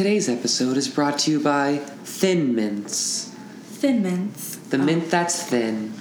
Today's 0.00 0.30
episode 0.30 0.78
is 0.78 0.88
brought 0.88 1.18
to 1.18 1.30
you 1.30 1.38
by 1.38 1.76
Thin 1.76 2.54
Mints. 2.54 3.34
Thin 3.64 4.02
mints. 4.02 4.56
The 4.56 4.78
mint 4.78 5.10
that's 5.10 5.42
thin. 5.42 5.92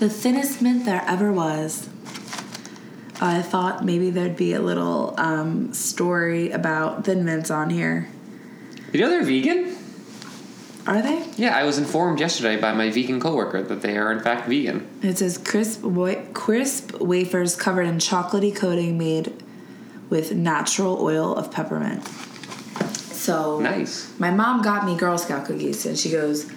The 0.00 0.10
thinnest 0.10 0.60
mint 0.60 0.84
there 0.84 1.02
ever 1.06 1.32
was. 1.32 1.88
I 3.22 3.40
thought 3.40 3.86
maybe 3.86 4.10
there'd 4.10 4.36
be 4.36 4.52
a 4.52 4.60
little 4.60 5.14
um, 5.16 5.72
story 5.72 6.50
about 6.50 7.06
thin 7.06 7.24
mints 7.24 7.50
on 7.50 7.70
here. 7.70 8.10
You 8.92 9.00
know 9.00 9.08
they're 9.08 9.24
vegan? 9.24 9.78
Are 10.86 11.00
they? 11.00 11.24
Yeah, 11.38 11.56
I 11.56 11.64
was 11.64 11.78
informed 11.78 12.20
yesterday 12.20 12.60
by 12.60 12.74
my 12.74 12.90
vegan 12.90 13.18
coworker 13.18 13.62
that 13.62 13.80
they 13.80 13.96
are 13.96 14.12
in 14.12 14.20
fact 14.20 14.46
vegan. 14.46 14.86
It 15.02 15.16
says 15.16 15.38
crisp 15.38 15.82
wa- 15.84 16.22
crisp 16.34 17.00
wafers 17.00 17.56
covered 17.56 17.86
in 17.86 17.96
chocolatey 17.96 18.54
coating 18.54 18.98
made 18.98 19.42
with 20.10 20.34
natural 20.34 21.00
oil 21.00 21.34
of 21.34 21.50
peppermint. 21.50 22.06
So 23.28 23.60
Nice. 23.60 24.10
my 24.18 24.30
mom 24.30 24.62
got 24.62 24.86
me 24.86 24.96
Girl 24.96 25.18
Scout 25.18 25.44
cookies, 25.44 25.84
and 25.84 25.98
she 25.98 26.10
goes, 26.10 26.50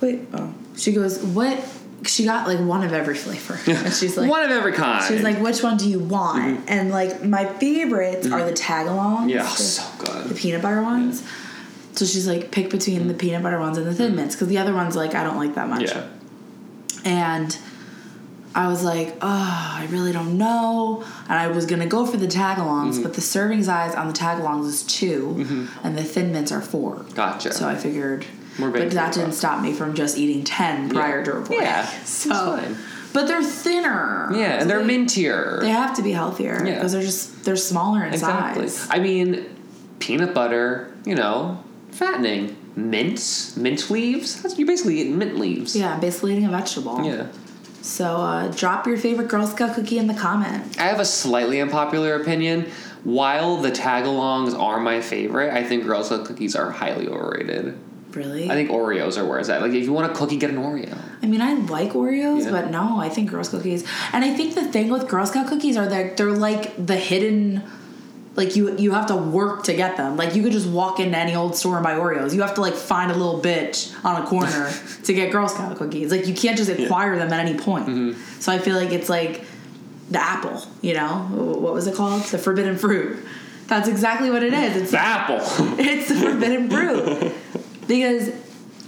"Wait, 0.00 0.26
oh." 0.32 0.52
She 0.76 0.90
goes, 0.90 1.22
"What?" 1.22 1.56
She 2.04 2.24
got 2.24 2.48
like 2.48 2.58
one 2.58 2.82
of 2.82 2.92
every 2.92 3.14
flavor, 3.14 3.60
and 3.70 3.94
she's 3.94 4.16
like, 4.16 4.28
One 4.28 4.42
of 4.42 4.50
every 4.50 4.72
kind. 4.72 5.04
She's 5.04 5.22
like, 5.22 5.38
"Which 5.38 5.62
one 5.62 5.76
do 5.76 5.88
you 5.88 6.00
want?" 6.00 6.58
Mm-hmm. 6.58 6.64
And 6.66 6.90
like 6.90 7.22
my 7.22 7.46
favorites 7.46 8.26
are 8.26 8.40
mm-hmm. 8.40 8.46
the 8.46 8.52
tagalongs. 8.54 9.30
yeah, 9.30 9.44
the, 9.44 9.48
so 9.50 10.04
good. 10.04 10.30
the 10.30 10.34
peanut 10.34 10.62
butter 10.62 10.82
ones. 10.82 11.22
So 11.92 12.04
she's 12.04 12.26
like, 12.26 12.50
pick 12.50 12.70
between 12.70 13.06
the 13.06 13.14
peanut 13.14 13.44
butter 13.44 13.60
ones 13.60 13.78
and 13.78 13.86
the 13.86 13.94
thin 13.94 14.08
mm-hmm. 14.08 14.16
mints 14.16 14.34
because 14.34 14.48
the 14.48 14.58
other 14.58 14.74
ones 14.74 14.96
like 14.96 15.14
I 15.14 15.22
don't 15.22 15.36
like 15.36 15.54
that 15.54 15.68
much. 15.68 15.92
Yeah. 15.92 16.08
And 17.04 17.56
I 18.54 18.68
was 18.68 18.84
like, 18.84 19.16
oh, 19.20 19.72
I 19.80 19.86
really 19.90 20.12
don't 20.12 20.38
know. 20.38 21.02
And 21.28 21.32
I 21.38 21.48
was 21.48 21.66
gonna 21.66 21.86
go 21.86 22.06
for 22.06 22.16
the 22.16 22.26
tagalongs, 22.28 22.94
Mm-hmm. 22.94 23.02
but 23.02 23.14
the 23.14 23.20
serving 23.20 23.64
size 23.64 23.94
on 23.94 24.06
the 24.06 24.12
tagalongs 24.12 24.66
is 24.66 24.82
2 24.84 25.68
and 25.82 25.98
the 25.98 26.04
thin 26.04 26.32
mints 26.32 26.52
are 26.52 26.60
four. 26.60 27.04
Gotcha. 27.14 27.52
So 27.52 27.68
I 27.68 27.74
figured, 27.74 28.24
More 28.58 28.70
but 28.70 28.90
that 28.92 29.12
didn't 29.14 29.32
stop 29.32 29.60
me 29.62 29.72
from 29.72 29.94
just 29.94 30.16
eating 30.16 30.44
ten 30.44 30.88
prior 30.88 31.24
to 31.24 31.32
reporting. 31.32 31.62
Yeah, 31.66 31.84
so 32.04 32.62
but 33.12 33.26
they're 33.26 33.42
thinner. 33.42 34.28
Yeah, 34.32 34.60
and 34.60 34.70
they're 34.70 34.84
they- 34.84 34.98
mintier. 34.98 35.60
They 35.60 35.70
have 35.70 35.94
to 35.96 36.02
be 36.02 36.12
healthier 36.12 36.64
Yeah. 36.64 36.74
because 36.76 36.92
they're 36.92 37.02
just 37.02 37.44
they're 37.44 37.56
smaller 37.56 38.04
in 38.04 38.12
exactly. 38.12 38.68
size. 38.68 38.88
I 38.90 38.98
mean, 39.00 39.46
peanut 39.98 40.32
butter, 40.34 40.92
you 41.04 41.14
know, 41.16 41.62
fattening. 41.90 42.56
Mints, 42.76 43.56
mint 43.56 43.88
leaves. 43.88 44.42
That's, 44.42 44.58
you're 44.58 44.66
basically 44.66 45.00
eating 45.00 45.16
mint 45.16 45.38
leaves. 45.38 45.76
Yeah, 45.76 45.94
I'm 45.94 46.00
basically 46.00 46.32
eating 46.32 46.46
a 46.46 46.50
vegetable. 46.50 47.04
Yeah. 47.04 47.28
So 47.84 48.16
uh, 48.16 48.48
drop 48.48 48.86
your 48.86 48.96
favorite 48.96 49.28
Girl 49.28 49.46
Scout 49.46 49.74
cookie 49.74 49.98
in 49.98 50.06
the 50.06 50.14
comment. 50.14 50.78
I 50.80 50.84
have 50.84 51.00
a 51.00 51.04
slightly 51.04 51.60
unpopular 51.60 52.14
opinion. 52.14 52.70
While 53.04 53.58
the 53.58 53.70
tagalongs 53.70 54.58
are 54.58 54.80
my 54.80 55.02
favorite, 55.02 55.52
I 55.52 55.62
think 55.62 55.84
Girl 55.84 56.02
Scout 56.02 56.24
cookies 56.24 56.56
are 56.56 56.70
highly 56.70 57.06
overrated. 57.08 57.78
Really? 58.12 58.50
I 58.50 58.54
think 58.54 58.70
Oreos 58.70 59.18
are 59.18 59.26
where 59.26 59.38
it's 59.38 59.50
at. 59.50 59.60
Like, 59.60 59.72
if 59.72 59.84
you 59.84 59.92
want 59.92 60.10
a 60.10 60.14
cookie, 60.14 60.38
get 60.38 60.48
an 60.48 60.56
Oreo. 60.56 60.96
I 61.22 61.26
mean, 61.26 61.42
I 61.42 61.54
like 61.54 61.90
Oreos, 61.90 62.44
Yeah. 62.44 62.52
but 62.52 62.70
no, 62.70 62.98
I 62.98 63.10
think 63.10 63.30
Girl 63.30 63.44
Scout 63.44 63.60
cookies. 63.60 63.84
And 64.14 64.24
I 64.24 64.32
think 64.34 64.54
the 64.54 64.64
thing 64.64 64.88
with 64.88 65.06
Girl 65.06 65.26
Scout 65.26 65.46
cookies 65.48 65.76
are 65.76 65.86
that 65.86 66.16
they're 66.16 66.32
like 66.32 66.86
the 66.86 66.96
hidden. 66.96 67.62
Like 68.36 68.56
you, 68.56 68.76
you 68.76 68.90
have 68.92 69.06
to 69.06 69.16
work 69.16 69.62
to 69.64 69.74
get 69.74 69.96
them. 69.96 70.16
Like 70.16 70.34
you 70.34 70.42
could 70.42 70.50
just 70.52 70.66
walk 70.68 70.98
into 70.98 71.16
any 71.16 71.36
old 71.36 71.54
store 71.56 71.76
and 71.76 71.84
buy 71.84 71.94
Oreos. 71.94 72.34
You 72.34 72.42
have 72.42 72.54
to 72.54 72.60
like 72.60 72.74
find 72.74 73.10
a 73.12 73.14
little 73.14 73.40
bitch 73.40 73.94
on 74.04 74.20
a 74.22 74.26
corner 74.26 74.72
to 75.04 75.14
get 75.14 75.30
Girl 75.30 75.46
Scout 75.48 75.76
cookies. 75.76 76.10
Like 76.10 76.26
you 76.26 76.34
can't 76.34 76.56
just 76.56 76.68
acquire 76.70 77.16
them 77.16 77.32
at 77.32 77.38
any 77.46 77.56
point. 77.58 77.86
Mm-hmm. 77.86 78.40
So 78.40 78.50
I 78.52 78.58
feel 78.58 78.74
like 78.76 78.90
it's 78.90 79.08
like 79.08 79.44
the 80.10 80.20
apple. 80.20 80.60
You 80.82 80.94
know 80.94 81.28
what 81.30 81.72
was 81.74 81.86
it 81.86 81.94
called? 81.94 82.22
The 82.24 82.38
forbidden 82.38 82.76
fruit. 82.76 83.24
That's 83.68 83.88
exactly 83.88 84.30
what 84.30 84.42
it 84.42 84.52
is. 84.52 84.76
It's 84.76 84.90
The 84.90 84.98
apple. 84.98 85.38
it's 85.78 86.08
the 86.08 86.16
forbidden 86.16 86.68
fruit 86.68 87.32
because 87.86 88.30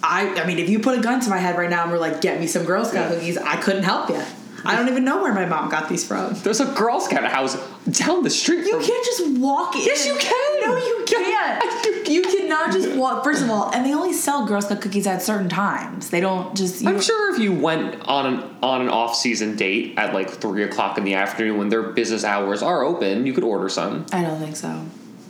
I 0.03 0.29
I 0.41 0.47
mean 0.47 0.59
if 0.59 0.69
you 0.69 0.81
put 0.81 0.99
a 0.99 1.03
gun 1.03 1.21
to 1.21 1.31
my 1.31 1.39
head 1.39 1.57
right 1.57 1.71
now 1.71 1.85
and 1.85 1.93
we're 1.93 1.99
like 1.99 2.21
get 2.21 2.41
me 2.41 2.47
some 2.49 2.65
Girl 2.65 2.85
Scout 2.85 3.11
Yeah. 3.11 3.17
cookies 3.17 3.39
I 3.39 3.57
couldn't 3.57 3.85
help 3.85 4.11
you. 4.11 4.21
I 4.67 4.77
don't 4.77 4.89
even 4.89 5.05
know 5.05 5.23
where 5.23 5.33
my 5.33 5.45
mom 5.47 5.71
got 5.71 5.89
these 5.89 6.07
from. 6.07 6.35
There's 6.35 6.61
a 6.61 6.67
Girl 6.67 7.01
Scout 7.01 7.25
house 7.25 7.57
down 7.91 8.23
the 8.23 8.31
street. 8.31 8.67
You 8.67 8.73
from- 8.79 8.83
can't 8.85 9.05
just 9.05 9.39
walk 9.39 9.77
in. 9.77 9.83
Yes, 9.83 10.07
you 10.07 10.17
can. 10.17 10.61
No, 10.61 10.77
you 10.77 11.05
can't. 11.07 12.09
you 12.09 12.23
cannot 12.23 12.73
just 12.73 12.97
walk. 12.97 13.25
First 13.25 13.43
of 13.43 13.51
all, 13.51 13.71
and 13.73 13.85
they 13.85 13.95
only 13.95 14.13
sell 14.13 14.47
Girl 14.47 14.61
Scout 14.61 14.81
cookies 14.81 15.07
at 15.07 15.23
certain 15.23 15.49
times. 15.49 16.11
They 16.11 16.21
don't 16.21 16.57
just. 16.57 16.85
I'm 16.85 17.01
sure 17.01 17.35
if 17.35 17.41
you 17.41 17.53
went 17.53 18.01
on 18.09 18.27
an 18.27 18.57
on 18.63 18.81
an 18.83 18.89
off 18.89 19.15
season 19.15 19.57
date 19.57 19.95
at 19.97 20.13
like 20.15 20.31
three 20.31 20.63
o'clock 20.63 20.99
in 20.99 21.05
the 21.05 21.15
afternoon 21.15 21.59
when 21.59 21.69
their 21.69 21.83
business 21.83 22.25
hours 22.25 22.63
are 22.63 22.83
open, 22.83 23.27
you 23.27 23.33
could 23.33 23.45
order 23.45 23.69
some 23.69 24.07
I 24.13 24.23
don't 24.23 24.41
think 24.41 24.57
so. 24.57 24.85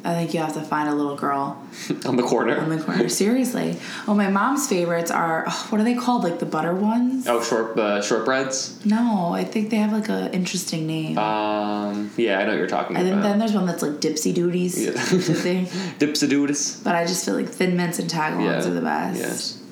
I 0.07 0.15
think 0.15 0.33
you 0.35 0.41
have 0.41 0.55
to 0.55 0.61
find 0.63 0.89
a 0.89 0.95
little 0.95 1.17
girl 1.17 1.61
on 2.07 2.17
the 2.17 2.23
corner. 2.23 2.59
on 2.61 2.69
the 2.69 2.79
corner. 2.83 3.09
Seriously. 3.09 3.77
Oh, 4.07 4.15
my 4.15 4.31
mom's 4.31 4.69
favorites 4.69 5.11
are 5.11 5.45
oh, 5.49 5.67
what 5.71 5.81
are 5.81 5.85
they 5.85 5.95
called? 5.95 6.23
Like 6.25 6.39
the 6.39 6.47
butter 6.47 6.75
ones? 6.75 7.27
oh, 7.27 7.43
short 7.43 7.75
the 7.77 7.99
shortbreads. 8.01 8.87
No, 8.87 9.33
I 9.35 9.43
think 9.45 9.71
they 9.71 9.77
have 9.79 9.93
like 9.93 10.09
a 10.09 10.33
interesting 10.33 10.87
name. 10.87 11.19
Um, 11.19 12.11
yeah, 12.17 12.39
I 12.39 12.45
know 12.45 12.51
what 12.51 12.59
you're 12.59 12.69
talking 12.69 12.97
about. 12.97 13.05
And 13.07 13.15
then, 13.15 13.23
then 13.23 13.39
there's 13.41 13.53
one 13.53 13.67
that's 13.67 13.83
like 13.83 13.95
Dipsy 14.01 14.33
Duties. 14.33 14.81
Yeah. 14.83 14.93
Dipsadoodis. 15.99 16.85
but 16.85 16.95
I 16.95 17.05
just 17.05 17.25
feel 17.25 17.35
like 17.35 17.49
Thin 17.49 17.77
Mints 17.77 17.99
and 17.99 18.09
Tagalongs 18.09 18.45
Yeah. 18.65 18.71
are 18.71 18.75
the 18.75 18.81
best. 18.81 19.19
Yes. 19.21 19.63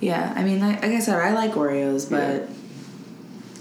Yeah, 0.00 0.32
I 0.34 0.42
mean, 0.42 0.60
like, 0.60 0.82
like 0.82 0.92
I 0.92 0.98
said, 0.98 1.16
I 1.20 1.32
like 1.32 1.52
Oreos, 1.52 2.10
but 2.10 2.48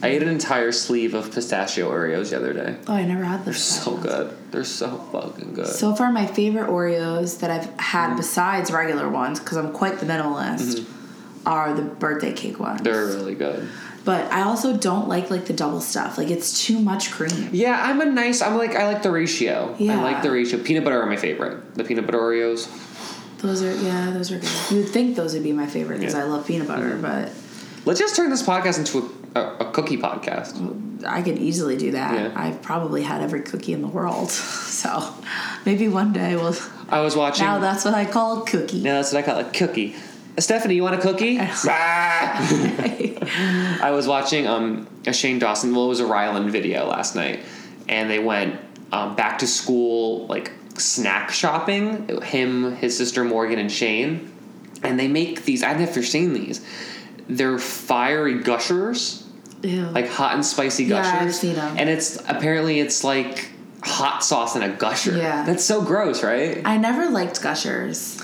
I 0.02 0.08
ate 0.08 0.24
an 0.24 0.30
entire 0.30 0.72
sleeve 0.72 1.14
of 1.14 1.32
pistachio 1.32 1.92
Oreos 1.92 2.32
the 2.32 2.38
other 2.38 2.54
day. 2.54 2.78
oh, 2.88 2.94
I 2.94 3.04
never 3.04 3.24
had 3.24 3.40
They're 3.46 3.54
those. 3.54 3.62
so 3.64 3.96
good. 3.98 4.36
They're 4.52 4.64
so 4.64 4.98
fucking 5.12 5.54
good. 5.54 5.68
So 5.68 5.96
far, 5.96 6.12
my 6.12 6.26
favorite 6.28 6.70
Oreos 6.70 7.40
that 7.40 7.50
I've 7.50 7.70
had 7.80 8.08
mm-hmm. 8.10 8.18
besides 8.18 8.72
regular 8.72 9.10
ones, 9.10 9.40
because 9.40 9.58
I'm 9.58 9.72
quite 9.72 10.00
the 10.00 10.06
minimalist, 10.06 10.80
mm-hmm. 10.80 11.48
are 11.48 11.74
the 11.74 11.84
birthday 11.84 12.34
cake 12.34 12.60
ones. 12.60 12.82
They're 12.82 13.06
really 13.06 13.36
good. 13.36 13.68
but 14.04 14.32
I 14.32 14.42
also 14.42 14.76
don't 14.76 15.08
like 15.08 15.30
like 15.32 15.46
the 15.46 15.54
double 15.54 15.80
stuff. 15.82 16.18
Like 16.18 16.30
it's 16.30 16.66
too 16.66 16.80
much 16.80 17.12
cream. 17.12 17.50
Yeah, 17.52 17.80
I'm 17.82 18.02
a 18.02 18.06
nice. 18.06 18.42
I'm 18.42 18.58
like 18.58 18.76
I 18.76 18.88
like 18.88 19.04
the 19.04 19.12
ratio. 19.12 19.76
Yeah, 19.80 20.00
I 20.00 20.04
like 20.04 20.22
the 20.22 20.32
ratio. 20.32 20.62
Peanut 20.62 20.84
butter 20.84 21.02
are 21.02 21.06
my 21.06 21.18
favorite. 21.18 21.76
The 21.76 21.84
peanut 21.84 22.06
butter 22.06 22.20
Oreos. 22.20 22.68
Those 23.38 23.64
are 23.64 23.74
yeah, 23.74 24.12
those 24.12 24.32
are 24.32 24.38
good. 24.38 24.50
You 24.70 24.78
would 24.78 24.90
think 24.90 25.16
those 25.16 25.34
would 25.34 25.44
be 25.44 25.54
my 25.54 25.66
favorite 25.66 26.00
because 26.00 26.14
Yeah. 26.14 26.22
I 26.22 26.24
love 26.26 26.46
peanut 26.46 26.68
butter, 26.68 26.92
mm-hmm. 26.92 27.02
but 27.02 27.32
Let's 27.84 28.00
just 28.00 28.16
turn 28.16 28.30
this 28.30 28.44
podcast 28.44 28.78
into 28.78 29.12
a, 29.36 29.40
a, 29.40 29.58
a 29.68 29.72
cookie 29.72 29.98
podcast. 29.98 30.56
I 31.06 31.22
could 31.22 31.38
easily 31.38 31.78
do 31.78 31.92
that. 31.92 32.14
Yeah. 32.14 32.32
I've 32.36 32.62
probably 32.62 33.04
had 33.04 33.22
every 33.22 33.42
cookie 33.42 33.74
in 33.74 33.82
the 33.82 33.88
world, 33.88 34.32
so 34.32 35.14
maybe 35.66 35.88
one 35.88 36.14
day 36.14 36.36
we'll. 36.36 36.56
I 36.90 37.02
was 37.02 37.16
watching. 37.16 37.46
Now 37.46 37.60
that's 37.60 37.86
what 37.86 37.94
I 37.94 38.06
call 38.06 38.44
a 38.44 38.46
cookie. 38.46 38.82
No, 38.82 38.96
that's 38.96 39.14
what 39.14 39.24
I 39.24 39.26
call 39.26 39.40
a 39.40 39.50
cookie. 39.52 39.96
Uh, 40.38 40.42
Stephanie, 40.42 40.76
you 40.76 40.84
want 40.84 40.96
a 40.96 41.02
cookie? 41.02 41.40
I 43.80 43.92
was 43.92 44.08
watching 44.08 44.48
um, 44.48 44.88
a 45.06 45.14
Shane 45.14 45.40
Dawson. 45.40 45.74
Well, 45.74 45.86
it 45.86 45.90
was 45.90 46.00
a 46.00 46.06
Ryland 46.06 46.52
video 46.52 46.86
last 46.86 47.16
night, 47.16 47.44
and 47.90 48.10
they 48.10 48.20
went 48.20 48.60
um, 48.92 49.16
back 49.16 49.40
to 49.40 49.48
school 49.48 50.28
like 50.28 50.52
snack 50.78 51.32
shopping. 51.32 52.22
Him, 52.22 52.76
his 52.76 52.98
sister 52.98 53.24
Morgan, 53.24 53.60
and 53.60 53.72
Shane, 53.72 54.32
and 54.84 55.00
they 55.00 55.08
make 55.08 55.46
these. 55.46 55.64
I 55.64 55.70
don't 55.72 55.82
know 55.84 55.90
if 55.90 55.96
you're 55.96 56.04
seeing 56.04 56.34
these. 56.34 56.66
They're 57.28 57.60
fiery 57.60 58.40
gushers, 58.40 59.26
Ew. 59.64 59.86
like 59.88 60.10
hot 60.10 60.34
and 60.36 60.46
spicy 60.46 60.86
gushers. 60.88 61.14
Yeah. 61.14 61.24
I've 61.24 61.36
seen 61.36 61.56
'em. 61.56 61.78
And 61.78 61.90
it's 61.90 62.18
apparently 62.28 62.80
it's 62.80 63.04
like 63.04 63.50
hot 63.84 64.24
sauce 64.24 64.56
in 64.56 64.64
a 64.64 64.70
gusher. 64.70 65.16
Yeah. 65.18 65.44
that's 65.44 65.64
so 65.64 65.82
gross, 65.84 66.24
right? 66.24 66.62
I 66.66 66.78
never 66.78 67.10
liked 67.10 67.42
gushers. 67.42 68.20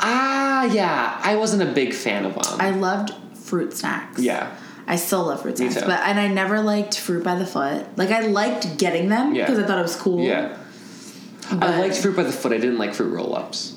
Ah, 0.00 0.64
yeah. 0.64 1.18
I 1.22 1.36
wasn't 1.36 1.62
a 1.62 1.72
big 1.72 1.92
fan 1.92 2.24
of 2.24 2.34
them. 2.34 2.60
I 2.60 2.70
loved 2.70 3.12
fruit 3.34 3.72
snacks. 3.76 4.20
yeah. 4.20 4.54
I 4.86 4.96
still 4.96 5.24
love 5.26 5.42
fruit 5.42 5.58
snacks, 5.58 5.74
but 5.82 6.00
and 6.00 6.18
I 6.18 6.28
never 6.28 6.60
liked 6.60 6.98
fruit 6.98 7.22
by 7.22 7.34
the 7.34 7.44
foot. 7.44 7.84
Like 7.96 8.10
I 8.10 8.20
liked 8.20 8.78
getting 8.78 9.08
them 9.10 9.34
Yeah. 9.34 9.44
because 9.44 9.58
I 9.62 9.66
thought 9.66 9.78
it 9.78 9.82
was 9.82 9.96
cool. 9.96 10.20
Yeah. 10.24 10.56
but- 11.50 11.62
I 11.62 11.78
liked 11.80 11.96
fruit 11.98 12.16
by 12.16 12.22
the 12.22 12.32
foot. 12.32 12.52
I 12.52 12.58
didn't 12.58 12.78
like 12.78 12.94
fruit 12.94 13.10
roll 13.12 13.34
ups. 13.36 13.74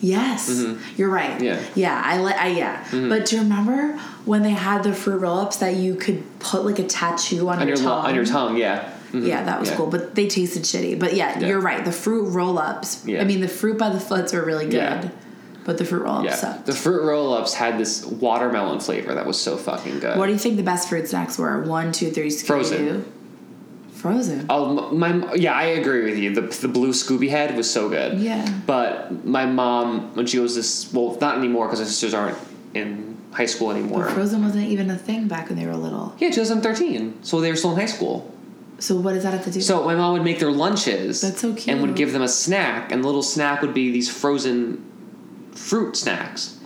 Yes, 0.00 0.64
you're 0.96 1.08
right. 1.08 1.30
Mm-hmm. 1.32 1.44
Yeah. 1.44 1.56
Mm-hmm. 1.56 1.78
yeah, 1.80 2.02
I 2.04 2.18
like. 2.18 2.36
I 2.36 2.48
yeah. 2.48 2.84
But 2.90 3.26
do 3.26 3.36
you 3.36 3.42
remember 3.42 3.98
when 4.24 4.42
they 4.42 4.50
had 4.50 4.82
the 4.84 4.92
fruit 4.92 5.18
roll-ups 5.18 5.56
that 5.58 5.74
you 5.76 5.94
could 5.96 6.22
put 6.38 6.64
like 6.64 6.78
a 6.78 6.84
tattoo 6.86 7.48
on, 7.48 7.58
On 7.60 7.66
your, 7.68 7.76
your, 7.76 7.84
tongue? 7.84 8.04
on 8.06 8.14
your 8.14 8.24
tongue, 8.24 8.56
yeah. 8.56 8.92
Mhm. 9.12 9.26
Yeah, 9.26 9.42
that 9.44 9.58
was 9.58 9.70
Yeah. 9.70 9.76
cool, 9.76 9.86
but 9.86 10.14
they 10.14 10.28
tasted 10.28 10.62
shitty. 10.64 10.98
But 10.98 11.14
yeah, 11.14 11.38
Yeah. 11.38 11.48
you're 11.48 11.60
right. 11.60 11.84
The 11.84 11.92
fruit 11.92 12.24
roll-ups. 12.28 13.04
Yeah. 13.06 13.22
I 13.22 13.24
mean, 13.24 13.40
the 13.40 13.48
fruit 13.48 13.78
by 13.78 13.88
the 13.90 13.98
foots 14.00 14.32
were 14.34 14.44
really 14.44 14.66
good, 14.66 14.74
Yeah. 14.74 15.08
but 15.64 15.78
the 15.78 15.84
fruit 15.86 16.02
roll-ups 16.02 16.24
Yeah. 16.26 16.34
sucked. 16.36 16.66
The 16.66 16.74
fruit 16.74 17.02
roll 17.02 17.32
ups 17.34 17.54
had 17.54 17.78
this 17.78 18.04
watermelon 18.04 18.80
flavor 18.80 19.14
that 19.14 19.26
was 19.26 19.38
so 19.40 19.56
fucking 19.56 20.00
good. 20.00 20.18
what 20.18 20.26
do 20.26 20.32
you 20.32 20.38
think 20.38 20.56
the 20.58 20.62
best 20.62 20.88
fruit 20.90 21.08
snacks 21.08 21.38
were? 21.38 21.62
One, 21.62 21.90
two, 21.90 22.10
three, 22.10 22.28
Scooby-Doo? 22.28 22.46
Frozen. 22.46 23.04
Frozen. 23.98 24.46
Oh, 24.48 24.92
my 24.92 25.34
yeah, 25.34 25.54
I 25.54 25.64
agree 25.64 26.04
with 26.04 26.18
you. 26.18 26.32
The 26.32 26.42
the 26.42 26.68
blue 26.68 26.92
Scooby 26.92 27.28
head 27.28 27.56
was 27.56 27.68
so 27.68 27.88
good. 27.88 28.18
Yeah. 28.20 28.48
But 28.64 29.24
my 29.24 29.44
mom, 29.44 30.14
when 30.14 30.26
she 30.26 30.38
was 30.38 30.54
this, 30.54 30.92
well, 30.92 31.18
not 31.20 31.36
anymore 31.36 31.66
because 31.66 31.80
her 31.80 31.84
sisters 31.84 32.14
aren't 32.14 32.38
in 32.74 33.16
high 33.32 33.46
school 33.46 33.72
anymore. 33.72 34.04
But 34.04 34.12
Frozen 34.12 34.44
wasn't 34.44 34.68
even 34.68 34.88
a 34.90 34.96
thing 34.96 35.26
back 35.26 35.48
when 35.48 35.58
they 35.58 35.66
were 35.66 35.74
little. 35.74 36.14
yeah, 36.18 36.30
2013. 36.30 37.24
So 37.24 37.40
they 37.40 37.50
were 37.50 37.56
still 37.56 37.72
in 37.72 37.76
high 37.76 37.86
school. 37.86 38.32
So 38.78 38.94
what 38.94 39.14
does 39.14 39.24
that 39.24 39.32
have 39.32 39.44
to 39.44 39.50
do? 39.50 39.60
So 39.60 39.84
my 39.84 39.96
mom 39.96 40.12
would 40.12 40.22
make 40.22 40.38
their 40.38 40.52
lunches. 40.52 41.20
That's 41.20 41.40
so 41.40 41.52
cute. 41.52 41.68
And 41.68 41.82
would 41.82 41.96
give 41.96 42.12
them 42.12 42.22
a 42.22 42.28
snack, 42.28 42.92
and 42.92 43.02
the 43.02 43.06
little 43.08 43.24
snack 43.24 43.62
would 43.62 43.74
be 43.74 43.90
these 43.90 44.08
frozen 44.08 44.84
fruit 45.52 45.96
snacks. 45.96 46.56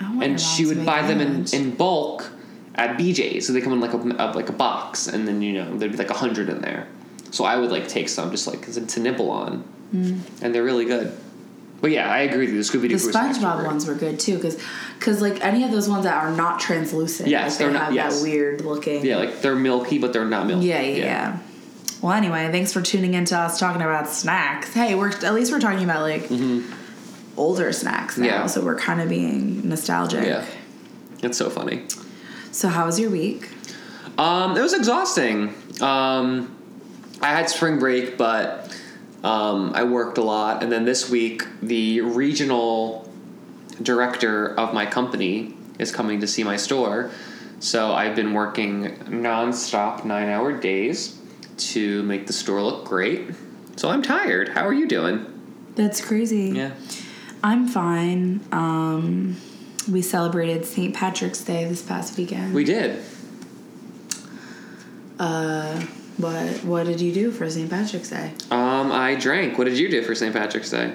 I 0.00 0.24
and 0.24 0.40
she 0.40 0.64
would 0.64 0.86
buy 0.86 1.02
them 1.02 1.20
in, 1.20 1.44
in 1.52 1.74
bulk 1.74 2.30
at 2.78 2.96
BJ's. 2.96 3.46
So 3.46 3.52
they 3.52 3.60
come 3.60 3.72
in 3.74 3.80
like 3.80 3.92
a, 3.92 3.98
a 3.98 4.26
like 4.34 4.48
a 4.48 4.52
box, 4.52 5.06
and 5.08 5.28
then 5.28 5.42
you 5.42 5.52
know 5.52 5.76
there'd 5.76 5.92
be 5.92 5.98
like 5.98 6.10
a 6.10 6.14
hundred 6.14 6.48
in 6.48 6.60
there. 6.62 6.86
So 7.30 7.44
I 7.44 7.56
would 7.56 7.70
like 7.70 7.88
take 7.88 8.08
some 8.08 8.30
just 8.30 8.46
like 8.46 8.62
to 8.72 9.00
nibble 9.00 9.30
on, 9.30 9.64
and 9.92 10.54
they're 10.54 10.64
really 10.64 10.86
good. 10.86 11.12
But 11.80 11.92
yeah, 11.92 12.10
I 12.10 12.20
agree 12.20 12.46
with 12.46 12.54
you. 12.54 12.62
The 12.62 12.68
Scooby 12.68 12.88
Doo 12.88 12.96
Mm. 12.96 13.12
the 13.12 13.18
SpongeBob 13.18 13.64
ones 13.64 13.86
were 13.86 13.94
good 13.94 14.18
too, 14.18 14.34
because 14.36 14.58
because 14.98 15.20
like 15.22 15.44
any 15.44 15.62
of 15.62 15.70
those 15.70 15.88
ones 15.88 16.04
that 16.04 16.14
are 16.24 16.32
not 16.32 16.58
translucent, 16.58 17.28
Yes, 17.28 17.52
like, 17.52 17.58
they 17.58 17.64
they're 17.66 17.72
not- 17.74 17.82
have 17.84 17.94
yes. 17.94 18.16
that 18.16 18.22
weird 18.24 18.62
looking. 18.62 19.04
Yeah, 19.04 19.16
like 19.18 19.42
they're 19.42 19.54
milky, 19.54 19.98
but 19.98 20.12
they're 20.12 20.24
not 20.24 20.46
milky. 20.46 20.66
Yeah, 20.66 20.80
yeah, 20.80 20.96
yeah. 20.96 21.38
Well, 22.02 22.12
anyway, 22.12 22.48
thanks 22.50 22.72
for 22.72 22.80
tuning 22.82 23.14
into 23.14 23.36
us 23.38 23.58
talking 23.60 23.82
about 23.82 24.08
snacks. 24.08 24.72
Hey, 24.72 24.94
we're 24.96 25.10
at 25.10 25.34
least 25.34 25.52
we're 25.52 25.60
talking 25.60 25.84
about 25.84 26.02
like 26.02 26.28
older 27.36 27.72
snacks 27.72 28.16
now, 28.18 28.24
Mm-hmm. 28.26 28.34
Yeah. 28.42 28.46
so 28.46 28.64
we're 28.64 28.76
kind 28.78 29.00
of 29.00 29.08
being 29.08 29.68
nostalgic. 29.68 30.24
Yeah. 30.24 30.44
It's 31.22 31.38
so 31.38 31.50
funny. 31.50 31.84
So, 32.52 32.68
how 32.68 32.86
was 32.86 32.98
your 32.98 33.10
week? 33.10 33.48
Um, 34.16 34.56
it 34.56 34.60
was 34.60 34.74
exhausting. 34.74 35.54
Um, 35.80 36.56
I 37.20 37.28
had 37.28 37.48
spring 37.48 37.78
break, 37.78 38.18
but 38.18 38.76
um, 39.22 39.72
I 39.74 39.84
worked 39.84 40.18
a 40.18 40.22
lot. 40.22 40.62
And 40.62 40.70
then 40.70 40.84
this 40.84 41.08
week, 41.10 41.44
the 41.62 42.00
regional 42.00 43.10
director 43.82 44.58
of 44.58 44.74
my 44.74 44.86
company 44.86 45.54
is 45.78 45.92
coming 45.92 46.20
to 46.20 46.26
see 46.26 46.42
my 46.42 46.56
store. 46.56 47.10
So 47.60 47.92
I've 47.92 48.14
been 48.14 48.34
working 48.34 48.96
nonstop 49.06 50.04
nine 50.04 50.28
hour 50.28 50.52
days 50.52 51.18
to 51.58 52.02
make 52.04 52.26
the 52.26 52.32
store 52.32 52.62
look 52.62 52.84
great. 52.84 53.30
So 53.76 53.88
I'm 53.88 54.02
tired. 54.02 54.50
How 54.50 54.66
are 54.66 54.72
you 54.72 54.86
doing? 54.86 55.26
That's 55.74 56.00
crazy. 56.00 56.50
Yeah. 56.50 56.72
I'm 57.42 57.68
fine. 57.68 58.40
Um, 58.50 59.36
we 59.90 60.02
celebrated 60.02 60.64
St. 60.64 60.94
Patrick's 60.94 61.42
Day 61.42 61.64
this 61.66 61.82
past 61.82 62.16
weekend. 62.18 62.54
We 62.54 62.64
did. 62.64 63.02
uh, 65.18 65.80
what 66.16 66.64
what 66.64 66.86
did 66.86 67.00
you 67.00 67.12
do 67.12 67.30
for 67.30 67.48
St. 67.48 67.70
Patrick's 67.70 68.10
Day? 68.10 68.32
Um, 68.50 68.90
I 68.92 69.14
drank. 69.14 69.56
What 69.58 69.64
did 69.64 69.78
you 69.78 69.88
do 69.88 70.02
for 70.02 70.14
St. 70.14 70.32
Patrick's 70.34 70.70
Day? 70.70 70.94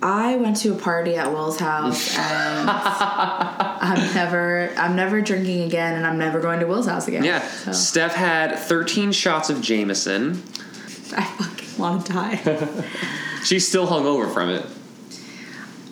I 0.00 0.36
went 0.36 0.56
to 0.58 0.74
a 0.74 0.76
party 0.76 1.16
at 1.16 1.32
Will's 1.32 1.58
house 1.58 2.16
and 2.16 2.70
I'm 2.70 4.14
never 4.14 4.70
I'm 4.76 4.94
never 4.94 5.20
drinking 5.20 5.62
again 5.62 5.94
and 5.94 6.06
I'm 6.06 6.18
never 6.18 6.38
going 6.40 6.60
to 6.60 6.66
Will's 6.66 6.86
house 6.86 7.08
again. 7.08 7.24
Yeah. 7.24 7.40
So 7.40 7.72
Steph 7.72 8.14
had 8.14 8.56
13 8.56 9.10
shots 9.10 9.50
of 9.50 9.60
Jameson. 9.60 10.34
I 11.16 11.24
fucking 11.24 11.78
want 11.78 12.06
to 12.06 12.12
die. 12.12 12.84
She's 13.44 13.66
still 13.66 13.88
hungover 13.88 14.32
from 14.32 14.50
it. 14.50 14.64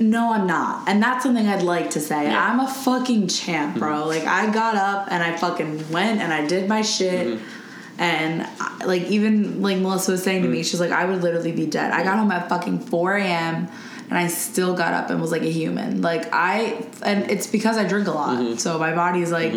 No, 0.00 0.32
I'm 0.32 0.46
not. 0.46 0.88
And 0.88 1.02
that's 1.02 1.22
something 1.24 1.46
I'd 1.46 1.62
like 1.62 1.90
to 1.90 2.00
say. 2.00 2.24
Yeah. 2.24 2.34
Mm-hmm. 2.50 2.60
I'm 2.60 2.66
a 2.66 2.70
fucking 2.70 3.28
champ, 3.28 3.78
bro. 3.78 4.06
Like 4.06 4.24
I 4.24 4.50
got 4.52 4.74
up 4.76 5.08
and 5.10 5.22
I 5.22 5.36
fucking 5.36 5.90
went 5.90 6.20
and 6.20 6.32
I 6.32 6.46
did 6.46 6.68
my 6.68 6.82
shit. 6.82 7.26
Mm-hmm. 7.38 7.44
And 7.98 8.46
I, 8.60 8.84
like 8.84 9.02
even 9.04 9.62
like 9.62 9.78
Melissa 9.78 10.12
was 10.12 10.22
saying 10.22 10.42
to 10.42 10.48
Mm. 10.48 10.52
me, 10.52 10.62
she's 10.62 10.80
like, 10.80 10.90
I 10.92 11.06
would 11.06 11.22
literally 11.22 11.52
be 11.52 11.64
dead. 11.66 11.92
I 11.92 12.02
got 12.04 12.18
home 12.18 12.30
at 12.30 12.48
fucking 12.48 12.80
4 12.80 13.16
a.m. 13.16 13.68
and 14.10 14.18
I 14.18 14.26
still 14.28 14.74
got 14.76 14.92
up 14.92 15.08
and 15.08 15.18
was 15.20 15.32
like 15.32 15.42
a 15.42 15.50
human. 15.50 16.02
Like 16.02 16.28
I 16.32 16.86
and 17.02 17.30
it's 17.30 17.46
because 17.46 17.78
I 17.78 17.84
drink 17.88 18.06
a 18.06 18.12
lot. 18.12 18.38
Mm-hmm. 18.38 18.56
So 18.58 18.78
my 18.78 18.94
body's 18.94 19.32
like, 19.32 19.54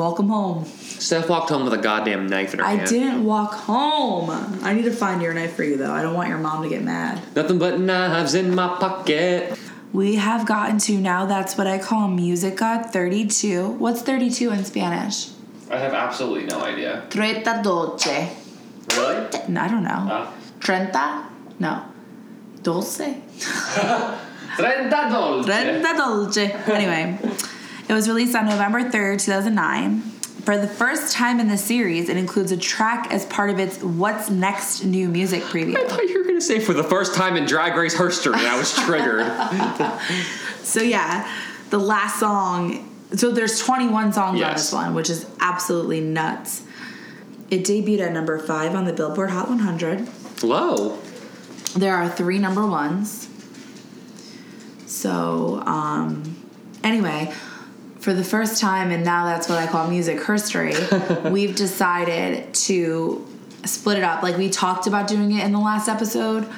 welcome 0.00 0.28
home. 0.28 0.64
Steph 0.64 1.28
walked 1.28 1.50
home 1.50 1.64
with 1.64 1.74
a 1.74 1.78
goddamn 1.78 2.26
knife 2.26 2.54
in 2.54 2.60
her 2.60 2.64
I 2.64 2.70
hand. 2.70 2.82
I 2.82 2.86
didn't 2.86 3.24
walk 3.24 3.52
home. 3.52 4.30
I 4.62 4.72
need 4.72 4.86
to 4.86 4.92
find 4.92 5.20
your 5.20 5.34
knife 5.34 5.54
for 5.54 5.62
you 5.62 5.76
though. 5.76 5.92
I 5.92 6.00
don't 6.00 6.14
want 6.14 6.30
your 6.30 6.38
mom 6.38 6.62
to 6.62 6.70
get 6.70 6.82
mad. 6.82 7.20
Nothing 7.36 7.58
but 7.58 7.78
knives 7.78 8.34
in 8.34 8.54
my 8.54 8.68
pocket. 8.80 9.58
We 9.92 10.16
have 10.16 10.46
gotten 10.46 10.78
to 10.86 10.92
now 10.98 11.26
that's 11.26 11.58
what 11.58 11.66
I 11.66 11.78
call 11.78 12.08
Musica 12.08 12.88
32. 12.90 13.68
What's 13.72 14.00
32 14.00 14.50
in 14.50 14.64
Spanish? 14.64 15.28
I 15.70 15.76
have 15.76 15.92
absolutely 15.92 16.46
no 16.46 16.62
idea. 16.62 17.04
Treinta 17.10 17.60
dolce. 17.62 18.30
Really? 18.96 19.28
No, 19.48 19.60
I 19.60 19.68
don't 19.68 19.84
know. 19.84 20.02
Uh, 20.10 20.30
Treinta? 20.60 21.26
No. 21.58 21.84
Dolce? 22.62 23.22
Trenta 24.56 25.08
dolce. 25.10 25.46
Treinta 25.46 25.94
dolce. 25.96 26.52
Anyway, 26.66 27.18
it 27.90 27.92
was 27.92 28.06
released 28.06 28.36
on 28.36 28.46
November 28.46 28.84
3rd, 28.84 29.20
2009. 29.24 30.00
For 30.00 30.56
the 30.56 30.68
first 30.68 31.12
time 31.12 31.40
in 31.40 31.48
the 31.48 31.58
series, 31.58 32.08
it 32.08 32.16
includes 32.16 32.52
a 32.52 32.56
track 32.56 33.12
as 33.12 33.26
part 33.26 33.50
of 33.50 33.58
its 33.58 33.82
What's 33.82 34.30
Next 34.30 34.84
new 34.84 35.08
music 35.08 35.42
preview. 35.42 35.76
I 35.76 35.88
thought 35.88 36.04
you 36.04 36.18
were 36.18 36.24
gonna 36.24 36.40
say 36.40 36.60
for 36.60 36.72
the 36.72 36.84
first 36.84 37.16
time 37.16 37.36
in 37.36 37.46
Drag 37.46 37.74
Race 37.74 37.98
history, 37.98 38.34
and 38.34 38.46
I 38.46 38.56
was 38.56 38.72
triggered. 38.72 39.26
So 40.62 40.80
yeah, 40.80 41.28
the 41.70 41.78
last 41.78 42.20
song. 42.20 42.88
So 43.16 43.32
there's 43.32 43.58
21 43.58 44.12
songs 44.12 44.40
on 44.40 44.52
this 44.52 44.72
one, 44.72 44.94
which 44.94 45.10
is 45.10 45.26
absolutely 45.40 46.00
nuts. 46.00 46.62
It 47.50 47.64
debuted 47.64 48.06
at 48.06 48.12
number 48.12 48.38
five 48.38 48.76
on 48.76 48.84
the 48.84 48.92
Billboard 48.92 49.30
Hot 49.30 49.48
100. 49.48 50.44
Low. 50.44 50.96
There 51.74 51.96
are 51.96 52.08
three 52.08 52.38
number 52.38 52.64
ones. 52.64 53.28
So 54.86 55.60
um, 55.66 56.36
anyway, 56.84 57.34
for 58.00 58.14
the 58.14 58.24
first 58.24 58.60
time, 58.60 58.90
and 58.90 59.04
now 59.04 59.26
that's 59.26 59.48
what 59.48 59.58
I 59.58 59.66
call 59.66 59.88
music 59.88 60.24
history. 60.24 60.74
we've 61.30 61.54
decided 61.54 62.52
to 62.54 63.26
split 63.64 63.98
it 63.98 64.04
up. 64.04 64.22
Like 64.22 64.36
we 64.36 64.48
talked 64.48 64.86
about 64.86 65.06
doing 65.06 65.32
it 65.32 65.44
in 65.44 65.52
the 65.52 65.58
last 65.58 65.88
episode, 65.88 66.48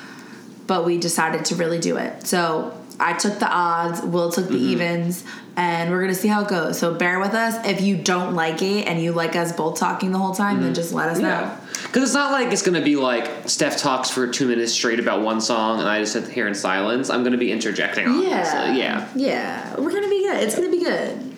but 0.67 0.85
we 0.85 0.99
decided 0.99 1.44
to 1.47 1.56
really 1.56 1.81
do 1.81 1.97
it. 1.97 2.27
So 2.27 2.79
I 3.00 3.15
took 3.15 3.39
the 3.39 3.49
odds, 3.50 4.00
Will 4.03 4.31
took 4.31 4.47
the 4.47 4.55
mm-hmm. 4.55 4.69
evens, 4.69 5.25
and 5.56 5.91
we're 5.91 6.00
gonna 6.00 6.15
see 6.15 6.29
how 6.29 6.43
it 6.43 6.49
goes. 6.49 6.78
So 6.78 6.95
bear 6.95 7.19
with 7.19 7.35
us. 7.35 7.66
If 7.66 7.81
you 7.81 7.97
don't 7.97 8.35
like 8.35 8.62
it 8.62 8.87
and 8.87 9.02
you 9.02 9.12
like 9.12 9.35
us 9.35 9.52
both 9.52 9.78
talking 9.78 10.12
the 10.12 10.19
whole 10.19 10.35
time, 10.35 10.62
then 10.62 10.73
mm. 10.73 10.76
just 10.76 10.93
let 10.93 11.09
us 11.09 11.19
know. 11.19 11.57
Because 11.83 12.05
it's 12.05 12.14
not 12.14 12.31
like 12.31 12.52
it's 12.52 12.62
gonna 12.62 12.81
be 12.81 12.97
like 12.97 13.49
Steph 13.49 13.76
talks 13.76 14.09
for 14.09 14.28
two 14.28 14.47
minutes 14.47 14.73
straight 14.73 15.00
about 15.00 15.23
one 15.23 15.40
song, 15.40 15.81
and 15.81 15.88
I 15.88 16.00
just 16.00 16.12
sit 16.12 16.28
here 16.28 16.47
in 16.47 16.55
silence. 16.55 17.11
I'm 17.11 17.25
gonna 17.25 17.37
be 17.37 17.50
interjecting. 17.50 18.07
Yeah. 18.23 18.73
Yeah. 18.73 19.09
Yeah. 19.14 19.81
We're 19.81 19.93
gonna 19.93 20.09
be 20.09 20.23
good. 20.23 20.43
It's 20.43 20.55
gonna 20.55 20.71
be 20.71 20.85
good. 20.85 21.32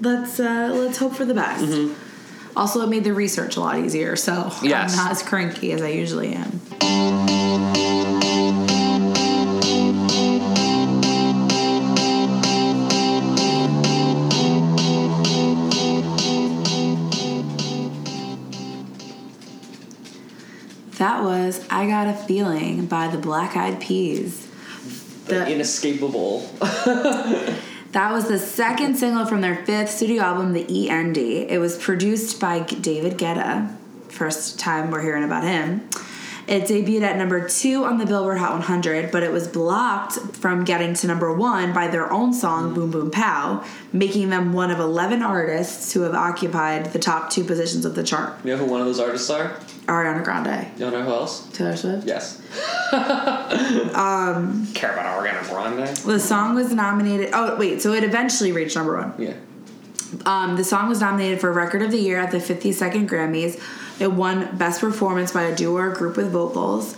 Let's 0.00 0.38
uh 0.40 0.70
let's 0.74 0.98
hope 0.98 1.14
for 1.14 1.24
the 1.24 1.34
best. 1.34 1.92
Also 2.56 2.80
it 2.82 2.88
made 2.88 3.04
the 3.04 3.12
research 3.14 3.56
a 3.56 3.60
lot 3.60 3.78
easier, 3.78 4.16
so 4.16 4.32
Mm-hmm. 4.32 4.66
Yes. 4.66 4.92
I'm 4.92 5.04
not 5.04 5.12
as 5.12 5.22
cranky 5.22 5.72
as 5.72 5.82
I 5.82 5.88
usually 5.88 6.34
am. 6.34 6.60
That 20.98 21.22
was 21.24 21.64
I 21.70 21.86
Got 21.86 22.06
a 22.08 22.14
Feeling 22.14 22.86
by 22.86 23.08
the 23.08 23.18
Black 23.18 23.56
Eyed 23.56 23.80
Peas. 23.80 24.46
The- 25.26 25.48
Inescapable. 25.50 26.48
That 27.94 28.12
was 28.12 28.26
the 28.26 28.40
second 28.40 28.96
single 28.96 29.24
from 29.24 29.40
their 29.40 29.64
fifth 29.64 29.88
studio 29.88 30.24
album, 30.24 30.52
The 30.52 30.90
END. 30.90 31.16
It 31.16 31.60
was 31.60 31.78
produced 31.78 32.40
by 32.40 32.58
David 32.58 33.18
Guetta. 33.18 33.72
First 34.08 34.58
time 34.58 34.90
we're 34.90 35.00
hearing 35.00 35.22
about 35.22 35.44
him. 35.44 35.88
It 36.46 36.64
debuted 36.64 37.02
at 37.02 37.16
number 37.16 37.48
two 37.48 37.84
on 37.84 37.98
the 37.98 38.06
Billboard 38.06 38.38
Hot 38.38 38.52
100, 38.52 39.10
but 39.10 39.22
it 39.22 39.32
was 39.32 39.48
blocked 39.48 40.14
from 40.36 40.64
getting 40.64 40.94
to 40.94 41.06
number 41.06 41.34
one 41.34 41.72
by 41.72 41.88
their 41.88 42.12
own 42.12 42.34
song, 42.34 42.74
Boom 42.74 42.90
Boom 42.90 43.10
Pow, 43.10 43.64
making 43.92 44.28
them 44.30 44.52
one 44.52 44.70
of 44.70 44.78
11 44.78 45.22
artists 45.22 45.92
who 45.92 46.02
have 46.02 46.14
occupied 46.14 46.92
the 46.92 46.98
top 46.98 47.30
two 47.30 47.44
positions 47.44 47.84
of 47.84 47.94
the 47.94 48.02
chart. 48.02 48.34
You 48.44 48.50
know 48.52 48.58
who 48.58 48.66
one 48.66 48.80
of 48.80 48.86
those 48.86 49.00
artists 49.00 49.30
are? 49.30 49.56
Ariana 49.86 50.24
Grande, 50.24 50.66
You 50.78 50.90
know 50.90 51.02
who 51.02 51.10
else? 51.10 51.46
Taylor 51.52 51.76
Swift. 51.76 52.06
Yes. 52.06 52.40
um. 53.94 54.66
Care 54.74 54.92
about 54.92 55.22
Ariana 55.22 55.48
Grande? 55.48 55.96
The 55.96 56.18
song 56.18 56.54
was 56.54 56.72
nominated. 56.72 57.30
Oh, 57.32 57.56
wait, 57.56 57.82
so 57.82 57.92
it 57.92 58.04
eventually 58.04 58.52
reached 58.52 58.76
number 58.76 58.96
one. 58.96 59.14
Yeah. 59.18 59.34
Um, 60.26 60.56
the 60.56 60.64
song 60.64 60.88
was 60.88 61.00
nominated 61.00 61.40
for 61.40 61.52
Record 61.52 61.82
of 61.82 61.90
the 61.90 61.98
Year 61.98 62.18
at 62.18 62.30
the 62.30 62.38
52nd 62.38 63.08
Grammys. 63.08 63.60
It 64.00 64.12
won 64.12 64.56
Best 64.56 64.80
Performance 64.80 65.32
by 65.32 65.42
a 65.44 65.54
Duo 65.54 65.76
or 65.76 65.90
Group 65.90 66.16
with 66.16 66.30
Vocals. 66.30 66.96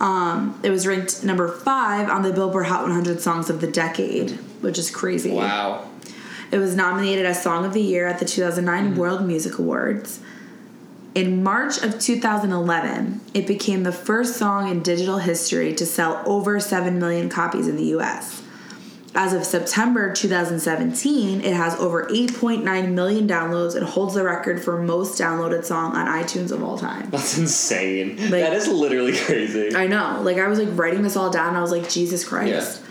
Um, 0.00 0.58
it 0.62 0.70
was 0.70 0.86
ranked 0.86 1.22
number 1.24 1.48
five 1.48 2.08
on 2.08 2.22
the 2.22 2.32
Billboard 2.32 2.66
Hot 2.66 2.82
100 2.82 3.20
Songs 3.20 3.50
of 3.50 3.60
the 3.60 3.66
Decade, 3.66 4.30
which 4.62 4.78
is 4.78 4.90
crazy. 4.90 5.32
Wow. 5.32 5.88
It 6.50 6.58
was 6.58 6.74
nominated 6.74 7.26
as 7.26 7.42
Song 7.42 7.64
of 7.64 7.74
the 7.74 7.82
Year 7.82 8.06
at 8.06 8.18
the 8.18 8.24
2009 8.24 8.96
World 8.96 9.26
Music 9.26 9.58
Awards. 9.58 10.20
In 11.14 11.42
March 11.42 11.82
of 11.82 12.00
2011, 12.00 13.20
it 13.34 13.46
became 13.46 13.82
the 13.82 13.92
first 13.92 14.36
song 14.36 14.70
in 14.70 14.82
digital 14.82 15.18
history 15.18 15.74
to 15.74 15.84
sell 15.84 16.22
over 16.24 16.58
7 16.60 16.98
million 16.98 17.28
copies 17.28 17.68
in 17.68 17.76
the 17.76 17.84
US. 17.96 18.42
As 19.14 19.32
of 19.32 19.44
September 19.44 20.12
2017, 20.12 21.40
it 21.40 21.52
has 21.52 21.74
over 21.80 22.04
8.9 22.06 22.92
million 22.92 23.26
downloads 23.26 23.74
and 23.74 23.84
holds 23.84 24.14
the 24.14 24.22
record 24.22 24.62
for 24.62 24.80
most 24.80 25.20
downloaded 25.20 25.64
song 25.64 25.96
on 25.96 26.06
iTunes 26.06 26.52
of 26.52 26.62
all 26.62 26.78
time. 26.78 27.10
That's 27.10 27.36
insane. 27.36 28.16
Like- 28.16 28.30
that 28.30 28.52
is 28.52 28.68
literally 28.68 29.16
crazy. 29.24 29.74
I 29.74 29.88
know. 29.88 30.20
Like 30.22 30.38
I 30.38 30.46
was 30.46 30.58
like 30.60 30.68
writing 30.78 31.02
this 31.02 31.16
all 31.16 31.30
down 31.30 31.48
and 31.48 31.56
I 31.56 31.60
was 31.60 31.72
like, 31.72 31.88
Jesus 31.90 32.24
Christ. 32.24 32.82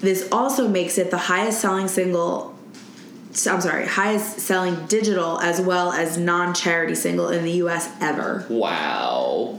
This 0.00 0.28
also 0.32 0.66
makes 0.66 0.98
it 0.98 1.10
the 1.10 1.18
highest 1.18 1.60
selling 1.60 1.86
single 1.86 2.56
I'm 3.48 3.60
sorry, 3.60 3.86
highest 3.86 4.40
selling 4.40 4.86
digital 4.86 5.38
as 5.40 5.60
well 5.60 5.92
as 5.92 6.18
non-charity 6.18 6.96
single 6.96 7.28
in 7.28 7.44
the 7.44 7.52
US 7.62 7.88
ever. 8.00 8.44
wow. 8.50 9.56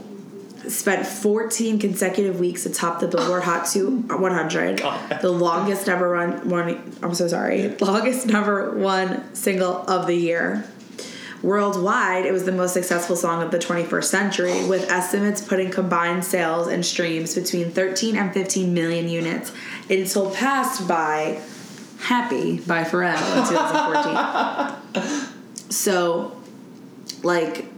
Spent 0.68 1.06
14 1.06 1.78
consecutive 1.78 2.38
weeks 2.38 2.66
atop 2.66 3.00
the 3.00 3.08
Billboard 3.08 3.42
Hot 3.42 3.66
2 3.66 4.02
100. 4.08 4.80
God. 4.80 5.20
The 5.20 5.30
longest 5.30 5.86
number 5.86 6.08
run 6.08 6.48
one 6.48 6.92
I'm 7.02 7.14
so 7.14 7.28
sorry. 7.28 7.68
Longest 7.80 8.26
number 8.26 8.76
one 8.76 9.34
single 9.34 9.78
of 9.88 10.06
the 10.06 10.14
year. 10.14 10.64
Worldwide, 11.42 12.24
it 12.24 12.32
was 12.32 12.44
the 12.44 12.52
most 12.52 12.72
successful 12.72 13.16
song 13.16 13.42
of 13.42 13.50
the 13.50 13.58
21st 13.58 14.04
century, 14.04 14.64
with 14.68 14.88
estimates 14.88 15.40
putting 15.40 15.72
combined 15.72 16.24
sales 16.24 16.68
and 16.68 16.86
streams 16.86 17.34
between 17.34 17.72
13 17.72 18.16
and 18.16 18.32
15 18.32 18.72
million 18.72 19.08
units. 19.08 19.50
It 19.88 20.06
surpassed 20.06 20.86
by 20.86 21.42
Happy 22.02 22.58
by 22.58 22.82
Pharrell 22.82 23.14
in 23.14 23.48
2014. 23.48 25.30
so, 25.70 26.36
like, 27.22 27.71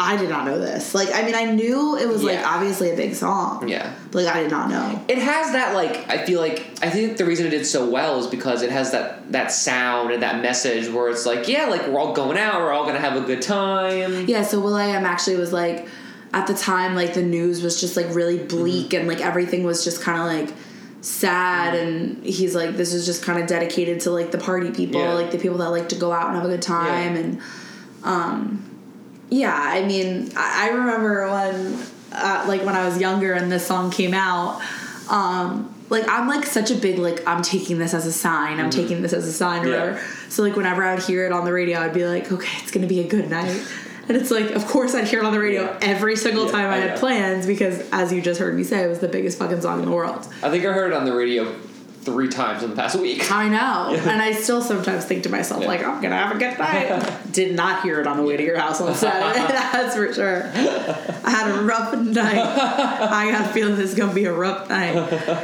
I 0.00 0.16
did 0.16 0.28
not 0.28 0.44
know 0.46 0.60
this. 0.60 0.94
Like, 0.94 1.12
I 1.12 1.22
mean, 1.22 1.34
I 1.34 1.46
knew 1.46 1.96
it 1.96 2.06
was, 2.06 2.22
like, 2.22 2.38
obviously 2.46 2.90
a 2.90 2.96
big 2.96 3.14
song. 3.16 3.68
Yeah. 3.68 3.92
Like, 4.12 4.28
I 4.28 4.42
did 4.42 4.50
not 4.52 4.70
know. 4.70 5.04
It 5.08 5.18
has 5.18 5.52
that 5.52 5.74
like 5.74 6.08
I 6.08 6.24
feel 6.24 6.40
like 6.40 6.60
I 6.82 6.88
think 6.88 7.16
the 7.16 7.24
reason 7.24 7.46
it 7.46 7.50
did 7.50 7.66
so 7.66 7.88
well 7.90 8.18
is 8.20 8.26
because 8.28 8.62
it 8.62 8.70
has 8.70 8.92
that 8.92 9.32
that 9.32 9.50
sound 9.50 10.12
and 10.12 10.22
that 10.22 10.40
message 10.40 10.88
where 10.88 11.08
it's 11.10 11.26
like 11.26 11.48
yeah 11.48 11.66
like 11.66 11.86
we're 11.88 11.98
all 11.98 12.12
going 12.14 12.38
out 12.38 12.60
we're 12.60 12.72
all 12.72 12.86
gonna 12.86 13.00
have 13.00 13.16
a 13.16 13.26
good 13.26 13.42
time 13.42 14.26
Yeah, 14.28 14.42
so 14.42 14.60
will.i.am 14.60 15.04
actually 15.04 15.36
was 15.36 15.52
like 15.52 15.86
at 16.32 16.46
the 16.46 16.54
time 16.54 16.94
like 16.94 17.14
the 17.14 17.22
news 17.22 17.62
was 17.62 17.80
just 17.80 17.96
like 17.96 18.06
really 18.14 18.38
bleak 18.38 18.94
and 18.94 19.08
like 19.08 19.20
everything 19.20 19.64
was 19.64 19.82
just 19.84 20.00
kind 20.00 20.18
of 20.20 20.26
like 20.48 20.56
sad 21.02 21.74
and 21.74 22.24
he's 22.24 22.54
like 22.54 22.76
this 22.76 22.92
is 22.94 23.04
just 23.06 23.22
kind 23.22 23.40
of 23.40 23.46
dedicated 23.46 24.00
to 24.00 24.10
like 24.10 24.30
the 24.30 24.38
party 24.38 24.70
people, 24.70 25.00
Yeah. 25.00 25.14
like 25.14 25.30
the 25.30 25.38
people 25.38 25.58
that 25.58 25.68
like 25.70 25.88
to 25.90 25.96
go 25.96 26.12
out 26.12 26.28
and 26.28 26.36
have 26.36 26.44
a 26.44 26.48
good 26.48 26.62
time 26.62 27.14
Yeah. 27.14 27.20
and 27.20 27.40
um 28.04 28.67
yeah, 29.30 29.54
I 29.54 29.84
mean, 29.84 30.30
I, 30.36 30.68
I 30.68 30.74
remember 30.74 31.30
when 31.30 31.78
uh, 32.12 32.44
like 32.48 32.64
when 32.64 32.74
I 32.74 32.84
was 32.86 32.98
younger 33.00 33.32
and 33.34 33.50
this 33.52 33.66
song 33.66 33.90
came 33.90 34.14
out 34.14 34.60
um 35.10 35.74
like 35.90 36.06
I'm 36.08 36.28
like 36.28 36.44
such 36.44 36.70
a 36.70 36.74
big 36.74 36.98
like 36.98 37.26
I'm 37.26 37.42
taking 37.42 37.78
this 37.78 37.94
as 37.94 38.04
a 38.06 38.12
sign. 38.12 38.60
I'm 38.60 38.70
taking 38.70 39.00
this 39.02 39.12
as 39.12 39.26
a 39.26 39.32
sign 39.32 39.62
or 39.62 39.68
Mm-hmm. 39.68 39.72
Yeah. 39.72 39.80
whatever. 39.92 40.06
So 40.30 40.42
like 40.42 40.56
whenever 40.56 40.84
I 40.84 40.94
would 40.94 41.02
hear 41.04 41.24
it 41.26 41.32
on 41.32 41.44
the 41.46 41.52
radio, 41.52 41.78
I'd 41.80 41.94
be 41.94 42.06
like, 42.06 42.30
okay, 42.30 42.58
it's 42.62 42.70
gonna 42.70 42.86
be 42.86 43.00
a 43.00 43.08
good 43.08 43.28
night. 43.30 43.60
And 44.08 44.16
it's 44.16 44.30
like, 44.30 44.52
of 44.52 44.66
course, 44.66 44.94
I'd 44.94 45.06
hear 45.06 45.18
it 45.18 45.26
on 45.26 45.32
the 45.32 45.38
radio 45.38 45.64
Yeah. 45.64 45.78
every 45.82 46.16
single 46.16 46.46
Yeah, 46.46 46.52
time 46.52 46.70
I 46.70 46.76
I 46.76 46.78
had 46.78 46.98
plans 46.98 47.44
because, 47.46 47.86
as 47.92 48.10
you 48.10 48.22
just 48.22 48.40
heard 48.40 48.54
me 48.56 48.64
say, 48.64 48.82
it 48.82 48.88
was 48.88 49.00
the 49.00 49.08
biggest 49.08 49.38
fucking 49.38 49.60
song 49.60 49.80
in 49.80 49.84
the 49.84 49.90
world. 49.94 50.26
I 50.42 50.48
think 50.48 50.64
I 50.64 50.72
heard 50.72 50.92
it 50.92 50.96
on 50.96 51.04
the 51.04 51.14
radio 51.14 51.54
three 52.02 52.28
times 52.28 52.62
in 52.62 52.70
the 52.70 52.76
past 52.76 52.98
week 52.98 53.30
I 53.30 53.48
know, 53.48 53.94
and 54.10 54.22
I 54.22 54.32
still 54.32 54.62
sometimes 54.62 55.04
think 55.04 55.24
to 55.24 55.28
myself, 55.28 55.62
Yeah. 55.62 55.68
like, 55.68 55.84
I'm 55.84 56.00
gonna 56.00 56.16
have 56.16 56.34
a 56.34 56.38
good 56.38 56.58
night. 56.58 57.12
Did 57.32 57.54
not 57.54 57.82
hear 57.82 58.00
it 58.00 58.06
on 58.06 58.16
the 58.16 58.22
way 58.22 58.36
to 58.36 58.42
your 58.42 58.58
house 58.58 58.80
on 58.80 58.94
Saturday. 58.94 59.46
That's 59.48 59.94
for 59.94 60.12
sure. 60.12 60.44
I 60.54 61.30
had 61.30 61.50
a 61.50 61.62
rough 61.64 61.94
night. 61.98 62.38
I 62.38 63.30
got 63.30 63.50
a 63.50 63.52
feeling 63.52 63.76
this 63.76 63.90
is 63.90 63.94
gonna 63.96 64.14
be 64.14 64.24
a 64.24 64.32
rough 64.32 64.68
night. 64.68 64.96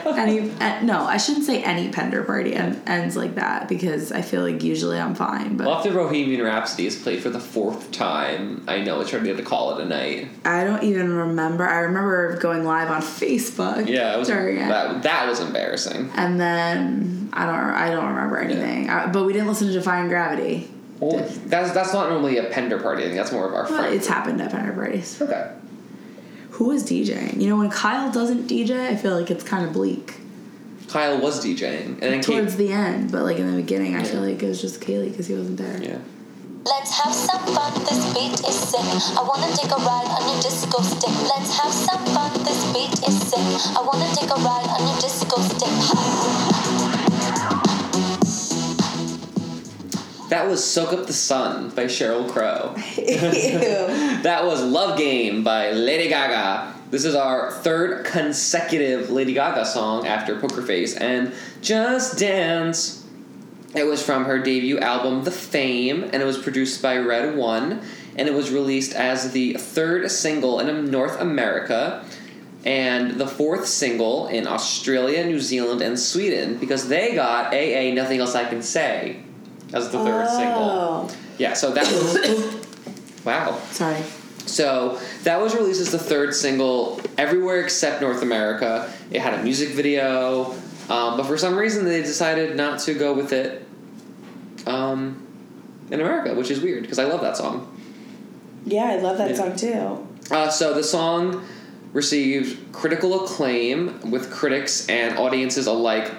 Any, 0.06 0.50
uh, 0.52 0.82
no, 0.82 1.04
I 1.04 1.16
shouldn't 1.18 1.44
say 1.44 1.62
any 1.62 1.90
Pender 1.90 2.24
party 2.24 2.54
en- 2.54 2.80
ends 2.86 3.16
like 3.16 3.34
that 3.34 3.68
because 3.68 4.10
I 4.12 4.22
feel 4.22 4.42
like 4.42 4.62
usually 4.62 4.98
I'm 4.98 5.14
fine, 5.14 5.56
but 5.56 5.66
well 5.66 5.76
after 5.76 5.92
Bohemian 5.92 6.42
Rhapsody 6.42 6.86
is 6.86 6.96
played 6.96 7.22
for 7.22 7.30
the 7.30 7.40
fourth 7.40 7.90
time 7.92 8.64
I 8.66 8.80
know 8.82 9.00
it's 9.00 9.12
ready 9.12 9.34
to 9.34 9.42
call 9.42 9.76
it 9.78 9.82
a 9.82 9.88
night 9.88 10.28
I 10.44 10.64
don't 10.64 10.82
even 10.82 11.12
remember. 11.12 11.68
I 11.68 11.80
remember 11.80 12.36
going 12.38 12.64
live 12.64 12.90
on 12.90 13.02
Facebook. 13.02 13.86
yeah 13.88 14.14
it 14.14 14.18
was 14.18 14.28
during 14.28 14.56
it. 14.58 14.68
that 14.68 15.02
that 15.02 15.28
was 15.28 15.40
embarrassing 15.40 16.10
and 16.14 16.40
then 16.40 16.43
I 17.32 17.46
don't 17.46 17.54
I 17.74 17.90
don't 17.90 18.06
remember 18.08 18.38
anything. 18.38 18.88
Uh, 18.90 19.10
but 19.12 19.24
we 19.24 19.32
didn't 19.32 19.48
listen 19.48 19.66
to 19.68 19.72
Defying 19.72 20.08
Gravity. 20.08 20.70
well 21.00 21.18
that's 21.46 21.72
that's 21.72 21.92
not 21.92 22.08
normally 22.10 22.38
a 22.38 22.44
Pender 22.44 22.78
party 22.78 23.02
I 23.02 23.06
think 23.06 23.16
that's 23.16 23.32
more 23.32 23.46
of 23.46 23.54
our 23.54 23.66
friend 23.66 23.94
it's 23.94 24.06
happened 24.06 24.40
at 24.40 24.50
Pender 24.52 24.72
parties. 24.72 25.20
okay 25.20 25.50
Who 26.52 26.70
is 26.70 26.84
DJing? 26.84 27.40
You 27.40 27.48
know, 27.48 27.56
when 27.56 27.70
Kyle 27.70 28.10
doesn't 28.12 28.46
DJ, 28.48 28.88
I 28.88 28.96
feel 28.96 29.18
like 29.18 29.30
it's 29.30 29.44
kind 29.44 29.64
of 29.66 29.72
bleak 29.72 30.14
Kyle 30.88 31.20
was 31.20 31.44
DJing 31.44 31.86
and 31.86 32.00
then 32.00 32.20
towards 32.20 32.54
the 32.56 32.70
end. 32.72 33.10
But 33.10 33.22
like 33.24 33.38
in 33.38 33.50
the 33.50 33.56
beginning, 33.60 33.96
I 33.96 33.98
Yeah. 34.00 34.04
feel 34.04 34.20
like 34.20 34.40
it 34.42 34.46
was 34.48 34.60
just 34.60 34.80
Kaylee 34.80 35.10
because 35.10 35.26
he 35.26 35.34
wasn't 35.34 35.56
there. 35.56 35.80
yeah 35.82 35.98
Let's 36.66 36.98
have 36.98 37.12
some 37.12 37.44
fun, 37.54 37.74
this 37.84 38.14
beat 38.14 38.40
is 38.48 38.54
sick. 38.58 38.80
I 38.80 39.22
wanna 39.22 39.54
take 39.54 39.70
a 39.70 39.76
ride 39.76 40.08
on 40.08 40.32
your 40.32 40.40
disco 40.40 40.80
stick. 40.80 41.10
Let's 41.28 41.58
have 41.58 41.70
some 41.70 42.02
fun, 42.06 42.32
this 42.42 42.64
beat 42.72 43.06
is 43.06 43.20
sick. 43.28 43.76
I 43.76 43.82
wanna 43.82 44.08
take 44.14 44.30
a 44.30 44.40
ride 44.40 44.68
on 44.70 44.88
your 44.88 44.98
disco 44.98 45.42
stick. 45.42 45.68
that 50.30 50.48
was 50.48 50.64
Soak 50.64 50.94
Up 50.94 51.06
the 51.06 51.12
Sun 51.12 51.68
by 51.70 51.84
Sheryl 51.84 52.30
Crow 52.30 52.74
Ew. 52.96 54.22
That 54.22 54.46
was 54.46 54.62
Love 54.62 54.96
Game 54.96 55.44
by 55.44 55.70
Lady 55.72 56.08
Gaga. 56.08 56.72
This 56.90 57.04
is 57.04 57.14
our 57.14 57.52
third 57.52 58.06
consecutive 58.06 59.10
Lady 59.10 59.34
Gaga 59.34 59.66
song 59.66 60.06
after 60.06 60.40
Poker 60.40 60.62
Face 60.62 60.96
and 60.96 61.34
Just 61.60 62.18
Dance. 62.18 63.03
It 63.74 63.86
was 63.86 64.02
from 64.02 64.24
her 64.26 64.38
debut 64.38 64.78
album, 64.78 65.24
The 65.24 65.32
Fame, 65.32 66.04
and 66.04 66.16
it 66.16 66.24
was 66.24 66.38
produced 66.38 66.80
by 66.80 66.96
RedOne, 66.96 67.82
and 68.16 68.28
it 68.28 68.34
was 68.34 68.50
released 68.50 68.94
as 68.94 69.32
the 69.32 69.54
third 69.54 70.10
single 70.10 70.60
in 70.60 70.90
North 70.90 71.20
America 71.20 72.04
and 72.64 73.12
the 73.20 73.26
fourth 73.26 73.66
single 73.66 74.26
in 74.28 74.46
Australia, 74.46 75.24
New 75.24 75.40
Zealand, 75.40 75.82
and 75.82 75.98
Sweden 75.98 76.56
because 76.58 76.88
they 76.88 77.14
got 77.14 77.52
AA 77.52 77.92
Nothing 77.92 78.20
Else 78.20 78.34
I 78.34 78.48
Can 78.48 78.62
Say 78.62 79.22
as 79.72 79.90
the 79.90 79.98
third 79.98 80.28
single. 80.28 80.62
Oh. 80.62 81.10
Yeah, 81.38 81.54
so 81.54 81.72
that 81.72 81.86
was. 81.86 83.24
wow. 83.24 83.58
Sorry. 83.70 84.00
So 84.46 85.00
that 85.24 85.40
was 85.40 85.54
released 85.54 85.80
as 85.80 85.90
the 85.90 85.98
third 85.98 86.34
single 86.34 87.00
everywhere 87.18 87.60
except 87.60 88.00
North 88.00 88.22
America. 88.22 88.92
It 89.10 89.20
had 89.20 89.34
a 89.34 89.42
music 89.42 89.70
video, 89.70 90.52
um, 90.88 91.16
but 91.16 91.24
for 91.24 91.36
some 91.36 91.56
reason 91.56 91.84
they 91.84 92.02
decided 92.02 92.56
not 92.56 92.78
to 92.80 92.94
go 92.94 93.14
with 93.14 93.32
it 93.32 93.63
um, 94.66 95.26
in 95.90 96.00
America, 96.00 96.34
which 96.34 96.50
is 96.50 96.60
weird 96.60 96.82
because 96.82 96.98
I 96.98 97.04
love 97.04 97.20
that 97.20 97.36
song. 97.36 97.70
Yeah, 98.66 98.84
I 98.84 98.96
love 98.96 99.18
that 99.18 99.30
Yeah. 99.30 99.36
song 99.36 99.56
too. 99.56 100.06
Uh, 100.34 100.48
so 100.48 100.72
the 100.74 100.82
song 100.82 101.44
received 101.92 102.72
critical 102.72 103.24
acclaim 103.24 104.10
with 104.10 104.30
critics 104.30 104.88
and 104.88 105.18
audiences 105.18 105.66
alike 105.66 106.10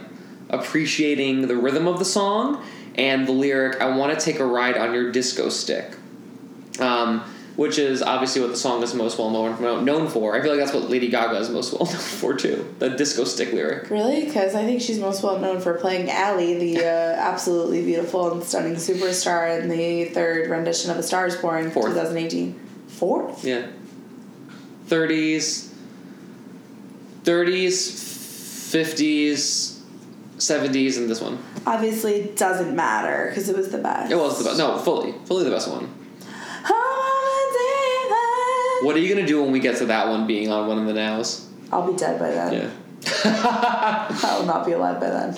appreciating 0.49 1.47
the 1.47 1.55
rhythm 1.55 1.87
of 1.87 1.99
the 1.99 2.05
song 2.05 2.63
and 2.95 3.27
the 3.27 3.31
lyric 3.31 3.81
"I 3.81 3.97
want 3.97 4.17
to 4.17 4.23
take 4.23 4.39
a 4.39 4.45
ride 4.45 4.77
on 4.77 4.93
your 4.93 5.11
disco 5.11 5.49
stick," 5.49 5.95
um, 6.79 7.23
which 7.55 7.77
is 7.77 8.01
obviously 8.01 8.41
what 8.41 8.51
the 8.51 8.57
song 8.57 8.83
is 8.83 8.93
most 8.93 9.17
well 9.17 9.29
known 9.29 9.85
known 9.85 10.07
for. 10.07 10.35
I 10.35 10.41
feel 10.41 10.51
like 10.51 10.59
that's 10.59 10.73
what 10.73 10.89
Lady 10.89 11.07
Gaga 11.07 11.37
is 11.37 11.49
most 11.49 11.73
well 11.79 11.85
known 11.85 11.95
for 11.95 12.33
too. 12.33 12.73
The 12.79 12.89
disco 12.89 13.23
stick 13.23 13.53
lyric. 13.53 13.89
Really? 13.89 14.25
Because 14.25 14.55
I 14.55 14.65
think 14.65 14.81
she's 14.81 14.99
most 14.99 15.23
well 15.23 15.39
known 15.39 15.61
for 15.61 15.75
playing 15.75 16.09
Allie, 16.09 16.73
the 16.73 16.79
uh, 16.79 16.85
absolutely 17.17 17.83
beautiful 17.83 18.31
and 18.31 18.43
stunning 18.43 18.75
superstar 18.75 19.61
in 19.61 19.69
the 19.69 20.05
third 20.05 20.49
rendition 20.49 20.91
of 20.91 20.97
A 20.97 21.03
Star 21.03 21.27
is 21.27 21.35
Born, 21.35 21.71
Fourth. 21.71 21.93
2018. 21.93 22.59
Fourth? 22.87 23.43
Yeah. 23.43 23.67
30s, 24.87 25.69
30s, 27.23 27.71
50s, 28.71 29.79
70s, 30.37 30.97
and 30.97 31.09
this 31.09 31.21
one. 31.21 31.39
Obviously, 31.65 32.15
it 32.15 32.37
doesn't 32.37 32.75
matter 32.75 33.29
because 33.29 33.49
it 33.49 33.57
was 33.57 33.69
the 33.69 33.79
best. 33.79 34.11
It 34.11 34.15
was 34.15 34.37
the 34.37 34.43
best. 34.43 34.59
No, 34.59 34.77
fully, 34.77 35.13
fully 35.25 35.43
the 35.43 35.49
best 35.49 35.69
one. 35.69 36.04
What 38.81 38.95
are 38.95 38.99
you 38.99 39.13
gonna 39.13 39.27
do 39.27 39.41
when 39.41 39.51
we 39.51 39.59
get 39.59 39.77
to 39.77 39.85
that 39.87 40.07
one 40.07 40.27
being 40.27 40.51
on 40.51 40.67
one 40.67 40.77
of 40.77 40.85
the 40.85 40.93
nows? 40.93 41.47
I'll 41.71 41.89
be 41.91 41.97
dead 41.97 42.19
by 42.19 42.29
then. 42.31 42.53
Yeah. 42.53 42.69
I 43.25 44.37
will 44.39 44.45
not 44.45 44.65
be 44.65 44.71
alive 44.73 44.99
by 44.99 45.09
then. 45.09 45.37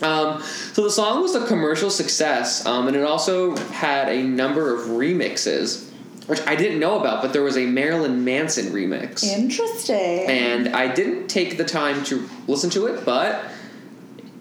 Um, 0.00 0.42
so 0.72 0.84
the 0.84 0.90
song 0.90 1.22
was 1.22 1.34
a 1.34 1.46
commercial 1.46 1.90
success, 1.90 2.64
um, 2.66 2.86
and 2.86 2.96
it 2.96 3.02
also 3.04 3.56
had 3.56 4.08
a 4.08 4.22
number 4.22 4.72
of 4.74 4.88
remixes, 4.90 5.90
which 6.26 6.40
I 6.46 6.54
didn't 6.54 6.78
know 6.78 7.00
about. 7.00 7.20
But 7.20 7.32
there 7.32 7.42
was 7.42 7.56
a 7.56 7.66
Marilyn 7.66 8.24
Manson 8.24 8.66
remix, 8.66 9.24
Interesting. 9.24 10.26
and 10.28 10.68
I 10.68 10.92
didn't 10.92 11.28
take 11.28 11.56
the 11.58 11.64
time 11.64 12.04
to 12.04 12.28
listen 12.46 12.70
to 12.70 12.86
it, 12.86 13.04
but 13.04 13.44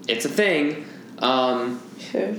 it's 0.07 0.25
a 0.25 0.29
thing. 0.29 0.85
Um, 1.19 1.81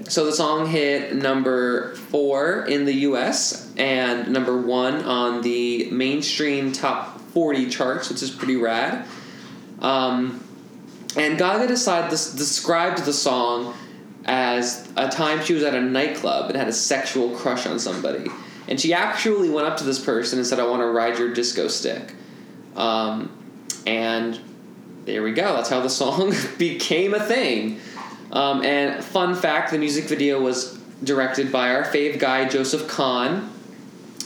so 0.08 0.24
the 0.24 0.32
song 0.32 0.68
hit 0.68 1.16
number 1.16 1.96
four 1.96 2.64
in 2.66 2.84
the 2.84 2.94
U.S. 2.94 3.67
and 3.78 4.28
number 4.28 4.60
one 4.60 5.02
on 5.04 5.42
the 5.42 5.90
mainstream 5.90 6.72
top 6.72 7.20
forty 7.32 7.68
charts, 7.68 8.10
which 8.10 8.22
is 8.22 8.30
pretty 8.30 8.56
rad. 8.56 9.06
Um, 9.80 10.44
And 11.16 11.38
Gaga 11.38 11.66
decided 11.68 12.10
this, 12.10 12.32
described 12.34 13.04
the 13.04 13.12
song 13.12 13.74
as 14.24 14.86
a 14.96 15.08
time 15.08 15.42
she 15.42 15.54
was 15.54 15.62
at 15.62 15.74
a 15.74 15.80
nightclub 15.80 16.50
and 16.50 16.56
had 16.56 16.68
a 16.68 16.72
sexual 16.72 17.34
crush 17.34 17.66
on 17.66 17.78
somebody. 17.78 18.30
And 18.68 18.78
she 18.78 18.92
actually 18.92 19.48
went 19.48 19.66
up 19.66 19.78
to 19.78 19.84
this 19.84 19.98
person 19.98 20.38
and 20.38 20.46
said, 20.46 20.60
I 20.60 20.66
want 20.66 20.82
to 20.82 20.86
ride 20.86 21.18
your 21.18 21.32
disco 21.32 21.68
stick. 21.68 22.14
Um, 22.76 23.30
and 23.86 24.38
there 25.06 25.22
we 25.22 25.32
go. 25.32 25.54
That's 25.54 25.70
how 25.70 25.80
the 25.80 25.88
song 25.88 26.34
became 26.58 27.14
a 27.14 27.20
thing. 27.20 27.80
Um, 28.30 28.62
and 28.62 29.02
fun 29.02 29.34
fact 29.34 29.70
the 29.70 29.78
music 29.78 30.04
video 30.04 30.38
was 30.40 30.76
directed 31.02 31.50
by 31.50 31.70
our 31.74 31.84
fave 31.84 32.18
guy, 32.18 32.46
Joseph 32.46 32.86
Kahn. 32.86 33.50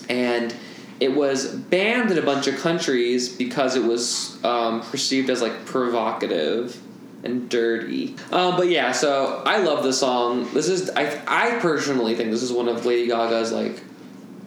And 0.08 0.54
it 1.00 1.14
was 1.16 1.52
banned 1.54 2.10
in 2.10 2.18
a 2.18 2.22
bunch 2.22 2.46
of 2.46 2.58
countries 2.60 3.28
because 3.28 3.74
it 3.74 3.82
was 3.82 4.42
um, 4.44 4.82
perceived 4.82 5.30
as 5.30 5.42
like 5.42 5.64
provocative 5.64 6.80
and 7.24 7.48
dirty. 7.48 8.16
Um, 8.30 8.56
but 8.56 8.68
yeah, 8.68 8.92
so 8.92 9.42
I 9.44 9.58
love 9.58 9.82
the 9.82 9.92
song. 9.92 10.52
This 10.54 10.68
is 10.68 10.90
I 10.90 11.20
I 11.26 11.58
personally 11.58 12.14
think 12.14 12.30
this 12.30 12.42
is 12.42 12.52
one 12.52 12.68
of 12.68 12.84
Lady 12.86 13.08
Gaga's 13.08 13.52
like 13.52 13.82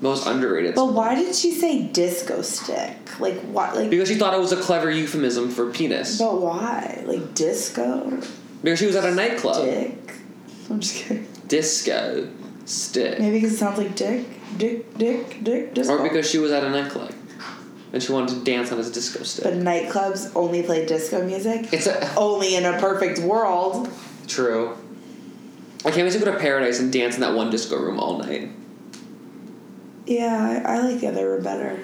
most 0.02 0.28
underrated. 0.28 0.76
But 0.76 0.94
why 0.94 1.16
did 1.16 1.36
she 1.36 1.52
say 1.52 1.88
disco 1.88 2.42
stick? 2.42 3.20
Like 3.20 3.40
what? 3.42 3.76
Like 3.76 3.90
because 3.90 4.08
she 4.08 4.16
thought 4.16 4.34
it 4.34 4.40
was 4.40 4.52
a 4.52 4.62
clever 4.62 4.90
euphemism 4.90 5.50
for 5.50 5.72
penis. 5.72 6.18
But 6.20 6.42
why? 6.42 7.04
Like 7.06 7.34
disco? 7.34 8.22
Because 8.62 8.80
she 8.80 8.86
was 8.86 8.96
at 8.96 9.06
a 9.06 9.14
nightclub. 9.14 9.64
Dick. 9.66 10.14
I'm 10.70 10.80
just 10.80 10.96
kidding. 10.96 11.28
Disco 11.48 12.30
stick. 12.66 13.20
Maybe 13.20 13.38
because 13.38 13.54
it 13.54 13.58
sounds 13.58 13.78
like 13.78 13.96
dick, 13.96 14.26
dick, 14.58 14.98
dick, 14.98 15.44
dick, 15.44 15.74
disco. 15.74 15.98
Or 15.98 16.04
because 16.04 16.30
she 16.30 16.38
was 16.38 16.52
at 16.52 16.64
a 16.64 16.70
nightclub 16.70 17.14
and 17.94 18.02
she 18.04 18.12
wanted 18.12 18.36
to 18.36 18.44
dance 18.44 18.72
on 18.72 18.78
his 18.78 18.92
disco 18.92 19.24
stick. 19.24 19.44
But 19.44 19.54
nightclubs 19.54 20.32
only 20.36 20.64
play 20.64 20.86
disco 20.86 21.26
music. 21.26 21.72
It's 21.72 21.88
a 21.88 22.14
only 22.16 22.56
in 22.56 22.66
a 22.66 22.78
perfect 22.80 23.20
world. 23.20 23.90
True. 24.28 24.78
I 25.86 25.92
can't 25.92 26.04
wait 26.08 26.14
to 26.14 26.20
go 26.20 26.32
to 26.32 26.40
Paradise 26.40 26.80
and 26.80 26.92
dance 26.92 27.16
in 27.16 27.22
that 27.22 27.36
one 27.36 27.52
disco 27.52 27.78
room 27.78 28.00
all 28.00 28.18
night. 28.18 28.50
Yeah, 30.08 30.62
I, 30.66 30.76
I 30.76 30.80
like 30.82 31.00
the 31.00 31.08
other 31.08 31.30
room 31.30 31.44
better. 31.44 31.80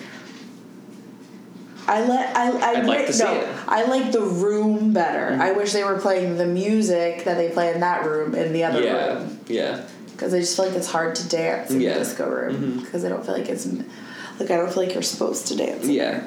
I 1.88 2.06
let 2.06 2.36
I 2.38 2.50
I 2.52 2.70
I'd 2.72 2.86
like 2.86 2.86
wi- 2.86 3.06
to 3.08 3.14
see 3.14 3.24
no. 3.24 3.56
I 3.68 3.84
like 3.86 4.12
the 4.12 4.22
room 4.22 4.94
better. 4.94 5.36
Mm. 5.36 5.42
I 5.42 5.52
wish 5.54 5.74
they 5.74 5.84
were 5.84 6.00
playing 6.00 6.38
the 6.38 6.46
music 6.46 7.26
that 7.26 7.36
they 7.38 7.50
play 7.50 7.74
in 7.74 7.80
that 7.82 8.06
room 8.06 8.36
in 8.36 8.54
the 8.54 8.64
other 8.64 8.82
Yeah, 8.84 9.14
room 9.16 9.40
yeah. 9.48 9.86
Because 10.22 10.36
I 10.36 10.40
just 10.40 10.56
feel 10.56 10.68
like 10.68 10.76
it's 10.76 10.86
hard 10.86 11.16
to 11.16 11.28
dance 11.30 11.72
in 11.72 11.82
Yeah. 11.82 11.94
the 11.94 12.00
disco 12.02 12.30
room 12.30 12.56
mm-hmm. 12.56 12.80
because 12.82 13.04
I 13.04 13.10
don't 13.10 13.26
feel 13.26 13.36
like 13.36 13.50
it's 13.50 13.66
like 13.66 14.52
I 14.52 14.58
don't 14.58 14.72
feel 14.72 14.84
like 14.84 14.94
you're 14.94 15.02
supposed 15.02 15.48
to 15.48 15.56
dance. 15.56 15.88
Yeah. 15.88 16.24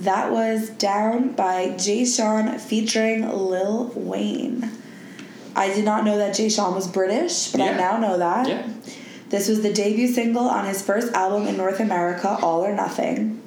That 0.00 0.32
was 0.32 0.70
Down 0.70 1.32
by 1.32 1.76
Jay 1.76 2.06
Sean 2.06 2.58
featuring 2.58 3.28
Lil 3.28 3.92
Wayne. 3.94 4.70
I 5.54 5.68
did 5.68 5.84
not 5.84 6.06
know 6.06 6.16
that 6.16 6.34
Jay 6.34 6.48
Sean 6.48 6.74
was 6.74 6.88
British, 6.88 7.52
but 7.52 7.60
I 7.60 7.76
now 7.76 7.98
know 7.98 8.16
that. 8.16 8.48
Yeah. 8.48 8.66
This 9.28 9.46
was 9.46 9.60
the 9.62 9.70
debut 9.70 10.08
single 10.08 10.48
on 10.48 10.64
his 10.64 10.80
first 10.80 11.12
album 11.12 11.46
in 11.46 11.58
North 11.58 11.80
America, 11.80 12.38
All 12.40 12.64
or 12.64 12.74
Nothing. 12.74 13.42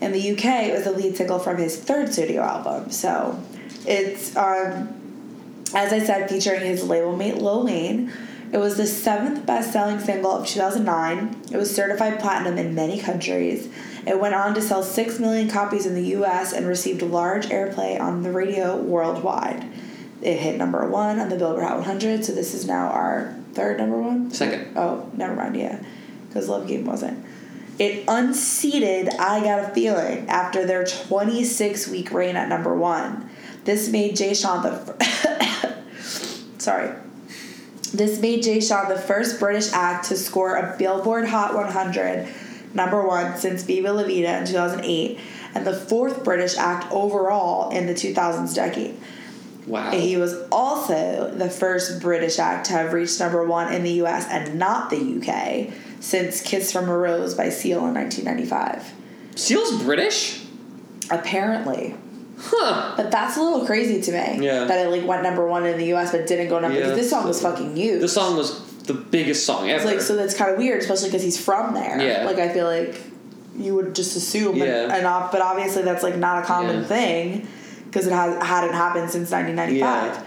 In 0.00 0.12
the 0.12 0.30
UK, 0.32 0.68
it 0.68 0.74
was 0.74 0.84
the 0.84 0.92
lead 0.92 1.14
single 1.14 1.38
from 1.38 1.58
his 1.58 1.76
third 1.76 2.10
studio 2.10 2.40
album. 2.40 2.90
So 2.90 3.38
it's, 3.86 4.34
um, 4.34 4.88
as 5.74 5.92
I 5.92 5.98
said, 5.98 6.30
featuring 6.30 6.62
his 6.62 6.84
label 6.84 7.14
mate 7.14 7.36
Lil 7.36 7.66
Wayne. 7.66 8.10
It 8.50 8.56
was 8.56 8.78
the 8.78 8.86
seventh 8.86 9.44
best 9.44 9.74
selling 9.74 10.00
single 10.00 10.30
of 10.30 10.46
2009. 10.46 11.42
It 11.52 11.58
was 11.58 11.74
certified 11.74 12.18
platinum 12.18 12.56
in 12.56 12.74
many 12.74 12.98
countries. 12.98 13.68
It 14.08 14.18
went 14.18 14.34
on 14.34 14.54
to 14.54 14.62
sell 14.62 14.82
6 14.82 15.18
million 15.18 15.50
copies 15.50 15.84
in 15.84 15.94
the 15.94 16.16
US 16.16 16.54
and 16.54 16.66
received 16.66 17.02
large 17.02 17.46
airplay 17.48 18.00
on 18.00 18.22
the 18.22 18.32
radio 18.32 18.74
worldwide. 18.74 19.66
It 20.22 20.38
hit 20.38 20.56
number 20.56 20.88
one 20.88 21.20
on 21.20 21.28
the 21.28 21.36
Billboard 21.36 21.62
Hot 21.62 21.76
100, 21.76 22.24
so 22.24 22.32
this 22.32 22.54
is 22.54 22.66
now 22.66 22.88
our 22.88 23.36
third 23.52 23.76
number 23.76 23.98
one. 23.98 24.30
Second. 24.30 24.76
Oh, 24.78 25.10
never 25.12 25.36
mind, 25.36 25.56
yeah. 25.56 25.82
Because 26.26 26.48
Love 26.48 26.66
Game 26.66 26.86
wasn't. 26.86 27.22
It 27.78 28.04
unseated 28.08 29.10
I 29.10 29.40
Got 29.44 29.70
a 29.70 29.74
Feeling 29.74 30.26
after 30.28 30.64
their 30.64 30.84
26 30.84 31.88
week 31.88 32.10
reign 32.10 32.34
at 32.34 32.48
number 32.48 32.74
one. 32.74 33.28
This 33.64 33.90
made 33.90 34.16
Jay 34.16 34.32
Sean 34.32 34.62
the. 34.62 34.72
Fir- 34.72 35.82
Sorry. 36.58 36.94
This 37.92 38.20
made 38.20 38.42
Jay 38.42 38.60
Sean 38.60 38.88
the 38.88 38.98
first 38.98 39.38
British 39.38 39.70
act 39.72 40.06
to 40.06 40.16
score 40.16 40.56
a 40.56 40.76
Billboard 40.78 41.28
Hot 41.28 41.54
100 41.54 42.26
number 42.74 43.06
one 43.06 43.36
since 43.36 43.62
Viva 43.62 43.92
La 43.92 44.02
Vida 44.02 44.38
in 44.38 44.46
2008, 44.46 45.18
and 45.54 45.66
the 45.66 45.74
fourth 45.74 46.24
British 46.24 46.56
act 46.56 46.90
overall 46.92 47.70
in 47.70 47.86
the 47.86 47.94
2000s 47.94 48.54
decade. 48.54 48.96
Wow. 49.66 49.90
He 49.90 50.16
was 50.16 50.34
also 50.50 51.30
the 51.34 51.50
first 51.50 52.00
British 52.00 52.38
act 52.38 52.66
to 52.66 52.72
have 52.72 52.92
reached 52.92 53.20
number 53.20 53.44
one 53.44 53.72
in 53.72 53.82
the 53.82 54.02
US 54.02 54.26
and 54.28 54.58
not 54.58 54.90
the 54.90 54.96
UK 54.96 55.72
since 56.00 56.40
Kiss 56.40 56.72
from 56.72 56.88
a 56.88 56.96
Rose 56.96 57.34
by 57.34 57.50
Seal 57.50 57.86
in 57.86 57.94
1995. 57.94 58.94
Seal's 59.36 59.82
British? 59.82 60.44
Apparently. 61.10 61.94
Huh. 62.38 62.94
But 62.96 63.10
that's 63.10 63.36
a 63.36 63.42
little 63.42 63.66
crazy 63.66 64.00
to 64.00 64.12
me. 64.12 64.44
Yeah. 64.44 64.64
That 64.64 64.86
it 64.86 64.90
like 64.90 65.06
went 65.06 65.22
number 65.22 65.46
one 65.46 65.66
in 65.66 65.76
the 65.76 65.92
US 65.94 66.12
but 66.12 66.26
didn't 66.26 66.48
go 66.48 66.60
number 66.60 66.78
Yeah, 66.78 66.84
because 66.84 66.98
this 66.98 67.10
song 67.10 67.26
was 67.26 67.42
fucking 67.42 67.76
huge. 67.76 68.00
This 68.00 68.14
song 68.14 68.36
was 68.36 68.60
the 68.88 68.94
biggest 68.94 69.46
song 69.46 69.68
It's 69.68 69.82
ever. 69.84 69.92
like 69.94 70.00
so 70.02 70.16
that's 70.16 70.34
kind 70.34 70.50
of 70.50 70.58
weird, 70.58 70.80
especially 70.80 71.08
because 71.08 71.22
he's 71.22 71.40
from 71.42 71.74
there. 71.74 72.00
Yeah. 72.02 72.24
Like 72.24 72.38
I 72.38 72.48
feel 72.48 72.66
like 72.66 73.00
you 73.56 73.74
would 73.76 73.94
just 73.94 74.16
assume, 74.16 74.56
Yeah. 74.56 74.84
and, 74.84 74.92
and 74.92 75.06
off, 75.06 75.30
but 75.32 75.40
obviously 75.40 75.82
that's 75.82 76.02
like 76.02 76.16
not 76.16 76.42
a 76.42 76.46
common 76.46 76.80
Yeah. 76.80 76.84
thing 76.84 77.48
because 77.86 78.06
it 78.06 78.12
has 78.12 78.42
hadn't 78.42 78.74
happened 78.74 79.10
since 79.10 79.30
1995. 79.30 80.14
Yeah. 80.14 80.22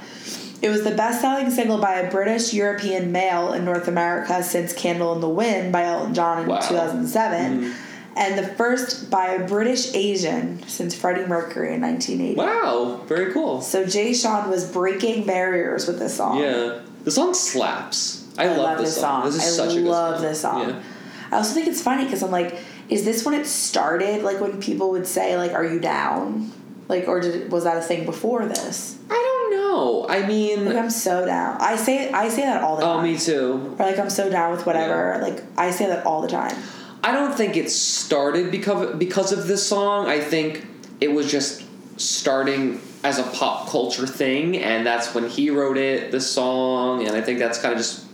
It 0.64 0.70
was 0.70 0.84
the 0.84 0.92
best-selling 0.92 1.50
single 1.50 1.80
by 1.80 1.94
a 1.96 2.12
British 2.12 2.54
European 2.54 3.12
male 3.12 3.52
in 3.54 3.66
North 3.66 3.88
America 3.88 4.44
since 4.44 4.74
"Candle 4.74 5.14
in 5.14 5.20
the 5.22 5.30
Wind" 5.30 5.72
by 5.72 5.84
Elton 5.86 6.14
John 6.14 6.44
in 6.44 6.48
Wow. 6.48 6.60
Mm-hmm. 6.60 6.68
2007, 6.70 7.74
and 8.16 8.38
the 8.38 8.44
first 8.56 9.10
by 9.10 9.30
a 9.30 9.48
British 9.48 9.94
Asian 9.96 10.62
since 10.68 10.94
Freddie 10.94 11.26
Mercury 11.26 11.74
in 11.74 11.82
1980. 11.82 12.36
wow. 12.38 13.02
Very 13.08 13.32
cool. 13.34 13.62
So 13.62 13.86
Jay 13.86 14.14
Sean 14.14 14.50
was 14.52 14.70
breaking 14.70 15.26
barriers 15.26 15.88
with 15.88 15.98
this 15.98 16.16
song. 16.18 16.38
Yeah. 16.40 16.80
The 17.06 17.12
song 17.12 17.34
slaps. 17.34 18.21
I, 18.38 18.56
love, 18.56 18.78
this 18.78 18.96
song. 18.96 19.26
This 19.26 19.36
is 19.36 19.60
I 19.60 19.66
such 19.66 19.76
a 19.76 19.82
good 19.82 19.90
love 19.90 20.16
song. 20.16 20.24
this 20.24 20.42
song. 20.42 20.70
Yeah. 20.70 20.84
I 21.32 21.36
also 21.38 21.54
think 21.54 21.68
it's 21.68 21.82
funny 21.82 22.06
because 22.06 22.24
I'm 22.24 22.32
like, 22.32 22.58
is 22.90 23.06
this 23.06 23.26
when 23.26 23.34
it 23.34 23.46
started? 23.46 24.24
Like 24.24 24.40
when 24.42 24.62
people 24.62 24.92
would 24.92 25.08
say 25.08 25.38
like, 25.38 25.54
"Are 25.54 25.66
you 25.66 25.80
down?" 25.80 26.52
Like, 26.88 27.08
or 27.08 27.22
did 27.22 27.52
was 27.52 27.64
that 27.64 27.78
a 27.78 27.82
thing 27.82 28.06
before 28.06 28.46
this? 28.46 28.98
I 29.10 29.14
don't 29.14 29.52
know. 29.52 30.08
I 30.10 30.28
mean, 30.28 30.66
Like 30.66 30.76
I'm 30.76 30.90
so 30.90 31.26
down. 31.26 31.58
I 31.62 31.78
say 31.78 32.12
I 32.12 32.28
say 32.28 32.42
that 32.42 32.62
all 32.62 32.76
the 32.76 32.84
oh, 32.84 32.98
time. 32.98 33.00
Oh, 33.00 33.04
me 33.04 33.18
too. 33.18 33.76
Or 33.80 33.86
like 33.86 33.98
I'm 33.98 34.10
so 34.10 34.30
down 34.30 34.52
with 34.52 34.66
whatever. 34.66 35.20
Like 35.22 35.42
I 35.58 35.72
say 35.72 35.88
that 35.88 36.06
all 36.06 36.22
the 36.22 36.28
time. 36.28 36.56
I 37.04 37.12
don't 37.14 37.34
think 37.34 37.56
it 37.56 37.72
started 37.72 38.52
because 38.52 38.98
because 38.98 39.32
of 39.32 39.48
this 39.48 39.66
song. 39.66 40.08
I 40.08 40.20
think 40.20 40.66
it 41.00 41.12
was 41.12 41.32
just 41.32 41.64
starting 41.98 42.82
as 43.04 43.20
a 43.20 43.24
pop 43.24 43.70
culture 43.70 44.06
thing, 44.06 44.58
and 44.58 44.86
that's 44.86 45.16
when 45.16 45.28
he 45.28 45.50
wrote 45.50 45.78
it, 45.78 46.12
the 46.12 46.22
song, 46.22 47.08
and 47.08 47.16
I 47.16 47.22
think 47.22 47.40
that's 47.40 47.60
kind 47.60 47.74
of 47.74 47.80
just 47.80 48.06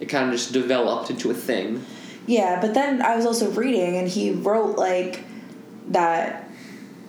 it 0.00 0.06
kind 0.08 0.26
of 0.26 0.32
just 0.32 0.52
developed 0.52 1.10
into 1.10 1.30
a 1.30 1.34
thing. 1.34 1.84
Yeah, 2.26 2.60
but 2.60 2.74
then 2.74 3.02
I 3.02 3.16
was 3.16 3.26
also 3.26 3.50
reading, 3.50 3.96
and 3.96 4.08
he 4.08 4.30
wrote 4.32 4.76
like 4.78 5.22
that. 5.88 6.46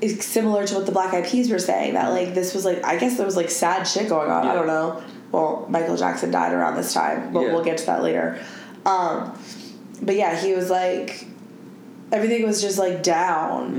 Is 0.01 0.25
similar 0.25 0.65
to 0.65 0.73
what 0.73 0.87
the 0.87 0.91
Black 0.91 1.13
Eyed 1.13 1.25
Peas 1.27 1.51
were 1.51 1.59
saying 1.59 1.93
that 1.93 2.09
like 2.09 2.33
this 2.33 2.55
was 2.55 2.65
like 2.65 2.83
I 2.83 2.97
guess 2.97 3.17
there 3.17 3.25
was 3.25 3.37
like 3.37 3.51
sad 3.51 3.83
shit 3.83 4.09
going 4.09 4.31
on. 4.31 4.47
I 4.47 4.55
don't 4.55 4.65
know. 4.65 5.03
Well, 5.31 5.67
Michael 5.69 5.95
Jackson 5.95 6.31
died 6.31 6.53
around 6.53 6.75
this 6.75 6.91
time, 6.91 7.31
but 7.31 7.41
Yeah. 7.41 7.53
we'll 7.53 7.63
get 7.63 7.77
to 7.77 7.85
that 7.85 8.01
later. 8.01 8.39
Um, 8.83 9.37
but 10.01 10.15
yeah, 10.15 10.35
he 10.35 10.53
was 10.55 10.71
like 10.71 11.27
everything 12.11 12.43
was 12.47 12.61
just 12.63 12.79
like 12.79 13.03
down. 13.03 13.75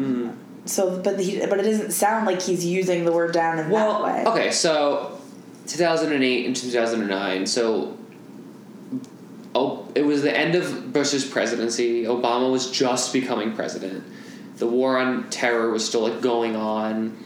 Mm. 0.64 0.68
So, 0.68 0.96
but 1.02 1.18
he 1.18 1.44
but 1.44 1.58
it 1.58 1.64
doesn't 1.64 1.90
sound 1.90 2.24
like 2.24 2.40
he's 2.40 2.64
using 2.64 3.04
the 3.04 3.10
word 3.10 3.32
down 3.32 3.58
in 3.58 3.68
Well, 3.68 4.04
that 4.04 4.24
way. 4.24 4.30
okay, 4.30 4.50
so 4.52 5.18
2008 5.66 6.46
and 6.46 6.54
2009. 6.54 7.46
So, 7.46 7.98
it 9.94 10.02
was 10.04 10.22
the 10.22 10.36
end 10.36 10.54
of 10.54 10.92
Bush's 10.92 11.24
presidency. 11.24 12.04
Obama 12.04 12.50
was 12.50 12.70
just 12.70 13.12
becoming 13.12 13.54
president. 13.54 14.04
The 14.56 14.66
war 14.66 14.98
on 14.98 15.28
terror 15.30 15.70
was 15.70 15.86
still 15.86 16.02
like 16.08 16.20
going 16.20 16.56
on. 16.56 17.16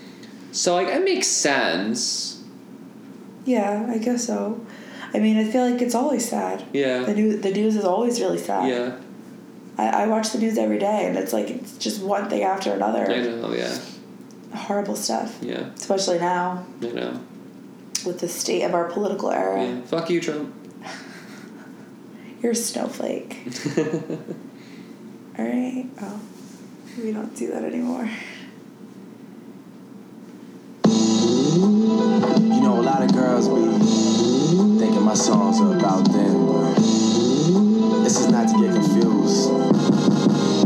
So 0.52 0.74
like 0.74 0.88
it 0.88 1.04
makes 1.04 1.26
sense. 1.28 2.42
Yeah, 3.44 3.86
I 3.90 3.98
guess 3.98 4.26
so. 4.26 4.64
I 5.14 5.18
mean, 5.18 5.36
I 5.36 5.50
feel 5.50 5.68
like 5.70 5.80
it's 5.80 5.94
always 5.94 6.28
sad. 6.28 6.64
Yeah. 6.72 7.04
The 7.04 7.14
new 7.14 7.36
the 7.36 7.52
news 7.52 7.76
is 7.76 7.84
always 7.84 8.20
really 8.20 8.38
sad. 8.38 8.68
Yeah. 8.68 8.98
I, 9.78 10.04
I 10.04 10.06
watch 10.06 10.30
the 10.30 10.38
news 10.38 10.56
every 10.58 10.78
day, 10.78 11.06
and 11.06 11.16
it's 11.18 11.32
like 11.32 11.50
it's 11.50 11.76
just 11.76 12.02
one 12.02 12.28
thing 12.30 12.42
after 12.42 12.72
another. 12.72 13.08
I 13.10 13.20
know. 13.20 13.52
Yeah. 13.52 13.78
Horrible 14.54 14.96
stuff, 14.96 15.36
Yeah. 15.42 15.68
especially 15.76 16.18
now 16.18 16.64
I 16.80 16.86
know. 16.86 17.20
with 18.06 18.20
the 18.20 18.28
state 18.28 18.62
of 18.62 18.74
our 18.74 18.86
political 18.90 19.30
era. 19.30 19.62
Yeah. 19.62 19.80
Fuck 19.82 20.08
you, 20.08 20.20
Trump. 20.20 20.54
You're 22.42 22.52
a 22.52 22.54
snowflake. 22.54 23.38
All 25.38 25.44
right. 25.44 25.86
Oh, 26.00 26.20
we 27.02 27.12
don't 27.12 27.34
do 27.34 27.48
that 27.48 27.64
anymore. 27.64 28.08
You 30.86 32.60
know, 32.62 32.78
a 32.78 32.82
lot 32.82 33.02
of 33.02 33.12
girls 33.12 33.48
be 33.48 33.64
thinking 34.78 35.02
my 35.02 35.14
songs 35.14 35.60
are 35.60 35.76
about 35.76 36.04
them, 36.12 36.46
but 36.46 36.74
this 38.04 38.20
is 38.20 38.28
not 38.28 38.48
to 38.48 38.60
get 38.60 38.74
confused. 38.74 39.50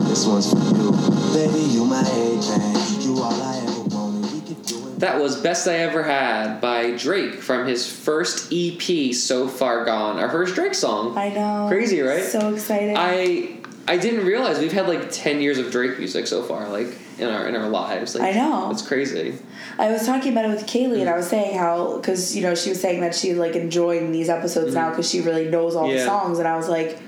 This 0.09 0.27
one's 0.27 0.51
for 0.51 0.59
you. 0.77 0.91
Baby, 1.33 1.61
you 1.73 1.85
my 1.85 2.01
everything. 2.01 3.01
You 3.01 3.23
all 3.23 3.33
I 3.33 3.57
ever 3.59 3.70
That 5.01 5.19
was 5.19 5.41
Best 5.41 5.67
I 5.67 5.77
Ever 5.79 6.03
Had 6.03 6.61
by 6.61 6.91
Drake 6.97 7.37
from 7.37 7.67
his 7.67 7.91
first 7.91 8.53
EP, 8.53 9.15
So 9.15 9.49
Far 9.49 9.87
Gone, 9.87 10.19
our 10.19 10.29
first 10.31 10.55
Drake 10.55 10.75
song. 10.75 11.17
I 11.17 11.31
know. 11.31 11.67
Crazy, 11.69 12.01
right? 12.03 12.23
So 12.23 12.53
excited. 12.53 12.95
I 12.99 13.57
I 13.89 13.97
didn't 13.97 14.27
realize 14.27 14.59
we've 14.59 14.73
had 14.73 14.87
like 14.89 15.11
ten 15.11 15.41
years 15.41 15.57
of 15.57 15.71
Drake 15.73 15.99
music 15.99 16.27
so 16.27 16.43
far, 16.43 16.69
like 16.69 16.89
in 17.19 17.29
our 17.31 17.49
in 17.49 17.57
our 17.57 17.69
lives. 17.69 18.15
Like, 18.15 18.35
I 18.35 18.39
know. 18.39 18.71
it's 18.71 18.87
crazy. 18.87 19.39
I 19.79 19.91
was 19.91 20.05
talking 20.05 20.33
about 20.33 20.45
it 20.45 20.49
with 20.49 20.67
Kaylee, 20.67 21.01
and 21.01 21.09
I 21.09 21.17
was 21.17 21.29
saying 21.29 21.57
how 21.59 21.97
because 21.97 22.37
you 22.37 22.43
know 22.43 22.55
she 22.55 22.69
was 22.69 22.79
saying 22.81 23.01
that 23.01 23.15
she's 23.15 23.39
like 23.39 23.57
enjoying 23.57 24.13
these 24.13 24.29
episodes 24.29 24.75
now 24.75 24.91
because 24.91 25.09
she 25.09 25.23
really 25.23 25.49
knows 25.49 25.75
all 25.77 25.89
the 25.89 25.95
Mm-hmm. 25.95 26.07
Songs, 26.07 26.39
and 26.39 26.47
I 26.47 26.57
was 26.59 26.69
like, 26.69 26.99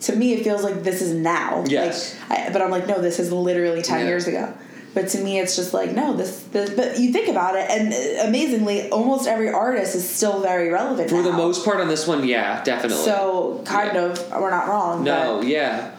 to 0.00 0.16
me 0.16 0.32
it 0.32 0.42
feels 0.42 0.62
like 0.64 0.82
this 0.84 1.02
is 1.02 1.12
now. 1.12 1.64
Yes. 1.66 2.18
Like, 2.30 2.48
I, 2.48 2.52
but 2.52 2.62
I'm 2.62 2.70
like, 2.70 2.86
no, 2.86 2.98
this 2.98 3.18
is 3.18 3.30
literally 3.30 3.82
ten 3.82 4.00
Yeah. 4.00 4.06
years 4.06 4.26
ago. 4.26 4.54
But 4.96 5.08
to 5.10 5.18
me, 5.18 5.38
it's 5.38 5.56
just 5.56 5.74
like 5.74 5.92
no, 5.92 6.14
this, 6.16 6.42
this. 6.52 6.70
But 6.70 6.98
you 6.98 7.12
think 7.12 7.28
about 7.28 7.54
it, 7.54 7.70
and 7.70 7.92
amazingly, 8.26 8.88
almost 8.88 9.28
every 9.28 9.50
artist 9.50 9.94
is 9.94 10.08
still 10.08 10.40
very 10.40 10.70
relevant 10.70 11.10
For 11.10 11.20
the 11.22 11.34
most 11.34 11.66
part 11.66 11.80
on 11.82 11.88
this 11.88 12.06
one, 12.06 12.26
yeah, 12.26 12.64
definitely. 12.64 13.04
So 13.04 13.60
kind 13.66 13.94
Yeah. 13.94 14.04
of, 14.06 14.30
we're 14.30 14.48
not 14.48 14.68
wrong. 14.68 15.04
no, 15.04 15.40
but 15.40 15.48
yeah. 15.48 15.92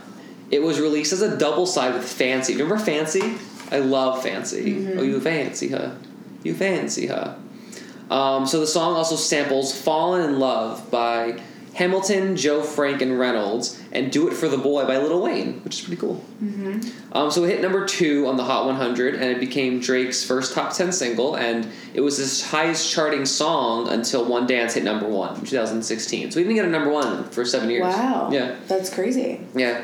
It 0.49 0.63
was 0.63 0.79
released 0.79 1.13
as 1.13 1.21
a 1.21 1.37
double 1.37 1.67
side 1.67 1.93
with 1.93 2.11
Fancy. 2.11 2.53
Remember 2.53 2.79
Fancy? 2.79 3.35
I 3.69 3.79
love 3.79 4.23
Fancy. 4.23 4.73
Mm-hmm. 4.73 4.97
Oh, 4.99 5.03
you 5.03 5.19
fancy 5.21 5.67
her. 5.67 5.95
You 6.41 6.55
fancy 6.55 7.05
her. 7.05 7.37
Um, 8.09 8.47
so 8.47 8.59
the 8.59 8.65
song 8.65 8.95
also 8.95 9.15
samples 9.15 9.79
Fallen 9.79 10.27
in 10.27 10.39
Love 10.39 10.89
by 10.89 11.39
Hamilton, 11.75 12.35
Joe 12.35 12.63
Frank, 12.63 13.03
and 13.03 13.19
Reynolds, 13.19 13.79
and 13.97 14.11
Do 14.11 14.27
It 14.27 14.33
for 14.33 14.47
the 14.47 14.57
Boy 14.57 14.85
by 14.85 14.97
Lil 14.97 15.21
Wayne, 15.21 15.61
which 15.63 15.79
is 15.79 15.85
pretty 15.85 15.99
cool. 15.99 16.23
Mm-hmm. 16.43 17.17
Um, 17.17 17.31
so 17.31 17.43
it 17.43 17.49
hit 17.49 17.61
number 17.61 17.85
two 17.85 18.27
on 18.27 18.37
the 18.37 18.43
Hot 18.43 18.65
100, 18.65 19.15
and 19.15 19.23
it 19.25 19.39
became 19.39 19.79
Drake's 19.79 20.23
first 20.23 20.53
top 20.53 20.73
10 20.73 20.91
single, 20.91 21.35
and 21.35 21.67
it 21.93 22.01
was 22.01 22.17
his 22.17 22.45
highest 22.45 22.91
charting 22.91 23.25
song 23.25 23.87
until 23.89 24.25
One 24.25 24.45
Dance 24.47 24.75
hit 24.75 24.83
number 24.83 25.07
one 25.07 25.35
in 25.39 25.45
2016. 25.45 26.31
So 26.31 26.39
he 26.39 26.43
didn't 26.43 26.55
get 26.55 26.65
a 26.65 26.69
number 26.69 26.91
one 26.91 27.23
for 27.29 27.43
seven 27.43 27.69
years. 27.69 27.83
wow, 27.83 28.29
Yeah. 28.31 28.55
that's 28.67 28.93
crazy. 28.93 29.41
Yeah. 29.55 29.81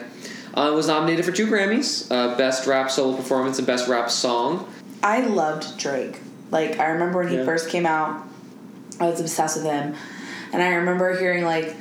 Uh, 0.55 0.69
it 0.71 0.75
was 0.75 0.87
nominated 0.87 1.25
for 1.25 1.31
two 1.31 1.47
Grammys 1.47 2.11
uh, 2.11 2.37
Best 2.37 2.67
Rap 2.67 2.91
Solo 2.91 3.17
Performance 3.17 3.57
and 3.57 3.65
Best 3.65 3.87
Rap 3.87 4.11
Song. 4.11 4.71
I 5.01 5.21
loved 5.21 5.77
Drake. 5.79 6.19
Like 6.51 6.79
I 6.79 6.89
remember 6.89 7.19
when 7.19 7.29
he 7.29 7.37
Yeah. 7.37 7.45
first 7.45 7.69
came 7.69 7.87
out, 7.87 8.21
I 8.99 9.05
was 9.09 9.19
obsessed 9.19 9.57
with 9.57 9.65
him, 9.65 9.95
and 10.51 10.61
I 10.61 10.75
remember 10.75 11.17
hearing 11.17 11.43
like 11.43 11.75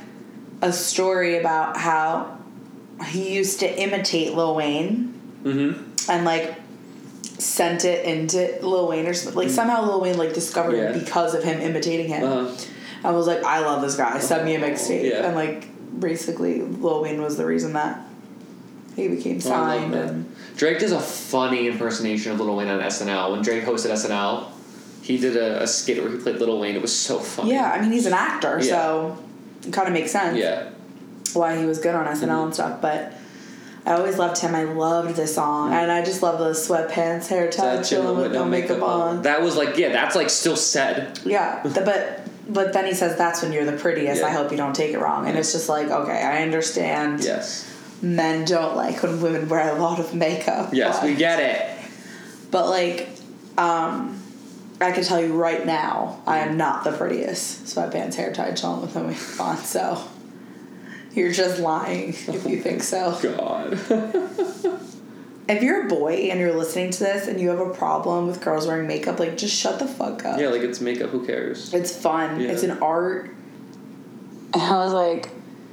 a 0.63 0.71
story 0.73 1.37
about 1.37 1.77
how 1.77 2.37
he 3.07 3.35
used 3.35 3.59
to 3.59 3.79
imitate 3.81 4.33
Lil 4.33 4.55
Wayne 4.55 5.09
Mm-hmm. 5.43 6.09
and 6.09 6.23
like 6.25 6.55
sent 7.37 7.83
it 7.83 8.05
into 8.05 8.65
Lil 8.65 8.87
Wayne 8.87 9.05
or 9.07 9.13
something. 9.13 9.37
Like 9.43 9.49
somehow 9.49 9.83
Lil 9.85 9.99
Wayne 10.01 10.17
like 10.17 10.33
discovered. 10.33 10.75
Yeah. 10.77 10.93
him 10.93 10.99
because 11.03 11.33
of 11.35 11.43
him 11.43 11.59
imitating 11.59 12.07
him. 12.07 12.23
Uh-huh. 12.23 12.55
I 13.03 13.11
was 13.11 13.27
like, 13.27 13.43
I 13.43 13.59
love 13.59 13.81
this 13.81 13.95
guy. 13.97 14.17
Send 14.19 14.45
me 14.45 14.55
a 14.55 14.59
mixtape. 14.61 15.03
Yeah. 15.09 15.25
And 15.25 15.35
like 15.35 15.67
basically 15.99 16.61
Lil 16.61 17.01
Wayne 17.01 17.21
was 17.21 17.35
the 17.37 17.45
reason 17.45 17.73
that 17.73 17.99
he 18.95 19.07
became 19.09 19.37
Oh, 19.37 19.39
signed 19.41 19.93
and 19.95 20.33
Drake 20.55 20.79
does 20.79 20.91
a 20.93 20.99
funny 21.01 21.67
impersonation 21.67 22.31
of 22.31 22.39
Lil 22.39 22.55
Wayne 22.55 22.69
on 22.69 22.79
SNL. 22.79 23.31
When 23.31 23.41
Drake 23.41 23.63
hosted 23.65 23.91
SNL, 23.91 24.47
he 25.01 25.17
did 25.17 25.35
a, 25.35 25.63
a 25.63 25.67
skit 25.67 26.01
where 26.01 26.11
he 26.11 26.17
played 26.19 26.37
Lil 26.37 26.57
Wayne. 26.59 26.75
It 26.75 26.81
was 26.81 26.95
so 26.95 27.19
funny. 27.19 27.51
Yeah, 27.51 27.69
I 27.69 27.81
mean 27.81 27.91
he's 27.91 28.05
an 28.05 28.13
actor, 28.13 28.59
Yeah. 28.61 28.69
so 28.69 29.17
it 29.19 29.22
kind 29.71 29.87
of 29.87 29.93
makes 29.93 30.11
sense. 30.11 30.37
Yeah. 30.37 30.69
why 31.33 31.57
he 31.57 31.65
was 31.65 31.79
good 31.79 31.95
on 31.95 32.05
SNL 32.05 32.21
Mm-hmm. 32.27 32.43
and 32.45 32.53
stuff, 32.53 32.81
but 32.81 33.13
I 33.85 33.93
always 33.93 34.17
loved 34.17 34.39
him. 34.39 34.55
I 34.55 34.63
loved 34.63 35.15
this 35.15 35.35
song, 35.35 35.73
and 35.73 35.91
I 35.91 36.03
just 36.05 36.21
love 36.23 36.39
the 36.39 36.51
sweatpants, 36.51 37.27
hair 37.27 37.49
tied, 37.51 37.83
chilling 37.83 38.17
with 38.17 38.31
no 38.31 38.45
makeup 38.45 38.81
on. 38.81 39.23
That 39.23 39.41
was 39.41 39.57
like, 39.57 39.77
yeah, 39.77 39.89
that's 39.89 40.15
like 40.15 40.29
still 40.29 40.55
said. 40.55 41.19
Yeah, 41.25 41.61
the, 41.63 41.81
but 41.81 42.21
but 42.47 42.71
then 42.73 42.85
he 42.85 42.93
says 42.93 43.17
that's 43.17 43.41
when 43.41 43.51
you're 43.51 43.65
the 43.65 43.77
prettiest. 43.77 44.21
Yeah. 44.21 44.27
I 44.27 44.31
hope 44.31 44.51
you 44.51 44.57
don't 44.57 44.75
take 44.75 44.93
it 44.93 44.99
wrong, 44.99 45.27
and 45.27 45.37
it's 45.37 45.51
just 45.51 45.67
like 45.67 45.87
okay, 45.89 46.21
I 46.23 46.43
understand. 46.43 47.23
Yes. 47.23 47.69
Men 48.01 48.45
don't 48.45 48.75
like 48.75 49.01
when 49.03 49.21
women 49.21 49.47
wear 49.49 49.75
a 49.75 49.79
lot 49.81 49.99
of 49.99 50.13
makeup. 50.13 50.69
Yes, 50.73 50.99
but, 50.99 51.05
we 51.09 51.15
get 51.15 51.39
it. 51.39 51.89
But 52.51 52.69
like, 52.69 53.09
um, 53.57 54.21
I 54.83 54.91
can 54.91 55.03
tell 55.03 55.21
you 55.21 55.33
right 55.33 55.65
now, 55.65 56.21
I 56.27 56.39
am 56.39 56.57
not 56.57 56.83
the 56.83 56.91
prettiest. 56.91 57.65
Sweatpants, 57.65 58.15
hair 58.15 58.33
tied, 58.33 58.57
chilling 58.57 58.81
with 58.81 58.95
no 58.95 59.03
makeup 59.03 59.39
on. 59.39 59.57
So. 59.57 60.03
You're 61.13 61.31
just 61.31 61.59
lying 61.59 62.09
if 62.09 62.45
you 62.47 62.59
think 62.59 62.81
so. 62.81 63.17
God. 63.37 63.79
If 65.45 65.61
you're 65.61 65.87
a 65.87 65.89
boy 65.89 66.29
and 66.31 66.39
you're 66.39 66.53
listening 66.53 66.91
to 66.91 66.99
this 66.99 67.27
and 67.27 67.39
you 67.39 67.49
have 67.49 67.59
a 67.59 67.73
problem 67.73 68.27
with 68.27 68.39
girls 68.39 68.65
wearing 68.65 68.87
makeup, 68.87 69.19
like 69.19 69.35
just 69.35 69.53
shut 69.53 69.77
the 69.77 69.87
fuck 69.87 70.23
up. 70.23 70.39
yeah, 70.39 70.47
like 70.47 70.61
it's 70.61 70.79
makeup. 70.79 71.09
Who 71.09 71.25
cares? 71.25 71.73
It's 71.73 71.93
fun. 71.93 72.39
Yeah. 72.39 72.51
It's 72.51 72.63
an 72.63 72.71
art. 72.81 73.29
And 74.53 74.61
I 74.61 74.85
was 74.85 74.93
like, 74.93 75.29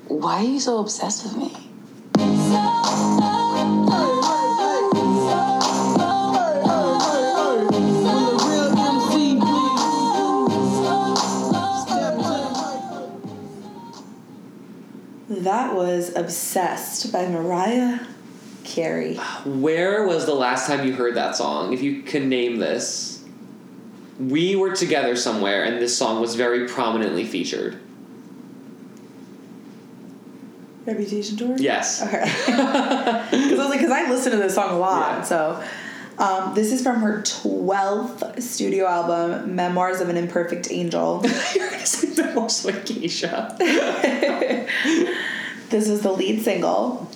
why 0.08 0.38
are 0.38 0.44
you 0.44 0.58
so 0.58 0.78
obsessed 0.78 1.22
with 1.22 1.36
me? 1.36 1.56
That 15.40 15.74
was 15.74 16.14
Obsessed 16.14 17.10
by 17.12 17.26
Mariah 17.26 18.00
Carey. 18.62 19.14
Where 19.46 20.06
was 20.06 20.26
the 20.26 20.34
last 20.34 20.66
time 20.66 20.86
you 20.86 20.92
heard 20.92 21.14
that 21.14 21.34
song? 21.34 21.72
If 21.72 21.82
you 21.82 22.02
can 22.02 22.28
name 22.28 22.58
this. 22.58 23.24
We 24.18 24.54
were 24.54 24.74
together 24.76 25.16
somewhere, 25.16 25.64
and 25.64 25.78
this 25.78 25.96
song 25.96 26.20
was 26.20 26.34
very 26.34 26.68
prominently 26.68 27.24
featured. 27.24 27.80
Reputation 30.84 31.38
Tour? 31.38 31.56
Yes. 31.58 32.02
Okay. 32.02 32.20
Because 33.30 33.58
I 33.58 33.62
was 33.62 33.70
like, 33.70 33.80
because 33.80 33.92
I 33.92 34.10
listen 34.10 34.32
to 34.32 34.38
this 34.38 34.54
song 34.54 34.70
a 34.70 34.78
lot. 34.78 35.18
Yeah. 35.18 35.22
So, 35.22 35.64
um, 36.20 36.54
this 36.54 36.70
is 36.70 36.82
from 36.82 37.00
her 37.00 37.22
12th 37.22 38.42
studio 38.42 38.86
album, 38.86 39.56
Memoirs 39.56 40.02
of 40.02 40.10
an 40.10 40.18
Imperfect 40.18 40.70
Angel. 40.70 41.24
You're 41.54 41.70
gonna 41.70 41.86
say 41.86 42.08
the 42.08 42.34
most 42.34 42.66
like 42.66 42.84
This 45.70 45.88
is 45.88 46.02
the 46.02 46.12
lead 46.12 46.42
single. 46.42 47.10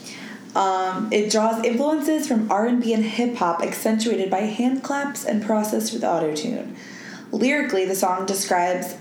Um, 0.56 1.08
it 1.12 1.30
draws 1.30 1.62
influences 1.64 2.26
from 2.26 2.50
R&B 2.50 2.94
and 2.94 3.04
hip 3.04 3.36
hop, 3.36 3.60
accentuated 3.60 4.30
by 4.30 4.42
hand 4.42 4.82
claps 4.82 5.24
and 5.24 5.42
processed 5.42 5.92
with 5.92 6.02
autotune. 6.02 6.74
Lyrically, 7.30 7.84
the 7.84 7.96
song 7.96 8.24
describes 8.24 8.96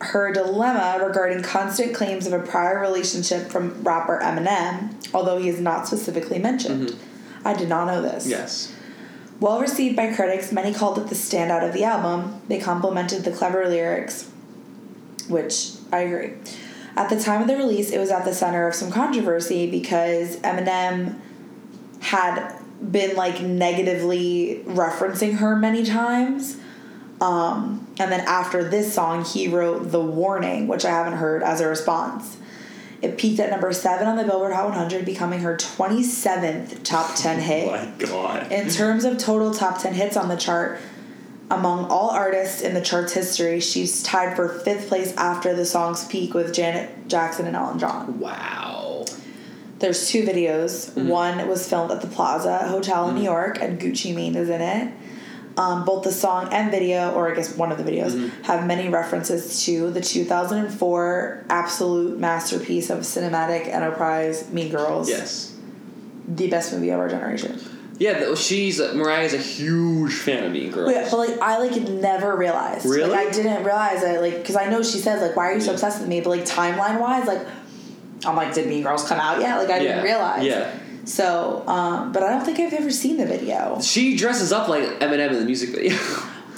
her 0.00 0.32
dilemma 0.32 1.02
regarding 1.02 1.42
constant 1.42 1.94
claims 1.94 2.26
of 2.26 2.32
a 2.32 2.40
prior 2.40 2.80
relationship 2.80 3.50
from 3.50 3.82
rapper 3.82 4.20
Eminem, 4.22 4.94
although 5.14 5.38
he 5.38 5.48
is 5.48 5.60
not 5.60 5.86
specifically 5.86 6.38
mentioned. 6.38 6.96
I 7.44 7.54
did 7.54 7.68
not 7.68 7.86
know 7.86 8.02
this. 8.02 8.26
Yes. 8.26 8.74
Well 9.38 9.60
received 9.60 9.96
by 9.96 10.12
critics, 10.14 10.50
many 10.50 10.72
called 10.72 10.98
it 10.98 11.08
the 11.08 11.14
standout 11.14 11.66
of 11.66 11.74
the 11.74 11.84
album. 11.84 12.40
They 12.48 12.58
complimented 12.58 13.24
the 13.24 13.32
clever 13.32 13.68
lyrics, 13.68 14.30
which 15.28 15.72
I 15.92 16.00
agree. 16.00 16.32
At 16.96 17.10
the 17.10 17.20
time 17.20 17.42
of 17.42 17.48
the 17.48 17.56
release, 17.56 17.90
it 17.90 17.98
was 17.98 18.10
at 18.10 18.24
the 18.24 18.32
center 18.32 18.66
of 18.66 18.74
some 18.74 18.90
controversy 18.90 19.70
because 19.70 20.36
Eminem 20.38 21.18
had 22.00 22.56
been 22.90 23.14
like 23.16 23.42
negatively 23.42 24.62
referencing 24.66 25.36
her 25.36 25.54
many 25.54 25.84
times. 25.84 26.56
Um, 27.20 27.86
and 27.98 28.10
then 28.10 28.20
after 28.20 28.64
this 28.64 28.94
song, 28.94 29.24
he 29.24 29.48
wrote 29.48 29.90
The 29.90 30.00
Warning, 30.00 30.66
which 30.66 30.84
I 30.84 30.90
haven't 30.90 31.18
heard, 31.18 31.42
as 31.42 31.60
a 31.60 31.68
response. 31.68 32.38
It 33.02 33.18
peaked 33.18 33.40
at 33.40 33.50
number 33.50 33.72
seven 33.72 34.06
on 34.06 34.16
the 34.16 34.24
Billboard 34.24 34.54
Hot 34.54 34.66
100, 34.66 35.04
becoming 35.04 35.40
her 35.40 35.56
27th 35.56 36.82
top 36.82 37.14
10 37.14 37.40
hit. 37.40 37.66
My 37.66 38.06
God. 38.06 38.50
In 38.50 38.70
terms 38.70 39.04
of 39.04 39.18
total 39.18 39.52
top 39.52 39.80
10 39.80 39.94
hits 39.94 40.16
on 40.16 40.28
the 40.28 40.36
chart, 40.36 40.80
among 41.50 41.86
all 41.86 42.10
artists 42.10 42.62
in 42.62 42.74
the 42.74 42.80
chart's 42.80 43.12
history, 43.12 43.60
she's 43.60 44.02
tied 44.02 44.34
for 44.34 44.48
fifth 44.48 44.88
place 44.88 45.14
after 45.16 45.54
the 45.54 45.64
song's 45.64 46.04
peak 46.06 46.34
with 46.34 46.54
Janet 46.54 47.08
Jackson 47.08 47.46
and 47.46 47.54
Elton 47.54 47.78
John. 47.78 48.18
Wow. 48.18 49.04
There's 49.78 50.08
two 50.08 50.24
videos. 50.24 50.90
Mm-hmm. 50.90 51.08
One 51.08 51.48
was 51.48 51.68
filmed 51.68 51.90
at 51.90 52.00
the 52.00 52.08
Plaza 52.08 52.66
Hotel 52.68 53.10
in 53.10 53.16
New 53.16 53.22
York, 53.22 53.60
and 53.60 53.78
Gucci 53.78 54.14
Mane 54.14 54.34
is 54.34 54.48
in 54.48 54.60
it. 54.60 54.92
Um, 55.58 55.86
both 55.86 56.04
the 56.04 56.12
song 56.12 56.52
and 56.52 56.70
video, 56.70 57.12
or 57.14 57.32
I 57.32 57.34
guess 57.34 57.56
one 57.56 57.72
of 57.72 57.78
the 57.78 57.84
videos, 57.90 58.12
Mm-hmm. 58.12 58.42
have 58.42 58.66
many 58.66 58.90
references 58.90 59.64
to 59.64 59.90
the 59.90 60.02
2004 60.02 61.46
absolute 61.48 62.18
masterpiece 62.18 62.90
of 62.90 63.00
cinematic 63.00 63.66
enterprise, 63.68 64.50
Mean 64.50 64.70
Girls. 64.70 65.08
Yes. 65.08 65.54
The 66.28 66.48
best 66.48 66.72
movie 66.72 66.90
of 66.90 67.00
our 67.00 67.08
generation. 67.08 67.58
Yeah, 67.98 68.34
she's 68.34 68.78
Mariah's 68.78 69.32
a 69.32 69.38
huge 69.38 70.12
fan 70.12 70.44
of 70.44 70.52
Mean 70.52 70.70
Girls. 70.70 70.92
Yeah, 70.92 71.08
but 71.10 71.16
like 71.18 71.40
I 71.40 71.56
like 71.58 71.80
never 71.88 72.36
realized. 72.36 72.84
Really? 72.84 73.08
Like 73.08 73.28
I 73.28 73.30
didn't 73.30 73.64
realize 73.64 74.02
it. 74.02 74.20
Like 74.20 74.36
because 74.36 74.56
I 74.56 74.68
know 74.68 74.82
she 74.82 74.98
says 74.98 75.22
like 75.22 75.34
why 75.36 75.50
are 75.50 75.54
you 75.54 75.60
so 75.62 75.72
obsessed 75.72 76.00
with 76.00 76.08
me? 76.08 76.20
But 76.20 76.30
like 76.30 76.44
timeline 76.44 77.00
wise, 77.00 77.26
like 77.26 77.46
I'm 78.26 78.36
like 78.36 78.52
did 78.52 78.66
Mean 78.68 78.82
Girls 78.82 79.08
come 79.08 79.18
out 79.18 79.40
yet? 79.40 79.56
Like 79.56 79.70
I 79.70 79.78
didn't 79.78 80.04
realize. 80.04 80.44
yeah. 80.44 80.78
So, 81.06 81.62
um, 81.66 82.12
but 82.12 82.22
I 82.22 82.30
don't 82.30 82.44
think 82.44 82.58
I've 82.60 82.72
ever 82.74 82.90
seen 82.90 83.16
the 83.16 83.26
video. 83.26 83.80
She 83.80 84.16
dresses 84.16 84.52
up 84.52 84.68
like 84.68 84.82
Eminem 85.00 85.30
in 85.30 85.38
the 85.38 85.44
music 85.44 85.70
video. 85.70 85.96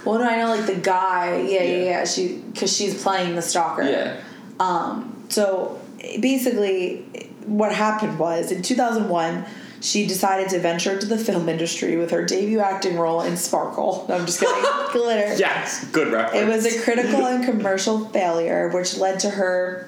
Well, 0.04 0.20
no, 0.20 0.24
I 0.26 0.36
know 0.38 0.48
like 0.48 0.64
the 0.64 0.76
guy. 0.76 1.38
Yeah, 1.40 1.62
yeah, 1.62 1.62
Yeah. 1.62 1.84
yeah. 1.84 2.04
She 2.06 2.38
because 2.52 2.74
she's 2.74 3.02
playing 3.02 3.34
the 3.34 3.42
stalker. 3.42 3.82
yeah. 3.82 4.20
Um. 4.58 5.24
So 5.28 5.78
basically, 6.20 7.00
what 7.44 7.74
happened 7.74 8.18
was 8.18 8.50
in 8.50 8.62
2001. 8.62 9.44
She 9.80 10.06
decided 10.06 10.48
to 10.50 10.58
venture 10.60 10.92
into 10.92 11.06
the 11.06 11.18
film 11.18 11.48
industry 11.48 11.96
with 11.96 12.10
her 12.12 12.24
debut 12.24 12.58
acting 12.60 12.96
role 12.96 13.20
in 13.20 13.36
Sparkle. 13.36 14.06
No, 14.08 14.16
I'm 14.16 14.24
just 14.26 14.40
kidding. 14.40 14.64
Glitter. 14.92 15.34
Yes, 15.36 15.84
good 15.92 16.12
reference. 16.12 16.36
It 16.42 16.48
was 16.48 16.64
a 16.66 16.80
critical 16.82 17.26
and 17.26 17.44
commercial 17.44 18.06
failure, 18.06 18.70
which 18.70 18.96
led 18.96 19.20
to 19.20 19.30
her 19.30 19.87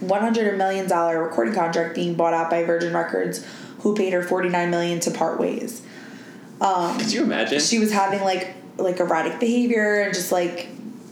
$100 0.00 0.56
million 0.56 0.88
recording 0.88 1.54
contract 1.54 1.94
being 1.94 2.14
bought 2.14 2.34
out 2.34 2.50
by 2.50 2.64
Virgin 2.64 2.94
Records, 2.94 3.46
who 3.80 3.94
paid 3.94 4.12
her 4.12 4.22
49 4.22 4.70
million 4.70 5.00
to 5.00 5.10
part 5.10 5.38
ways. 5.38 5.82
Could 6.98 7.12
you 7.12 7.22
imagine? 7.22 7.60
She 7.60 7.78
was 7.78 7.92
having 7.92 8.20
like 8.20 8.54
like 8.76 8.98
erratic 8.98 9.38
behavior 9.40 10.00
and 10.00 10.14
just 10.14 10.32
like 10.32 10.68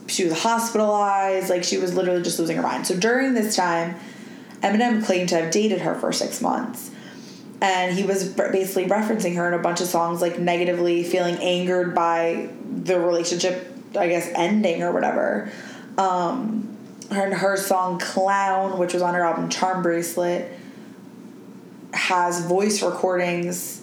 she 0.06 0.24
was 0.24 0.42
hospitalized, 0.42 1.50
like 1.50 1.64
she 1.64 1.76
was 1.76 1.94
literally 1.94 2.22
just 2.22 2.38
losing 2.38 2.56
her 2.56 2.62
mind. 2.62 2.86
So 2.86 2.96
during 2.98 3.34
this 3.34 3.54
time, 3.54 3.96
Eminem 4.62 5.04
claimed 5.04 5.28
to 5.30 5.36
have 5.36 5.50
dated 5.50 5.80
her 5.82 5.94
for 5.94 6.12
six 6.12 6.40
months. 6.40 6.90
And 7.60 7.96
he 7.96 8.04
was 8.04 8.28
basically 8.28 8.86
referencing 8.86 9.34
her 9.36 9.48
in 9.48 9.54
a 9.54 9.62
bunch 9.62 9.80
of 9.80 9.88
songs, 9.88 10.20
like 10.20 10.38
negatively 10.38 11.02
feeling 11.02 11.36
angered 11.36 11.94
by 11.94 12.50
the 12.70 13.00
relationship, 13.00 13.74
I 13.96 14.08
guess, 14.08 14.30
ending 14.34 14.82
or 14.82 14.92
whatever. 14.92 15.50
Um, 15.98 16.67
her, 17.10 17.34
her 17.34 17.56
song 17.56 17.98
Clown, 17.98 18.78
which 18.78 18.92
was 18.92 19.02
on 19.02 19.14
her 19.14 19.24
album 19.24 19.48
Charm 19.48 19.82
Bracelet, 19.82 20.50
has 21.92 22.44
voice 22.46 22.82
recordings. 22.82 23.82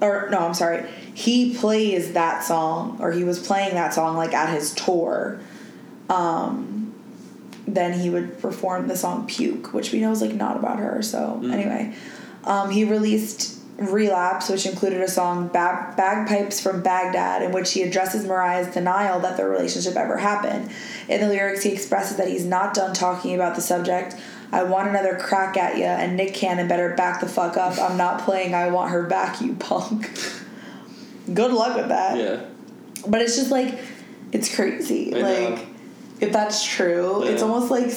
Or, 0.00 0.28
no, 0.30 0.38
I'm 0.38 0.54
sorry. 0.54 0.88
He 1.14 1.54
plays 1.56 2.12
that 2.14 2.42
song, 2.44 2.98
or 3.00 3.12
he 3.12 3.24
was 3.24 3.44
playing 3.44 3.74
that 3.74 3.92
song, 3.92 4.16
like 4.16 4.32
at 4.32 4.48
his 4.48 4.72
tour. 4.74 5.40
Um, 6.08 6.94
then 7.66 7.98
he 7.98 8.10
would 8.10 8.40
perform 8.40 8.88
the 8.88 8.96
song 8.96 9.26
Puke, 9.26 9.72
which 9.72 9.92
we 9.92 10.00
know 10.00 10.10
is 10.12 10.22
like 10.22 10.34
not 10.34 10.56
about 10.56 10.78
her. 10.78 11.02
So, 11.02 11.40
anyway. 11.44 11.94
Um, 12.44 12.70
he 12.70 12.84
released 12.84 13.59
Relapse, 13.80 14.50
which 14.50 14.66
included 14.66 15.00
a 15.00 15.08
song 15.08 15.48
Bag- 15.48 15.96
Bagpipes 15.96 16.60
from 16.60 16.82
Baghdad, 16.82 17.42
in 17.42 17.50
which 17.50 17.72
he 17.72 17.82
addresses 17.82 18.26
Mariah's 18.26 18.72
denial 18.74 19.20
that 19.20 19.38
their 19.38 19.48
relationship 19.48 19.96
ever 19.96 20.18
happened. 20.18 20.70
In 21.08 21.20
the 21.22 21.28
lyrics, 21.28 21.62
he 21.62 21.72
expresses 21.72 22.18
that 22.18 22.28
he's 22.28 22.44
not 22.44 22.74
done 22.74 22.92
talking 22.92 23.34
about 23.34 23.54
the 23.56 23.62
subject. 23.62 24.16
I 24.52 24.64
want 24.64 24.88
another 24.88 25.16
crack 25.16 25.56
at 25.56 25.78
ya, 25.78 25.86
and 25.86 26.16
Nick 26.16 26.34
Cannon 26.34 26.68
better 26.68 26.94
back 26.94 27.20
the 27.20 27.28
fuck 27.28 27.56
up. 27.56 27.78
I'm 27.78 27.96
not 27.96 28.20
playing 28.20 28.54
I 28.54 28.68
want 28.70 28.90
her 28.90 29.04
back, 29.04 29.40
you 29.40 29.54
punk. 29.54 30.10
Good 31.32 31.52
luck 31.52 31.76
with 31.76 31.88
that. 31.88 32.18
yeah. 32.18 32.44
But 33.06 33.22
it's 33.22 33.36
just 33.36 33.50
like, 33.50 33.78
it's 34.32 34.54
crazy. 34.54 35.14
I 35.14 35.20
know. 35.20 35.50
like, 35.50 35.66
if 36.20 36.32
that's 36.32 36.62
true, 36.66 37.22
it's 37.22 37.42
almost 37.42 37.70
like 37.70 37.90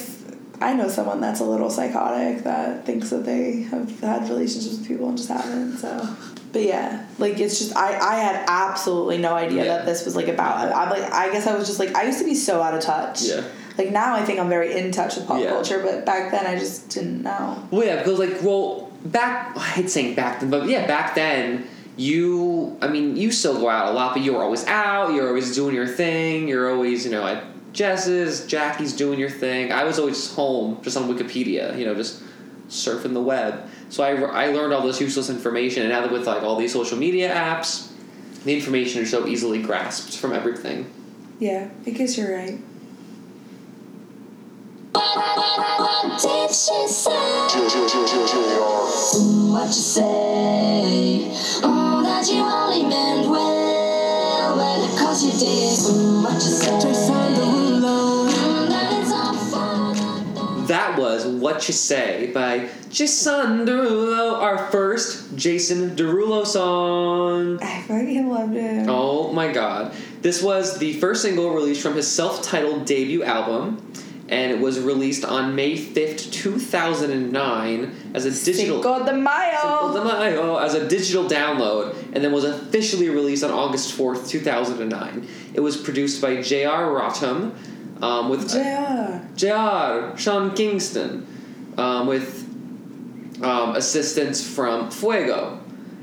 I 0.63 0.73
know 0.73 0.88
someone 0.88 1.21
that's 1.21 1.39
a 1.39 1.43
little 1.45 1.69
psychotic 1.69 2.43
that 2.43 2.86
thinks 2.86 3.10
that 3.10 3.26
they 3.26 3.63
have 3.63 3.99
had 3.99 4.23
relationships 4.30 4.78
with 4.78 4.88
people 4.88 5.08
and 5.10 5.17
just 5.17 5.30
haven't. 5.30 5.78
So, 5.78 6.15
but 6.52 6.63
yeah, 6.63 7.06
like 7.19 7.39
it's 7.39 7.60
just 7.60 7.76
I 7.76 7.97
I 7.99 8.15
had 8.15 8.45
absolutely 8.47 9.17
no 9.17 9.34
idea 9.36 9.65
Yeah. 9.65 9.78
that 9.78 9.86
this 9.86 10.06
was 10.06 10.15
like 10.15 10.28
about. 10.28 10.73
I'm 10.73 10.89
like 10.89 11.12
I 11.12 11.32
guess 11.32 11.47
I 11.47 11.56
was 11.56 11.67
just 11.67 11.80
like 11.80 11.95
I 11.95 12.04
used 12.04 12.19
to 12.19 12.26
be 12.26 12.36
so 12.36 12.62
out 12.62 12.73
of 12.73 12.82
touch. 12.82 13.23
Yeah. 13.23 13.43
Like 13.78 13.91
now 13.91 14.15
I 14.15 14.23
think 14.23 14.39
I'm 14.39 14.49
very 14.49 14.73
in 14.78 14.91
touch 14.91 15.15
with 15.15 15.28
pop 15.28 15.41
Yeah. 15.41 15.49
culture, 15.49 15.82
but 15.84 16.06
back 16.06 16.32
then 16.32 16.45
I 16.45 16.58
just 16.58 16.89
didn't 16.89 17.23
know. 17.23 17.67
Well, 17.71 17.84
yeah, 17.86 17.97
because 17.97 18.19
like, 18.19 18.41
well, 18.43 18.91
back 19.06 19.56
I 19.58 19.62
hate 19.62 19.89
saying 19.89 20.15
back 20.15 20.39
then, 20.39 20.49
but 20.49 20.67
yeah, 20.69 20.86
back 20.88 21.15
then 21.15 21.67
you, 21.95 22.76
I 22.82 22.88
mean, 22.88 23.15
you 23.15 23.32
still 23.32 23.60
go 23.60 23.69
out 23.69 23.88
a 23.88 23.91
lot, 23.91 24.13
but 24.15 24.23
you 24.23 24.34
were 24.34 24.41
always 24.43 24.65
out. 24.65 25.13
You're 25.13 25.28
always 25.28 25.54
doing 25.54 25.76
your 25.76 25.86
thing. 25.88 26.47
You're 26.47 26.71
always, 26.73 27.06
you 27.06 27.12
know, 27.12 27.26
at 27.28 27.43
Jess's, 27.74 28.46
Jackie's 28.46 28.96
doing 28.96 29.20
your 29.20 29.32
thing. 29.32 29.72
I 29.72 29.84
was 29.84 30.00
always 30.00 30.34
home, 30.34 30.80
just 30.84 30.96
on 30.96 31.10
Wikipedia, 31.10 31.78
you 31.78 31.86
know, 31.86 31.96
just 31.96 32.24
surfing 32.70 33.14
the 33.14 33.22
web. 33.22 33.68
So 33.90 34.04
I, 34.04 34.46
I 34.46 34.48
learned 34.52 34.74
all 34.74 34.86
this 34.86 35.02
useless 35.02 35.30
information, 35.30 35.84
and 35.84 35.92
now 35.92 36.02
that 36.02 36.12
with 36.12 36.28
like 36.28 36.44
all 36.44 36.56
these 36.56 36.72
social 36.72 36.98
media 36.98 37.34
apps, 37.34 37.90
the 38.46 38.54
information 38.54 39.02
is 39.02 39.10
so 39.10 39.28
easily 39.28 39.62
grasped 39.62 40.18
from 40.18 40.34
everything. 40.34 40.92
Yeah, 41.40 41.70
I 41.86 41.90
guess 41.90 42.18
you're 42.18 42.36
right. 42.36 42.60
What 44.94 46.22
did 46.22 46.50
she 46.50 46.88
say? 46.88 47.10
What 49.52 49.68
you 49.68 49.74
say? 49.74 51.32
Oh, 51.64 52.04
that 52.04 52.28
you 52.30 52.42
only 52.42 52.84
meant 52.84 53.30
well, 53.30 54.58
well, 54.58 54.98
cause 54.98 55.24
you 55.26 55.32
did. 55.32 56.24
What 56.24 56.34
you 56.36 56.94
say? 56.94 57.43
That 60.84 61.00
was 61.00 61.26
What 61.26 61.65
You 61.69 61.74
Say 61.74 62.30
by 62.34 62.67
Jason 62.89 63.65
Derulo, 63.65 64.34
our 64.34 64.69
first 64.69 65.34
Jason 65.38 65.96
Derulo 65.96 66.46
song. 66.46 67.58
I 67.63 67.84
fucking 67.84 68.30
loved 68.30 68.58
it. 68.58 68.88
Oh 68.89 69.32
my 69.32 69.50
god. 69.50 69.93
This 70.22 70.43
was 70.43 70.80
the 70.80 70.91
first 71.00 71.22
single 71.22 71.52
released 71.52 71.82
from 71.82 71.96
his 71.96 72.12
self 72.12 72.43
titled 72.43 72.84
debut 72.84 73.24
album, 73.24 73.93
and 74.28 74.52
it 74.52 74.60
was 74.60 74.78
released 74.78 75.24
on 75.24 75.56
May 75.56 75.78
5th, 75.78 76.34
2009, 76.34 78.12
as 78.13 78.26
a 78.26 78.32
digital. 78.32 78.84
Cinco 78.84 79.00
de 79.00 79.06
Cinco 79.06 79.93
de 79.93 80.04
Mayo. 80.04 80.19
Mayo 80.19 80.58
as 80.58 80.74
a 80.74 80.86
digital 80.89 81.24
download, 81.30 81.96
and 82.12 82.22
then 82.22 82.34
was 82.34 82.43
officially 82.43 83.08
released 83.08 83.46
on 83.46 83.52
August 83.52 83.98
4th, 83.98 84.28
2009. 84.28 85.30
It 85.54 85.62
was 85.62 85.78
produced 85.78 86.22
by 86.22 86.41
J.R. 86.41 86.88
Rotem, 86.88 87.54
um, 88.04 88.30
with 88.30 88.54
Yeah. 88.54 89.22
JR, 89.36 90.18
Sean 90.18 90.54
Kingston, 90.54 91.26
um, 91.78 92.06
with 92.08 92.44
um, 93.42 93.76
assistance 93.76 94.46
from 94.46 94.92
Fuego. 94.92 95.60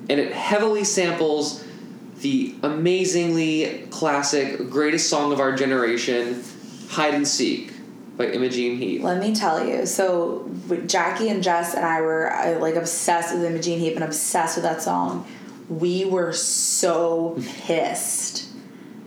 And 0.08 0.18
it 0.18 0.32
heavily 0.32 0.84
samples 0.84 1.64
the 2.20 2.54
amazingly 2.62 3.86
classic, 3.90 4.70
greatest 4.70 5.08
song 5.08 5.32
of 5.32 5.40
our 5.40 5.54
generation, 5.54 6.42
Hide 6.88 7.14
and 7.14 7.28
Seek 7.28 7.72
by 8.16 8.26
Imogen 8.26 8.76
Heap. 8.76 9.02
Let 9.02 9.20
me 9.20 9.34
tell 9.34 9.66
you. 9.66 9.86
So 9.86 10.50
Jackie 10.86 11.28
and 11.28 11.42
Jess 11.42 11.74
and 11.74 11.84
I 11.84 12.00
were 12.00 12.32
uh, 12.32 12.58
like 12.58 12.74
obsessed 12.74 13.34
with 13.34 13.44
Imogen 13.44 13.78
Heap 13.78 13.94
and 13.94 14.04
obsessed 14.04 14.56
with 14.56 14.64
that 14.64 14.82
song. 14.82 15.26
We 15.68 16.04
were 16.04 16.32
so 16.32 17.38
pissed 17.62 18.49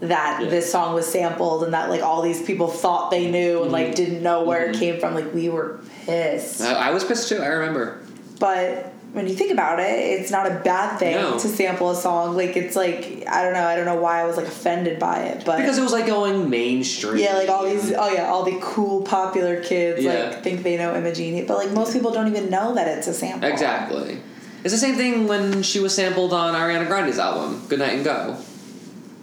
that 0.10 0.42
Yeah. 0.42 0.50
this 0.50 0.72
song 0.72 0.94
was 0.94 1.08
sampled 1.08 1.64
and 1.64 1.74
that 1.74 1.90
like 1.90 2.02
all 2.02 2.22
these 2.22 2.42
people 2.42 2.68
thought 2.68 3.12
they 3.12 3.24
mm-hmm. 3.24 3.32
knew 3.32 3.64
and 3.64 3.72
like 3.72 3.88
mm-hmm. 3.88 3.96
didn't 3.96 4.24
know 4.24 4.44
where 4.44 4.66
it 4.66 4.72
mm-hmm. 4.72 4.80
came 4.80 5.00
from. 5.00 5.16
Like 5.16 5.34
we 5.34 5.50
were 5.50 5.80
pissed. 6.06 6.62
I, 6.62 6.90
I 6.90 6.92
was 6.92 7.04
pissed 7.04 7.30
too, 7.30 7.38
I 7.38 7.48
remember. 7.48 8.02
But 8.40 8.92
when 9.14 9.28
you 9.28 9.36
think 9.36 9.52
about 9.52 9.80
it, 9.80 9.86
it's 9.86 10.32
not 10.32 10.52
a 10.52 10.56
bad 10.64 10.98
thing 10.98 11.16
No. 11.16 11.38
to 11.38 11.48
sample 11.48 11.92
a 11.92 11.96
song. 11.96 12.36
Like 12.36 12.58
it's 12.58 12.76
like 12.76 13.24
I 13.30 13.44
don't 13.44 13.54
know. 13.54 13.66
I 13.66 13.76
don't 13.76 13.86
know 13.86 13.96
why 13.96 14.22
I 14.22 14.26
was 14.26 14.38
like 14.38 14.48
offended 14.48 15.00
by 15.00 15.20
it, 15.20 15.46
but 15.46 15.60
Because 15.60 15.78
it 15.78 15.84
was 15.84 15.94
like 15.94 16.08
going 16.08 16.50
mainstream. 16.50 17.18
yeah, 17.18 17.36
like 17.36 17.50
all 17.50 17.64
these, 17.64 17.92
oh 17.94 18.10
yeah, 18.10 18.26
all 18.26 18.44
the 18.44 18.58
cool 18.62 19.04
popular 19.04 19.62
kids 19.64 20.04
Yeah. 20.04 20.30
like 20.30 20.44
think 20.44 20.64
they 20.64 20.78
know 20.78 20.96
Imogen, 20.96 21.46
but 21.46 21.58
like 21.58 21.72
most 21.72 21.94
people 21.94 22.12
don't 22.12 22.28
even 22.28 22.50
know 22.50 22.76
that 22.76 22.88
it's 22.88 23.08
a 23.08 23.14
sample. 23.14 23.48
Exactly. 23.48 24.20
It's 24.64 24.74
the 24.74 24.80
same 24.80 24.96
thing 24.96 25.28
when 25.28 25.62
she 25.62 25.80
was 25.80 25.94
sampled 25.94 26.34
on 26.34 26.56
Ariana 26.56 26.88
Grande's 26.88 27.20
album, 27.20 27.62
Good 27.68 27.80
Night 27.80 27.94
and 27.94 28.04
Go. 28.04 28.38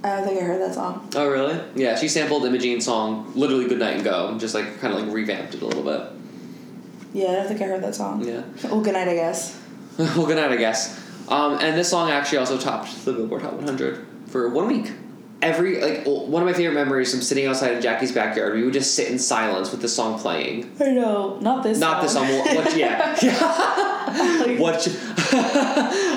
I 0.02 0.16
don't 0.16 0.24
think 0.26 0.40
I 0.40 0.44
heard 0.44 0.60
that 0.62 0.74
song. 0.74 1.10
Oh, 1.14 1.28
really? 1.28 1.60
Yeah, 1.74 1.94
she 1.96 2.08
sampled 2.08 2.44
Imogen's 2.44 2.86
song, 2.86 3.30
literally 3.34 3.68
Good 3.68 3.78
Night 3.78 3.96
and 3.96 4.04
Go, 4.04 4.28
and 4.28 4.40
just 4.40 4.54
like 4.54 4.80
kind 4.80 4.94
of 4.94 5.00
like 5.00 5.12
revamped 5.12 5.54
it 5.54 5.62
a 5.62 5.66
little 5.66 5.82
bit. 5.82 6.02
Yeah, 7.12 7.30
I 7.30 7.34
don't 7.34 7.48
think 7.48 7.60
I 7.60 7.64
heard 7.64 7.82
that 7.82 7.94
song. 7.94 8.24
Yeah. 8.24 8.42
Oh, 8.64 8.80
good 8.80 8.94
night, 8.94 9.08
I 9.08 9.14
guess. 9.14 9.60
well, 9.98 10.26
good 10.26 10.36
night, 10.36 10.52
I 10.52 10.56
guess. 10.56 10.98
Um, 11.28 11.58
and 11.60 11.76
this 11.76 11.88
song 11.90 12.10
actually 12.10 12.38
also 12.38 12.56
topped 12.58 13.04
the 13.04 13.12
Billboard 13.12 13.42
Hot 13.42 13.54
100 13.54 14.06
for 14.28 14.48
one 14.48 14.66
week. 14.68 14.92
Every 15.42 15.80
like 15.80 16.04
w- 16.04 16.30
one 16.30 16.42
of 16.42 16.46
my 16.46 16.52
favorite 16.52 16.74
memories 16.74 17.10
from 17.10 17.22
sitting 17.22 17.46
outside 17.46 17.74
of 17.74 17.82
Jackie's 17.82 18.12
backyard. 18.12 18.54
We 18.54 18.62
would 18.62 18.74
just 18.74 18.94
sit 18.94 19.10
in 19.10 19.18
silence 19.18 19.70
with 19.70 19.80
the 19.80 19.88
song 19.88 20.18
playing. 20.18 20.70
I 20.80 20.90
know, 20.90 21.38
not 21.40 21.62
this. 21.62 21.78
Not 21.78 22.08
song. 22.10 22.28
What? 22.28 22.56
what 22.64 22.76
yeah. 22.76 23.16
What 24.58 24.84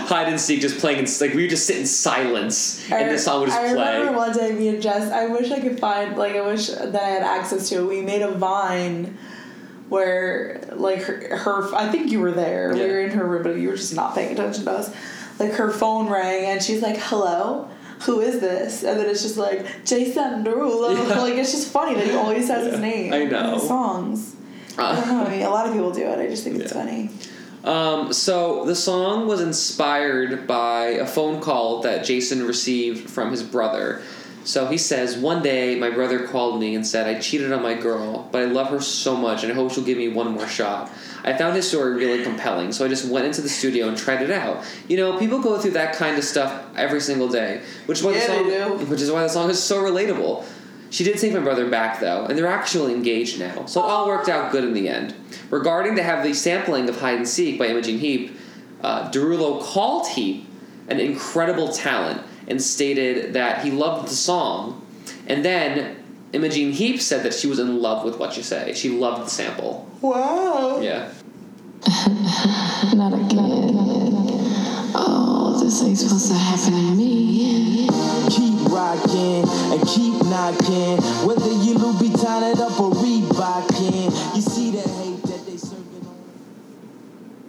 hide 0.08 0.28
and 0.28 0.40
seek 0.40 0.62
just 0.62 0.80
playing 0.80 1.00
in, 1.00 1.06
like 1.22 1.34
we 1.34 1.44
would 1.44 1.50
just 1.50 1.66
sit 1.66 1.78
in 1.78 1.86
silence 1.86 2.90
and 2.92 3.10
the 3.10 3.18
song 3.18 3.42
would 3.42 3.50
just 3.50 3.60
I 3.60 3.74
play. 3.74 3.98
remember 4.00 4.18
one 4.18 4.34
day 4.34 4.52
me 4.52 4.70
and 4.70 4.82
Jess. 4.82 5.12
I 5.12 5.28
wish 5.28 5.52
I 5.52 5.60
could 5.60 5.80
find 5.80 6.18
like 6.18 6.36
I 6.36 6.42
wish 6.42 6.68
that 6.68 6.96
I 6.96 7.10
had 7.10 7.24
access 7.24 7.70
to 7.70 7.80
it. 7.80 7.86
We 7.88 8.02
made 8.02 8.22
a 8.22 8.32
vine 8.32 9.18
where 9.90 10.62
like 10.74 11.02
her, 11.04 11.38
her 11.38 11.76
I 11.76 11.92
think 11.92 12.12
you 12.12 12.20
were 12.20 12.32
there. 12.32 12.76
Yeah. 12.76 12.84
We 12.84 12.90
were 12.92 13.00
in 13.02 13.12
her 13.12 13.26
room, 13.26 13.44
but 13.44 13.56
you 13.58 13.70
were 13.70 13.76
just 13.76 13.96
not 13.96 14.16
paying 14.16 14.34
attention 14.34 14.66
to 14.66 14.72
us. 14.72 14.96
Like 15.40 15.54
her 15.54 15.72
phone 15.72 16.10
rang 16.10 16.46
and 16.46 16.62
she's 16.62 16.82
like, 16.82 16.98
"Hello." 16.98 17.70
Who 18.06 18.20
is 18.20 18.42
this? 18.42 18.84
And 18.84 19.00
then 19.00 19.10
it's 19.10 19.22
just 19.22 19.38
like 19.38 19.86
Jason 19.86 20.44
Derulo. 20.44 20.94
Yeah. 20.94 21.20
Like 21.22 21.36
it's 21.36 21.52
just 21.54 21.70
funny 21.72 21.96
that 21.96 22.06
he 22.06 22.12
always 22.12 22.48
says 22.48 22.70
his 22.70 22.82
name. 22.82 23.14
I 23.14 23.18
in 23.20 23.30
know. 23.30 23.54
his 23.54 23.66
songs. 23.66 24.36
Uh. 24.78 24.84
I 24.84 24.96
don't 24.96 25.08
know. 25.08 25.24
I 25.26 25.30
mean, 25.30 25.42
a 25.44 25.50
lot 25.50 25.68
of 25.68 25.74
people 25.74 25.92
do 25.92 26.02
it. 26.02 26.20
I 26.20 26.28
just 26.28 26.44
think 26.44 26.60
it's 26.60 26.74
funny. 26.74 27.12
Um, 27.64 28.12
so 28.12 28.66
the 28.66 28.76
song 28.76 29.28
was 29.28 29.40
inspired 29.42 30.46
by 30.48 30.86
a 30.88 31.06
phone 31.08 31.40
call 31.42 31.82
that 31.84 32.04
Jason 32.06 32.46
received 32.46 33.10
from 33.10 33.32
his 33.32 33.42
brother. 33.42 34.02
So 34.44 34.68
he 34.68 34.78
says, 34.78 35.16
One 35.16 35.42
day 35.42 35.80
my 35.80 35.90
brother 35.90 36.28
called 36.28 36.60
me 36.60 36.76
and 36.76 36.86
said, 36.86 37.08
I 37.08 37.20
cheated 37.22 37.54
on 37.54 37.64
my 37.64 37.76
girl, 37.76 38.28
but 38.34 38.42
I 38.42 38.46
love 38.46 38.68
her 38.72 38.82
so 38.82 39.16
much 39.16 39.44
and 39.44 39.52
I 39.52 39.56
hope 39.56 39.72
she'll 39.72 39.86
give 39.86 39.98
me 39.98 40.10
one 40.10 40.32
more 40.34 40.48
shot. 40.48 40.92
I 41.24 41.38
found 41.38 41.56
his 41.56 41.66
story 41.70 41.94
really 41.96 42.22
compelling, 42.22 42.74
so 42.74 42.84
I 42.84 42.90
just 42.90 43.06
went 43.10 43.26
into 43.26 43.42
the 43.42 43.48
studio 43.48 43.88
and 43.88 43.98
tried 43.98 44.22
it 44.22 44.30
out. 44.30 44.66
You 44.90 44.98
know, 44.98 45.18
people 45.18 45.40
go 45.40 45.58
through 45.58 45.72
that 45.72 45.96
kind 45.96 46.18
of 46.18 46.26
stuff 46.26 46.66
every 46.76 47.00
single 47.00 47.30
day, 47.30 47.62
which 47.86 48.00
is 48.00 48.04
why 48.04 48.12
Yeah, 48.16 48.28
the 48.28 48.44
they 48.44 48.60
song, 48.60 48.78
do. 48.80 48.86
which 48.88 49.00
is 49.00 49.10
why 49.10 49.24
the 49.24 49.30
song 49.30 49.50
is 49.50 49.64
so 49.64 49.82
relatable. 49.82 50.44
She 50.94 51.04
did 51.04 51.18
take 51.18 51.34
my 51.34 51.40
brother 51.40 51.68
back 51.68 52.00
though, 52.00 52.26
and 52.26 52.38
they're 52.38 52.46
actually 52.46 52.94
engaged 52.94 53.40
now, 53.40 53.66
so 53.66 53.82
it 53.82 53.86
all 53.86 54.08
worked 54.08 54.30
out 54.30 54.52
good 54.52 54.64
in 54.64 54.74
the 54.74 54.88
end. 54.88 55.16
Regarding 55.50 55.96
the 55.96 56.04
heavy 56.04 56.36
sampling 56.36 56.88
of 56.88 57.00
Hide 57.00 57.18
and 57.18 57.28
Seek 57.28 57.58
by 57.58 57.66
Imogen 57.66 57.98
Heap, 57.98 58.38
uh, 58.84 59.10
Derulo 59.10 59.60
called 59.60 60.08
Heap 60.10 60.46
an 60.88 61.00
incredible 61.00 61.70
talent 61.70 62.22
and 62.48 62.62
stated 62.62 63.34
that 63.34 63.66
he 63.66 63.72
loved 63.72 64.08
the 64.08 64.14
song. 64.14 64.86
And 65.26 65.44
then 65.44 65.96
Imogen 66.32 66.72
Heap 66.72 67.02
said 67.02 67.24
that 67.24 67.34
she 67.34 67.48
was 67.48 67.58
in 67.58 67.82
love 67.82 68.06
with 68.06 68.20
what 68.20 68.38
you 68.38 68.44
say. 68.44 68.74
She 68.76 68.90
loved 68.90 69.26
the 69.26 69.30
sample. 69.32 69.90
Wow. 70.02 70.80
Yeah. 70.80 71.12
Not 72.96 73.14
again. 73.14 73.76
Oh, 74.96 75.60
this 75.62 75.84
ain't 75.84 75.98
supposed 75.98 76.30
to 76.30 76.34
happen 76.34 76.72
to 76.72 76.96
me. 76.96 77.90
Keep 78.30 78.72
rocking 78.72 79.44
and 79.74 79.88
keep 79.88 80.14
knocking. 80.24 81.02
Whether 81.28 81.52
you 81.52 81.76
Louboutin 81.76 82.54
it 82.54 82.60
up 82.62 82.80
or 82.80 82.92
Reebokin, 82.92 84.36
you 84.36 84.42
see 84.42 84.72
that 84.72 84.88
hate 84.88 85.22
that 85.24 85.46
they 85.46 85.58
serving 85.58 86.08
on. 86.08 86.16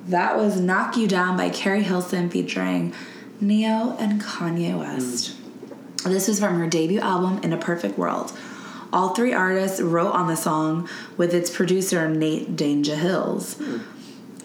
That 0.09 0.37
was 0.37 0.61
Knock 0.61 0.97
You 0.97 1.07
Down 1.07 1.37
by 1.37 1.49
Keri 1.51 1.85
Hilson 1.85 2.29
featuring 2.29 2.92
Ne-Yo 3.40 3.97
and 4.01 4.20
Kanye 4.20 4.77
West. 4.77 5.37
Mm. 5.37 6.11
This 6.11 6.27
was 6.27 6.40
from 6.40 6.59
her 6.59 6.66
debut 6.66 6.99
album, 7.01 7.38
In 7.44 7.53
a 7.53 7.57
Perfect 7.57 7.97
World. 7.97 8.33
All 8.92 9.14
three 9.14 9.33
artists 9.33 9.81
wrote 9.81 10.12
on 10.12 10.27
the 10.27 10.37
song 10.37 10.88
with 11.16 11.33
its 11.35 11.51
producer, 11.51 12.09
Nate 12.09 12.57
Danja 12.57 12.97
Hills. 12.97 13.55
Mm. 13.57 13.83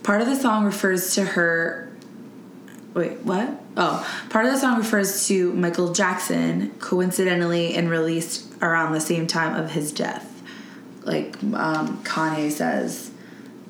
Part 0.03 0.21
of 0.21 0.27
the 0.27 0.35
song 0.35 0.65
refers 0.65 1.13
to 1.15 1.23
her. 1.23 1.91
Wait, 2.93 3.19
what? 3.19 3.49
Oh, 3.77 4.25
part 4.29 4.45
of 4.45 4.51
the 4.51 4.57
song 4.59 4.77
refers 4.77 5.27
to 5.27 5.53
Michael 5.53 5.93
Jackson, 5.93 6.71
coincidentally, 6.79 7.75
and 7.75 7.89
released 7.89 8.51
around 8.61 8.93
the 8.93 8.99
same 8.99 9.27
time 9.27 9.55
of 9.55 9.71
his 9.71 9.91
death. 9.91 10.25
Like 11.03 11.35
um, 11.53 12.01
Kanye 12.03 12.51
says, 12.51 13.11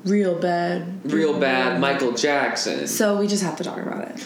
real 0.04 0.38
bad. 0.38 1.00
Real 1.12 1.38
bad 1.38 1.80
Michael 1.80 2.12
Jackson. 2.12 2.86
So 2.86 3.18
we 3.18 3.26
just 3.26 3.42
have 3.42 3.56
to 3.56 3.64
talk 3.64 3.78
about 3.78 4.08
it. 4.08 4.24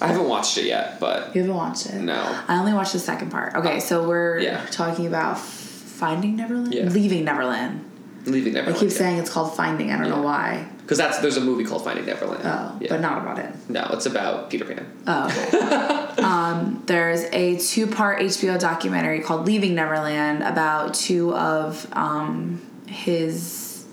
I 0.00 0.08
haven't 0.08 0.28
watched 0.28 0.58
it 0.58 0.64
yet, 0.66 1.00
but 1.00 1.34
You 1.34 1.42
haven't 1.42 1.56
watched 1.56 1.86
it? 1.86 2.00
no. 2.00 2.42
I 2.48 2.58
only 2.58 2.72
watched 2.72 2.92
the 2.92 2.98
second 2.98 3.30
part. 3.30 3.54
Okay, 3.56 3.80
so 3.80 4.06
we're 4.08 4.38
Yeah. 4.38 4.64
talking 4.70 5.06
about 5.06 5.38
Finding 5.38 6.36
Neverland? 6.36 6.74
Yeah. 6.74 6.84
Leaving 6.88 7.24
Neverland. 7.24 7.84
Leaving 8.26 8.54
Neverland. 8.54 8.76
I 8.76 8.80
keep 8.80 8.90
saying 8.90 9.18
it's 9.18 9.30
called 9.30 9.54
Finding. 9.56 9.90
I 9.92 9.96
don't 9.96 10.06
Yeah. 10.08 10.16
know 10.16 10.22
why. 10.22 10.66
Because 10.84 10.98
that's 10.98 11.18
there's 11.20 11.38
a 11.38 11.40
movie 11.40 11.64
called 11.64 11.82
Finding 11.82 12.04
Neverland. 12.04 12.42
Oh, 12.44 12.76
Yeah. 12.78 12.88
but 12.90 13.00
not 13.00 13.22
about 13.22 13.38
it. 13.38 13.54
No, 13.70 13.88
it's 13.92 14.04
about 14.04 14.50
Peter 14.50 14.66
Pan. 14.66 14.86
Oh, 15.06 15.24
okay. 15.48 16.22
um, 16.22 16.82
there's 16.84 17.22
a 17.32 17.56
two 17.56 17.86
part 17.86 18.20
HBO 18.20 18.60
documentary 18.60 19.20
called 19.20 19.46
Leaving 19.46 19.74
Neverland 19.74 20.42
about 20.42 20.92
two 20.92 21.32
of 21.34 21.86
um, 21.94 22.60
his 22.86 23.86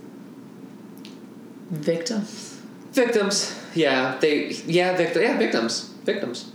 victims. 1.69 2.59
Victims. 2.91 3.57
Yeah, 3.73 4.17
they. 4.19 4.49
Yeah, 4.49 4.97
victim. 4.97 5.21
Yeah, 5.23 5.37
victims. 5.37 5.93
Victims. 6.03 6.51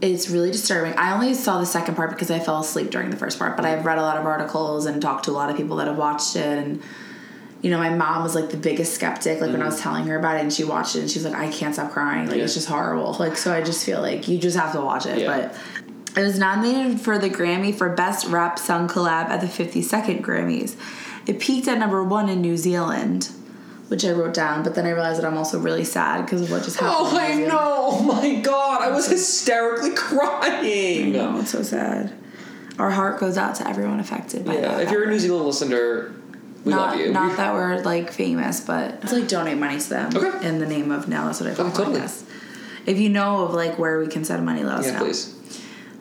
It's 0.00 0.28
really 0.28 0.50
disturbing. 0.52 0.96
I 0.98 1.12
only 1.14 1.34
saw 1.34 1.58
the 1.58 1.66
second 1.66 1.94
part 1.96 2.10
because 2.10 2.30
I 2.30 2.38
fell 2.38 2.60
asleep 2.60 2.90
during 2.90 3.10
the 3.10 3.16
first 3.16 3.38
part, 3.38 3.56
but 3.56 3.64
I've 3.64 3.84
read 3.86 3.98
a 3.98 4.02
lot 4.02 4.16
of 4.16 4.26
articles 4.26 4.86
and 4.86 5.00
talked 5.02 5.24
to 5.24 5.30
a 5.30 5.32
lot 5.32 5.50
of 5.50 5.56
people 5.56 5.76
that 5.76 5.86
have 5.88 5.96
watched 5.96 6.36
it. 6.36 6.58
And, 6.58 6.82
you 7.64 7.70
know, 7.70 7.78
my 7.78 7.88
mom 7.88 8.22
was 8.22 8.34
like 8.34 8.50
the 8.50 8.58
biggest 8.58 8.92
skeptic, 8.92 9.40
like 9.40 9.50
when 9.50 9.62
I 9.62 9.64
was 9.64 9.76
mm-hmm. 9.76 9.84
telling 9.84 10.06
her 10.08 10.18
about 10.18 10.36
it, 10.36 10.42
and 10.42 10.52
she 10.52 10.64
watched 10.64 10.96
it 10.96 11.00
and 11.00 11.10
she's 11.10 11.24
like, 11.24 11.34
I 11.34 11.50
can't 11.50 11.72
stop 11.72 11.92
crying. 11.92 12.28
Like, 12.28 12.36
Yeah. 12.36 12.44
it's 12.44 12.52
just 12.52 12.68
horrible. 12.68 13.16
Like, 13.18 13.38
so 13.38 13.54
I 13.54 13.62
just 13.62 13.86
feel 13.86 14.02
like 14.02 14.28
you 14.28 14.36
just 14.36 14.54
have 14.54 14.72
to 14.72 14.82
watch 14.82 15.06
it. 15.06 15.20
Yeah. 15.20 15.48
But 16.12 16.20
it 16.20 16.22
was 16.22 16.38
nominated 16.38 17.00
for 17.00 17.16
the 17.16 17.30
Grammy 17.30 17.74
for 17.74 17.88
Best 17.88 18.26
Rap 18.26 18.58
Song 18.58 18.86
Collab 18.86 19.30
at 19.30 19.40
the 19.40 19.46
52nd 19.46 20.20
Grammys. 20.20 20.76
It 21.26 21.40
peaked 21.40 21.66
at 21.66 21.78
number 21.78 22.04
one 22.04 22.28
in 22.28 22.42
New 22.42 22.58
Zealand, 22.58 23.30
which 23.88 24.04
I 24.04 24.10
wrote 24.10 24.34
down, 24.34 24.62
but 24.62 24.74
then 24.74 24.84
I 24.84 24.90
realized 24.90 25.22
that 25.22 25.26
I'm 25.26 25.38
also 25.38 25.58
really 25.58 25.84
sad 25.84 26.26
because 26.26 26.42
of 26.42 26.50
what 26.50 26.64
just 26.64 26.78
happened. 26.78 26.96
Oh, 27.00 27.16
I 27.18 27.34
know. 27.46 27.88
Oh 27.92 28.02
my 28.02 28.40
god, 28.40 28.82
I 28.82 28.90
was 28.90 29.08
hysterically 29.08 29.94
crying. 29.94 31.12
No, 31.12 31.40
it's 31.40 31.52
so 31.52 31.62
sad. 31.62 32.12
Our 32.78 32.90
heart 32.90 33.20
goes 33.20 33.38
out 33.38 33.54
to 33.54 33.66
everyone 33.66 34.00
affected 34.00 34.44
by 34.44 34.56
Yeah, 34.56 34.60
that. 34.60 34.80
if 34.82 34.90
you're 34.90 35.04
a 35.04 35.08
New 35.08 35.18
Zealand 35.18 35.46
listener, 35.46 36.12
we 36.64 36.70
not, 36.72 36.92
love 36.92 37.00
you. 37.00 37.12
Not 37.12 37.36
that 37.36 37.52
we're 37.54 37.80
like 37.82 38.10
famous, 38.12 38.60
but 38.60 38.98
it's 39.02 39.12
like 39.12 39.28
donate 39.28 39.58
money 39.58 39.78
to 39.78 39.88
them 39.88 40.16
Okay. 40.16 40.48
in 40.48 40.58
the 40.58 40.66
name 40.66 40.90
of 40.90 41.08
now. 41.08 41.26
That's 41.26 41.40
what 41.40 41.50
I 41.50 41.54
call 41.54 41.66
Okay, 41.66 41.76
totally. 41.76 42.00
podcasts. 42.00 42.24
If 42.86 42.98
you 42.98 43.08
know 43.08 43.44
of 43.44 43.54
like 43.54 43.78
where 43.78 43.98
we 43.98 44.06
can 44.08 44.24
send 44.24 44.44
money, 44.44 44.62
let 44.62 44.78
us 44.80 44.86
Yeah, 44.86 44.92
know. 44.92 45.04
please. 45.04 45.34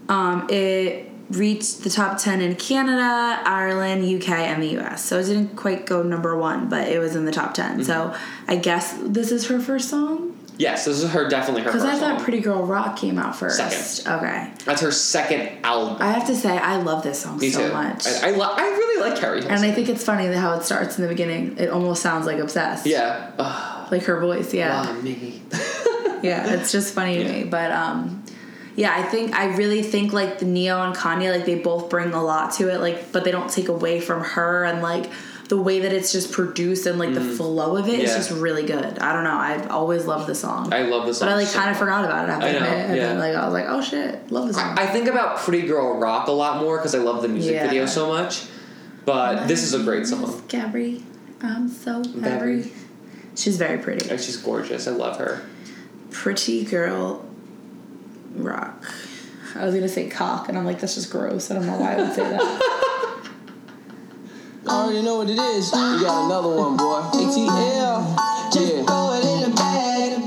Um, 0.10 0.48
it 0.50 1.10
reached 1.30 1.84
the 1.84 1.90
top 1.90 2.18
ten 2.18 2.42
in 2.42 2.56
Canada, 2.56 3.42
Ireland, 3.46 4.04
UK, 4.04 4.30
and 4.30 4.62
the 4.62 4.78
US. 4.80 5.04
So 5.06 5.20
it 5.20 5.24
didn't 5.26 5.56
quite 5.56 5.86
go 5.86 6.04
number 6.04 6.38
one, 6.38 6.68
but 6.70 6.88
it 6.88 7.00
was 7.00 7.16
in 7.16 7.26
the 7.26 7.32
top 7.32 7.54
10 7.54 7.84
So 7.86 7.94
Mm-hmm. 7.94 8.52
I 8.52 8.56
guess 8.58 8.98
this 9.02 9.32
is 9.32 9.48
her 9.48 9.60
first 9.60 9.90
song 9.90 10.33
Yes, 10.58 10.86
this 10.86 11.02
is 11.02 11.12
her 11.12 11.28
definitely 11.28 11.64
her 11.64 11.70
because 11.72 11.84
I 11.84 11.96
thought. 11.96 12.22
Pretty 12.22 12.40
Girl 12.40 12.64
Rock 12.64 12.96
came 12.98 13.18
out 13.18 13.36
first. 13.36 13.58
Second. 13.58 14.18
Okay, 14.20 14.52
That's 14.66 14.82
her 14.82 14.92
second 14.92 15.50
album. 15.64 15.98
I 16.00 16.12
have 16.12 16.28
to 16.28 16.36
say 16.36 16.58
I 16.58 16.78
love 16.78 17.02
this 17.04 17.22
song 17.24 17.40
Me 17.40 17.50
so 17.50 17.68
too. 17.68 17.74
much. 17.74 18.06
I, 18.08 18.30
I, 18.30 18.32
lo- 18.32 18.54
I 18.56 18.62
really 18.68 19.10
like 19.10 19.20
Keri. 19.20 19.42
And 19.42 19.66
I 19.66 19.72
think 19.72 19.90
it's 19.90 20.04
funny 20.04 20.28
how 20.28 20.54
it 20.54 20.64
starts 20.64 20.98
in 20.98 21.02
the 21.04 21.10
beginning. 21.10 21.58
It 21.58 21.70
almost 21.70 22.02
sounds 22.04 22.26
like 22.28 22.38
obsessed. 22.38 22.86
yeah. 22.86 23.32
Ugh, 23.40 23.70
Like 23.92 24.04
her 24.04 24.20
voice, 24.20 24.54
yeah. 24.54 24.86
ah, 24.88 24.94
me. 25.02 25.42
Yeah, 26.24 26.54
it's 26.54 26.72
just 26.72 26.94
funny 26.94 27.18
to 27.18 27.24
Yeah. 27.24 27.32
me. 27.32 27.44
But 27.44 27.72
um 27.72 28.24
yeah, 28.76 28.96
I 28.96 29.04
think 29.04 29.36
I 29.36 29.56
really 29.56 29.84
think 29.84 30.14
like 30.14 30.40
the 30.40 30.46
Ne-Yo 30.46 30.82
and 30.82 30.96
Kanye, 30.96 31.32
like 31.36 31.46
they 31.46 31.56
both 31.56 31.90
bring 31.90 32.14
a 32.14 32.24
lot 32.24 32.54
to 32.54 32.70
it, 32.74 32.80
like 32.80 33.12
but 33.12 33.24
they 33.24 33.32
don't 33.32 33.50
take 33.50 33.68
away 33.68 34.00
from 34.00 34.24
her 34.24 34.64
and 34.66 34.82
like 34.82 35.10
the 35.50 35.62
way 35.62 35.80
that 35.82 35.92
it's 35.94 36.12
just 36.12 36.32
produced 36.32 36.86
and 36.86 36.98
like 36.98 37.14
the 37.14 37.22
flow 37.22 37.76
of 37.76 37.88
it 37.88 38.00
is 38.00 38.10
Mm. 38.10 38.14
Yeah. 38.14 38.18
just 38.18 38.32
really 38.32 38.66
good. 38.66 38.98
I 39.00 39.12
don't 39.14 39.24
know. 39.26 39.36
I've 39.36 39.70
always 39.70 40.06
loved 40.06 40.28
the 40.28 40.36
song. 40.36 40.74
I 40.74 40.84
love 40.84 41.06
the 41.06 41.14
song. 41.14 41.28
but 41.28 41.34
I 41.34 41.36
like 41.36 41.48
so 41.48 41.60
kind 41.60 41.70
of 41.70 41.78
forgot 41.78 42.06
about 42.06 42.30
it 42.30 42.32
after 42.32 42.48
I 42.48 42.52
know, 42.54 42.60
and 42.66 42.96
yeah. 42.96 43.08
then 43.08 43.20
like 43.20 43.36
I 43.36 43.44
was 43.46 43.54
like, 43.54 43.66
oh 43.68 43.82
shit, 43.82 44.32
love 44.32 44.48
the 44.48 44.54
song. 44.54 44.78
I 44.80 44.86
think 44.88 45.08
about 45.08 45.38
Pretty 45.40 45.68
Girl 45.68 45.98
Rock 46.00 46.28
a 46.28 46.32
lot 46.32 46.62
more 46.62 46.78
because 46.78 46.96
I 46.96 47.00
love 47.00 47.22
the 47.22 47.28
music 47.28 47.54
Yeah. 47.56 47.64
video 47.68 47.86
so 47.86 48.08
much. 48.08 48.46
But 49.06 49.48
this 49.48 49.64
is 49.64 49.74
a 49.74 49.84
great 49.84 50.08
song. 50.08 50.42
Gabri, 50.48 51.04
I'm 51.42 51.68
so 51.68 52.02
very. 52.04 52.72
She's 53.36 53.58
very 53.58 53.80
pretty. 53.80 54.08
She's 54.18 54.38
gorgeous. 54.38 54.88
I 54.88 54.92
love 54.92 55.18
her. 55.18 55.42
Pretty 56.12 56.64
girl 56.64 57.26
rock. 58.36 58.84
I 59.56 59.66
was 59.66 59.76
gonna 59.76 59.90
say 59.90 60.08
cock, 60.10 60.48
and 60.50 60.58
I'm 60.58 60.66
like, 60.66 60.80
that's 60.80 60.96
just 60.96 61.12
gross. 61.12 61.52
I 61.52 61.56
don't 61.56 61.66
know 61.66 61.78
why 61.78 61.94
I 61.94 61.98
would 61.98 62.14
say 62.14 62.24
that. 62.24 62.80
I 64.74 64.86
already 64.86 65.04
know 65.04 65.18
what 65.18 65.30
it 65.30 65.38
is. 65.38 65.72
You 65.72 66.02
got 66.02 66.26
another 66.26 66.50
one, 66.50 66.76
boy. 66.76 67.02
ATL. 67.14 68.18
Yeah. 68.56 68.84
Throw 68.84 69.14
it 69.14 69.24
in 69.24 69.52
the 69.52 69.56
bag. 69.56 70.20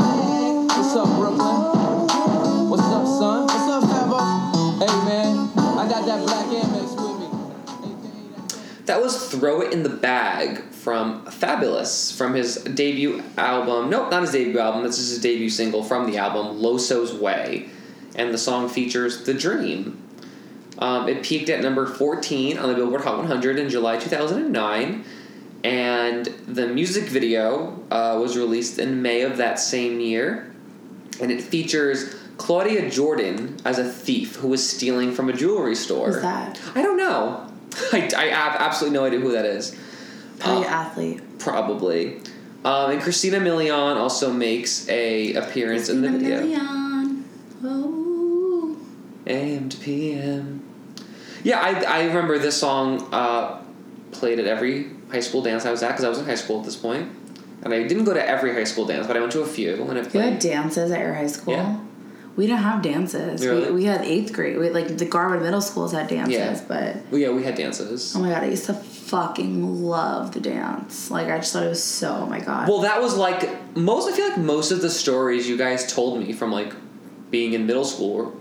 What's 0.68 0.94
up, 0.94 1.08
Brooklyn? 1.16 2.70
What's 2.70 2.84
up, 2.84 3.06
son? 3.06 3.42
What's 3.48 3.68
up, 3.68 3.82
Fabo? 3.82 4.78
Hey, 4.78 4.86
man. 5.04 5.50
I 5.56 5.88
got 5.88 6.06
that 6.06 6.24
black 6.24 6.46
Amex 6.46 6.94
with 6.94 7.18
me. 7.18 8.84
That 8.84 9.02
was 9.02 9.28
Throw 9.30 9.62
It 9.62 9.72
in 9.72 9.82
the 9.82 9.88
Bag 9.88 10.62
from 10.70 11.24
Fabolous 11.26 12.16
from 12.16 12.34
his 12.34 12.54
debut 12.62 13.24
album. 13.36 13.90
Nope, 13.90 14.12
not 14.12 14.22
his 14.22 14.30
debut 14.30 14.60
album. 14.60 14.84
This 14.84 15.00
is 15.00 15.10
his 15.10 15.20
debut 15.20 15.50
single 15.50 15.82
from 15.82 16.08
the 16.08 16.18
album, 16.18 16.62
Loso's 16.62 17.12
Way. 17.12 17.68
And 18.14 18.32
the 18.32 18.38
song 18.38 18.68
features 18.68 19.24
The 19.24 19.34
Dream. 19.34 20.05
Um, 20.78 21.08
it 21.08 21.22
peaked 21.22 21.48
at 21.48 21.62
number 21.62 21.86
14 21.86 22.58
on 22.58 22.68
the 22.68 22.74
Billboard 22.74 23.02
Hot 23.02 23.16
100 23.18 23.58
in 23.58 23.68
July 23.68 23.96
2009. 23.98 25.04
and 25.64 26.26
the 26.46 26.66
music 26.68 27.04
video 27.04 27.82
uh, 27.90 28.18
was 28.20 28.36
released 28.36 28.78
in 28.78 29.00
May 29.02 29.22
of 29.22 29.38
that 29.38 29.58
same 29.58 30.00
year, 30.00 30.52
and 31.20 31.30
it 31.32 31.40
features 31.42 32.14
Claudia 32.36 32.90
Jordan 32.90 33.56
as 33.64 33.78
a 33.78 33.84
thief 33.84 34.36
who 34.36 34.48
was 34.48 34.68
stealing 34.68 35.12
from 35.12 35.28
a 35.30 35.32
jewelry 35.32 35.74
store. 35.74 36.12
Who's 36.12 36.22
that? 36.22 36.60
I 36.74 36.82
don't 36.82 36.98
know. 36.98 37.50
I, 37.92 38.10
I 38.16 38.24
have 38.26 38.56
absolutely 38.60 38.98
no 38.98 39.04
idea 39.06 39.20
who 39.20 39.32
that 39.32 39.46
is. 39.46 39.74
Probably 40.38 40.66
Uh, 40.66 40.68
athlete. 40.68 41.38
Probably. 41.38 42.20
Um, 42.64 42.90
and 42.90 43.00
Christina 43.00 43.38
Milian 43.38 43.96
also 43.96 44.30
makes 44.32 44.86
a 44.88 45.32
appearance 45.34 45.88
in 45.88 46.02
the 46.02 46.10
video. 46.10 46.40
Million. 46.42 47.24
Oh. 47.64 48.76
AM 49.26 49.68
to 49.70 49.76
PM. 49.78 50.62
Yeah, 51.46 51.60
I, 51.60 52.00
I 52.00 52.04
remember 52.06 52.38
this 52.38 52.58
song 52.58 53.06
uh, 53.12 53.62
played 54.10 54.40
at 54.40 54.46
every 54.46 54.90
high 55.12 55.20
school 55.20 55.42
dance 55.42 55.64
I 55.64 55.70
was 55.70 55.80
at 55.84 55.90
because 55.92 56.04
I 56.04 56.08
was 56.08 56.18
in 56.18 56.24
high 56.24 56.34
school 56.34 56.58
at 56.58 56.64
this 56.64 56.74
point. 56.74 57.08
And 57.62 57.72
I 57.72 57.84
didn't 57.86 58.04
go 58.04 58.14
to 58.14 58.28
every 58.28 58.52
high 58.52 58.64
school 58.64 58.84
dance, 58.84 59.06
but 59.06 59.16
I 59.16 59.20
went 59.20 59.30
to 59.32 59.42
a 59.42 59.46
few. 59.46 59.74
And 59.88 59.96
it 59.96 60.12
You 60.12 60.20
had 60.20 60.40
dances 60.40 60.90
at 60.90 60.98
your 60.98 61.14
high 61.14 61.28
school? 61.28 61.54
Yeah. 61.54 61.78
We 62.36 62.48
didn't 62.48 62.62
have 62.62 62.82
dances. 62.82 63.46
Really? 63.46 63.66
We, 63.70 63.76
we 63.76 63.84
had 63.84 64.02
eighth 64.04 64.32
grade. 64.32 64.58
We, 64.58 64.70
like 64.70 64.98
the 64.98 65.06
Garwood 65.06 65.40
Middle 65.40 65.60
Schools 65.60 65.92
had 65.92 66.08
dances, 66.08 66.34
Yeah. 66.36 66.60
but 66.68 66.96
Well, 67.12 67.20
yeah, 67.20 67.30
we 67.30 67.44
had 67.44 67.54
dances. 67.54 68.14
oh 68.16 68.18
my 68.20 68.28
god, 68.30 68.42
I 68.42 68.48
used 68.48 68.66
to 68.66 68.74
fucking 68.74 69.82
love 69.84 70.32
the 70.32 70.40
dance. 70.40 71.10
Like 71.12 71.28
I 71.28 71.38
just 71.38 71.52
thought 71.52 71.62
it 71.64 71.68
was 71.68 71.82
so. 71.82 72.22
Oh 72.24 72.26
my 72.26 72.40
god. 72.40 72.68
Well, 72.68 72.80
that 72.80 73.00
was 73.00 73.16
like 73.16 73.48
most. 73.76 74.12
I 74.12 74.16
feel 74.16 74.28
like 74.30 74.38
most 74.38 74.72
of 74.72 74.82
the 74.82 74.90
stories 74.90 75.48
you 75.48 75.56
guys 75.56 75.90
told 75.92 76.18
me 76.18 76.32
from 76.32 76.50
like 76.50 76.72
being 77.30 77.52
in 77.54 77.66
middle 77.66 77.84
school 77.84 78.14
were, 78.16 78.32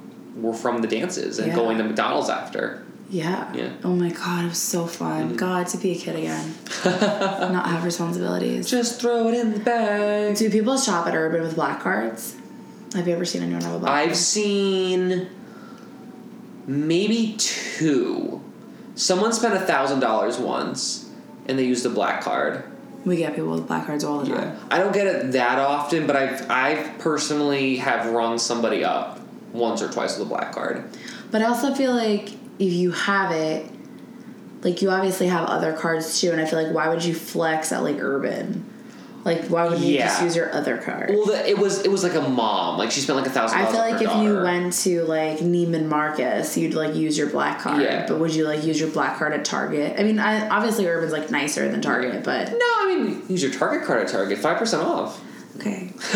were 0.51 0.53
from 0.57 0.81
the 0.81 0.87
dances 0.87 1.37
and 1.39 1.49
Yeah. 1.49 1.55
going 1.55 1.77
to 1.77 1.83
McDonald's 1.83 2.29
after. 2.29 2.83
Yeah. 3.09 3.53
Yeah. 3.53 3.63
Mm-hmm. 3.69 3.87
Oh 3.87 3.95
my 3.95 4.09
god, 4.09 4.45
it 4.45 4.49
was 4.49 4.61
so 4.61 4.85
fun. 4.87 5.35
God, 5.35 5.67
to 5.67 5.77
be 5.77 5.91
a 5.91 5.95
kid 5.95 6.15
again, 6.15 6.55
not 6.85 7.67
have 7.67 7.83
responsibilities. 7.83 8.69
Just 8.69 8.99
throw 9.01 9.27
it 9.27 9.35
in 9.35 9.53
the 9.53 9.59
bag. 9.59 10.35
Do 10.37 10.49
people 10.49 10.77
shop 10.77 11.07
at 11.07 11.13
Urban 11.15 11.41
with 11.41 11.55
black 11.55 11.81
cards? 11.81 12.35
Have 12.93 13.07
you 13.07 13.13
ever 13.13 13.25
seen 13.25 13.43
anyone 13.43 13.61
have 13.61 13.75
a 13.75 13.79
black 13.79 13.91
I've 13.91 14.05
card? 14.07 14.15
seen 14.17 15.27
maybe 16.67 17.35
two. 17.37 18.41
Someone 18.95 19.33
spent 19.33 19.53
a 19.53 19.59
thousand 19.59 19.99
dollars 19.99 20.37
once, 20.37 21.09
and 21.47 21.59
they 21.59 21.65
used 21.65 21.85
a 21.85 21.89
black 21.89 22.21
card. 22.21 22.63
We 23.03 23.17
get 23.17 23.35
people 23.35 23.51
with 23.51 23.67
black 23.67 23.85
cards 23.85 24.03
all 24.03 24.19
the 24.23 24.33
time. 24.35 24.57
I 24.71 24.79
don't 24.79 24.93
get 24.93 25.05
it 25.05 25.31
that 25.33 25.59
often, 25.59 26.07
but 26.07 26.15
I've 26.15 26.49
I've 26.49 26.97
personally 26.97 27.75
have 27.77 28.07
rung 28.11 28.39
somebody 28.39 28.83
up 28.83 29.19
once 29.53 29.81
or 29.81 29.91
twice 29.91 30.17
with 30.17 30.25
a 30.27 30.29
black 30.29 30.53
card. 30.53 30.83
But 31.29 31.41
I 31.43 31.45
also 31.45 31.73
feel 31.75 31.93
like 31.93 32.31
if 32.59 32.71
you 32.73 32.91
have 32.91 33.31
it, 33.31 33.69
like 34.61 34.81
you 34.81 34.89
obviously 34.89 35.27
have 35.27 35.47
other 35.47 35.73
cards 35.73 36.19
too, 36.19 36.31
and 36.31 36.41
I 36.41 36.45
feel 36.45 36.61
like 36.61 36.73
why 36.73 36.89
would 36.89 37.03
you 37.03 37.13
flex 37.13 37.71
at 37.71 37.83
like 37.83 37.97
Urban? 37.99 38.71
Like 39.23 39.47
why 39.47 39.67
would 39.67 39.79
you 39.79 39.97
just 39.97 40.21
use 40.21 40.35
your 40.35 40.53
other 40.53 40.77
card? 40.77 41.09
Well, 41.09 41.25
the, 41.25 41.49
it 41.49 41.57
was 41.57 41.83
it 41.83 41.89
was 41.91 42.03
like 42.03 42.13
a 42.13 42.21
mom. 42.21 42.77
Like 42.77 42.91
she 42.91 43.01
spent 43.01 43.17
like 43.17 43.25
a 43.27 43.31
thousand. 43.31 43.57
I 43.57 43.61
dollars 43.63 43.75
feel 43.75 43.83
on 43.83 43.91
like 43.91 43.99
her 44.01 44.05
if 44.05 44.23
you 44.23 44.33
daughter. 44.33 44.43
went 44.43 44.73
to 44.73 45.03
like 45.05 45.39
Neiman 45.39 45.87
Marcus, 45.87 46.55
you'd 46.57 46.75
like 46.75 46.93
use 46.93 47.17
your 47.17 47.29
black 47.31 47.59
card. 47.59 47.81
Yeah. 47.81 48.05
But 48.07 48.19
would 48.19 48.35
you 48.35 48.45
like 48.45 48.63
use 48.63 48.79
your 48.79 48.89
black 48.89 49.17
card 49.17 49.33
at 49.33 49.43
Target? 49.43 49.99
I 49.99 50.03
mean, 50.03 50.19
I, 50.19 50.47
obviously 50.49 50.85
Urban's 50.85 51.11
like 51.11 51.31
nicer 51.31 51.67
than 51.69 51.81
Target, 51.81 52.23
but 52.23 52.51
No, 52.51 52.57
I 52.59 52.95
mean 52.95 53.23
use 53.27 53.41
your 53.41 53.51
Target 53.51 53.87
card 53.87 54.01
at 54.01 54.09
Target, 54.09 54.37
five 54.37 54.57
percent 54.59 54.83
off. 54.83 55.19
Okay. 55.57 55.91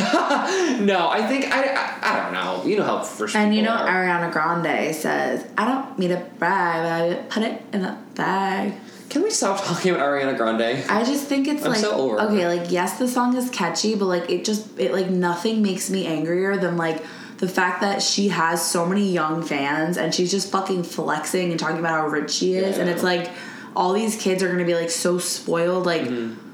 no, 0.80 1.10
I 1.10 1.26
think 1.28 1.46
I, 1.52 1.74
I 1.74 2.00
I 2.02 2.24
don't 2.24 2.34
know. 2.34 2.64
You 2.66 2.78
know 2.78 2.84
how 2.84 3.02
first 3.04 3.36
And 3.36 3.54
you 3.56 3.62
know, 3.62 3.72
are. 3.72 3.88
Ariana 3.88 4.32
Grande 4.32 4.96
says, 4.96 5.46
"I 5.58 5.66
don't 5.66 6.00
mean 6.00 6.10
to 6.10 6.18
brag, 6.38 6.84
but 6.84 7.18
I 7.18 7.22
put 7.24 7.44
it 7.44 7.62
in 7.74 7.84
a 7.84 8.02
bag." 8.16 8.74
Can 9.10 9.24
we 9.24 9.32
stop 9.32 9.64
talking 9.64 9.92
about 9.92 10.04
Ariana 10.04 10.38
Grande? 10.38 10.86
I 10.90 11.04
just 11.04 11.26
think 11.26 11.48
it's 11.48 11.64
I'm 11.64 11.72
like 11.72 11.80
so 11.80 11.92
over 11.94 12.22
okay, 12.22 12.48
like 12.48 12.72
yes, 12.72 13.00
the 13.00 13.08
song 13.08 13.36
is 13.36 13.50
catchy, 13.50 13.96
but 13.96 14.06
like 14.06 14.30
it 14.30 14.46
just 14.46 14.78
it 14.80 14.94
like 14.94 15.10
nothing 15.10 15.62
makes 15.62 15.90
me 15.90 16.06
angrier 16.06 16.58
than 16.58 16.78
like 16.78 17.04
the 17.38 17.48
fact 17.48 17.82
that 17.82 18.02
she 18.02 18.30
has 18.30 18.66
so 18.66 18.86
many 18.86 19.12
young 19.12 19.42
fans 19.42 19.98
and 19.98 20.14
she's 20.14 20.30
just 20.30 20.52
fucking 20.52 20.84
flexing 20.84 21.52
and 21.52 21.60
talking 21.60 21.80
about 21.80 22.02
how 22.02 22.08
rich 22.08 22.32
she 22.32 22.54
is, 22.56 22.78
and 22.78 22.90
it's 22.90 23.04
like 23.04 23.32
all 23.76 23.94
these 23.94 24.16
kids 24.16 24.44
are 24.44 24.50
gonna 24.50 24.66
be 24.66 24.76
like 24.76 24.90
so 24.90 25.18
spoiled, 25.18 25.86
like. 25.86 26.04
Mm-hmm. 26.04 26.48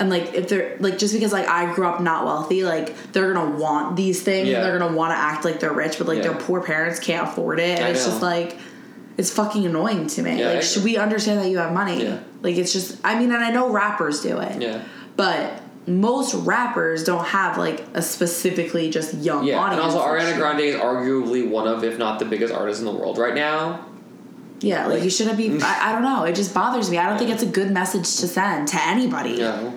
And 0.00 0.08
like 0.10 0.34
if 0.34 0.48
they're 0.48 0.76
like 0.80 0.98
just 0.98 1.12
because 1.14 1.32
like 1.32 1.46
I 1.46 1.72
grew 1.74 1.86
up 1.86 2.00
not 2.00 2.24
wealthy, 2.24 2.64
like 2.64 3.12
they're 3.12 3.32
gonna 3.32 3.56
want 3.58 3.96
these 3.96 4.22
things 4.22 4.48
Yeah. 4.48 4.56
and 4.56 4.64
they're 4.66 4.78
gonna 4.78 4.96
want 4.96 5.12
to 5.12 5.16
act 5.18 5.44
like 5.44 5.60
they're 5.60 5.72
rich, 5.74 5.98
but 5.98 6.08
like 6.08 6.16
Yeah. 6.18 6.30
their 6.30 6.34
poor 6.40 6.62
parents 6.62 6.98
can't 6.98 7.28
afford 7.28 7.60
it, 7.60 7.78
and 7.78 7.84
I 7.84 7.90
it's 7.90 8.06
just 8.06 8.22
like 8.22 8.56
it's 9.18 9.30
fucking 9.30 9.66
annoying 9.66 10.06
to 10.06 10.22
me. 10.22 10.38
Yeah, 10.40 10.48
I 10.48 10.54
like, 10.54 10.62
should 10.62 10.78
agree. 10.78 10.92
we 10.92 10.98
understand 10.98 11.40
that 11.40 11.50
you 11.50 11.58
have 11.58 11.72
money? 11.72 12.02
Yeah. 12.04 12.16
Like, 12.40 12.56
it's 12.56 12.72
just. 12.72 12.96
I 13.04 13.18
mean, 13.18 13.30
and 13.30 13.44
I 13.44 13.50
know 13.50 13.68
rappers 13.68 14.22
do 14.22 14.38
it. 14.40 14.62
Yeah. 14.62 14.80
But 15.16 15.60
most 15.86 16.32
rappers 16.34 17.04
don't 17.04 17.26
have 17.26 17.58
like 17.58 17.84
a 17.92 18.00
specifically 18.00 18.88
just 18.88 19.12
young 19.12 19.44
Yeah, 19.44 19.56
and 19.56 19.74
audience. 19.80 19.94
also 19.94 20.08
and 20.14 20.18
Ariana 20.22 20.28
shit. 20.30 20.38
Grande 20.38 20.60
is 20.60 20.74
arguably 20.76 21.46
one 21.46 21.68
of, 21.68 21.84
if 21.84 21.98
not 21.98 22.18
the 22.18 22.24
biggest 22.24 22.54
artist 22.54 22.80
in 22.80 22.86
the 22.86 22.92
world 22.92 23.18
right 23.18 23.34
now. 23.34 23.84
Yeah, 24.60 24.84
like, 24.86 24.94
like- 24.96 25.04
you 25.04 25.10
shouldn't 25.10 25.36
be. 25.36 25.58
I, 25.62 25.90
I 25.90 25.92
don't 25.92 26.02
know. 26.02 26.24
It 26.24 26.34
just 26.34 26.54
bothers 26.54 26.88
me. 26.90 26.96
I 26.96 27.06
don't 27.06 27.18
think 27.18 27.30
it's 27.30 27.42
a 27.42 27.46
good 27.46 27.70
message 27.70 28.04
to 28.20 28.26
send 28.28 28.68
to 28.68 28.82
anybody. 28.82 29.36
No. 29.38 29.74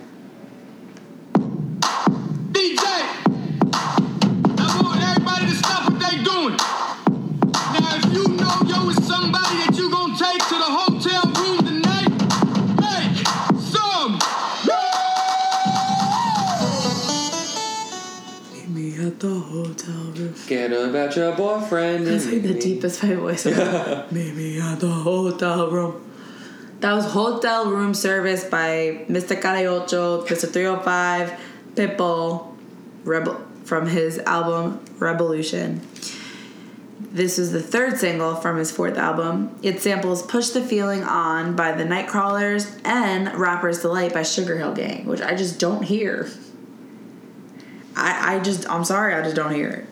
Doing. 6.44 6.58
Now, 6.58 7.96
if 7.96 8.06
you 8.12 8.28
know 8.36 8.60
yo 8.68 8.90
is 8.90 9.08
somebody 9.08 9.56
that 9.64 9.76
you 9.78 9.90
gonna 9.90 10.18
take 10.18 10.44
to 10.50 10.56
the 10.56 10.72
hotel 10.76 11.24
room 11.40 11.60
tonight, 11.64 12.12
make 12.84 13.16
some 13.64 14.20
Meet 18.52 18.70
me 18.76 19.08
at 19.08 19.22
the 19.22 19.30
hotel 19.30 19.94
room. 20.12 20.36
Get 20.46 20.74
about 20.74 21.16
your 21.16 21.34
boyfriend. 21.34 22.08
That's 22.08 22.26
like 22.26 22.42
the 22.42 22.56
me. 22.56 22.60
deepest 22.60 23.04
my 23.04 23.16
voice. 23.16 23.46
Ever. 23.46 24.08
Meet 24.12 24.36
me 24.36 24.60
at 24.60 24.82
the 24.82 24.92
hotel 24.92 25.72
room. 25.72 26.10
That 26.82 26.92
was 26.92 27.06
Hotel 27.06 27.72
Room 27.72 27.94
Service 27.94 28.44
by 28.44 29.06
Mr. 29.08 29.42
Calle 29.42 29.66
Ocho, 29.68 30.26
Mr. 30.26 30.52
305, 30.52 31.40
Pitbull, 31.76 32.54
Rebel 33.06 33.42
from 33.64 33.88
his 33.88 34.20
album 34.20 34.80
Rebelution. 35.00 35.80
This 37.00 37.38
is 37.38 37.52
the 37.52 37.62
third 37.62 37.98
single 37.98 38.36
from 38.36 38.58
his 38.58 38.72
fourth 38.72 38.98
album. 38.98 39.58
It 39.62 39.82
samples 39.82 40.24
Push 40.24 40.50
the 40.50 40.62
Feeling 40.62 41.04
On 41.04 41.56
by 41.56 41.72
the 41.72 41.84
Nightcrawlers 41.84 42.80
and 42.86 43.34
Rapper's 43.36 43.80
Delight 43.82 44.14
by 44.14 44.24
Sugar 44.24 44.58
Hill 44.58 44.74
Gang, 44.74 45.06
which 45.06 45.22
I 45.22 45.36
just 45.36 45.60
don't 45.60 45.84
hear. 45.84 46.30
I, 47.96 48.36
I 48.36 48.40
just, 48.40 48.68
I'm 48.70 48.84
sorry, 48.84 49.14
I 49.14 49.22
just 49.22 49.36
don't 49.36 49.54
hear 49.54 49.70
it. 49.70 49.86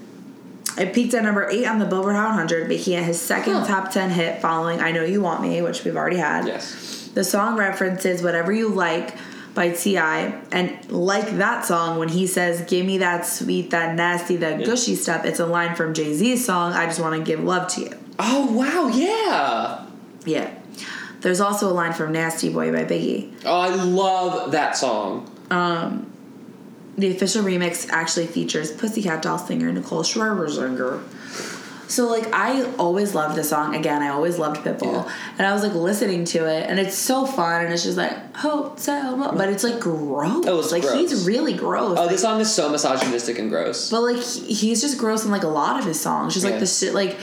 It 0.82 0.93
peaked 0.93 1.14
at 1.14 1.24
number 1.24 1.49
eight 1.49 1.66
on 1.68 1.80
the 1.80 1.86
Billboard 1.86 2.16
Hot 2.16 2.30
100, 2.30 2.68
making 2.70 2.93
it 2.93 3.04
his 3.04 3.20
second 3.22 3.54
Huh. 3.56 3.66
top 3.68 3.91
10 3.91 4.10
hit 4.12 4.41
following 4.41 4.80
I 4.80 4.91
Know 4.91 5.04
You 5.04 5.22
Want 5.22 5.41
Me, 5.41 5.62
which 5.62 5.84
we've 5.84 5.97
already 5.97 6.18
had. 6.18 6.47
Yes. 6.47 7.10
The 7.14 7.24
song 7.24 7.58
references 7.58 8.24
Whatever 8.24 8.52
You 8.54 8.70
Like 8.70 9.16
by 9.54 9.70
T.I. 9.72 10.39
And 10.52 10.91
like 10.91 11.38
that 11.38 11.66
song, 11.66 11.99
when 11.99 12.10
he 12.10 12.28
says, 12.28 12.62
Give 12.70 12.86
me 12.86 12.97
that 12.99 13.26
sweet, 13.26 13.72
that 13.72 13.95
nasty, 13.95 14.38
that 14.38 14.60
Yeah. 14.62 14.66
gushy 14.66 14.95
stuff, 14.95 15.26
it's 15.26 15.39
a 15.39 15.45
line 15.45 15.76
from 15.76 15.93
Jay 15.93 16.14
Z's 16.14 16.45
song, 16.45 16.74
I 16.74 16.86
Just 16.86 16.99
Want 16.99 17.16
to 17.16 17.24
Give 17.24 17.43
Love 17.43 17.68
to 17.74 17.82
You. 17.82 17.89
Oh 18.20 18.52
wow, 18.52 18.88
yeah. 18.93 19.86
Yeah. 20.26 20.52
There's 21.22 21.39
also 21.41 21.70
a 21.70 21.74
line 21.74 21.93
from 21.93 22.12
Nasty 22.14 22.49
Boy 22.49 22.72
by 22.72 22.84
Biggie. 22.84 23.32
Oh, 23.45 23.60
I 23.60 23.70
love 23.76 24.52
that 24.52 24.76
song. 24.78 25.30
Um, 25.52 26.08
The 26.97 27.10
official 27.16 27.43
remix 27.43 27.89
actually 27.89 28.28
features 28.28 28.72
Pussycat 28.72 29.22
Doll 29.22 29.38
singer 29.38 29.72
Nicole 29.72 30.04
Scherzinger. 30.04 31.02
So 31.92 32.08
like 32.08 32.34
I 32.34 32.64
always 32.78 33.14
loved 33.14 33.36
the 33.36 33.44
song. 33.44 33.76
Again, 33.76 34.02
I 34.02 34.08
always 34.08 34.39
loved 34.39 34.62
Pitbull, 34.64 34.94
Yeah. 35.06 35.12
and 35.38 35.46
I 35.46 35.52
was 35.54 35.62
like 35.62 35.74
listening 35.74 36.24
to 36.26 36.46
it, 36.48 36.70
and 36.70 36.80
it's 36.80 36.96
so 36.96 37.26
fun, 37.26 37.66
and 37.66 37.74
it's 37.74 37.84
just 37.84 37.98
like 37.98 38.34
hotel, 38.36 39.18
Mo-" 39.18 39.34
but 39.36 39.50
it's 39.50 39.66
like 39.66 39.80
gross. 39.82 40.46
Oh, 40.48 40.60
it's 40.60 40.72
like 40.72 40.84
gross. 40.84 40.96
he's 41.12 41.28
really 41.28 41.54
gross. 41.54 41.98
Oh, 41.98 42.04
Like, 42.04 42.12
this 42.12 42.22
song 42.22 42.39
is 42.39 42.50
so 42.50 42.70
misogynistic 42.70 43.38
and 43.39 43.50
gross. 43.50 43.89
but 43.92 44.02
like 44.04 44.22
he's 44.24 44.80
just 44.80 44.98
gross 44.98 45.26
in 45.26 45.32
like 45.32 45.44
a 45.44 45.50
lot 45.50 45.80
of 45.80 45.86
his 45.86 46.00
songs. 46.00 46.34
Just 46.34 46.46
like 46.46 46.54
Yeah. 46.54 46.60
the 46.62 46.68
shit. 46.68 46.94
Like, 46.94 47.18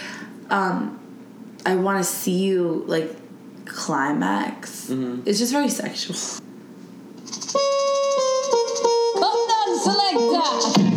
um, 0.51 0.99
I 1.64 1.75
want 1.77 1.99
to 1.99 2.05
see 2.05 2.37
you 2.37 2.85
like 2.87 3.16
climax. 3.64 4.89
Mm-hmm. 4.91 5.23
It's 5.27 5.39
just 5.39 5.53
very 5.53 5.71
sexual. 5.71 6.14
Come 9.14 9.49
down, 9.49 9.79
selector. 9.79 10.88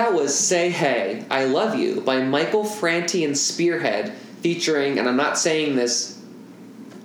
That 0.00 0.14
was 0.14 0.34
Say 0.34 0.70
Hey, 0.70 1.26
I 1.30 1.44
Love 1.44 1.74
You 1.74 2.00
by 2.00 2.22
Michael 2.22 2.64
Franti 2.64 3.22
and 3.22 3.36
Spearhead, 3.36 4.14
featuring, 4.40 4.98
and 4.98 5.06
I'm 5.06 5.18
not 5.18 5.36
saying 5.36 5.76
this 5.76 6.18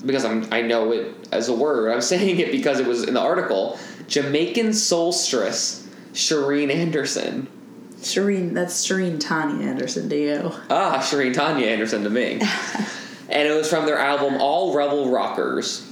because 0.05 0.23
I'm, 0.23 0.47
I 0.49 0.61
know 0.61 0.93
it 0.93 1.13
as 1.29 1.49
a 1.49 1.53
word, 1.53 1.91
I'm 1.91 1.99
saying 2.15 2.39
it 2.39 2.53
because 2.53 2.79
it 2.79 2.87
was 2.87 3.03
in 3.03 3.15
the 3.15 3.19
article, 3.19 3.77
Jamaican 4.07 4.67
soulstress, 4.67 5.85
Cherine 6.13 6.73
Anderson. 6.73 7.49
Cherine, 7.97 8.53
that's 8.53 8.87
Cherine 8.87 9.19
Tanya 9.19 9.67
Anderson 9.67 10.07
to 10.07 10.17
you. 10.17 10.51
Ah, 10.69 10.99
Cherine 11.01 11.33
Tanya 11.33 11.67
Anderson 11.67 12.01
to 12.05 12.09
me. 12.09 12.39
and 13.29 13.45
it 13.45 13.53
was 13.53 13.69
from 13.69 13.85
their 13.85 13.97
album 13.97 14.35
All 14.39 14.73
Rebel 14.73 15.09
Rockers, 15.09 15.85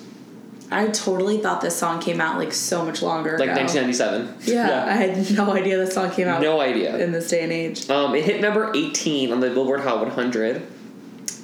I 0.73 0.87
totally 0.87 1.37
thought 1.37 1.61
this 1.61 1.77
song 1.77 2.01
came 2.01 2.19
out 2.19 2.37
like 2.37 2.53
so 2.53 2.83
much 2.83 3.01
longer 3.01 3.37
like 3.37 3.49
ago. 3.49 3.61
1997. 3.61 4.53
Yeah, 4.53 4.85
I 4.85 4.93
had 4.93 5.31
no 5.31 5.53
idea 5.53 5.77
this 5.77 5.93
song 5.93 6.11
came 6.11 6.27
out. 6.27 6.41
No 6.41 6.59
idea. 6.59 6.97
in 6.97 7.11
this 7.11 7.29
day 7.29 7.43
and 7.43 7.51
age. 7.51 7.89
Um, 7.89 8.15
it 8.15 8.23
hit 8.23 8.41
number 8.41 8.71
18 8.75 9.31
on 9.31 9.39
the 9.39 9.49
Billboard 9.49 9.81
Hot 9.81 9.99
100, 9.99 10.65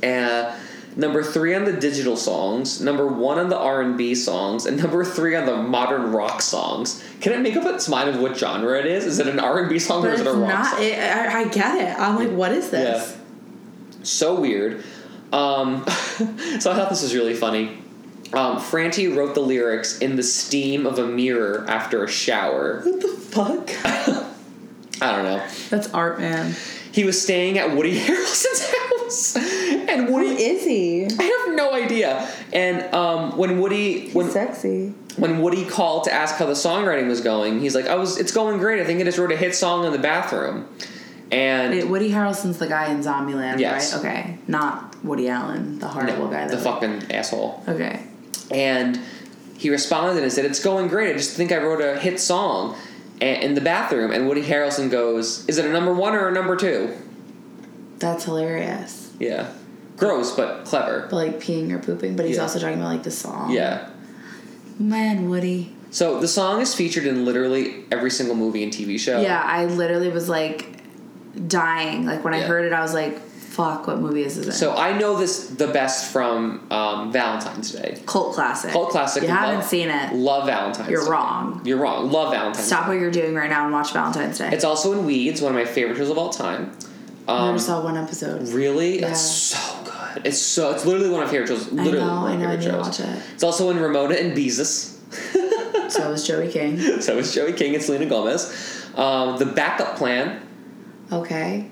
uh, 0.03 0.55
number 0.95 1.23
three 1.23 1.53
on 1.55 1.65
the 1.65 1.73
digital 1.73 2.17
songs, 2.17 2.81
number 2.81 3.07
one 3.07 3.37
on 3.37 3.49
the 3.49 3.57
R&B 3.57 4.15
songs, 4.15 4.65
and 4.65 4.77
number 4.77 5.05
three 5.05 5.35
on 5.35 5.45
the 5.45 5.55
modern 5.55 6.11
rock 6.11 6.41
songs. 6.41 7.03
Can 7.21 7.33
it 7.33 7.41
make 7.41 7.55
up 7.55 7.65
its 7.65 7.87
mind 7.87 8.09
of 8.09 8.19
what 8.19 8.37
genre 8.37 8.77
it 8.79 8.85
is? 8.85 9.05
Is 9.05 9.19
it 9.19 9.27
an 9.27 9.39
R&B 9.39 9.79
song 9.79 10.05
or 10.05 10.11
is 10.11 10.21
it 10.21 10.27
a 10.27 10.33
rock 10.33 10.49
not. 10.49 10.65
song? 10.71 10.83
It, 10.83 10.99
I, 10.99 11.41
I 11.41 11.47
get 11.47 11.77
it. 11.77 11.99
I'm 11.99 12.15
like, 12.15 12.31
what 12.31 12.51
is 12.51 12.69
this? 12.69 13.17
So 14.03 14.39
weird. 14.39 14.83
Um, 15.31 15.85
so 15.87 16.71
I 16.71 16.75
thought 16.75 16.89
this 16.89 17.03
was 17.03 17.13
really 17.13 17.35
funny. 17.35 17.77
Um, 18.33 18.59
Franti 18.59 19.07
wrote 19.07 19.33
the 19.33 19.41
lyrics 19.41 19.97
in 19.99 20.15
the 20.15 20.23
steam 20.23 20.85
of 20.85 20.99
a 20.99 21.07
mirror 21.07 21.65
after 21.67 22.03
a 22.03 22.07
shower. 22.07 22.81
What 22.83 23.01
the 23.01 23.07
fuck? 23.07 23.69
I 25.01 25.15
don't 25.15 25.23
know. 25.25 25.45
That's 25.69 25.91
art, 25.93 26.19
man. 26.19 26.53
He 26.91 27.03
was 27.03 27.19
staying 27.21 27.57
at 27.57 27.75
Woody 27.75 27.97
Harrelson's 27.99 28.71
house, 28.73 29.35
and 29.35 30.09
Woody 30.13 30.29
is 30.43 30.65
he? 30.65 31.05
I 31.17 31.23
have 31.47 31.55
no 31.55 31.73
idea. 31.73 32.29
And 32.51 32.93
um, 32.93 33.37
when 33.37 33.59
Woody 33.59 34.09
when 34.11 34.29
sexy. 34.29 34.89
when 35.17 35.41
Woody 35.41 35.65
called 35.65 36.03
to 36.05 36.13
ask 36.13 36.35
how 36.35 36.45
the 36.47 36.53
songwriting 36.53 37.07
was 37.07 37.21
going, 37.21 37.59
he's 37.61 37.75
like, 37.75 37.87
"I 37.87 37.95
was, 37.95 38.17
it's 38.17 38.31
going 38.31 38.57
great. 38.59 38.81
I 38.81 38.85
think 38.85 38.99
I 38.99 39.03
just 39.03 39.17
wrote 39.17 39.31
a 39.31 39.37
hit 39.37 39.55
song 39.55 39.85
in 39.85 39.91
the 39.91 39.99
bathroom." 39.99 40.67
And 41.31 41.71
Wait, 41.73 41.87
Woody 41.87 42.09
Harrelson's 42.09 42.57
the 42.57 42.67
guy 42.67 42.91
in 42.91 43.01
Zombieland, 43.01 43.59
Yes. 43.59 43.93
right? 43.93 43.99
Okay, 43.99 44.37
not 44.47 44.95
Woody 45.05 45.29
Allen, 45.29 45.77
the 45.79 45.87
horrible 45.87 46.25
no, 46.25 46.31
guy. 46.31 46.47
the 46.47 46.55
That 46.55 46.63
fucking 46.63 47.11
asshole. 47.11 47.63
Okay. 47.67 48.01
And 48.51 48.99
he 49.57 49.69
responded 49.69 50.23
and 50.23 50.31
said, 50.31 50.45
"It's 50.45 50.63
going 50.63 50.87
great. 50.87 51.13
I 51.13 51.17
just 51.17 51.35
think 51.35 51.51
I 51.51 51.57
wrote 51.57 51.81
a 51.81 51.99
hit 51.99 52.19
song." 52.19 52.75
In 53.21 53.53
the 53.53 53.59
bathroom, 53.61 54.11
and 54.11 54.29
Woody 54.29 54.43
Harrelson 54.43 54.89
goes, 54.89 55.43
"Is 55.49 55.57
it 55.57 55.65
a 55.65 55.69
number 55.69 55.93
one 55.93 56.15
or 56.15 56.29
a 56.29 56.31
number 56.31 56.55
two? 56.55 56.93
That's 57.97 58.23
hilarious. 58.23 59.11
Yeah, 59.19 59.47
gross 59.97 60.33
but 60.33 60.63
clever. 60.63 61.07
But 61.09 61.15
like 61.17 61.39
peeing 61.41 61.71
or 61.73 61.79
pooping, 61.79 62.15
but 62.15 62.25
he's 62.25 62.37
Yeah. 62.37 62.43
also 62.43 62.59
talking 62.59 62.77
about 62.79 62.87
like 62.87 63.03
the 63.03 63.11
song. 63.11 63.51
Yeah. 63.51 63.89
Man, 64.79 65.29
Woody. 65.29 65.75
So 65.91 66.21
the 66.21 66.29
song 66.29 66.61
is 66.61 66.73
featured 66.73 67.05
in 67.05 67.25
literally 67.25 67.83
every 67.91 68.09
single 68.11 68.35
movie 68.35 68.63
and 68.63 68.71
TV 68.71 68.97
show. 68.97 69.19
Yeah, 69.19 69.41
I 69.43 69.65
literally 69.65 70.09
was 70.09 70.29
like 70.29 70.77
dying. 71.47 72.05
Like 72.05 72.23
when 72.23 72.33
I 72.33 72.39
heard 72.41 72.63
it, 72.63 72.71
I 72.71 72.81
was 72.81 72.93
like, 72.93 73.19
fuck, 73.59 73.87
what 73.87 73.99
movie 73.99 74.23
is 74.23 74.35
this 74.37 74.45
in? 74.47 74.51
So 74.53 74.75
I 74.75 74.97
know 74.97 75.17
this 75.17 75.47
the 75.47 75.67
best 75.67 76.11
from 76.13 76.65
um, 76.71 77.11
Valentine's 77.11 77.71
Day. 77.71 78.01
Cult 78.05 78.33
classic. 78.35 78.71
Cult 78.71 78.89
classic. 78.89 79.23
You 79.23 79.29
haven't 79.29 79.59
love- 79.59 79.65
seen 79.65 79.89
it. 79.89 80.13
Love 80.13 80.45
Valentine's. 80.45 80.89
You're 80.89 81.03
Day. 81.03 81.11
wrong. 81.11 81.61
You're 81.65 81.77
wrong. 81.77 82.11
Love 82.11 82.31
Valentine's. 82.31 82.65
Stop 82.67 82.85
Day. 82.85 82.89
what 82.93 83.01
you're 83.01 83.11
doing 83.11 83.35
right 83.35 83.49
now 83.49 83.65
and 83.65 83.73
watch 83.73 83.91
Valentine's 83.93 84.37
Day. 84.37 84.49
It's 84.53 84.63
also 84.63 84.93
in 84.93 85.05
Weeds, 85.05 85.41
one 85.41 85.51
of 85.53 85.57
my 85.61 85.65
favorite 85.71 85.97
shows 85.97 86.09
of 86.09 86.17
all 86.17 86.29
time. 86.29 86.71
I 87.27 87.37
Um, 87.37 87.45
never 87.47 87.59
saw 87.59 87.83
one 87.83 87.97
episode. 87.97 88.47
really, 88.49 89.01
Yeah. 89.01 89.09
it's 89.11 89.21
so 89.21 89.57
good. 89.85 90.25
It's 90.25 90.39
so. 90.39 90.71
It's 90.71 90.85
literally 90.85 91.09
one 91.09 91.21
of 91.21 91.27
my 91.27 91.31
favorite 91.31 91.47
shows. 91.49 91.67
I 91.71 91.75
know, 91.75 91.83
one 91.83 91.87
I 91.87 91.91
of 91.91 91.93
know, 91.93 92.15
my 92.21 92.29
I 92.31 92.35
need 92.35 92.41
favorite 92.43 92.57
to 92.57 92.71
shows. 92.71 92.85
watch 92.87 92.99
it. 93.01 93.23
It's 93.35 93.43
also 93.43 93.69
in 93.71 93.79
Ramona 93.79 94.15
and 94.15 94.35
Beezus. 94.35 94.95
So 95.89 96.11
was 96.11 96.25
Joey 96.27 96.47
King. 96.51 96.79
so 97.01 97.17
is 97.17 97.33
Joey 97.33 97.53
King 97.53 97.73
and 97.75 97.83
Selena 97.83 98.05
Gomez. 98.05 98.85
Um, 98.95 99.37
the 99.39 99.45
backup 99.45 99.95
plan. 99.97 100.39
Okay. 101.11 101.67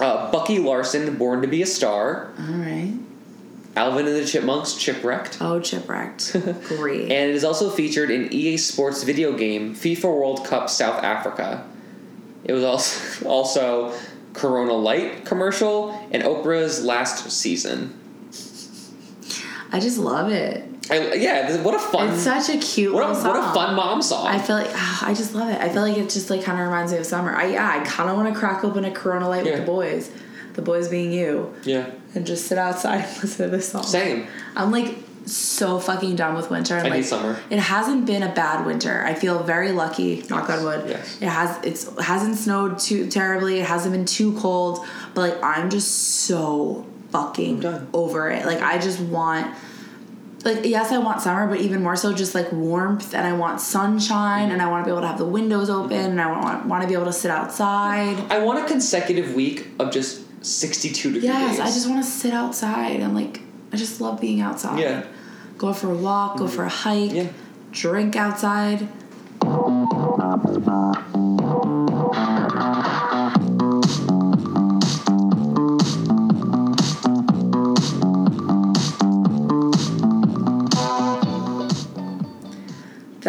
Uh, 0.00 0.30
Bucky 0.30 0.58
Larson, 0.58 1.16
Born 1.16 1.42
to 1.42 1.48
Be 1.48 1.62
a 1.62 1.66
Star. 1.66 2.32
All 2.38 2.44
right. 2.46 2.94
Alvin 3.76 4.06
and 4.06 4.16
the 4.16 4.24
Chipmunks, 4.26 4.72
Chipwrecked. 4.74 5.40
Oh, 5.40 5.60
Chipwrecked. 5.60 6.68
Great. 6.76 7.02
And 7.02 7.30
it 7.30 7.36
is 7.36 7.44
also 7.44 7.70
featured 7.70 8.10
in 8.10 8.32
EA 8.32 8.56
Sports 8.56 9.04
video 9.04 9.36
game 9.36 9.74
FIFA 9.74 10.04
World 10.04 10.44
Cup 10.44 10.68
South 10.68 11.02
Africa. 11.04 11.66
It 12.44 12.52
was 12.52 12.64
also 12.64 13.28
also 13.28 13.98
Corona 14.32 14.72
Light 14.72 15.24
commercial 15.24 15.90
and 16.10 16.22
Oprah's 16.22 16.84
last 16.84 17.30
season. 17.30 17.96
I 19.72 19.78
just 19.78 19.98
love 19.98 20.32
it. 20.32 20.64
I, 20.90 21.14
yeah, 21.14 21.62
what 21.62 21.74
a 21.74 21.78
fun 21.78 22.08
It's 22.10 22.22
such 22.22 22.48
a 22.48 22.58
cute 22.58 22.92
what 22.92 23.08
a, 23.10 23.14
song. 23.14 23.28
what 23.28 23.36
a 23.36 23.54
fun 23.54 23.74
mom 23.76 24.02
song. 24.02 24.26
I 24.26 24.38
feel 24.38 24.56
like 24.56 24.70
ah, 24.74 25.06
I 25.06 25.14
just 25.14 25.34
love 25.34 25.48
it. 25.48 25.60
I 25.60 25.68
feel 25.68 25.82
like 25.82 25.96
it 25.96 26.10
just 26.10 26.30
like 26.30 26.42
kind 26.42 26.58
of 26.58 26.64
reminds 26.66 26.92
me 26.92 26.98
of 26.98 27.06
summer. 27.06 27.34
I 27.34 27.46
yeah, 27.52 27.78
I 27.80 27.84
kind 27.84 28.10
of 28.10 28.16
want 28.16 28.32
to 28.32 28.38
crack 28.38 28.64
open 28.64 28.84
a 28.84 28.90
Corona 28.90 29.28
Light 29.28 29.44
Yeah. 29.46 29.52
with 29.52 29.60
the 29.60 29.66
boys, 29.66 30.10
the 30.54 30.62
boys 30.62 30.88
being 30.88 31.12
you, 31.12 31.54
yeah, 31.64 31.90
and 32.14 32.26
just 32.26 32.46
sit 32.46 32.58
outside 32.58 33.04
and 33.04 33.16
listen 33.22 33.50
to 33.50 33.56
this 33.56 33.68
song. 33.70 33.84
same. 33.84 34.26
I'm 34.56 34.70
like 34.72 34.96
so 35.26 35.78
fucking 35.78 36.16
done 36.16 36.34
with 36.34 36.50
winter. 36.50 36.74
And 36.76 36.86
I 36.86 36.90
like, 36.90 37.00
need 37.00 37.06
summer. 37.06 37.38
It 37.50 37.58
hasn't 37.60 38.06
been 38.06 38.22
a 38.24 38.32
bad 38.34 38.66
winter. 38.66 39.04
I 39.04 39.14
feel 39.14 39.42
very 39.44 39.70
lucky. 39.70 40.24
Knock 40.28 40.48
on 40.50 40.64
wood. 40.64 40.88
Yes. 40.88 41.18
It 41.22 41.28
has. 41.28 41.64
It's 41.64 42.00
hasn't 42.00 42.36
snowed 42.36 42.78
too 42.80 43.08
terribly. 43.08 43.60
It 43.60 43.66
hasn't 43.66 43.92
been 43.94 44.06
too 44.06 44.36
cold. 44.40 44.84
But 45.14 45.20
like 45.30 45.42
I'm 45.44 45.70
just 45.70 45.92
so 46.24 46.84
fucking 47.10 47.60
done. 47.60 47.88
over 47.92 48.28
it. 48.30 48.44
Like 48.44 48.60
I 48.60 48.78
just 48.78 48.98
want. 48.98 49.54
Like 50.42 50.64
yes, 50.64 50.90
I 50.90 50.98
want 50.98 51.20
summer, 51.20 51.46
but 51.46 51.60
even 51.60 51.82
more 51.82 51.96
so, 51.96 52.14
just 52.14 52.34
like 52.34 52.50
warmth, 52.50 53.14
and 53.14 53.26
I 53.26 53.34
want 53.34 53.60
sunshine, 53.60 54.50
and 54.50 54.62
I 54.62 54.70
want 54.70 54.84
to 54.84 54.88
be 54.88 54.90
able 54.90 55.02
to 55.02 55.08
have 55.08 55.18
the 55.18 55.26
windows 55.26 55.68
open, 55.68 55.92
and 56.12 56.20
I 56.20 56.30
want 56.30 56.66
want 56.66 56.82
to 56.82 56.88
be 56.88 56.94
able 56.94 57.06
to 57.06 57.12
sit 57.12 57.30
outside. 57.30 58.16
I 58.30 58.38
want 58.38 58.58
a 58.64 58.66
consecutive 58.66 59.34
week 59.34 59.66
of 59.78 59.92
just 59.92 60.22
sixty-two 60.44 61.12
degrees. 61.12 61.24
Yes, 61.24 61.60
I 61.60 61.66
just 61.66 61.88
want 61.88 62.02
to 62.02 62.10
sit 62.10 62.32
outside 62.32 63.00
and 63.00 63.14
like 63.14 63.42
I 63.72 63.76
just 63.76 64.00
love 64.00 64.20
being 64.20 64.40
outside. 64.40 64.80
Yeah. 64.80 65.04
Go 65.58 65.74
for 65.74 65.90
a 65.90 65.94
walk, 65.94 66.38
go 66.38 66.44
mm-hmm. 66.44 66.56
for 66.56 66.64
a 66.64 66.68
hike, 66.70 67.12
Yeah. 67.12 67.28
drink 67.72 68.16
outside. 68.16 68.88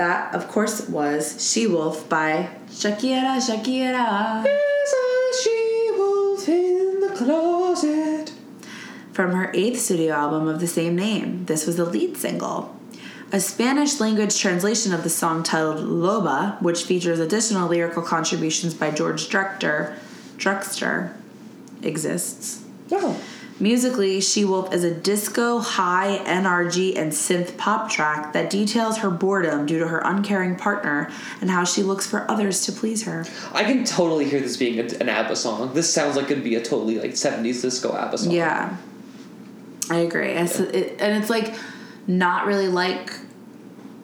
That, 0.01 0.33
of 0.33 0.47
course, 0.47 0.89
was 0.89 1.37
She 1.47 1.67
Wolf 1.67 2.09
by 2.09 2.49
Shakira 2.71 3.37
Shakira. 3.37 4.43
There's 4.43 4.93
a 4.93 5.43
she-wolf 5.43 6.49
in 6.49 7.01
the 7.01 7.13
closet. 7.15 8.31
from 9.13 9.33
her 9.33 9.51
eighth 9.53 9.79
studio 9.79 10.13
album 10.13 10.47
of 10.47 10.59
the 10.59 10.65
same 10.65 10.95
name. 10.95 11.45
This 11.45 11.67
was 11.67 11.77
the 11.77 11.85
lead 11.85 12.17
single. 12.17 12.75
A 13.31 13.39
Spanish 13.39 13.99
language 13.99 14.39
translation 14.39 14.91
of 14.91 15.03
the 15.03 15.09
song 15.09 15.43
titled 15.43 15.85
Loba, 15.85 16.59
which 16.63 16.83
features 16.83 17.19
additional 17.19 17.69
lyrical 17.69 18.01
contributions 18.01 18.73
by 18.73 18.89
George 18.89 19.29
Drucker, 19.29 19.95
Druckster, 20.37 21.13
exists. 21.83 22.63
Oh. 22.91 23.21
Musically, 23.61 24.19
She 24.19 24.43
Wolf 24.43 24.73
is 24.73 24.83
a 24.83 24.91
disco, 24.91 25.59
high 25.59 26.19
NRG, 26.25 26.97
and 26.97 27.11
synth 27.11 27.55
pop 27.57 27.91
track 27.91 28.33
that 28.33 28.49
details 28.49 28.97
her 28.97 29.11
boredom 29.11 29.67
due 29.67 29.77
to 29.77 29.87
her 29.87 30.01
uncaring 30.03 30.55
partner 30.55 31.11
and 31.41 31.51
how 31.51 31.63
she 31.63 31.83
looks 31.83 32.07
for 32.07 32.29
others 32.29 32.65
to 32.65 32.71
please 32.71 33.03
her. 33.03 33.23
I 33.53 33.63
can 33.63 33.83
totally 33.85 34.27
hear 34.27 34.39
this 34.39 34.57
being 34.57 34.79
an 34.79 35.07
ABBA 35.07 35.35
song. 35.35 35.75
This 35.75 35.93
sounds 35.93 36.15
like 36.15 36.31
it'd 36.31 36.43
be 36.43 36.55
a 36.55 36.61
totally 36.61 36.97
like 36.97 37.15
seventies 37.15 37.61
disco 37.61 37.95
ABBA 37.95 38.17
song. 38.17 38.33
Yeah, 38.33 38.75
I 39.91 39.97
agree. 39.97 40.29
It's, 40.29 40.59
it, 40.59 40.99
and 40.99 41.21
it's 41.21 41.29
like 41.29 41.53
not 42.07 42.47
really 42.47 42.67
like 42.67 43.13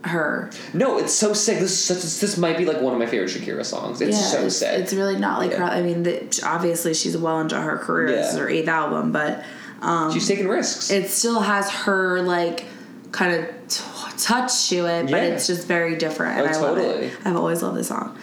her. 0.03 0.49
No, 0.73 0.97
it's 0.99 1.13
so 1.13 1.33
sick. 1.33 1.59
This 1.59 1.71
is 1.71 1.83
such. 1.83 2.19
This 2.21 2.37
might 2.37 2.57
be 2.57 2.65
like 2.65 2.81
one 2.81 2.93
of 2.93 2.99
my 2.99 3.05
favorite 3.05 3.29
Shakira 3.29 3.65
songs. 3.65 3.99
It's 4.01 4.17
yeah, 4.17 4.23
so 4.23 4.45
it's, 4.45 4.57
sick. 4.57 4.79
It's 4.79 4.93
really 4.93 5.17
not 5.17 5.39
like 5.39 5.51
Yeah. 5.51 5.57
her. 5.57 5.63
I 5.65 5.81
mean, 5.81 6.03
the, 6.03 6.41
obviously 6.45 6.93
she's 6.93 7.17
well 7.17 7.39
into 7.41 7.59
her 7.59 7.77
career. 7.77 8.07
This 8.07 8.29
is 8.29 8.35
Yeah. 8.35 8.41
her 8.41 8.49
eighth 8.49 8.67
album, 8.67 9.11
but 9.11 9.43
She's 10.13 10.27
taking 10.27 10.47
risks. 10.47 10.89
it 10.91 11.09
still 11.09 11.39
has 11.39 11.69
her 11.69 12.21
like 12.21 12.65
kind 13.11 13.35
of 13.35 13.45
t- 13.67 13.83
touch 14.17 14.69
to 14.69 14.85
it, 14.85 15.03
but 15.03 15.11
Yeah. 15.11 15.23
it's 15.33 15.47
just 15.47 15.67
very 15.67 15.95
different. 15.95 16.39
And 16.39 16.47
Oh, 16.47 16.49
I 16.59 16.61
love 16.61 16.77
totally. 16.77 17.05
it. 17.07 17.13
I've 17.25 17.35
always 17.35 17.61
loved 17.63 17.77
this 17.77 17.87
song. 17.87 18.17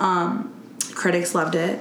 Um, 0.00 0.52
critics 0.94 1.34
loved 1.34 1.54
it, 1.54 1.80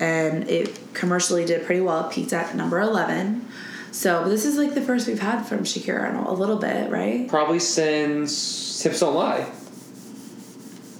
and 0.00 0.48
it 0.50 0.78
commercially 0.94 1.44
did 1.44 1.64
pretty 1.64 1.80
well. 1.80 2.06
It 2.06 2.12
peaked 2.12 2.32
at 2.32 2.54
number 2.56 2.80
eleven. 2.80 3.46
So 3.92 4.26
this 4.28 4.44
is 4.44 4.56
like 4.56 4.74
the 4.74 4.80
first 4.80 5.06
we've 5.06 5.20
had 5.20 5.42
from 5.42 5.60
Shakira 5.60 6.08
in 6.10 6.16
a 6.16 6.32
little 6.32 6.56
bit, 6.56 6.90
right? 6.90 7.28
Probably 7.28 7.58
since 7.58 8.82
Hips 8.82 9.00
Don't 9.00 9.14
Lie. 9.14 9.46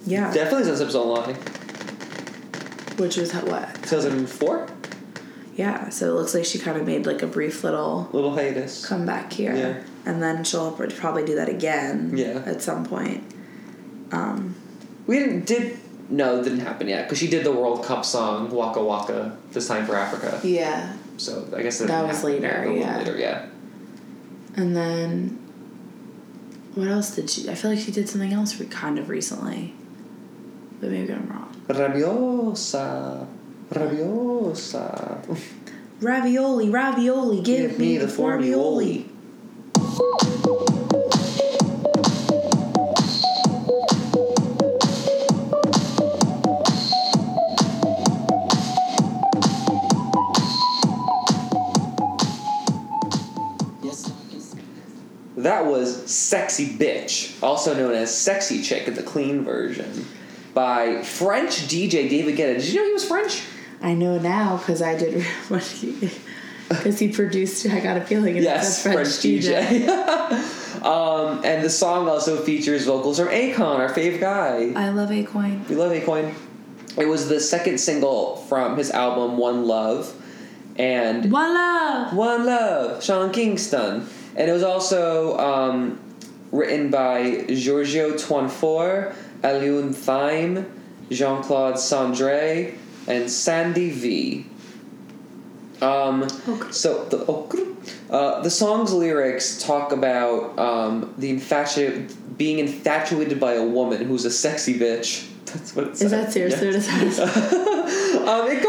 Yeah. 0.06 0.32
Definitely 0.32 0.64
since 0.64 0.78
Hips 0.80 0.92
Don't 0.92 1.08
Lie. 1.08 1.32
Which 2.98 3.16
was 3.16 3.32
what? 3.32 3.74
2004? 3.84 4.68
Yeah. 5.56 5.88
So 5.88 6.10
it 6.10 6.12
looks 6.20 6.34
like 6.34 6.44
she 6.44 6.58
kind 6.58 6.76
of 6.78 6.86
made 6.86 7.06
like 7.06 7.22
a 7.22 7.26
brief 7.26 7.64
little 7.64 8.08
Little 8.12 8.34
hiatus. 8.34 8.84
comeback 8.86 9.32
here, 9.32 9.54
Yeah. 9.54 9.82
and 10.04 10.22
then 10.22 10.44
she'll 10.44 10.72
probably 10.72 11.24
do 11.24 11.34
that 11.36 11.48
again. 11.48 12.12
Yeah. 12.16 12.42
At 12.44 12.60
some 12.62 12.84
point. 12.84 13.24
Um, 14.12 14.54
We 15.06 15.18
didn't, 15.18 15.46
did. 15.46 15.78
no, 16.10 16.38
it 16.40 16.44
didn't 16.44 16.60
happen 16.60 16.88
yet 16.88 17.06
because 17.06 17.18
she 17.18 17.26
did 17.28 17.44
the 17.44 17.52
World 17.52 17.84
Cup 17.84 18.04
song 18.04 18.50
Waka 18.50 18.82
Waka 18.84 19.36
this 19.52 19.66
time 19.66 19.86
for 19.86 19.96
Africa. 19.96 20.38
Yeah. 20.46 20.92
So 21.22 21.46
I 21.56 21.62
guess 21.62 21.78
that, 21.78 21.86
That 21.86 22.04
was 22.08 22.24
later, 22.24 22.64
yet, 22.66 22.76
yeah. 22.76 22.98
Later, 22.98 23.16
yeah. 23.16 23.46
And 24.56 24.76
then 24.76 25.38
what 26.74 26.88
else 26.88 27.14
did 27.14 27.30
she? 27.30 27.48
I 27.48 27.54
feel 27.54 27.70
like 27.70 27.78
she 27.78 27.92
did 27.92 28.08
something 28.08 28.32
else 28.32 28.58
re- 28.58 28.66
kind 28.66 28.98
of 28.98 29.08
recently, 29.08 29.72
but 30.80 30.90
maybe 30.90 31.12
I'm 31.12 31.28
wrong. 31.28 31.54
Rabiosa, 31.68 33.24
rabiosa. 33.70 35.38
Ravioli, 36.00 36.68
ravioli, 36.70 37.40
give, 37.42 37.78
me, 37.78 37.98
the 37.98 38.06
formioli. 38.06 39.06
Yes, 39.76 41.11
That 55.42 55.66
was 55.66 56.10
Sexy 56.10 56.66
Bitch, 56.66 57.42
also 57.42 57.74
known 57.74 57.94
as 57.94 58.16
Sexy 58.16 58.62
Chick 58.62 58.86
in 58.86 58.94
the 58.94 59.02
clean 59.02 59.44
version, 59.44 60.06
by 60.54 61.02
French 61.02 61.62
DJ 61.68 62.08
David 62.08 62.36
Guetta. 62.36 62.56
Did 62.56 62.68
you 62.68 62.80
know 62.80 62.86
he 62.86 62.92
was 62.92 63.04
French? 63.06 63.42
I 63.80 63.94
know 63.94 64.18
now 64.18 64.58
because 64.58 64.80
I 64.80 64.96
did 64.96 65.22
what 65.48 65.62
he 65.62 66.10
because 66.68 66.98
he 66.98 67.08
produced. 67.08 67.66
I 67.66 67.80
got 67.80 67.96
a 67.96 68.00
feeling. 68.00 68.36
And 68.36 68.44
Yes, 68.44 68.84
it's 68.84 68.86
a 68.86 68.92
French, 68.92 69.08
DJ. 69.08 69.88
um, 70.84 71.44
and 71.44 71.64
the 71.64 71.70
song 71.70 72.08
also 72.08 72.42
features 72.42 72.86
vocals 72.86 73.18
from 73.18 73.28
Akon, 73.28 73.78
our 73.78 73.88
fave 73.92 74.20
guy. 74.20 74.72
I 74.76 74.90
love 74.90 75.10
Acoin. 75.10 75.68
We 75.68 75.74
love 75.74 75.92
Acoin. 75.92 76.34
It 76.96 77.06
was 77.06 77.28
the 77.28 77.40
second 77.40 77.78
single 77.78 78.36
from 78.36 78.76
his 78.76 78.90
album 78.90 79.38
One 79.38 79.66
Love, 79.66 80.14
and 80.76 81.32
One 81.32 81.54
Love, 81.54 82.14
One 82.14 82.46
Love, 82.46 83.02
Sean 83.02 83.32
Kingston. 83.32 84.06
And 84.36 84.48
it 84.48 84.52
was 84.52 84.62
also 84.62 85.38
um, 85.38 86.00
written 86.50 86.90
by 86.90 87.44
Giorgio 87.48 88.12
Tuinfort, 88.12 89.14
Aliaune 89.42 89.94
Thiam, 89.94 90.70
Jean 91.10 91.42
Claude 91.42 91.74
Sandre, 91.74 92.76
and 93.06 93.30
Sandy 93.30 93.90
Vee 93.90 94.46
Um, 95.80 96.22
Okay. 96.48 96.70
So 96.70 97.04
the 97.06 97.24
uh, 98.10 98.42
the 98.42 98.50
song's 98.50 98.92
lyrics 98.92 99.62
talk 99.62 99.90
about 99.92 100.58
um, 100.58 101.14
the 101.18 101.32
infatu- 101.32 102.12
being 102.36 102.58
infatuated 102.58 103.40
by 103.40 103.54
a 103.54 103.64
woman 103.64 104.04
who's 104.04 104.24
a 104.24 104.30
sexy 104.30 104.78
bitch. 104.78 105.28
That's 105.46 105.74
what 105.74 105.88
it 105.88 105.96
says. 105.96 106.02
Is 106.02 106.10
that 106.12 106.32
serious? 106.32 106.60
it 106.60 107.18
um, 108.28 108.50
it 108.50 108.62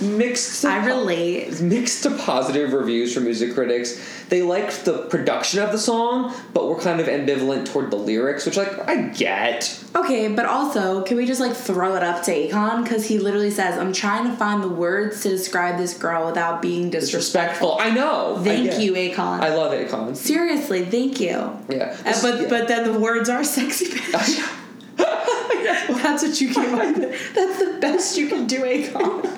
mixed. 0.00 0.64
I 0.64 0.84
relate. 0.84 1.60
Mixed 1.60 2.02
to 2.04 2.10
positive 2.16 2.72
reviews 2.72 3.12
from 3.14 3.24
music 3.24 3.54
critics. 3.54 4.00
They 4.28 4.42
liked 4.42 4.84
the 4.84 5.06
production 5.06 5.60
of 5.62 5.72
the 5.72 5.78
song, 5.78 6.34
but 6.52 6.66
were 6.68 6.78
kind 6.78 7.00
of 7.00 7.06
ambivalent 7.06 7.66
toward 7.66 7.90
the 7.90 7.96
lyrics, 7.96 8.44
which 8.44 8.56
like 8.56 8.86
I 8.88 9.08
get. 9.08 9.82
Okay, 9.96 10.28
but 10.28 10.44
also, 10.46 11.02
can 11.02 11.16
we 11.16 11.24
just 11.26 11.40
like 11.40 11.54
throw 11.54 11.96
it 11.96 12.02
up 12.02 12.22
to 12.24 12.30
Akon? 12.32 12.82
Because 12.84 13.06
he 13.06 13.18
literally 13.18 13.50
says, 13.50 13.78
I'm 13.78 13.92
trying 13.92 14.30
to 14.30 14.36
find 14.36 14.62
the 14.62 14.68
words 14.68 15.22
to 15.22 15.30
describe 15.30 15.78
this 15.78 15.96
girl 15.96 16.26
without 16.26 16.60
being 16.60 16.90
disrespectful. 16.90 17.76
Disrespectful. 17.76 17.78
I 17.80 17.90
know. 17.90 18.40
Thank 18.44 18.70
get. 18.72 18.80
you, 18.82 18.92
Akon. 18.92 19.40
I 19.40 19.54
love 19.54 19.72
Akon. 19.72 20.14
Seriously, 20.14 20.84
thank 20.84 21.20
you. 21.20 21.28
Yeah. 21.70 21.96
Uh, 22.04 22.20
but 22.22 22.40
Yeah. 22.42 22.48
but 22.48 22.68
then 22.68 22.92
the 22.92 22.98
words 23.00 23.28
are 23.30 23.42
sexy 23.44 23.86
bitch. 23.90 24.54
That's 24.98 26.22
what 26.22 26.40
you 26.40 26.52
came 26.52 26.74
up 26.74 26.96
with. 26.96 27.34
That's 27.34 27.58
the 27.58 27.78
best 27.80 28.16
you 28.18 28.28
can 28.28 28.46
do, 28.46 28.60
Akon. 28.60 29.36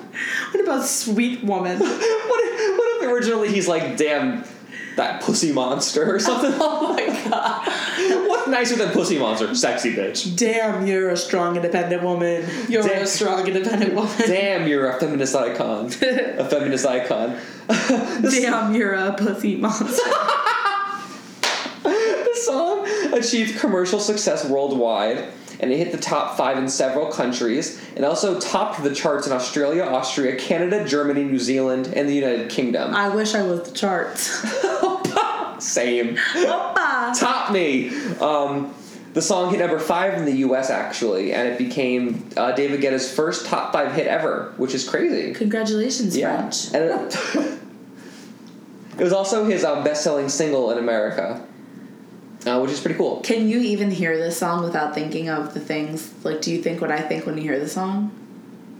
What 0.51 0.63
about 0.63 0.85
sweet 0.85 1.43
woman? 1.43 1.79
what 1.79 1.89
if, 1.91 2.77
what 2.77 3.03
if 3.03 3.09
originally 3.09 3.49
he's 3.49 3.67
like, 3.67 3.97
damn, 3.97 4.43
that 4.97 5.21
pussy 5.21 5.51
monster 5.51 6.13
or 6.13 6.19
something? 6.19 6.51
Oh 6.59 6.93
my 6.93 7.05
god. 7.29 8.27
What's 8.27 8.47
nicer 8.47 8.75
than 8.75 8.91
pussy 8.91 9.17
monster? 9.17 9.53
Sexy 9.55 9.95
bitch. 9.95 10.35
Damn, 10.35 10.85
you're 10.85 11.09
a 11.09 11.17
strong, 11.17 11.55
independent 11.55 12.03
woman. 12.03 12.45
You're 12.67 12.83
Damn. 12.83 13.03
a 13.03 13.07
strong, 13.07 13.47
independent 13.47 13.93
woman. 13.93 14.11
Damn, 14.17 14.67
you're 14.67 14.89
a 14.89 14.99
feminist 14.99 15.35
icon. 15.35 15.87
a 15.87 16.45
feminist 16.49 16.85
icon. 16.85 17.37
Damn, 17.67 18.75
you're 18.75 18.93
a 18.93 19.13
pussy 19.13 19.55
monster. 19.55 19.85
the 21.83 22.39
song 22.43 22.87
achieved 23.13 23.59
commercial 23.59 23.99
success 23.99 24.45
worldwide, 24.45 25.31
and 25.61 25.71
it 25.71 25.77
hit 25.77 25.91
the 25.91 25.97
top 25.97 26.35
five 26.35 26.57
in 26.57 26.67
several 26.67 27.11
countries, 27.11 27.79
and 27.95 28.03
also 28.03 28.39
topped 28.39 28.83
the 28.83 28.93
charts 28.93 29.27
in 29.27 29.33
Australia, 29.33 29.83
Austria, 29.83 30.35
Canada, 30.35 30.83
Germany, 30.85 31.23
New 31.23 31.39
Zealand, 31.39 31.87
and 31.95 32.09
the 32.09 32.13
United 32.15 32.49
Kingdom. 32.49 32.93
I 32.93 33.09
wish 33.09 33.33
I 33.35 33.43
was 33.43 33.61
the 33.69 33.71
charts. 33.75 34.21
Same. 35.63 36.15
Oppa! 36.15 37.17
Top 37.19 37.51
me. 37.51 37.89
Um, 38.19 38.73
the 39.13 39.21
song 39.21 39.51
hit 39.51 39.59
number 39.59 39.77
five 39.77 40.15
in 40.15 40.25
the 40.25 40.37
U.S. 40.37 40.69
actually, 40.71 41.33
and 41.33 41.47
it 41.47 41.57
became 41.57 42.27
uh, 42.37 42.53
David 42.53 42.81
Guetta's 42.81 43.13
first 43.13 43.45
top 43.45 43.71
five 43.73 43.91
hit 43.93 44.07
ever, 44.07 44.53
which 44.57 44.73
is 44.73 44.87
crazy. 44.89 45.33
Congratulations, 45.33 46.17
Yeah, 46.17 46.37
French. 46.49 46.73
and 46.73 46.83
it, 46.85 47.15
it 48.97 49.03
was 49.03 49.13
also 49.13 49.45
his 49.45 49.63
um, 49.63 49.83
best-selling 49.83 50.29
single 50.29 50.71
in 50.71 50.77
America, 50.79 51.45
uh, 52.45 52.59
which 52.59 52.71
is 52.71 52.79
pretty 52.79 52.97
cool. 52.97 53.21
Can 53.21 53.47
you 53.47 53.59
even 53.59 53.91
hear 53.91 54.17
this 54.17 54.37
song 54.37 54.63
without 54.63 54.93
thinking 54.95 55.29
of 55.29 55.53
the 55.53 55.59
things? 55.59 56.11
Like, 56.23 56.41
do 56.41 56.51
you 56.51 56.61
think 56.61 56.81
what 56.81 56.91
I 56.91 57.01
think 57.01 57.25
when 57.25 57.37
you 57.37 57.43
hear 57.43 57.59
the 57.59 57.69
song? 57.69 58.11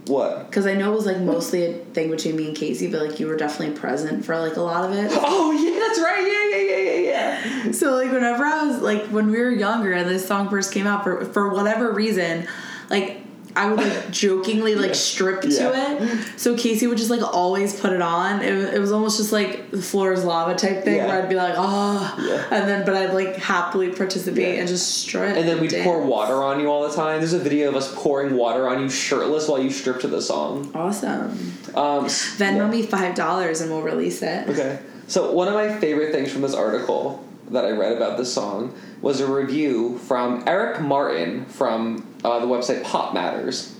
What? 0.07 0.47
Because 0.47 0.65
I 0.65 0.73
know 0.73 0.93
it 0.93 0.95
was 0.95 1.05
like 1.05 1.19
mostly 1.19 1.65
a 1.65 1.73
thing 1.73 2.09
between 2.09 2.35
me 2.35 2.47
and 2.47 2.55
Casey, 2.57 2.87
but 2.91 3.07
like 3.07 3.19
you 3.19 3.27
were 3.27 3.37
definitely 3.37 3.77
present 3.77 4.25
for 4.25 4.37
like 4.37 4.55
a 4.55 4.61
lot 4.61 4.89
of 4.89 4.95
it. 4.95 5.11
Oh 5.23 5.51
yeah, 5.51 5.79
that's 5.79 5.99
right. 5.99 6.21
Yeah, 6.21 6.57
yeah, 6.57 6.75
yeah, 6.75 6.91
yeah, 6.91 7.65
yeah. 7.65 7.71
So 7.71 7.91
like 7.95 8.11
whenever 8.11 8.43
I 8.43 8.65
was 8.65 8.81
like 8.81 9.03
when 9.05 9.29
we 9.29 9.37
were 9.39 9.51
younger 9.51 9.93
and 9.93 10.09
this 10.09 10.27
song 10.27 10.49
first 10.49 10.73
came 10.73 10.87
out 10.87 11.03
for 11.03 11.25
for 11.25 11.49
whatever 11.49 11.91
reason, 11.91 12.47
like 12.89 13.21
I 13.55 13.69
would 13.69 13.79
like 13.79 14.11
jokingly 14.11 14.75
like 14.75 14.95
strip 14.95 15.41
to 15.41 15.47
it. 15.49 16.39
So 16.39 16.55
Casey 16.57 16.87
would 16.87 16.97
just 16.97 17.09
like 17.09 17.21
always 17.21 17.79
put 17.79 17.91
it 17.93 18.01
on. 18.01 18.41
It, 18.41 18.73
it 18.75 18.79
was 18.79 18.91
almost 18.91 19.17
just 19.17 19.31
like 19.31 19.71
the 19.71 19.81
floor 19.81 20.13
is 20.13 20.23
lava 20.23 20.55
type 20.55 20.83
thing 20.83 20.95
Yeah. 20.97 21.07
where 21.07 21.21
I'd 21.21 21.29
be 21.29 21.35
like, 21.35 21.55
oh, 21.57 22.15
Yeah. 22.19 22.57
and 22.59 22.67
then 22.69 22.85
but 22.85 22.95
I'd 22.95 23.13
like 23.13 23.35
happily 23.37 23.89
participate 23.89 24.55
Yeah. 24.55 24.59
and 24.61 24.67
just 24.67 24.99
strip. 24.99 25.35
And 25.35 25.47
then 25.47 25.59
we'd 25.59 25.71
dance. 25.71 25.83
pour 25.83 26.01
water 26.01 26.43
on 26.43 26.59
you 26.59 26.67
all 26.71 26.87
the 26.87 26.95
time. 26.95 27.19
There's 27.19 27.33
a 27.33 27.39
video 27.39 27.69
of 27.69 27.75
us 27.75 27.93
pouring 27.95 28.35
water 28.35 28.67
on 28.69 28.81
you 28.81 28.89
shirtless 28.89 29.47
while 29.47 29.61
you 29.61 29.69
strip 29.71 29.99
to 30.01 30.07
the 30.07 30.21
song. 30.21 30.71
Awesome. 30.73 31.31
Um, 31.75 32.05
Venmo 32.05 32.55
yeah. 32.57 32.67
me 32.69 32.81
five 32.83 33.15
dollars 33.15 33.61
and 33.61 33.69
we'll 33.71 33.81
release 33.81 34.21
it. 34.21 34.47
Okay. 34.49 34.79
So 35.07 35.31
one 35.33 35.47
of 35.49 35.53
my 35.53 35.77
favorite 35.79 36.11
things 36.13 36.31
from 36.31 36.41
this 36.41 36.53
article 36.53 37.23
that 37.51 37.65
I 37.65 37.71
read 37.71 37.93
about 37.93 38.17
this 38.17 38.33
song 38.33 38.73
was 39.01 39.19
a 39.19 39.31
review 39.31 39.97
from 39.99 40.43
Eric 40.47 40.81
Martin 40.81 41.45
from 41.45 42.07
uh, 42.23 42.39
the 42.39 42.47
website 42.47 42.83
PopMatters. 42.83 43.73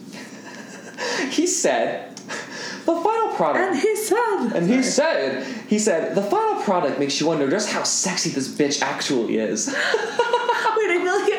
he 1.32 1.48
said, 1.48 2.16
"The 2.18 2.96
final 2.96 3.36
product." 3.36 3.66
And 3.66 3.80
he 3.80 3.96
said, 3.96 4.22
And 4.56 4.70
he 4.70 4.82
said, 4.82 5.46
he 5.68 5.78
said, 5.80 6.16
the 6.16 6.24
final 6.24 6.62
product 6.64 7.00
makes 7.00 7.20
you 7.20 7.28
wonder 7.28 7.50
just 7.50 7.70
how 7.70 7.84
sexy 7.84 8.30
this 8.30 8.54
bitch 8.54 8.82
actually 8.82 9.38
is. 9.38 9.68
Wait, 9.68 9.76
I 9.76 11.00
feel 11.04 11.20
like 11.20 11.32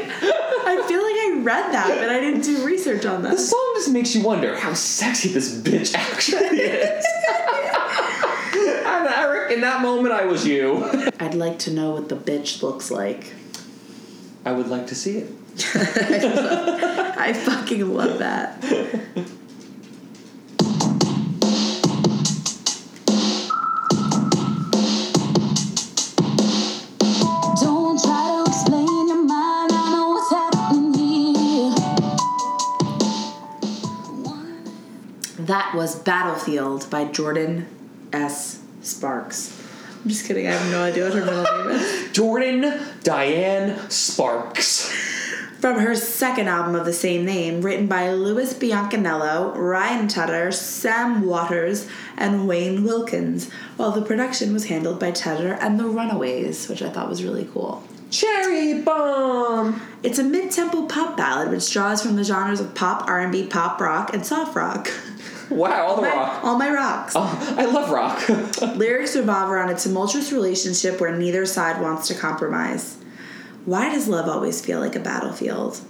I 0.65 0.87
feel 0.87 1.03
like 1.03 1.17
I 1.17 1.41
read 1.43 1.73
that, 1.73 1.99
but 1.99 2.09
I 2.09 2.21
didn't 2.21 2.43
do 2.43 2.65
research 2.65 3.05
on 3.05 3.23
that. 3.23 3.33
The 3.33 3.39
song 3.39 3.73
just 3.75 3.91
makes 3.91 4.15
you 4.15 4.23
wonder 4.23 4.57
how 4.57 4.73
sexy 4.75 5.31
this 5.31 5.55
bitch 5.59 5.95
actually 5.95 6.61
is. 6.61 7.05
And 9.53 9.63
Eric, 9.63 9.75
in 9.75 9.81
that 9.81 9.83
moment, 9.83 10.15
I 10.15 10.25
was 10.25 10.47
you. 10.47 10.85
I'd 11.21 11.35
like 11.35 11.59
to 11.61 11.71
know 11.71 11.93
what 11.93 12.09
the 12.09 12.17
bitch 12.17 12.63
looks 12.63 12.91
like. 12.91 13.35
I 14.45 14.53
would 14.53 14.69
like 14.69 14.87
to 14.89 14.95
see 14.95 15.19
it. 15.19 15.31
I 17.19 17.33
fucking 17.35 17.95
love 17.95 18.19
that. 18.19 18.61
Don't 27.61 28.03
try 28.03 28.29
to 28.29 28.45
explain 28.47 29.09
your 29.09 29.23
mind. 29.23 29.73
I 29.73 29.93
know 29.93 30.09
what's 30.09 30.31
happening 30.31 30.95
here. 31.35 31.75
That 35.47 35.75
was 35.75 35.97
Battlefield 35.97 36.89
by 36.91 37.05
Jordin 37.05 37.67
S. 38.13 38.62
Sparks. 38.83 39.59
I'm 40.03 40.09
just 40.09 40.27
kidding. 40.27 40.47
I 40.49 40.53
have 40.53 40.71
no 40.71 40.83
idea 40.83 41.05
what 41.05 41.15
her 41.15 41.25
middle 41.25 41.43
name 41.43 41.77
is. 41.77 42.09
Jordin 42.13 43.03
Diane 43.05 43.89
Sparks. 43.89 44.91
From 45.61 45.79
her 45.79 45.95
second 45.95 46.49
album 46.49 46.75
of 46.75 46.85
the 46.85 46.93
same 46.93 47.25
name, 47.25 47.63
written 47.63 47.87
by 47.87 48.11
Louis 48.11 48.53
Biancaniello, 48.53 49.57
Ryan 49.57 50.09
Tedder, 50.09 50.51
Sam 50.51 51.23
Watters, 51.23 51.89
and 52.17 52.49
Wayne 52.49 52.83
Wilkins, 52.83 53.49
while 53.77 53.93
the 53.93 54.03
production 54.03 54.53
was 54.53 54.65
handled 54.65 54.99
by 54.99 55.13
Tedder 55.13 55.53
and 55.61 55.79
the 55.79 55.85
Runaways, 55.85 56.69
which 56.69 56.83
I 56.83 56.91
thought 56.91 57.09
was 57.09 57.23
really 57.23 57.49
cool. 57.53 57.85
Cherry 58.11 58.83
bomb. 58.83 59.81
It's 60.03 60.19
a 60.19 60.25
mid-tempo 60.25 60.87
pop 60.87 61.17
ballad 61.17 61.51
which 61.53 61.73
draws 61.73 62.03
from 62.03 62.17
the 62.17 62.25
genres 62.25 62.59
of 62.59 62.75
pop, 62.75 63.09
R&B, 63.09 63.47
pop 63.47 63.81
rock, 63.81 64.13
and 64.13 64.27
soft 64.27 64.57
rock. 64.57 64.91
Wow, 65.53 65.87
all 65.87 65.97
the 65.97 66.03
My- 66.03 66.09
rock. 66.15 66.45
All 66.45 66.59
my 66.59 66.71
rocks. 66.71 67.13
Oh, 67.17 67.55
I 67.59 67.65
love 67.67 67.91
rock. 67.91 68.29
Lyrics 68.77 69.15
revolve 69.17 69.51
around 69.51 69.71
a 69.71 69.77
tumultuous 69.77 70.33
relationship 70.33 71.01
where 71.01 71.15
neither 71.17 71.47
side 71.47 71.81
wants 71.81 72.09
to 72.09 72.15
compromise. 72.15 72.97
Why 73.65 73.91
does 73.93 74.09
love 74.09 74.29
always 74.29 74.61
feel 74.65 74.81
like 74.81 74.97
a 74.97 75.01
battlefield? 75.01 75.81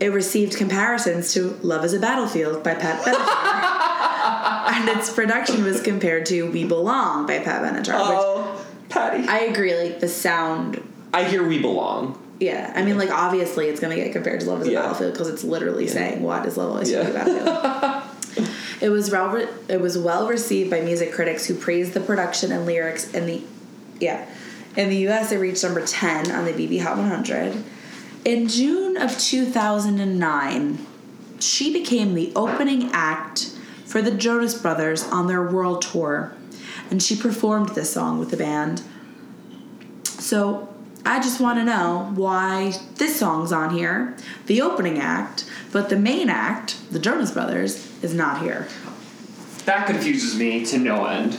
It 0.00 0.12
received 0.12 0.56
comparisons 0.56 1.32
to 1.34 1.50
Love 1.62 1.84
is 1.84 1.92
a 1.92 2.00
Battlefield 2.00 2.64
by 2.64 2.74
Pat 2.74 3.02
Benatar. 3.04 4.72
and 4.74 4.88
its 4.98 5.12
production 5.12 5.62
was 5.62 5.80
compared 5.82 6.24
to 6.26 6.50
We 6.50 6.64
Belong 6.64 7.26
by 7.26 7.38
Pat 7.40 7.62
Benatar. 7.62 7.92
oh, 7.96 8.64
Patty. 8.88 9.28
I, 9.28 9.40
agree, 9.40 9.74
like 9.76 10.00
the 10.00 10.08
sound. 10.08 10.82
I 11.12 11.24
hear 11.24 11.46
we 11.46 11.60
belong. 11.60 12.18
Yeah, 12.40 12.72
I 12.74 12.82
mean, 12.82 12.96
like 12.96 13.10
obviously 13.10 13.68
it's 13.68 13.78
gonna 13.80 13.96
get 13.96 14.12
compared 14.12 14.40
to 14.40 14.46
Love 14.46 14.62
is 14.62 14.68
a 14.68 14.72
Yeah. 14.72 14.80
Battlefield 14.82 15.12
because 15.12 15.28
it's 15.28 15.44
literally 15.44 15.86
saying 15.86 16.22
what 16.22 16.46
is 16.46 16.56
love 16.56 16.70
always 16.70 16.90
feel 16.90 17.00
like 17.04 17.10
a 17.10 17.12
battlefield. 17.12 18.02
It 18.80 18.88
was 18.88 19.10
well 19.10 19.28
re- 19.28 19.48
it 19.68 19.80
was 19.80 19.98
well 19.98 20.26
received 20.26 20.70
by 20.70 20.80
music 20.80 21.12
critics 21.12 21.46
who 21.46 21.54
praised 21.54 21.92
the 21.92 22.00
production 22.00 22.52
and 22.52 22.66
lyrics 22.66 23.12
in 23.12 23.26
the 23.26 23.42
yeah. 23.98 24.26
In 24.76 24.88
the 24.88 25.08
US 25.08 25.32
it 25.32 25.38
reached 25.38 25.62
number 25.62 25.84
10 25.84 26.30
on 26.30 26.44
the 26.44 26.52
BB 26.52 26.82
Hot 26.82 26.96
100. 26.96 27.62
In 28.24 28.48
June 28.48 28.96
of 28.96 29.18
2009, 29.18 30.86
she 31.40 31.72
became 31.72 32.14
the 32.14 32.32
opening 32.36 32.90
act 32.92 33.56
for 33.84 34.00
the 34.00 34.10
Jonas 34.10 34.54
Brothers 34.54 35.04
on 35.04 35.26
their 35.26 35.42
world 35.42 35.82
tour 35.82 36.32
and 36.90 37.02
she 37.02 37.16
performed 37.16 37.70
this 37.70 37.92
song 37.92 38.18
with 38.18 38.30
the 38.30 38.36
band. 38.36 38.82
So, 40.04 40.68
I 41.04 41.20
just 41.20 41.40
want 41.40 41.58
to 41.58 41.64
know 41.64 42.12
why 42.14 42.74
this 42.96 43.16
song's 43.16 43.52
on 43.52 43.74
here, 43.74 44.14
the 44.46 44.60
opening 44.60 44.98
act, 44.98 45.49
but 45.72 45.88
the 45.88 45.96
main 45.96 46.28
act, 46.28 46.76
the 46.90 46.98
Jonas 46.98 47.30
Brothers, 47.30 47.86
is 48.02 48.14
not 48.14 48.42
here. 48.42 48.66
That 49.66 49.86
confuses 49.86 50.36
me 50.38 50.64
to 50.66 50.78
no 50.78 51.06
end. 51.06 51.38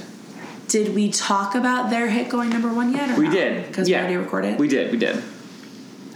Did 0.67 0.95
we 0.95 1.11
talk 1.11 1.53
about 1.55 1.89
their 1.89 2.09
hit 2.09 2.29
going 2.29 2.49
number 2.49 2.73
one 2.73 2.93
yet? 2.93 3.09
Or 3.11 3.19
We 3.19 3.25
not? 3.25 3.33
did. 3.33 3.67
because 3.67 3.89
yeah. 3.89 3.97
we 3.97 4.01
already 4.03 4.17
recorded. 4.17 4.59
We 4.59 4.67
did. 4.67 4.91
We 4.91 4.97
did. 4.97 5.21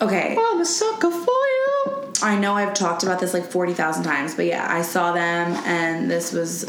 okay. 0.02 0.38
I'm 0.40 0.62
a 0.62 0.66
sucker 0.66 1.12
for 1.12 1.26
you. 1.28 2.12
I 2.22 2.38
know 2.40 2.54
I've 2.54 2.74
talked 2.74 3.04
about 3.04 3.20
this 3.20 3.34
like 3.34 3.44
forty 3.52 3.74
thousand 3.74 4.04
times, 4.04 4.34
but 4.36 4.46
yeah, 4.46 4.66
I 4.70 4.82
saw 4.82 5.12
them, 5.12 5.52
and 5.66 6.10
this 6.10 6.32
was 6.32 6.64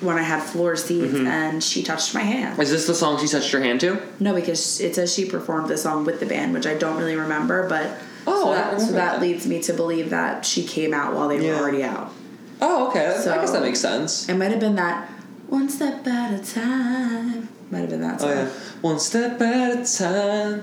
when 0.00 0.16
I 0.16 0.22
had 0.22 0.40
floor 0.40 0.76
seats, 0.76 1.12
Mm-hmm. 1.12 1.26
and 1.26 1.64
she 1.64 1.82
touched 1.82 2.14
my 2.14 2.20
hand. 2.20 2.56
Is 2.60 2.70
this 2.70 2.86
the 2.86 2.94
song 2.94 3.18
she 3.18 3.26
touched 3.26 3.52
your 3.52 3.62
hand 3.62 3.80
to? 3.80 4.00
No, 4.20 4.32
because 4.36 4.80
it 4.80 4.94
says 4.94 5.12
she 5.12 5.24
performed 5.24 5.68
the 5.68 5.76
song 5.76 6.04
with 6.04 6.20
the 6.20 6.26
band, 6.26 6.54
which 6.54 6.66
I 6.68 6.74
don't 6.74 6.96
really 6.96 7.16
remember, 7.16 7.68
but 7.68 7.96
Oh, 8.28 8.44
so 8.44 8.54
that, 8.54 8.80
so 8.80 8.86
that 8.92 9.12
that. 9.14 9.20
leads 9.20 9.46
me 9.46 9.60
to 9.62 9.72
believe 9.72 10.10
that 10.10 10.44
she 10.44 10.62
came 10.64 10.92
out 10.94 11.14
while 11.14 11.28
they 11.28 11.38
Yeah. 11.44 11.54
were 11.54 11.60
already 11.62 11.82
out. 11.82 12.12
Oh, 12.60 12.88
okay. 12.88 13.18
So- 13.22 13.32
I 13.32 13.36
guess 13.38 13.52
that 13.52 13.62
makes 13.62 13.80
sense. 13.80 14.28
It 14.28 14.34
might 14.34 14.50
have 14.50 14.60
been 14.60 14.76
that 14.76 15.08
one 15.48 15.68
step 15.68 16.06
at 16.06 16.34
a 16.40 16.44
time. 16.54 17.48
Might 17.70 17.80
have 17.80 17.90
been 17.90 18.00
that 18.00 18.20
song. 18.20 18.30
Oh 18.30 18.34
yeah, 18.34 18.48
one 18.80 18.98
step 18.98 19.40
at 19.42 19.78
a 19.80 19.98
time. 19.98 20.62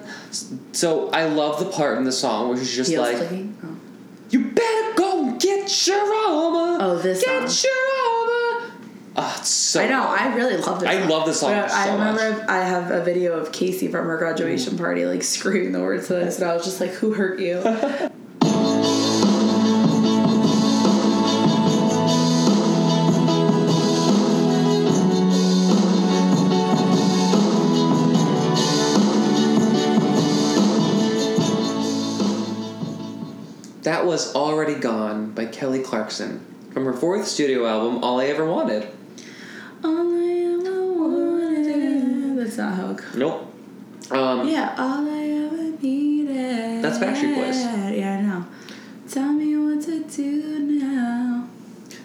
So 0.72 1.10
I 1.12 1.26
love 1.26 1.60
the 1.60 1.66
part 1.68 1.98
in 2.00 2.04
the 2.04 2.12
song 2.12 2.50
where 2.50 2.58
she's 2.58 2.76
just 2.76 2.90
Heels 2.90 3.14
like. 3.14 3.30
Oh. 3.64 3.76
"You 4.32 4.46
better 4.46 4.94
go 4.96 5.36
get 5.40 5.88
your 5.88 6.00
armor. 6.00 6.78
Oh, 6.82 7.00
this 7.02 7.24
get 7.24 7.48
song. 7.50 7.70
your 7.70 7.80
armor." 7.84 8.05
Ah, 9.18 9.40
it's 9.40 9.50
so. 9.50 9.82
I 9.82 9.88
know. 9.88 10.04
I 10.04 10.36
really 10.36 10.58
love 10.58 10.82
this. 10.82 10.90
I 10.90 11.00
song. 11.00 11.10
love 11.10 11.26
this 11.26 11.40
song 11.40 11.52
But 11.52 11.72
I 11.72 11.86
so 11.86 11.92
remember 11.94 12.38
much. 12.38 12.50
I 12.50 12.66
have 12.66 12.92
a 12.92 13.02
video 13.02 13.34
of 13.34 13.54
Casey 13.54 13.88
from 13.88 14.08
her 14.08 14.18
graduation 14.18 14.74
mm. 14.74 14.78
party 14.78 15.06
like 15.06 15.24
screaming 15.24 15.72
the 15.72 15.80
words 15.80 16.08
to 16.08 16.14
this, 16.16 16.40
and 16.40 16.50
I 16.50 16.54
was 16.54 16.66
just 16.66 16.82
like, 16.82 16.92
"Who 16.92 17.14
hurt 17.14 17.40
you?" 17.40 17.62
That 33.84 34.08
was 34.08 34.34
already 34.36 34.76
gone 34.76 35.32
by 35.32 35.46
Kelly 35.46 35.82
Clarkson 35.84 36.44
from 36.74 36.84
her 36.86 36.94
fourth 36.94 37.28
studio 37.28 37.66
album, 37.68 38.04
All 38.04 38.20
I 38.20 38.26
Ever 38.26 38.46
Wanted. 38.46 38.90
All 39.86 40.14
I 40.14 40.30
ever 40.54 40.94
wanted. 40.94 42.38
That's 42.38 42.58
not 42.58 42.74
how 42.76 42.92
it 42.92 42.98
goes. 42.98 43.16
Nope. 43.16 43.52
Um, 44.12 44.48
Yeah, 44.48 44.76
all 44.78 45.08
I 45.10 45.24
ever 45.46 45.82
needed. 45.82 46.84
That's 46.84 46.98
Backstreet 47.00 47.36
Boys. 47.36 47.58
Yeah, 47.98 48.18
I 48.18 48.22
know. 48.22 48.46
Tell 49.10 49.32
me 49.34 49.56
what 49.58 49.84
to 49.86 50.04
do 50.04 50.60
now. 50.60 51.48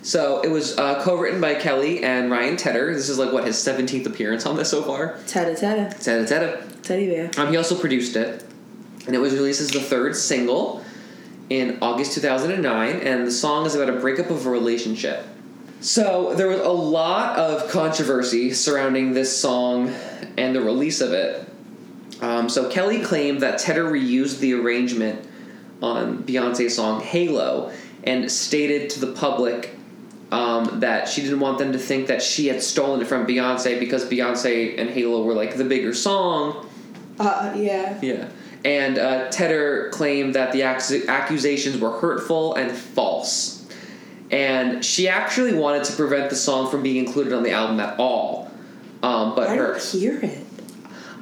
So 0.03 0.41
it 0.41 0.49
was 0.51 0.79
uh, 0.79 1.03
co-written 1.03 1.41
by 1.41 1.55
Kelly 1.55 2.03
and 2.03 2.31
Ryan 2.31 2.57
Tedder. 2.57 2.95
This 2.95 3.09
is 3.09 3.19
like 3.19 3.33
what 3.33 3.45
his 3.45 3.59
seventeenth 3.59 4.07
appearance 4.07 4.47
on 4.47 4.57
this 4.57 4.71
so 4.71 4.83
far. 4.83 5.15
Tedda, 5.27 5.59
Tedda, 5.59 6.03
Tedder, 6.03 6.27
Tedder. 6.27 6.67
Teddy 6.83 7.07
bear. 7.09 7.31
Um, 7.37 7.51
he 7.51 7.57
also 7.59 7.79
produced 7.79 8.17
it, 8.17 8.43
and 9.07 9.15
it 9.15 9.19
was 9.19 9.35
released 9.35 9.61
as 9.61 9.71
the 9.71 9.81
third 9.81 10.17
single 10.17 10.83
in 11.51 11.79
August 11.83 12.15
2009. 12.15 12.97
And 13.01 13.27
the 13.27 13.31
song 13.31 13.67
is 13.67 13.75
about 13.75 13.95
a 13.95 14.01
breakup 14.01 14.31
of 14.31 14.47
a 14.47 14.51
relationship. 14.51 15.27
So 15.81 16.35
there 16.35 16.49
was 16.49 16.61
a 16.61 16.69
lot 16.69 17.39
of 17.39 17.71
controversy 17.71 18.53
surrounding 18.53 19.15
this 19.15 19.37
song 19.37 19.89
and 20.37 20.55
the 20.55 20.61
release 20.61 21.01
of 21.01 21.13
it. 21.13 21.49
Um, 22.21 22.51
so 22.51 22.69
Kelly 22.69 23.01
claimed 23.01 23.41
that 23.41 23.59
Tedder 23.59 23.91
reused 23.91 24.41
the 24.41 24.53
arrangement 24.53 25.27
on 25.83 26.23
Beyonce's 26.25 26.77
song 26.77 27.01
"Halo" 27.01 27.73
and 28.05 28.31
stated 28.31 28.91
to 28.91 29.01
the 29.01 29.13
public 29.13 29.75
um, 30.31 30.81
that 30.81 31.09
she 31.09 31.23
didn't 31.23 31.41
want 31.41 31.59
them 31.59 31.73
to 31.73 31.79
think 31.79 32.09
that 32.09 32.23
she 32.23 32.47
had 32.47 32.63
stolen 32.63 33.01
it 33.01 33.07
from 33.07 33.27
Beyonce 33.27 33.81
because 33.81 34.05
Beyonce 34.05 34.79
and 34.79 34.91
Halo 34.91 35.25
were 35.25 35.35
like 35.35 35.57
the 35.57 35.65
bigger 35.65 35.95
song. 35.95 36.69
Uh, 37.19 37.55
yeah. 37.57 37.99
Yeah. 38.03 38.29
And 38.65 38.99
uh, 38.99 39.31
Tedder 39.31 39.89
claimed 39.91 40.35
that 40.35 40.53
the 40.53 40.61
accu- 40.61 41.09
accusations 41.09 41.79
were 41.79 41.99
hurtful 41.99 42.55
and 42.55 42.71
false. 42.71 43.60
And 44.31 44.85
she 44.85 45.09
actually 45.09 45.55
wanted 45.55 45.85
to 45.85 45.93
prevent 45.95 46.31
the 46.31 46.37
song 46.37 46.71
from 46.71 46.83
being 46.83 47.05
included 47.05 47.33
on 47.33 47.43
the 47.43 47.51
album 47.51 47.81
at 47.81 47.99
all. 47.99 48.51
Um, 49.03 49.35
but 49.35 49.49
I 49.49 49.57
her. 49.57 49.73
don't 49.73 49.83
hear 49.83 50.21
it. 50.21 50.47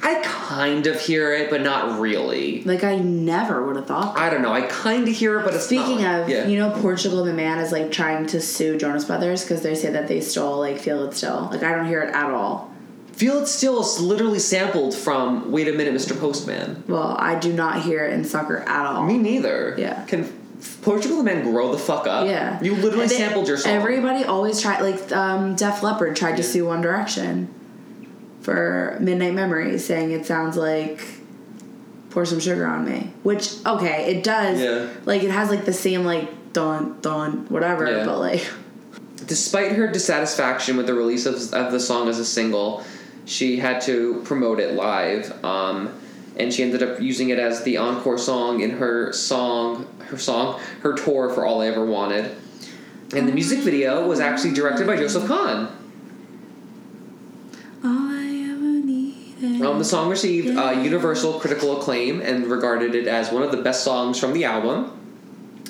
I 0.00 0.20
kind 0.22 0.86
of 0.86 1.00
hear 1.00 1.32
it, 1.34 1.50
but 1.50 1.60
not 1.62 1.98
really. 1.98 2.62
Like 2.62 2.84
I 2.84 2.96
never 2.96 3.66
would 3.66 3.76
have 3.76 3.86
thought. 3.86 4.14
That. 4.14 4.22
I 4.22 4.30
don't 4.30 4.42
know. 4.42 4.52
I 4.52 4.62
kind 4.62 5.08
of 5.08 5.14
hear 5.14 5.40
it, 5.40 5.44
but 5.44 5.54
it's 5.54 5.64
Speaking 5.64 6.02
not. 6.02 6.20
of, 6.22 6.28
yeah. 6.28 6.46
you 6.46 6.56
know, 6.58 6.70
Portugal 6.80 7.24
the 7.24 7.32
man 7.32 7.58
is 7.58 7.72
like 7.72 7.90
trying 7.90 8.26
to 8.28 8.40
sue 8.40 8.78
Jonas 8.78 9.04
Brothers 9.06 9.42
because 9.42 9.62
they 9.62 9.74
say 9.74 9.90
that 9.90 10.06
they 10.06 10.20
stole 10.20 10.58
like 10.58 10.78
"Feel 10.78 11.04
It 11.04 11.14
Still." 11.14 11.48
Like 11.50 11.62
I 11.64 11.74
don't 11.74 11.86
hear 11.86 12.00
it 12.02 12.14
at 12.14 12.30
all. 12.30 12.72
Feel 13.12 13.38
It 13.38 13.48
Still 13.48 13.80
is 13.80 13.98
literally 14.00 14.38
sampled 14.38 14.94
from 14.94 15.50
Wait 15.50 15.66
a 15.66 15.72
Minute, 15.72 15.92
Mr. 15.94 16.18
Postman. 16.18 16.84
Well, 16.86 17.16
I 17.18 17.36
do 17.36 17.52
not 17.52 17.82
hear 17.82 18.04
it 18.04 18.12
in 18.12 18.24
Sucker 18.24 18.58
at 18.58 18.86
all. 18.86 19.04
Me 19.04 19.18
neither. 19.18 19.74
Yeah. 19.76 20.04
Can 20.04 20.24
Portugal 20.82 21.18
the 21.18 21.24
Man 21.24 21.42
grow 21.42 21.72
the 21.72 21.78
fuck 21.78 22.06
up? 22.06 22.26
Yeah, 22.26 22.62
You 22.62 22.74
literally 22.74 23.06
they- 23.08 23.16
sampled 23.16 23.48
your 23.48 23.56
song. 23.56 23.72
Everybody 23.72 24.24
always 24.24 24.60
tried. 24.60 24.80
Like 24.80 25.10
um, 25.12 25.54
Def 25.56 25.82
Leppard 25.82 26.16
tried 26.16 26.36
to 26.36 26.42
sue 26.42 26.66
One 26.66 26.80
Direction 26.80 27.52
for 28.42 28.96
Midnight 29.00 29.34
Memories, 29.34 29.84
saying 29.84 30.12
it 30.12 30.24
sounds 30.26 30.56
like 30.56 31.00
"Pour 32.10 32.24
Some 32.24 32.40
Sugar 32.40 32.66
on 32.66 32.84
Me," 32.88 33.12
which 33.22 33.54
okay, 33.66 34.06
it 34.16 34.22
does. 34.24 34.60
Yeah. 34.60 34.88
Like 35.04 35.22
it 35.22 35.30
has 35.30 35.50
like 35.50 35.64
the 35.64 35.72
same 35.72 36.04
like 36.04 36.52
dun 36.52 36.98
dun 37.00 37.46
whatever, 37.48 37.90
Yeah. 37.90 38.04
but 38.04 38.18
like 38.18 38.46
Despite 39.26 39.72
her 39.72 39.88
dissatisfaction 39.88 40.76
with 40.78 40.86
the 40.86 40.94
release 40.94 41.26
of, 41.26 41.34
of 41.52 41.70
the 41.72 41.80
song 41.80 42.08
as 42.08 42.18
a 42.18 42.24
single, 42.24 42.82
she 43.26 43.58
had 43.58 43.82
to 43.82 44.22
promote 44.24 44.58
it 44.60 44.74
live, 44.74 45.44
um, 45.44 45.92
and 46.38 46.52
she 46.52 46.62
ended 46.62 46.82
up 46.82 47.00
using 47.00 47.30
it 47.30 47.38
as 47.38 47.62
the 47.64 47.76
encore 47.76 48.18
song 48.18 48.60
in 48.60 48.70
her 48.70 49.12
song, 49.12 49.86
her 50.06 50.18
song, 50.18 50.60
her 50.80 50.92
tour 50.92 51.30
for 51.30 51.44
All 51.44 51.60
I 51.60 51.66
Ever 51.66 51.84
Wanted. 51.84 52.36
And 53.14 53.26
the 53.26 53.32
music 53.32 53.60
video 53.60 54.06
was 54.06 54.20
actually 54.20 54.54
directed 54.54 54.86
by 54.86 54.96
Joseph 54.96 55.26
Kahn. 55.26 55.66
all 57.82 58.10
I 58.10 58.50
ever 58.50 58.84
needed. 58.84 59.62
Um, 59.62 59.78
the 59.78 59.84
song 59.84 60.10
received 60.10 60.56
uh, 60.56 60.72
universal 60.82 61.40
critical 61.40 61.78
acclaim 61.78 62.20
and 62.20 62.46
regarded 62.46 62.94
it 62.94 63.06
as 63.06 63.32
one 63.32 63.42
of 63.42 63.50
the 63.50 63.62
best 63.62 63.82
songs 63.82 64.20
from 64.20 64.32
the 64.32 64.44
album. 64.44 64.94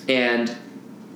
And 0.09 0.55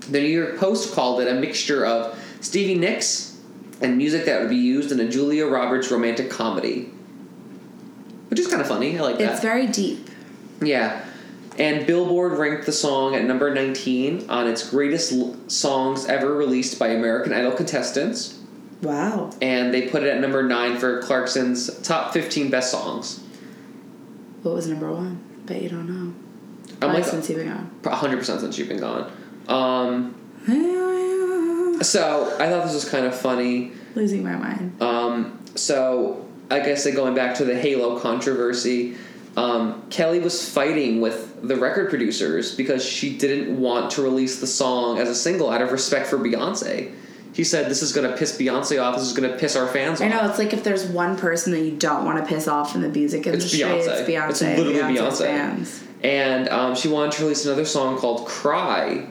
the 0.09 0.21
New 0.21 0.29
York 0.29 0.59
Post 0.59 0.95
called 0.95 1.21
it 1.21 1.29
a 1.29 1.35
mixture 1.35 1.85
of 1.85 2.19
Stevie 2.41 2.77
Nicks 2.77 3.41
and 3.81 3.97
music 3.97 4.25
that 4.27 4.41
would 4.41 4.51
be 4.51 4.57
used 4.57 4.93
in 4.93 5.01
a 5.01 5.09
Julia 5.09 5.47
Roberts 5.47 5.91
romantic 5.91 6.31
comedy. 6.31 6.92
Which 8.33 8.41
is 8.41 8.47
kind 8.47 8.63
of 8.63 8.67
funny. 8.67 8.99
I 8.99 9.03
like 9.03 9.19
that. 9.19 9.33
It's 9.33 9.43
very 9.43 9.67
deep. 9.67 10.09
Yeah. 10.63 11.05
And 11.59 11.87
Billboard 11.87 12.39
ranked 12.39 12.65
the 12.65 12.73
song 12.73 13.15
at 13.15 13.25
number 13.25 13.53
19 13.53 14.31
on 14.31 14.49
its 14.49 14.71
greatest 14.71 15.13
l- 15.13 15.37
songs 15.49 16.07
ever 16.07 16.35
released 16.35 16.79
by 16.79 16.89
American 16.89 17.35
Idol 17.35 17.53
contestants. 17.53 18.41
Wow. 18.81 19.33
And 19.43 19.75
they 19.75 19.83
put 19.83 20.03
it 20.03 20.09
at 20.09 20.19
number 20.19 20.43
9 20.43 20.79
for 20.79 21.03
Clarkson's 21.03 21.79
top 21.83 22.15
15 22.15 22.49
best 22.49 22.71
songs. 22.71 23.23
What 24.43 24.55
was 24.55 24.67
number 24.67 24.91
one? 24.91 25.21
but 25.45 25.61
you 25.61 25.69
don't 25.69 25.87
know. 25.87 26.15
I'm 26.81 26.95
like 26.95 27.05
since 27.05 27.29
you've 27.29 27.37
been 27.37 27.49
gone. 27.49 27.71
100% 27.83 28.41
since 28.41 28.57
you've 28.57 28.71
been 28.71 28.81
gone. 28.81 29.13
Um, 29.47 30.15
so 31.83 32.35
I 32.41 32.49
thought 32.49 32.65
this 32.65 32.73
was 32.73 32.89
kind 32.89 33.05
of 33.05 33.15
funny. 33.15 33.73
Losing 33.95 34.25
my 34.25 34.37
mind. 34.37 34.81
Um, 34.81 35.39
so 35.55 36.27
I 36.51 36.61
guess 36.61 36.85
like 36.85 36.95
going 36.95 37.15
back 37.15 37.37
to 37.37 37.45
the 37.45 37.59
Halo 37.59 37.99
controversy, 37.99 38.97
um, 39.37 39.83
Kelly 39.91 40.19
was 40.19 40.47
fighting 40.49 41.01
with 41.01 41.47
the 41.47 41.57
record 41.57 41.89
producers 41.89 42.55
because 42.55 42.85
she 42.85 43.17
didn't 43.17 43.59
want 43.59 43.93
to 43.93 44.03
release 44.03 44.41
the 44.41 44.47
song 44.47 44.99
as 44.99 45.09
a 45.09 45.15
single 45.15 45.51
out 45.51 45.63
of 45.63 45.73
respect 45.73 46.07
for 46.09 46.19
Beyonce. 46.19 46.93
He 47.33 47.45
said, 47.45 47.71
"This 47.71 47.83
is 47.83 47.93
going 47.93 48.11
to 48.11 48.15
piss 48.17 48.37
Beyonce 48.39 48.83
off. 48.83 48.97
This 48.97 49.07
is 49.07 49.15
going 49.15 49.31
to 49.31 49.39
piss 49.39 49.57
our 49.57 49.67
fans 49.67 50.01
off. 50.01 50.07
I 50.07 50.11
off." 50.11 50.23
know 50.23 50.29
it's 50.29 50.39
like 50.39 50.53
if 50.53 50.63
there's 50.63 50.85
one 50.85 51.17
person 51.17 51.53
that 51.53 51.61
you 51.61 51.73
don't 51.73 52.05
want 52.05 52.19
to 52.19 52.25
piss 52.27 52.47
off 52.47 52.75
in 52.75 52.83
the 52.83 52.91
music 52.91 53.27
industry, 53.27 53.61
Beyonce. 53.61 53.87
it's 53.87 54.11
Beyonce. 54.11 54.31
It's 54.31 54.43
and 54.43 54.63
literally 54.63 54.99
Beyonce. 54.99 55.19
fans. 55.19 55.83
and 56.03 56.49
um, 56.51 56.75
she 56.75 56.89
wanted 56.89 57.13
to 57.13 57.23
release 57.23 57.47
another 57.47 57.65
song 57.65 57.97
called 57.97 58.27
"Cry." 58.27 59.07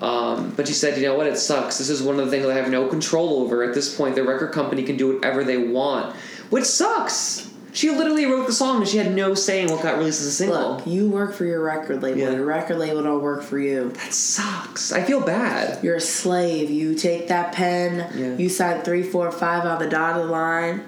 Um, 0.00 0.52
but 0.56 0.66
she 0.66 0.74
said, 0.74 0.98
"You 0.98 1.04
know 1.06 1.14
what? 1.14 1.28
It 1.28 1.38
sucks. 1.38 1.78
This 1.78 1.90
is 1.90 2.02
one 2.02 2.18
of 2.18 2.24
the 2.24 2.30
things 2.32 2.44
I 2.44 2.54
have 2.54 2.70
no 2.70 2.88
control 2.88 3.42
over 3.42 3.62
at 3.62 3.72
this 3.72 3.94
point. 3.96 4.16
The 4.16 4.24
record 4.24 4.50
company 4.52 4.82
can 4.82 4.96
do 4.96 5.14
whatever 5.14 5.44
they 5.44 5.56
want, 5.56 6.16
which 6.50 6.64
sucks." 6.64 7.48
She 7.72 7.90
literally 7.90 8.24
wrote 8.26 8.46
the 8.46 8.52
song 8.52 8.76
and 8.82 8.88
she 8.88 8.98
had 8.98 9.12
no 9.16 9.34
say 9.34 9.62
in 9.62 9.68
what 9.68 9.82
got 9.82 9.98
released 9.98 10.20
as 10.20 10.28
a 10.28 10.30
single. 10.30 10.76
Look, 10.76 10.86
you 10.86 11.08
work 11.08 11.34
for 11.34 11.44
your 11.44 11.60
record 11.60 12.04
label. 12.04 12.20
Yeah. 12.20 12.30
Your 12.30 12.44
record 12.46 12.78
label 12.78 13.02
don't 13.02 13.20
work 13.20 13.42
for 13.42 13.58
you. 13.58 13.90
That 13.90 14.12
sucks. 14.14 14.92
I 14.92 15.02
feel 15.02 15.20
bad. 15.20 15.82
You're 15.82 15.96
a 15.96 16.00
slave. 16.00 16.70
You 16.70 16.94
take 16.94 17.26
that 17.28 17.52
pen. 17.52 18.12
Yeah. 18.16 18.36
You 18.36 18.48
sign 18.48 18.82
three, 18.82 19.02
four, 19.02 19.32
five 19.32 19.64
on 19.64 19.80
the 19.80 19.88
dotted 19.88 20.26
line. 20.26 20.84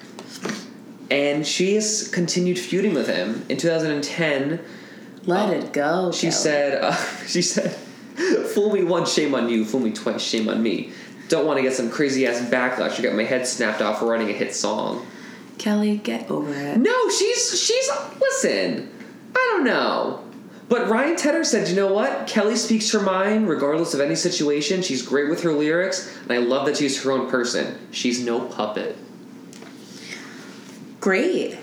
And 1.11 1.45
she 1.45 1.75
has 1.75 2.07
continued 2.09 2.57
feuding 2.59 2.95
with 2.95 3.09
him. 3.09 3.45
In 3.49 3.57
2010, 3.57 4.61
Let 5.25 5.49
Oh. 5.49 5.53
it 5.53 5.73
go. 5.73 6.13
she 6.13 6.29
Kelly. 6.29 6.33
said, 6.33 6.85
uh, 6.85 6.95
"She 7.27 7.43
said, 7.43 7.73
fool 8.55 8.73
me 8.73 8.85
once, 8.85 9.13
shame 9.13 9.35
on 9.35 9.49
you. 9.49 9.65
Fool 9.65 9.81
me 9.81 9.91
twice, 9.91 10.23
shame 10.23 10.49
on 10.49 10.63
me. 10.63 10.93
Don't 11.29 11.47
want 11.47 11.57
to 11.59 11.63
get 11.63 11.73
some 11.75 11.91
crazy 11.91 12.29
ass 12.29 12.41
backlash 12.49 12.97
or 12.99 13.03
get 13.03 13.17
my 13.17 13.25
head 13.25 13.45
snapped 13.45 13.83
off 13.83 13.99
for 13.99 14.07
writing 14.07 14.29
a 14.31 14.33
hit 14.33 14.55
song." 14.55 15.05
Kelly, 15.59 15.97
get 15.99 16.31
over 16.31 16.53
it. 16.53 16.79
No, 16.79 17.09
she's 17.11 17.61
she's 17.61 17.91
listen. 18.21 18.93
I 19.35 19.53
don't 19.55 19.65
know. 19.65 20.23
But 20.69 20.89
Ryan 20.89 21.17
Tedder 21.17 21.45
said, 21.45 21.69
you 21.69 21.77
know 21.77 21.93
what? 21.93 22.27
Kelly 22.27 22.57
speaks 22.57 22.91
her 22.91 23.01
mind 23.01 23.49
regardless 23.49 23.95
of 23.95 24.01
any 24.01 24.17
situation. 24.17 24.83
She's 24.83 25.01
great 25.03 25.31
with 25.31 25.43
her 25.43 25.53
lyrics, 25.53 26.13
and 26.23 26.33
I 26.33 26.39
love 26.39 26.67
that 26.67 26.77
she's 26.77 27.01
her 27.05 27.13
own 27.13 27.31
person. 27.31 27.79
She's 27.93 28.25
no 28.25 28.41
puppet. 28.41 28.97
Great. 31.01 31.57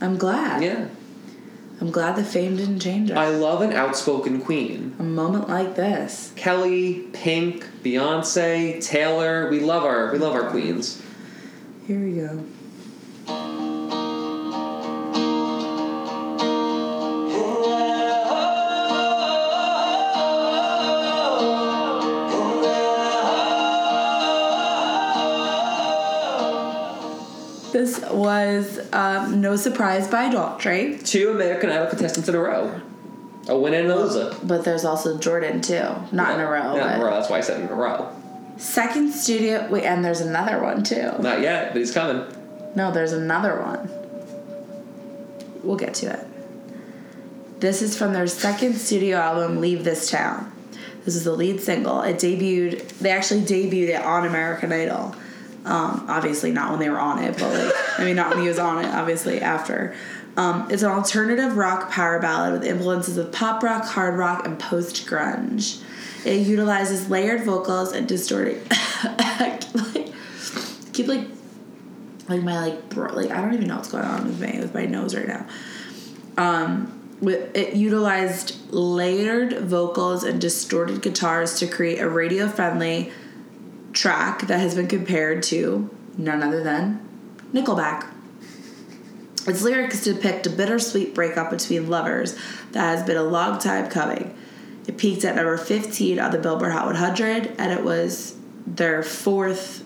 I'm 0.00 0.16
glad. 0.16 0.62
Yeah. 0.62 0.86
I'm 1.80 1.90
glad 1.90 2.14
the 2.14 2.22
fame 2.22 2.56
didn't 2.56 2.78
change 2.78 3.10
her. 3.10 3.18
I 3.18 3.30
love 3.30 3.60
an 3.62 3.72
outspoken 3.72 4.40
queen. 4.40 4.94
a 5.00 5.02
moment 5.02 5.48
like 5.48 5.74
this. 5.74 6.32
Kelly, 6.36 7.00
Pink, 7.12 7.66
Beyonce, 7.82 8.80
Taylor, 8.84 9.50
we 9.50 9.58
love 9.58 9.82
our 9.82 10.12
we 10.12 10.18
love 10.18 10.34
our 10.34 10.48
queens. 10.50 11.02
Here 11.88 11.98
we 11.98 12.12
go. 12.12 12.44
This 27.72 28.00
was 28.10 28.78
um, 28.92 29.40
No 29.40 29.56
Surprise 29.56 30.06
by 30.08 30.28
Daughtry, 30.30 31.04
Two 31.06 31.30
American 31.30 31.70
Idol 31.70 31.86
contestants 31.86 32.28
in 32.28 32.34
a 32.34 32.38
row. 32.40 32.80
A 33.48 33.58
win 33.58 33.74
and 33.74 33.88
a 33.90 33.96
loser. 33.96 34.36
but 34.44 34.64
there's 34.64 34.84
also 34.84 35.18
Jordin 35.18 35.62
too. 35.62 36.14
Not 36.14 36.34
in 36.34 36.40
a 36.40 36.48
row. 36.48 36.76
Not 36.76 36.94
in 36.94 37.00
a 37.00 37.04
row. 37.04 37.10
That's 37.10 37.28
why 37.28 37.38
I 37.38 37.40
said 37.40 37.60
in 37.60 37.68
a 37.68 37.74
row. 37.74 38.14
Second 38.56 39.10
studio. 39.12 39.66
Wait, 39.70 39.84
and 39.84 40.04
there's 40.04 40.20
another 40.20 40.62
one 40.62 40.84
too. 40.84 41.10
Not 41.18 41.40
yet, 41.40 41.72
but 41.72 41.78
he's 41.78 41.92
coming. 41.92 42.24
No, 42.76 42.92
there's 42.92 43.12
another 43.12 43.60
one. 43.60 43.88
We'll 45.64 45.76
get 45.76 45.94
to 45.94 46.06
it. 46.12 46.26
This 47.60 47.82
is 47.82 47.96
from 47.96 48.12
their 48.12 48.26
second 48.26 48.74
studio 48.74 49.16
album, 49.16 49.60
Leave 49.60 49.84
This 49.84 50.10
Town. 50.10 50.52
This 51.04 51.16
is 51.16 51.24
the 51.24 51.32
lead 51.32 51.60
single. 51.60 52.02
It 52.02 52.16
debuted, 52.16 52.86
they 52.98 53.10
actually 53.10 53.42
debuted 53.42 53.88
it 53.88 54.04
on 54.04 54.26
American 54.26 54.72
Idol. 54.72 55.14
Um, 55.64 56.06
obviously, 56.08 56.50
not 56.50 56.70
when 56.70 56.80
they 56.80 56.90
were 56.90 56.98
on 56.98 57.22
it, 57.22 57.38
but 57.38 57.52
like, 57.52 57.74
I 57.98 58.04
mean, 58.04 58.16
not 58.16 58.30
when 58.30 58.42
he 58.42 58.48
was 58.48 58.58
on 58.58 58.84
it, 58.84 58.88
obviously, 58.88 59.40
after. 59.40 59.94
Um, 60.36 60.68
it's 60.70 60.82
an 60.82 60.90
alternative 60.90 61.56
rock 61.56 61.90
power 61.90 62.18
ballad 62.18 62.52
with 62.52 62.64
influences 62.64 63.18
of 63.18 63.32
pop 63.32 63.62
rock, 63.62 63.84
hard 63.84 64.16
rock, 64.16 64.46
and 64.46 64.58
post 64.58 65.06
grunge. 65.06 65.82
It 66.24 66.46
utilizes 66.46 67.10
layered 67.10 67.44
vocals 67.44 67.92
and 67.92 68.08
distorted. 68.08 68.62
Keep 69.72 69.94
like, 69.94 70.12
keep 70.92 71.06
like 71.08 71.26
like 72.28 72.42
my 72.42 72.60
like 72.60 72.88
bro- 72.88 73.12
like 73.14 73.30
I 73.30 73.40
don't 73.40 73.54
even 73.54 73.66
know 73.66 73.76
what's 73.76 73.90
going 73.90 74.04
on 74.04 74.26
with 74.26 74.40
me 74.40 74.58
with 74.60 74.74
my 74.74 74.86
nose 74.86 75.14
right 75.14 75.26
now. 75.26 75.46
Um, 76.36 76.98
with 77.20 77.56
it 77.56 77.74
utilized 77.74 78.56
layered 78.72 79.58
vocals 79.60 80.24
and 80.24 80.40
distorted 80.40 81.02
guitars 81.02 81.58
to 81.60 81.66
create 81.66 82.00
a 82.00 82.08
radio 82.08 82.48
friendly 82.48 83.12
track 83.92 84.46
that 84.46 84.60
has 84.60 84.74
been 84.74 84.88
compared 84.88 85.42
to 85.44 85.90
none 86.16 86.42
other 86.42 86.62
than 86.62 87.06
Nickelback. 87.52 88.06
Its 89.46 89.62
lyrics 89.62 90.04
depict 90.04 90.46
a 90.46 90.50
bittersweet 90.50 91.14
breakup 91.14 91.50
between 91.50 91.90
lovers 91.90 92.36
that 92.72 92.96
has 92.96 93.02
been 93.02 93.16
a 93.16 93.22
long 93.22 93.58
time 93.58 93.90
coming. 93.90 94.36
It 94.86 94.98
peaked 94.98 95.24
at 95.24 95.36
number 95.36 95.56
15 95.56 96.18
on 96.18 96.30
the 96.30 96.38
Billboard 96.38 96.72
Hot 96.72 96.86
100, 96.86 97.54
and 97.58 97.72
it 97.72 97.84
was 97.84 98.36
their 98.66 99.02
fourth 99.02 99.84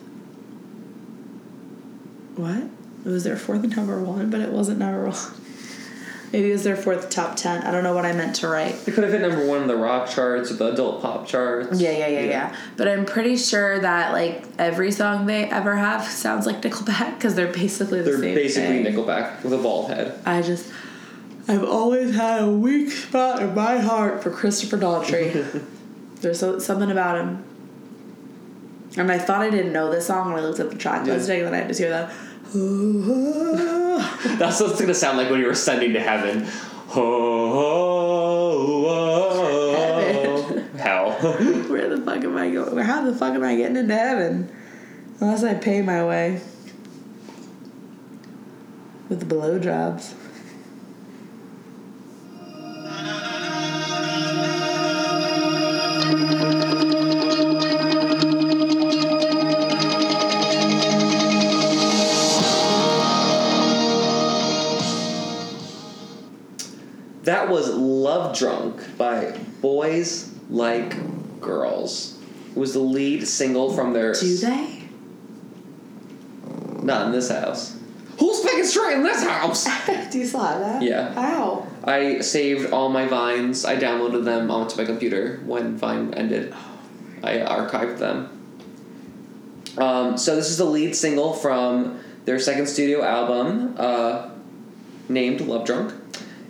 what? 2.36 2.56
It 3.04 3.08
was 3.08 3.24
their 3.24 3.36
fourth 3.36 3.62
number 3.62 4.02
one, 4.02 4.30
but 4.30 4.40
it 4.40 4.50
wasn't 4.50 4.78
number 4.78 5.08
one. 5.08 5.45
Maybe 6.32 6.48
it 6.50 6.52
was 6.52 6.64
their 6.64 6.76
fourth 6.76 7.08
top 7.08 7.36
ten. 7.36 7.62
I 7.62 7.70
don't 7.70 7.84
know 7.84 7.94
what 7.94 8.04
I 8.04 8.12
meant 8.12 8.36
to 8.36 8.48
write. 8.48 8.74
They 8.84 8.92
could 8.92 9.04
have 9.04 9.12
hit 9.12 9.22
number 9.22 9.46
one 9.46 9.62
in 9.62 9.68
the 9.68 9.76
rock 9.76 10.08
charts 10.10 10.50
or 10.50 10.54
the 10.54 10.72
adult 10.72 11.00
pop 11.00 11.26
charts. 11.26 11.80
Yeah, 11.80 11.92
yeah, 11.92 12.08
yeah, 12.08 12.20
yeah. 12.22 12.56
But 12.76 12.88
I'm 12.88 13.06
pretty 13.06 13.36
sure 13.36 13.78
that 13.78 14.12
like 14.12 14.44
every 14.58 14.90
song 14.90 15.26
they 15.26 15.44
ever 15.44 15.76
have 15.76 16.02
sounds 16.04 16.44
like 16.46 16.60
Nickelback 16.62 17.14
because 17.14 17.34
they're 17.36 17.52
basically 17.52 18.00
the 18.02 18.10
They're 18.10 18.18
same 18.20 18.34
basically 18.34 18.82
thing. 18.82 18.92
Nickelback 18.94 19.42
with 19.44 19.52
a 19.52 19.58
bald 19.58 19.88
head. 19.90 20.18
I 20.26 20.42
just, 20.42 20.70
I've 21.48 21.64
always 21.64 22.14
had 22.16 22.42
a 22.42 22.50
weak 22.50 22.90
spot 22.90 23.40
in 23.40 23.54
my 23.54 23.78
heart 23.78 24.22
for 24.22 24.30
Christopher 24.30 24.76
Daughtry. 24.78 25.62
There's 26.22 26.40
so, 26.40 26.58
something 26.58 26.90
about 26.90 27.18
him. 27.20 27.44
And 28.98 29.12
I 29.12 29.18
thought 29.18 29.42
I 29.42 29.50
didn't 29.50 29.72
know 29.72 29.90
this 29.90 30.06
song 30.06 30.32
when 30.32 30.42
I 30.42 30.46
looked 30.46 30.58
at 30.60 30.70
the 30.70 30.76
track 30.76 31.06
Yeah. 31.06 31.14
listing, 31.14 31.42
and 31.42 31.52
then 31.54 31.64
I 31.64 31.68
just 31.68 31.78
hear 31.78 31.90
that. 31.90 32.12
That's 34.38 34.60
what 34.60 34.70
it's 34.70 34.80
gonna 34.80 34.94
sound 34.94 35.18
like 35.18 35.30
when 35.30 35.40
you're 35.40 35.50
ascending 35.50 35.94
to 35.94 36.00
heaven. 36.00 36.46
Oh, 36.94 37.66
hell. 40.78 41.10
Where 41.68 41.88
the 41.88 42.00
fuck 42.04 42.22
am 42.22 42.36
I 42.36 42.50
going? 42.50 42.78
How 42.78 43.04
the 43.04 43.12
fuck 43.14 43.34
am 43.34 43.42
I 43.42 43.56
getting 43.56 43.76
into 43.76 43.94
heaven? 43.94 44.48
Unless 45.20 45.42
I 45.42 45.54
pay 45.54 45.82
my 45.82 46.04
way. 46.04 46.40
With 49.08 49.28
blowjobs. 49.28 50.14
That 67.26 67.48
was 67.48 67.74
Love 67.74 68.38
Drunk 68.38 68.96
by 68.96 69.36
Boys 69.60 70.32
Like 70.48 70.94
Girls. 71.40 72.16
It 72.50 72.56
was 72.56 72.72
the 72.72 72.78
lead 72.78 73.26
single 73.26 73.74
from 73.74 73.92
their. 73.92 74.14
Do 74.14 74.36
they? 74.36 74.84
Not 76.84 77.06
in 77.06 77.12
this 77.12 77.28
house. 77.28 77.76
Who's 78.20 78.38
speaking 78.38 78.64
straight 78.64 78.98
in 78.98 79.02
this 79.02 79.24
house? 79.24 79.64
Do 80.12 80.20
you 80.20 80.24
still 80.24 80.38
have 80.38 80.60
that? 80.60 80.82
Yeah. 80.82 81.12
How? 81.14 81.66
I 81.82 82.20
saved 82.20 82.72
all 82.72 82.90
my 82.90 83.08
vines. 83.08 83.64
I 83.64 83.74
downloaded 83.74 84.24
them 84.24 84.48
onto 84.48 84.76
my 84.76 84.84
computer 84.84 85.40
when 85.46 85.76
Vine 85.76 86.14
ended. 86.14 86.54
I 87.24 87.38
archived 87.38 87.98
them. 87.98 88.30
Um, 89.76 90.16
so 90.16 90.36
this 90.36 90.48
is 90.48 90.58
the 90.58 90.64
lead 90.64 90.94
single 90.94 91.32
from 91.32 91.98
their 92.24 92.38
second 92.38 92.68
studio 92.68 93.02
album, 93.02 93.74
uh, 93.78 94.30
named 95.08 95.40
Love 95.40 95.66
Drunk. 95.66 95.92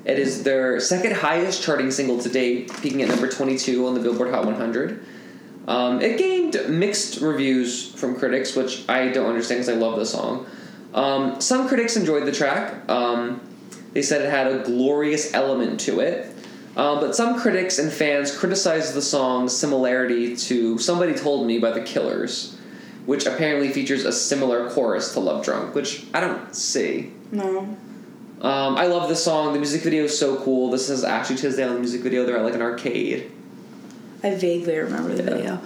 It 0.06 0.20
is 0.20 0.44
their 0.44 0.78
second 0.78 1.14
highest 1.14 1.64
charting 1.64 1.90
single 1.90 2.20
to 2.22 2.28
date, 2.28 2.72
peaking 2.80 3.02
at 3.02 3.08
number 3.08 3.28
22 3.28 3.88
on 3.88 3.94
the 3.94 4.00
Billboard 4.00 4.30
Hot 4.30 4.46
100. 4.46 5.04
Um, 5.66 6.00
it 6.00 6.16
gained 6.16 6.56
mixed 6.68 7.20
reviews 7.20 7.92
from 7.92 8.14
critics, 8.14 8.54
which 8.54 8.88
I 8.88 9.08
don't 9.08 9.26
understand 9.26 9.60
because 9.60 9.68
I 9.68 9.76
love 9.76 9.98
the 9.98 10.06
song. 10.06 10.46
Um, 10.94 11.40
some 11.40 11.66
critics 11.66 11.96
enjoyed 11.96 12.24
the 12.24 12.32
track. 12.32 12.88
Um, 12.88 13.40
They 13.94 14.02
said 14.02 14.22
it 14.22 14.30
had 14.30 14.46
a 14.46 14.58
glorious 14.62 15.34
element 15.34 15.80
to 15.80 16.00
it. 16.00 16.32
Um, 16.76 17.00
but 17.00 17.16
some 17.16 17.40
critics 17.40 17.78
and 17.78 17.90
fans 17.90 18.36
criticized 18.36 18.94
the 18.94 19.02
song's 19.02 19.56
similarity 19.56 20.36
to 20.36 20.78
Somebody 20.78 21.14
Told 21.14 21.46
Me 21.46 21.58
by 21.58 21.70
The 21.70 21.80
Killers, 21.80 22.56
which 23.06 23.24
apparently 23.26 23.72
features 23.72 24.04
a 24.04 24.12
similar 24.12 24.68
chorus 24.70 25.14
to 25.14 25.20
Love 25.20 25.44
Drunk, 25.44 25.74
which 25.74 26.04
I 26.12 26.20
don't 26.20 26.54
see. 26.54 27.12
No. 27.32 27.76
Um, 28.40 28.76
I 28.76 28.86
love 28.86 29.08
this 29.08 29.24
song. 29.24 29.52
The 29.52 29.58
music 29.58 29.82
video 29.82 30.04
is 30.04 30.18
so 30.18 30.36
cool. 30.42 30.70
This 30.70 30.90
is 30.90 31.04
Ashley 31.04 31.36
Tisdale 31.36 31.72
the 31.72 31.78
music 31.80 32.02
video. 32.02 32.26
They're 32.26 32.36
at 32.36 32.44
like 32.44 32.54
an 32.54 32.62
arcade. 32.62 33.30
I 34.22 34.34
vaguely 34.34 34.76
remember 34.78 35.14
the 35.14 35.22
Yeah. 35.22 35.36
video. 35.36 35.60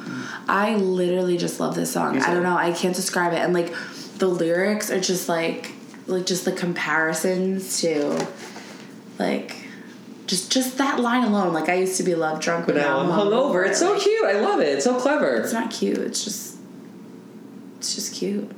I 0.48 0.76
literally 0.76 1.36
just 1.36 1.58
love 1.60 1.74
this 1.74 1.90
song. 1.92 2.20
I 2.20 2.32
don't 2.32 2.42
know. 2.42 2.56
I 2.56 2.72
can't 2.72 2.94
describe 2.94 3.32
it. 3.32 3.38
And 3.38 3.52
like 3.52 3.72
the 4.18 4.28
lyrics 4.28 4.90
are 4.90 5.00
just 5.00 5.28
like 5.28 5.72
like 6.06 6.26
just 6.26 6.44
the 6.44 6.52
comparisons 6.52 7.80
to 7.80 8.26
like 9.18 9.56
just 10.26 10.52
just 10.52 10.78
that 10.78 11.00
line 11.00 11.24
alone. 11.24 11.52
Like 11.52 11.68
I 11.68 11.74
used 11.74 11.96
to 11.96 12.02
be 12.04 12.14
love 12.14 12.40
drunk, 12.40 12.66
But 12.66 12.76
now 12.76 13.00
I'm 13.00 13.06
hungover. 13.08 13.66
It's 13.66 13.78
so 13.80 13.98
cute. 13.98 14.24
I 14.24 14.40
love 14.40 14.60
it. 14.60 14.68
It's 14.68 14.84
so 14.84 14.98
clever. 15.00 15.36
It's 15.36 15.52
not 15.52 15.70
cute. 15.72 15.98
It's 15.98 16.22
just 16.22 16.56
it's 17.78 17.94
just 17.96 18.14
cute. 18.14 18.50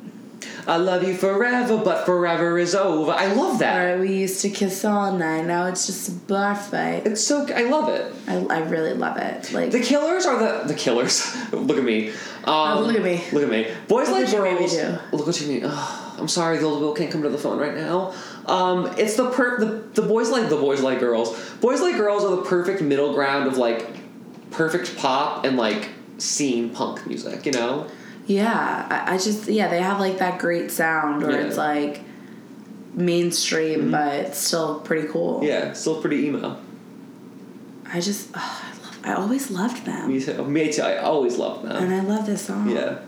I 0.67 0.77
love 0.77 1.03
you 1.03 1.15
forever, 1.17 1.77
but 1.79 2.07
forever 2.07 2.57
is 2.59 2.75
over. 2.75 3.11
I 3.11 3.33
love 3.33 3.59
that. 3.59 3.99
We 3.99 4.15
used 4.15 4.41
to 4.43 4.51
kiss 4.51 4.85
all 4.85 5.13
night. 5.13 5.45
Now 5.47 5.67
it's 5.67 5.87
just 5.87 6.09
a 6.09 6.13
bar 6.13 6.55
fight. 6.55 7.05
It's 7.07 7.21
so. 7.21 7.47
I 7.53 7.63
love 7.63 7.89
it. 7.89 8.15
I, 8.29 8.37
I 8.49 8.59
really 8.69 8.93
love 8.95 9.17
it. 9.17 9.53
Like 9.53 9.73
The 9.73 9.81
killers 9.81 10.25
are 10.25 10.39
the 10.39 10.69
the 10.69 10.75
killers. 10.75 11.35
look 11.53 11.79
at 11.79 11.85
me. 11.85 12.11
Um, 12.11 12.15
Oh, 12.47 12.83
look 12.87 12.97
at 12.97 13.03
me. 13.03 13.23
Look 13.33 13.43
at 13.43 13.51
me. 13.51 13.67
Boys 13.89 14.09
Look 14.09 14.23
like 14.23 14.31
girls. 14.31 14.73
do. 14.73 14.99
Look 15.13 15.27
what 15.27 15.41
you 15.41 15.49
mean. 15.49 15.63
Ugh, 15.65 16.21
I'm 16.21 16.29
sorry, 16.29 16.59
the 16.59 16.65
old 16.67 16.81
Will 16.81 16.95
can't 16.95 17.11
come 17.11 17.23
to 17.23 17.29
the 17.29 17.39
phone 17.39 17.59
right 17.59 17.75
now. 17.75 18.15
Um, 18.47 18.87
it's 18.99 19.17
the 19.17 19.31
per 19.31 19.59
the, 19.59 19.67
the 20.01 20.03
boys 20.07 20.31
like 20.31 20.49
the 20.49 20.57
boys 20.57 20.81
like 20.81 21.01
girls. 21.01 21.37
Boys 21.61 21.81
like 21.81 21.97
girls 21.97 22.25
are 22.25 22.37
the 22.37 22.43
perfect 22.43 22.83
middle 22.83 23.15
ground 23.15 23.49
of 23.49 23.57
like 23.57 23.87
perfect 24.53 24.97
pop 24.97 25.45
and 25.45 25.57
like 25.57 25.89
scene 26.19 26.71
punk 26.71 27.05
music. 27.07 27.47
You 27.47 27.53
know. 27.53 27.89
Yeah, 28.27 28.87
I, 28.91 29.15
I 29.15 29.19
just 29.19 29.49
yeah 29.49 29.69
they 29.69 29.81
have 29.81 29.99
like 30.01 30.19
that 30.19 30.39
great 30.39 30.71
sound 30.71 31.23
where 31.23 31.33
Yeah. 31.41 31.47
it's 31.47 31.57
like 31.57 32.01
mainstream 32.95 33.81
mm-hmm. 33.81 33.91
but 33.91 34.35
still 34.35 34.81
pretty 34.81 35.09
cool. 35.09 35.43
Yeah, 35.43 35.73
still 35.73 36.01
pretty 36.01 36.27
emo. 36.27 36.57
I 37.87 38.01
just 38.01 38.31
ugh, 38.35 38.41
I 38.41 38.71
love 38.85 38.99
I 39.05 39.13
always 39.15 39.51
loved 39.51 39.85
them, 39.85 40.09
Me 40.09 40.21
too. 40.21 40.45
Me 40.45 40.73
too. 40.73 40.83
I 40.83 40.99
always 40.99 41.37
loved 41.37 41.65
them. 41.67 41.77
and 41.85 41.95
I 41.95 42.01
love 42.01 42.27
this 42.27 42.43
song. 42.47 42.71
Yeah. 42.71 42.99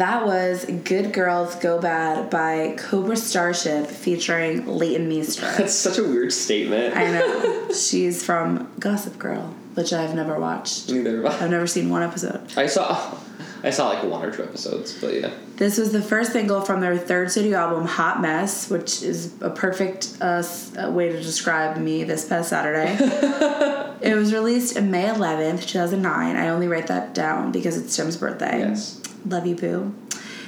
That 0.00 0.24
was 0.24 0.64
"Good 0.64 1.12
Girls 1.12 1.56
Go 1.56 1.78
Bad" 1.78 2.30
by 2.30 2.74
Cobra 2.78 3.16
Starship 3.16 3.86
featuring 3.86 4.66
Leighton 4.66 5.06
Meester. 5.06 5.42
That's 5.58 5.74
such 5.74 5.98
a 5.98 6.02
weird 6.02 6.32
statement. 6.32 6.96
I 6.96 7.10
know 7.10 7.68
she's 7.74 8.24
from 8.24 8.72
Gossip 8.78 9.18
Girl, 9.18 9.54
which 9.74 9.92
I've 9.92 10.14
never 10.14 10.40
watched. 10.40 10.88
Neither 10.90 11.22
have 11.22 11.42
I. 11.42 11.44
I've 11.44 11.50
never 11.50 11.66
seen 11.66 11.90
one 11.90 12.02
episode. 12.02 12.40
I 12.56 12.64
saw, 12.64 13.14
I 13.62 13.68
saw 13.68 13.90
like 13.90 14.02
one 14.02 14.24
or 14.24 14.30
two 14.30 14.42
episodes, 14.42 14.98
but 14.98 15.12
yeah. 15.12 15.32
This 15.56 15.76
was 15.76 15.92
the 15.92 16.00
first 16.00 16.32
single 16.32 16.62
from 16.62 16.80
their 16.80 16.96
third 16.96 17.30
studio 17.30 17.58
album, 17.58 17.84
Hot 17.84 18.22
Mess, 18.22 18.70
which 18.70 19.02
is 19.02 19.34
a 19.42 19.50
perfect 19.50 20.16
uh, 20.22 20.42
uh, 20.82 20.90
way 20.90 21.10
to 21.10 21.20
describe 21.20 21.76
me 21.76 22.04
this 22.04 22.26
past 22.26 22.48
Saturday. 22.48 22.96
it 24.00 24.14
was 24.14 24.32
released 24.32 24.78
in 24.78 24.90
May 24.90 25.08
11th, 25.08 25.66
2009. 25.66 26.36
I 26.36 26.48
only 26.48 26.68
write 26.68 26.86
that 26.86 27.14
down 27.14 27.52
because 27.52 27.76
it's 27.76 27.94
Jim's 27.94 28.16
birthday. 28.16 28.60
Yes. 28.60 28.98
Love 29.26 29.46
you, 29.46 29.54
Boo. 29.54 29.94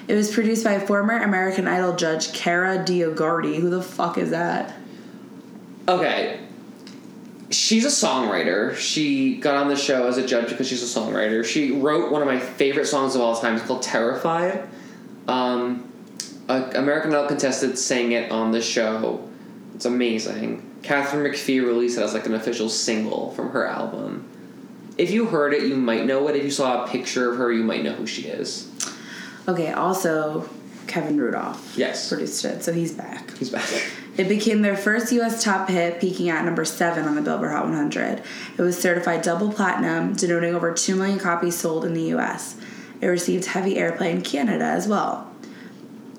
It 0.09 0.15
was 0.15 0.33
produced 0.33 0.65
by 0.65 0.79
former 0.79 1.19
American 1.19 1.69
Idol 1.69 1.95
judge 1.95 2.33
Kara 2.33 2.79
DioGuardi. 2.79 3.57
Who 3.57 3.71
the 3.71 3.83
fuck 3.83 4.19
is 4.19 4.31
that? 4.31 4.75
Okay. 5.89 6.41
She's 7.51 7.85
a 7.85 7.89
songwriter. 7.89 8.75
She 8.75 9.37
got 9.37 9.57
on 9.57 9.69
the 9.69 9.77
show 9.77 10.07
as 10.07 10.17
a 10.17 10.27
judge 10.27 10.49
because 10.49 10.69
she's 10.69 10.83
a 10.83 11.01
songwriter. 11.01 11.45
She 11.45 11.73
wrote 11.73 12.11
one 12.11 12.23
of 12.23 12.29
my 12.29 12.39
favorite 12.39 12.87
songs 12.87 13.15
of 13.15 13.21
all 13.21 13.37
time. 13.37 13.57
It's 13.57 13.65
called 13.65 13.83
Terrified. 13.83 14.67
Um, 15.29 15.93
American 16.49 17.13
Idol 17.13 17.29
contestant 17.29 17.79
sang 17.79 18.13
it 18.13 18.31
on 18.33 18.53
the 18.53 18.63
show. 18.63 19.29
It's 19.75 19.85
amazing. 19.85 20.69
Katharine 20.83 21.31
McPhee 21.31 21.65
released 21.65 21.99
it 21.99 22.03
as 22.03 22.15
like 22.15 22.27
an 22.27 22.35
official 22.35 22.69
single 22.69 23.31
from 23.33 23.51
her 23.51 23.67
album. 23.67 24.27
If 25.03 25.11
you 25.11 25.27
heard 25.27 25.53
it, 25.53 25.65
you 25.65 25.75
might 25.75 26.07
know 26.07 26.29
it. 26.29 26.37
If 26.37 26.45
you 26.45 26.51
saw 26.53 26.85
a 26.85 26.89
picture 26.89 27.33
of 27.33 27.39
her, 27.39 27.51
you 27.53 27.65
might 27.65 27.83
know 27.83 27.91
who 27.93 28.07
she 28.07 28.23
is. 28.23 28.71
Okay, 29.49 29.73
also, 29.73 30.49
Kevin 30.87 31.21
Rudolph 31.21 31.75
Yes. 31.77 32.09
produced 32.09 32.45
it, 32.45 32.63
so 32.63 32.73
he's 32.73 32.93
back. 32.93 33.37
He's 33.37 33.51
back. 33.51 33.69
It 34.15 34.29
became 34.29 34.61
their 34.61 34.77
first 34.77 35.11
US 35.13 35.43
top 35.43 35.71
hit, 35.71 35.99
peaking 35.99 36.29
at 36.29 36.45
number 36.45 36.67
7 36.67 37.07
on 37.07 37.15
the 37.15 37.23
Billboard 37.23 37.51
Hot 37.51 37.65
100. 37.65 38.23
It 38.59 38.63
was 38.63 38.79
certified 38.79 39.23
double 39.23 39.51
platinum, 39.51 40.13
denoting 40.13 40.55
over 40.55 40.71
2 40.71 40.95
million 40.97 41.19
copies 41.19 41.57
sold 41.57 41.87
in 41.87 41.95
the 41.95 42.15
US. 42.15 42.57
It 43.01 43.07
received 43.07 43.47
heavy 43.47 43.77
airplay 43.77 44.11
in 44.11 44.21
Canada 44.21 44.67
as 44.67 44.87
well. 44.87 45.33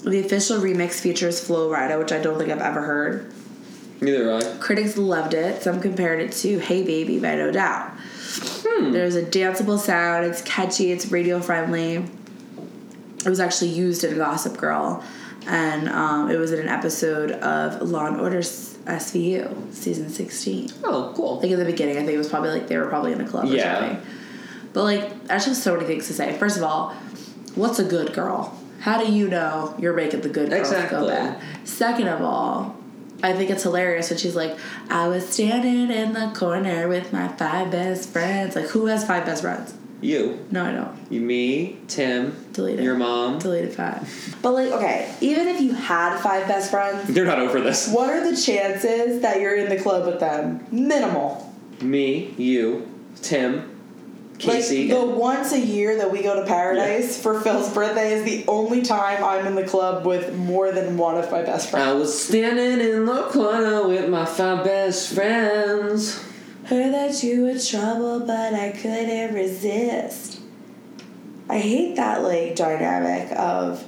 The 0.03 0.19
official 0.19 0.59
remix 0.59 0.93
features 0.99 1.39
Flo 1.39 1.69
Rida, 1.69 1.99
which 1.99 2.11
I 2.11 2.17
don't 2.17 2.39
think 2.39 2.49
I've 2.49 2.61
ever 2.61 2.81
heard. 2.81 3.31
Neither 4.01 4.31
have 4.31 4.43
I. 4.43 4.57
Critics 4.57 4.97
loved 4.97 5.36
it. 5.36 5.61
Some 5.61 5.79
compared 5.79 6.19
it 6.19 6.31
to 6.41 6.57
Hey 6.57 6.81
Baby 6.84 7.19
by 7.19 7.36
No 7.36 7.51
Doubt. 7.51 7.91
Hmm. 8.76 8.91
There's 8.91 9.15
a 9.15 9.24
danceable 9.24 9.78
sound, 9.80 10.26
it's 10.26 10.41
catchy, 10.41 10.91
it's 10.91 11.11
radio 11.11 11.39
friendly. 11.39 12.05
It 13.26 13.30
was 13.30 13.39
actually 13.39 13.69
used 13.69 14.03
in 14.03 14.17
Gossip 14.17 14.57
Girl, 14.57 15.03
and 15.47 15.88
um, 15.89 16.30
it 16.30 16.38
was 16.38 16.51
in 16.51 16.59
an 16.59 16.67
episode 16.67 17.32
of 17.32 17.82
Law 17.89 18.07
and 18.07 18.19
Order 18.19 18.39
SVU, 18.39 19.74
season 19.74 20.09
16. 20.09 20.69
Oh, 20.84 21.13
cool. 21.15 21.39
Like 21.39 21.51
in 21.51 21.59
the 21.59 21.65
beginning, 21.65 21.95
I 21.97 21.99
think 22.01 22.11
it 22.13 22.17
was 22.17 22.30
probably 22.30 22.49
like 22.49 22.67
they 22.67 22.78
were 22.78 22.88
probably 22.88 23.13
in 23.13 23.21
a 23.21 23.28
club 23.28 23.45
or 23.45 23.47
Yeah. 23.55 23.80
something. 23.80 24.05
But 24.74 24.84
like, 24.84 25.28
that's 25.28 25.45
just 25.45 25.63
so 25.63 25.76
many 25.76 25.86
things 25.86 26.07
to 26.07 26.13
say. 26.13 26.36
First 26.38 26.57
of 26.57 26.63
all, 26.63 26.89
what's 27.55 27.80
a 27.80 27.84
good 27.86 28.13
girl? 28.13 28.57
How 28.80 29.01
do 29.01 29.09
you 29.09 29.30
know 29.30 29.74
you're 29.80 29.93
making 29.93 30.21
the 30.21 30.30
good 30.30 30.49
girls 30.49 30.71
Exactly. 30.71 30.99
go 30.99 31.07
bad? 31.07 31.39
Second 31.63 32.07
of 32.09 32.21
all, 32.21 32.76
I 33.24 33.34
think 33.34 33.49
it's 33.49 33.63
hilarious 33.63 34.09
when 34.09 34.19
she's 34.19 34.36
like, 34.36 34.57
I 34.89 35.07
was 35.07 35.28
standing 35.28 35.89
in 35.89 36.13
the 36.13 36.32
corner 36.36 36.88
with 36.89 37.11
my 37.13 37.30
five 37.30 37.71
best 37.71 38.09
friends. 38.09 38.55
Like, 38.55 38.65
who 38.65 38.88
has 38.88 39.07
five 39.07 39.26
best 39.26 39.41
friends? 39.41 39.74
You. 40.01 40.45
No, 40.51 40.65
I 40.65 40.71
don't. 40.74 41.11
You, 41.11 41.21
me, 41.21 41.78
Tim, 41.88 42.36
Delete 42.51 42.80
it. 42.80 42.84
your 42.84 42.95
mom. 42.95 43.39
Deleted 43.39 43.74
five. 43.74 44.38
But 44.41 44.51
like, 44.51 44.71
okay, 44.74 45.15
even 45.21 45.47
if 45.47 45.61
you 45.61 45.71
had 45.74 46.19
five 46.19 46.45
best 46.45 46.69
friends, 46.69 47.07
They're 47.07 47.24
not 47.24 47.39
over 47.39 47.61
this. 47.61 47.88
what 47.88 48.09
are 48.09 48.30
the 48.30 48.36
chances 48.36 49.21
that 49.21 49.39
you're 49.39 49.55
in 49.55 49.69
the 49.69 49.82
club 49.82 50.05
with 50.05 50.19
them? 50.19 50.67
Minimal. 50.71 51.49
Me, 51.82 52.34
you, 52.38 52.86
Tim, 53.21 53.72
Casey. 54.43 54.87
Like 54.87 54.99
the 54.99 55.05
once 55.05 55.51
a 55.51 55.59
year 55.59 55.97
that 55.97 56.11
we 56.11 56.21
go 56.21 56.39
to 56.39 56.45
Paradise 56.45 57.21
for 57.21 57.39
Phil's 57.41 57.73
birthday 57.73 58.13
is 58.13 58.23
the 58.23 58.45
only 58.47 58.81
time 58.81 59.23
I'm 59.23 59.45
in 59.47 59.55
the 59.55 59.65
club 59.65 60.05
with 60.05 60.35
more 60.35 60.71
than 60.71 60.97
one 60.97 61.17
of 61.17 61.31
my 61.31 61.41
best 61.41 61.69
friends. 61.69 61.87
I 61.87 61.93
was 61.93 62.23
standing 62.23 62.79
in 62.79 63.05
the 63.05 63.23
corner 63.23 63.87
with 63.87 64.09
my 64.09 64.25
five 64.25 64.63
best 64.63 65.13
friends. 65.13 66.23
Heard 66.65 66.93
that 66.93 67.23
you 67.23 67.43
were 67.43 67.59
trouble, 67.59 68.21
but 68.21 68.53
I 68.53 68.71
couldn't 68.71 69.33
resist. 69.33 70.39
I 71.49 71.59
hate 71.59 71.95
that 71.97 72.23
like 72.23 72.55
dynamic 72.55 73.31
of 73.37 73.83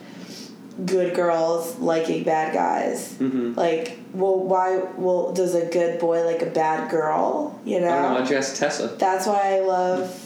good 0.85 1.15
girls 1.15 1.77
liking 1.79 2.23
bad 2.23 2.53
guys. 2.53 3.13
Mm-hmm. 3.13 3.53
Like, 3.53 3.97
well, 4.13 4.39
why? 4.39 4.77
Well, 4.97 5.31
does 5.31 5.55
a 5.55 5.65
good 5.67 5.99
boy 5.99 6.25
like 6.25 6.41
a 6.41 6.47
bad 6.47 6.91
girl? 6.91 7.59
You 7.63 7.79
know. 7.79 7.89
I 7.89 8.01
don't 8.01 8.23
know. 8.23 8.29
You 8.29 8.37
ask 8.37 8.57
Tessa? 8.57 8.87
That's 8.99 9.25
why 9.25 9.55
I 9.55 9.59
love 9.61 10.24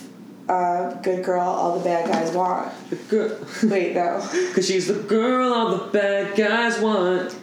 uh, 0.50 0.94
good 1.02 1.24
girl. 1.24 1.42
All 1.48 1.78
the 1.78 1.84
bad 1.86 2.10
guys 2.10 2.32
want. 2.32 2.72
Good. 3.10 3.46
Wait, 3.64 3.94
no. 3.96 4.20
Cause 4.54 4.68
she's 4.68 4.88
the 4.88 4.96
girl 4.96 5.54
all 5.54 5.78
the 5.78 5.86
bad 5.92 6.36
guys 6.36 6.80
want. 6.80 7.36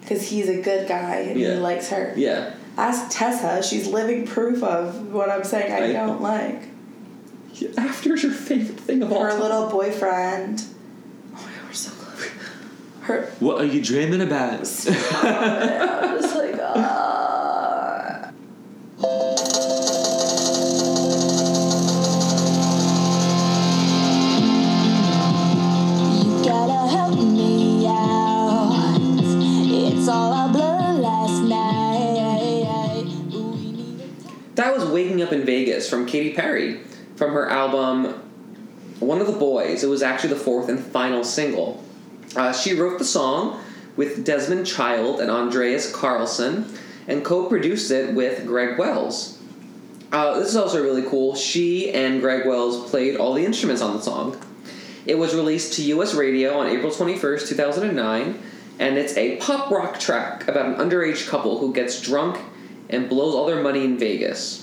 because 0.00 0.28
he's 0.28 0.48
a 0.48 0.62
good 0.62 0.88
guy 0.88 1.16
and 1.16 1.38
Yeah. 1.40 1.54
he 1.54 1.60
likes 1.60 1.88
her. 1.90 2.14
Yeah. 2.16 2.54
Ask 2.78 3.10
Tessa; 3.16 3.62
she's 3.62 3.86
living 3.88 4.26
proof 4.26 4.62
of 4.62 5.12
what 5.12 5.28
I'm 5.28 5.44
saying. 5.44 5.72
I, 5.72 5.90
I- 5.90 5.92
don't 5.92 6.22
like 6.22 6.68
After's 7.76 8.22
your 8.22 8.32
favorite 8.32 8.80
thing 8.80 9.02
of 9.02 9.12
all 9.12 9.22
her 9.22 9.34
little 9.34 9.68
boyfriend. 9.68 10.64
Oh 11.34 11.36
my 11.36 11.40
god, 11.42 11.66
we're 11.66 11.72
so 11.74 11.90
close. 11.92 12.30
Her, 13.02 13.26
What 13.40 13.60
are 13.60 13.64
you 13.66 13.82
dreaming 13.82 14.20
about? 14.22 14.60
I 14.88 16.14
was 16.16 16.34
like, 16.34 16.54
ah. 16.60 17.28
Up 34.92 35.32
in 35.32 35.46
Vegas 35.46 35.88
from 35.88 36.04
Katy 36.04 36.34
Perry 36.34 36.78
from 37.16 37.32
her 37.32 37.48
album 37.48 38.12
One 39.00 39.22
of 39.22 39.26
the 39.26 39.32
Boys. 39.32 39.82
It 39.82 39.86
was 39.86 40.02
actually 40.02 40.34
the 40.34 40.40
fourth 40.40 40.68
and 40.68 40.78
final 40.78 41.24
single. 41.24 41.82
Uh, 42.36 42.52
she 42.52 42.74
wrote 42.74 42.98
the 42.98 43.04
song 43.06 43.64
with 43.96 44.22
Desmond 44.22 44.66
Child 44.66 45.20
and 45.20 45.30
Andreas 45.30 45.90
Carlsson 45.90 46.66
and 47.08 47.24
co 47.24 47.48
produced 47.48 47.90
it 47.90 48.14
with 48.14 48.46
Greg 48.46 48.78
Wells. 48.78 49.38
Uh, 50.12 50.38
this 50.38 50.48
is 50.48 50.56
also 50.56 50.82
really 50.82 51.08
cool. 51.08 51.34
She 51.36 51.90
and 51.90 52.20
Greg 52.20 52.46
Wells 52.46 52.90
played 52.90 53.16
all 53.16 53.32
the 53.32 53.46
instruments 53.46 53.80
on 53.80 53.96
the 53.96 54.02
song. 54.02 54.38
It 55.06 55.16
was 55.16 55.34
released 55.34 55.72
to 55.74 55.82
US 55.84 56.12
radio 56.12 56.58
on 56.58 56.66
April 56.66 56.92
21st, 56.92 57.48
2009, 57.48 58.38
and 58.78 58.98
it's 58.98 59.16
a 59.16 59.36
pop 59.36 59.70
rock 59.70 59.98
track 59.98 60.46
about 60.48 60.66
an 60.66 60.74
underage 60.74 61.26
couple 61.30 61.60
who 61.60 61.72
gets 61.72 61.98
drunk 61.98 62.38
and 62.90 63.08
blows 63.08 63.34
all 63.34 63.46
their 63.46 63.62
money 63.62 63.86
in 63.86 63.96
Vegas. 63.96 64.61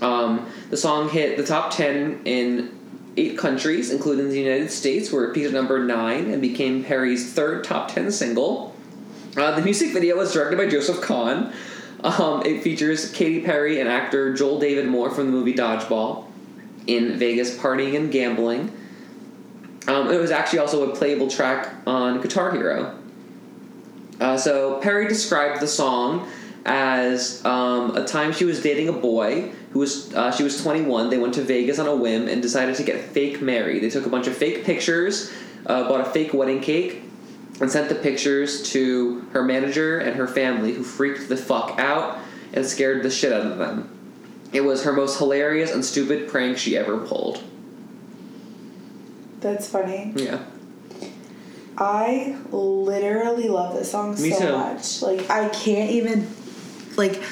Um, 0.00 0.50
the 0.70 0.76
song 0.76 1.08
hit 1.08 1.36
the 1.36 1.44
top 1.44 1.72
10 1.72 2.22
in 2.24 2.78
eight 3.16 3.38
countries, 3.38 3.90
including 3.90 4.28
the 4.28 4.38
United 4.38 4.70
States, 4.70 5.10
where 5.10 5.24
it 5.24 5.34
peaked 5.34 5.46
at 5.46 5.52
number 5.52 5.84
9 5.84 6.30
and 6.30 6.42
became 6.42 6.84
Perry's 6.84 7.32
third 7.32 7.64
top 7.64 7.90
10 7.92 8.12
single. 8.12 8.74
Uh, 9.36 9.54
the 9.54 9.62
music 9.62 9.92
video 9.92 10.16
was 10.16 10.32
directed 10.32 10.56
by 10.56 10.66
Joseph 10.66 11.00
Kahn. 11.00 11.52
Um, 12.00 12.42
it 12.44 12.62
features 12.62 13.10
Katy 13.12 13.40
Perry 13.40 13.80
and 13.80 13.88
actor 13.88 14.34
Joel 14.34 14.58
David 14.58 14.86
Moore 14.86 15.10
from 15.10 15.26
the 15.26 15.32
movie 15.32 15.54
Dodgeball 15.54 16.26
in 16.86 17.18
Vegas 17.18 17.56
partying 17.56 17.96
and 17.96 18.12
gambling. 18.12 18.72
Um, 19.88 20.10
it 20.10 20.18
was 20.18 20.30
actually 20.30 20.58
also 20.58 20.90
a 20.90 20.96
playable 20.96 21.28
track 21.28 21.74
on 21.86 22.20
Guitar 22.20 22.52
Hero. 22.52 22.98
Uh, 24.20 24.36
so 24.36 24.80
Perry 24.80 25.08
described 25.08 25.60
the 25.60 25.68
song 25.68 26.28
as 26.64 27.44
um, 27.44 27.96
a 27.96 28.04
time 28.04 28.32
she 28.32 28.44
was 28.44 28.62
dating 28.62 28.88
a 28.88 28.92
boy 28.92 29.52
who 29.76 29.80
was 29.80 30.14
uh, 30.14 30.32
she 30.32 30.42
was 30.42 30.62
21. 30.62 31.10
They 31.10 31.18
went 31.18 31.34
to 31.34 31.42
Vegas 31.42 31.78
on 31.78 31.86
a 31.86 31.94
whim 31.94 32.28
and 32.28 32.40
decided 32.40 32.76
to 32.76 32.82
get 32.82 32.98
fake 32.98 33.42
married. 33.42 33.82
They 33.82 33.90
took 33.90 34.06
a 34.06 34.08
bunch 34.08 34.26
of 34.26 34.34
fake 34.34 34.64
pictures, 34.64 35.30
uh, 35.66 35.86
bought 35.86 36.00
a 36.00 36.10
fake 36.10 36.32
wedding 36.32 36.62
cake, 36.62 37.02
and 37.60 37.70
sent 37.70 37.90
the 37.90 37.94
pictures 37.94 38.62
to 38.70 39.20
her 39.32 39.42
manager 39.42 39.98
and 39.98 40.16
her 40.16 40.26
family, 40.26 40.72
who 40.72 40.82
freaked 40.82 41.28
the 41.28 41.36
fuck 41.36 41.78
out 41.78 42.18
and 42.54 42.64
scared 42.64 43.02
the 43.02 43.10
shit 43.10 43.34
out 43.34 43.44
of 43.44 43.58
them. 43.58 43.90
It 44.50 44.62
was 44.62 44.84
her 44.84 44.94
most 44.94 45.18
hilarious 45.18 45.70
and 45.74 45.84
stupid 45.84 46.26
prank 46.30 46.56
she 46.56 46.74
ever 46.74 46.96
pulled. 46.96 47.44
That's 49.40 49.68
funny. 49.68 50.14
Yeah. 50.16 50.42
I 51.76 52.38
literally 52.50 53.48
love 53.48 53.74
this 53.74 53.90
song 53.90 54.12
Me 54.22 54.30
so 54.30 54.38
too. 54.38 54.52
much. 54.52 55.02
Like 55.02 55.28
I 55.28 55.50
can't 55.50 55.90
even 55.90 56.26
like 56.96 57.22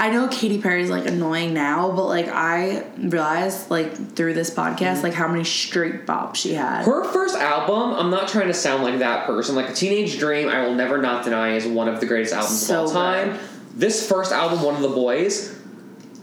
I 0.00 0.10
know 0.10 0.28
Katy 0.28 0.62
Perry's 0.62 0.90
like 0.90 1.06
annoying 1.06 1.52
now, 1.52 1.90
but 1.90 2.04
like 2.06 2.28
I 2.28 2.84
realized 2.98 3.68
like 3.68 4.14
through 4.14 4.34
this 4.34 4.48
podcast 4.48 5.02
like 5.02 5.12
how 5.12 5.26
many 5.26 5.42
straight 5.42 6.06
bops 6.06 6.36
she 6.36 6.54
had. 6.54 6.84
Her 6.84 7.02
first 7.12 7.36
album, 7.36 7.94
I'm 7.94 8.08
not 8.08 8.28
trying 8.28 8.46
to 8.46 8.54
sound 8.54 8.84
like 8.84 9.00
that 9.00 9.26
person. 9.26 9.56
Like 9.56 9.68
a 9.70 9.72
Teenage 9.74 10.18
Dream, 10.20 10.48
I 10.48 10.64
will 10.64 10.74
never 10.74 10.98
not 10.98 11.24
deny 11.24 11.56
is 11.56 11.66
one 11.66 11.88
of 11.88 11.98
the 11.98 12.06
greatest 12.06 12.32
albums 12.32 12.64
So 12.64 12.84
of 12.84 12.88
all 12.90 12.94
time. 12.94 13.30
good. 13.32 13.40
This 13.74 14.08
first 14.08 14.30
album, 14.32 14.62
One 14.62 14.76
of 14.76 14.82
the 14.82 14.88
Boys, 14.88 15.56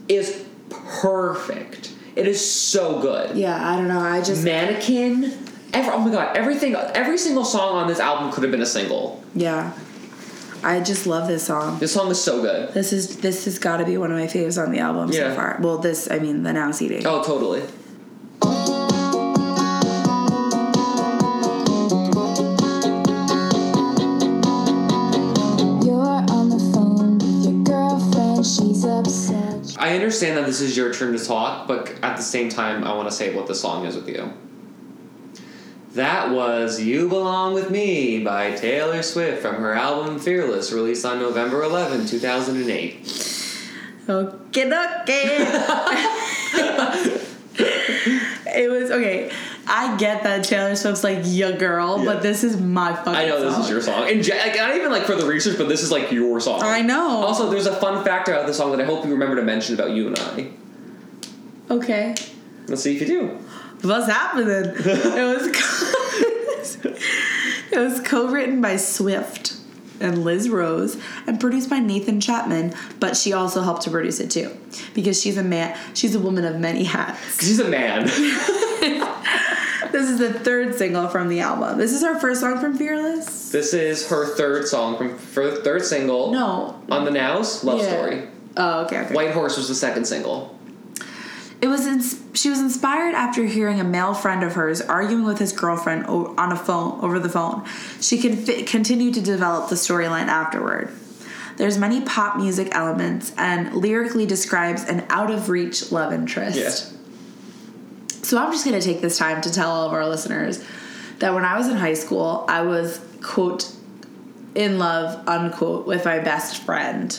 is 0.08 0.44
perfect. 0.70 1.92
It 2.16 2.26
is 2.26 2.40
so 2.50 3.00
good. 3.00 3.36
yeah, 3.36 3.72
I 3.72 3.76
don't 3.76 3.88
know. 3.88 4.00
I 4.00 4.22
just 4.22 4.42
Mannequin. 4.42 5.24
Every, 5.74 5.92
oh 5.92 5.98
my 5.98 6.10
god, 6.10 6.34
everything, 6.34 6.74
every 6.74 7.18
single 7.18 7.44
song 7.44 7.76
on 7.76 7.88
this 7.88 8.00
album 8.00 8.32
could 8.32 8.42
have 8.42 8.50
been 8.50 8.62
a 8.62 8.66
single. 8.66 9.22
yeah. 9.34 9.72
I 10.62 10.80
just 10.80 11.06
love 11.06 11.28
this 11.28 11.44
song. 11.44 11.78
This 11.78 11.92
song 11.92 12.10
is 12.10 12.22
so 12.22 12.42
good. 12.42 12.72
This 12.74 12.92
is 12.92 13.18
this 13.18 13.44
has 13.44 13.58
got 13.58 13.76
to 13.78 13.84
be 13.84 13.96
one 13.98 14.10
of 14.10 14.18
my 14.18 14.26
faves 14.26 14.62
on 14.62 14.72
the 14.72 14.78
album 14.80 15.10
Yeah. 15.12 15.30
so 15.30 15.34
far. 15.36 15.58
Well, 15.60 15.78
this 15.78 16.10
I 16.10 16.18
mean 16.18 16.42
the 16.42 16.52
now 16.52 16.70
CD. 16.72 17.02
Oh, 17.04 17.22
totally. 17.22 17.62
You're 25.84 26.22
on 26.30 26.48
the 26.50 26.58
phone 26.72 27.18
with 27.18 27.44
your 27.44 27.64
girlfriend, 27.64 28.44
she's 28.44 28.84
upset. 28.84 29.76
I 29.78 29.94
understand 29.94 30.36
that 30.36 30.46
this 30.46 30.60
is 30.60 30.76
your 30.76 30.92
turn 30.92 31.16
to 31.16 31.24
talk, 31.24 31.66
but 31.66 31.92
at 32.02 32.16
the 32.16 32.22
same 32.22 32.48
time, 32.48 32.84
I 32.84 32.94
want 32.94 33.08
to 33.08 33.14
say 33.14 33.34
what 33.34 33.46
the 33.46 33.54
song 33.54 33.86
is 33.86 33.96
with 33.96 34.08
you. 34.08 34.32
That 35.96 36.30
was 36.30 36.78
You 36.78 37.08
Belong 37.08 37.54
With 37.54 37.70
Me 37.70 38.22
by 38.22 38.54
Taylor 38.54 39.02
Swift 39.02 39.40
from 39.40 39.54
her 39.56 39.72
album 39.72 40.18
Fearless, 40.18 40.70
released 40.70 41.06
on 41.06 41.18
November 41.18 41.62
11, 41.62 42.04
2008. 42.06 44.04
Okay, 44.06 44.66
okay. 44.66 45.36
it 47.58 48.70
was 48.70 48.90
okay. 48.90 49.30
I 49.66 49.96
get 49.96 50.22
that 50.24 50.44
Taylor 50.44 50.76
Swift's 50.76 51.02
like 51.02 51.20
your 51.24 51.52
girl, 51.52 51.98
Yeah. 52.00 52.04
but 52.12 52.22
this 52.22 52.44
is 52.44 52.60
my 52.60 52.94
fucking. 52.94 53.14
I 53.14 53.24
know 53.24 53.40
this 53.40 53.56
is 53.64 53.70
your 53.70 53.80
song. 53.80 54.06
And 54.06 54.18
like, 54.28 54.54
not 54.54 54.76
even 54.76 54.92
like 54.92 55.04
for 55.04 55.14
the 55.16 55.26
research, 55.26 55.56
but 55.56 55.70
this 55.70 55.82
is 55.82 55.90
like 55.90 56.12
your 56.12 56.38
song. 56.40 56.60
I 56.62 56.82
know. 56.82 57.08
Also, 57.24 57.48
there's 57.48 57.64
a 57.66 57.74
fun 57.74 58.04
fact 58.04 58.28
about 58.28 58.46
the 58.46 58.52
song 58.52 58.70
that 58.72 58.82
I 58.82 58.84
hope 58.84 59.06
you 59.06 59.12
remember 59.12 59.36
to 59.36 59.42
mention 59.42 59.74
about 59.74 59.92
you 59.92 60.08
and 60.08 60.18
I. 60.18 60.50
okay. 61.70 62.14
Let's 62.68 62.82
see 62.82 62.94
if 62.96 63.00
you 63.02 63.06
do. 63.06 63.38
What's 63.82 64.06
happening? 64.06 64.48
it 64.48 64.84
was. 64.84 65.50
Co- 66.82 66.90
it 67.72 67.78
was 67.78 68.00
co-written 68.00 68.60
by 68.60 68.76
Swift 68.76 69.54
and 70.00 70.24
Liz 70.24 70.48
Rose 70.48 70.96
and 71.26 71.38
produced 71.40 71.70
by 71.70 71.78
Nathan 71.78 72.20
Chapman, 72.20 72.74
but 73.00 73.16
she 73.16 73.32
also 73.32 73.62
helped 73.62 73.82
to 73.82 73.90
produce 73.90 74.20
it 74.20 74.30
too 74.30 74.56
because 74.94 75.20
she's 75.20 75.36
a 75.36 75.42
man. 75.42 75.78
She's 75.94 76.14
a 76.14 76.20
woman 76.20 76.44
of 76.44 76.58
many 76.58 76.84
hats. 76.84 77.42
She's 77.44 77.60
a 77.60 77.68
man. 77.68 78.08
This 79.92 80.10
is 80.10 80.18
the 80.18 80.32
third 80.32 80.74
single 80.74 81.08
from 81.08 81.28
the 81.28 81.40
album. 81.40 81.78
This 81.78 81.92
is 81.92 82.02
our 82.02 82.18
first 82.20 82.40
song 82.40 82.58
from 82.58 82.76
Fearless. 82.76 83.50
this 83.50 83.72
is 83.72 84.06
her 84.10 84.26
third 84.26 84.66
song 84.68 84.98
from 84.98 85.16
for 85.16 85.48
the 85.48 85.56
third 85.62 85.84
single 85.86 86.32
No. 86.32 86.78
on 86.90 87.04
the 87.06 87.10
Nows 87.10 87.64
Love 87.64 87.78
Yeah. 87.78 87.88
Story. 87.92 88.28
Oh, 88.58 88.84
okay. 88.84 89.02
okay. 89.02 89.14
White 89.14 89.30
Horse 89.30 89.56
was 89.56 89.68
the 89.68 89.74
second 89.74 90.04
single. 90.06 90.55
It 91.62 91.68
was 91.68 91.86
ins- 91.86 92.20
she 92.34 92.50
was 92.50 92.60
inspired 92.60 93.14
after 93.14 93.44
hearing 93.44 93.80
a 93.80 93.84
male 93.84 94.12
friend 94.14 94.42
of 94.42 94.54
hers 94.54 94.80
arguing 94.82 95.24
with 95.24 95.38
his 95.38 95.52
girlfriend 95.52 96.04
o- 96.06 96.34
on 96.36 96.52
a 96.52 96.56
phone 96.56 97.02
over 97.02 97.18
the 97.18 97.28
phone. 97.30 97.64
She 98.00 98.20
con- 98.20 98.64
continued 98.66 99.14
to 99.14 99.20
develop 99.22 99.70
the 99.70 99.74
storyline 99.76 100.26
afterward. 100.26 100.92
There's 101.56 101.78
many 101.78 102.02
pop 102.02 102.36
music 102.36 102.68
elements 102.72 103.32
and 103.38 103.72
lyrically 103.74 104.26
describes 104.26 104.84
an 104.84 105.06
out 105.08 105.30
of 105.30 105.48
reach 105.48 105.90
love 105.90 106.12
interest. 106.12 106.58
Yeah. 106.58 108.18
So 108.22 108.36
I'm 108.38 108.52
just 108.52 108.66
going 108.66 108.78
to 108.78 108.84
take 108.86 109.00
this 109.00 109.16
time 109.16 109.40
to 109.42 109.50
tell 109.52 109.70
all 109.70 109.86
of 109.86 109.92
our 109.94 110.06
listeners 110.06 110.62
that 111.20 111.32
when 111.32 111.44
I 111.46 111.56
was 111.56 111.68
in 111.68 111.76
high 111.76 111.94
school, 111.94 112.44
I 112.48 112.60
was 112.62 113.00
quote 113.22 113.72
in 114.54 114.78
love 114.78 115.26
unquote 115.26 115.86
with 115.86 116.04
my 116.04 116.18
best 116.18 116.58
friend 116.64 117.18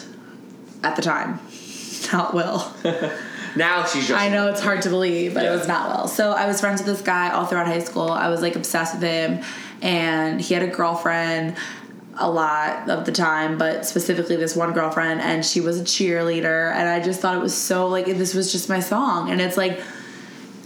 at 0.84 0.95
the 0.95 1.01
time. 1.01 1.39
Not 2.14 2.35
Will. 2.35 2.72
Now 3.56 3.86
she's 3.86 4.07
just. 4.07 4.19
I 4.19 4.30
know 4.30 4.48
it's 4.49 4.61
hard 4.61 4.82
to 4.84 4.90
believe, 4.90 5.34
but 5.34 5.44
Yeah. 5.44 5.53
it 5.53 5.57
was 5.57 5.68
not 5.68 5.90
well. 5.90 6.07
So 6.07 6.32
I 6.32 6.45
was 6.48 6.60
friends 6.60 6.82
with 6.82 6.88
this 6.88 7.02
guy 7.02 7.30
all 7.32 7.45
throughout 7.45 7.68
high 7.68 7.80
school. 7.80 8.10
I 8.11 8.30
was 8.30 8.41
like 8.41 8.56
obsessed 8.56 8.95
with 8.95 9.03
him, 9.03 9.41
and 9.82 10.40
he 10.41 10.53
had 10.53 10.64
a 10.64 10.68
girlfriend 10.68 11.56
a 12.19 12.30
lot 12.30 12.90
of 12.90 13.06
the 13.06 13.11
time, 13.11 13.57
but 13.60 13.86
specifically 13.86 14.36
this 14.36 14.56
one 14.56 14.74
girlfriend, 14.74 15.22
and 15.22 15.45
she 15.45 15.61
was 15.61 15.80
a 15.80 15.84
cheerleader, 15.84 16.72
and 16.74 16.90
I 16.90 16.99
just 16.99 17.19
thought 17.19 17.36
it 17.36 17.41
was 17.41 17.56
so 17.56 17.88
like 17.88 18.06
this 18.07 18.34
was 18.34 18.52
just 18.52 18.69
my 18.69 18.80
song, 18.80 19.30
and 19.30 19.40
it's 19.40 19.56
like 19.57 19.80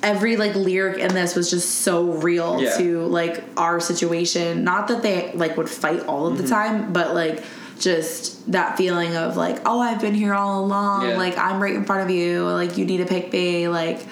every 0.04 0.36
like 0.36 0.56
lyric 0.56 0.98
in 0.98 1.14
this 1.14 1.36
was 1.36 1.50
just 1.52 1.82
so 1.82 2.06
real 2.14 2.62
Yeah. 2.62 2.76
to 2.78 3.02
like 3.06 3.44
our 3.58 3.80
situation. 3.80 4.64
Not 4.64 4.88
that 4.88 5.04
they 5.04 5.32
like 5.34 5.58
would 5.58 5.70
fight 5.70 6.06
all 6.08 6.24
Mm-hmm. 6.30 6.38
of 6.38 6.42
the 6.42 6.48
time, 6.48 6.94
but 6.94 7.14
like 7.14 7.44
just 7.82 8.50
that 8.52 8.78
feeling 8.78 9.16
of 9.16 9.36
like, 9.36 9.60
oh, 9.66 9.80
I've 9.82 10.00
been 10.00 10.14
here 10.14 10.34
all 10.34 10.64
along. 10.64 11.10
Yeah. 11.10 11.18
Like 11.18 11.38
I'm 11.38 11.62
right 11.62 11.76
in 11.76 11.84
front 11.84 12.04
of 12.04 12.16
you. 12.16 12.46
Like 12.46 12.78
you 12.78 12.86
need 12.86 12.98
to 12.98 13.06
pick 13.06 13.34
me. 13.34 13.68
Like 13.68 14.06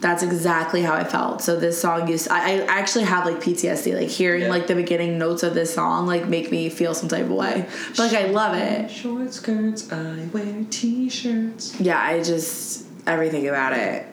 that's 0.00 0.22
exactly 0.22 0.80
how 0.80 0.94
I 0.94 1.04
felt. 1.04 1.42
So 1.42 1.56
this 1.60 1.78
song 1.78 2.08
used. 2.08 2.28
I, 2.30 2.60
I 2.60 2.64
actually 2.66 3.04
have 3.04 3.26
like 3.26 3.36
PTSD. 3.42 3.94
Like 3.94 4.08
hearing 4.08 4.42
Yeah. 4.42 4.48
like 4.48 4.66
the 4.66 4.74
beginning 4.74 5.18
notes 5.18 5.42
of 5.42 5.52
this 5.54 5.74
song 5.74 6.06
like 6.06 6.26
make 6.28 6.50
me 6.50 6.70
feel 6.70 6.94
some 6.94 7.08
type 7.08 7.24
of 7.24 7.32
way. 7.32 7.66
But 7.90 7.98
like 7.98 8.12
I 8.14 8.26
love 8.28 8.56
it. 8.56 8.90
Short 8.90 9.34
skirts, 9.34 9.92
I 9.92 10.26
wear 10.32 10.64
t-shirts. 10.70 11.78
Yeah, 11.80 12.00
I 12.00 12.22
just 12.22 12.86
everything 13.06 13.48
about 13.48 13.72
it. 13.76 14.06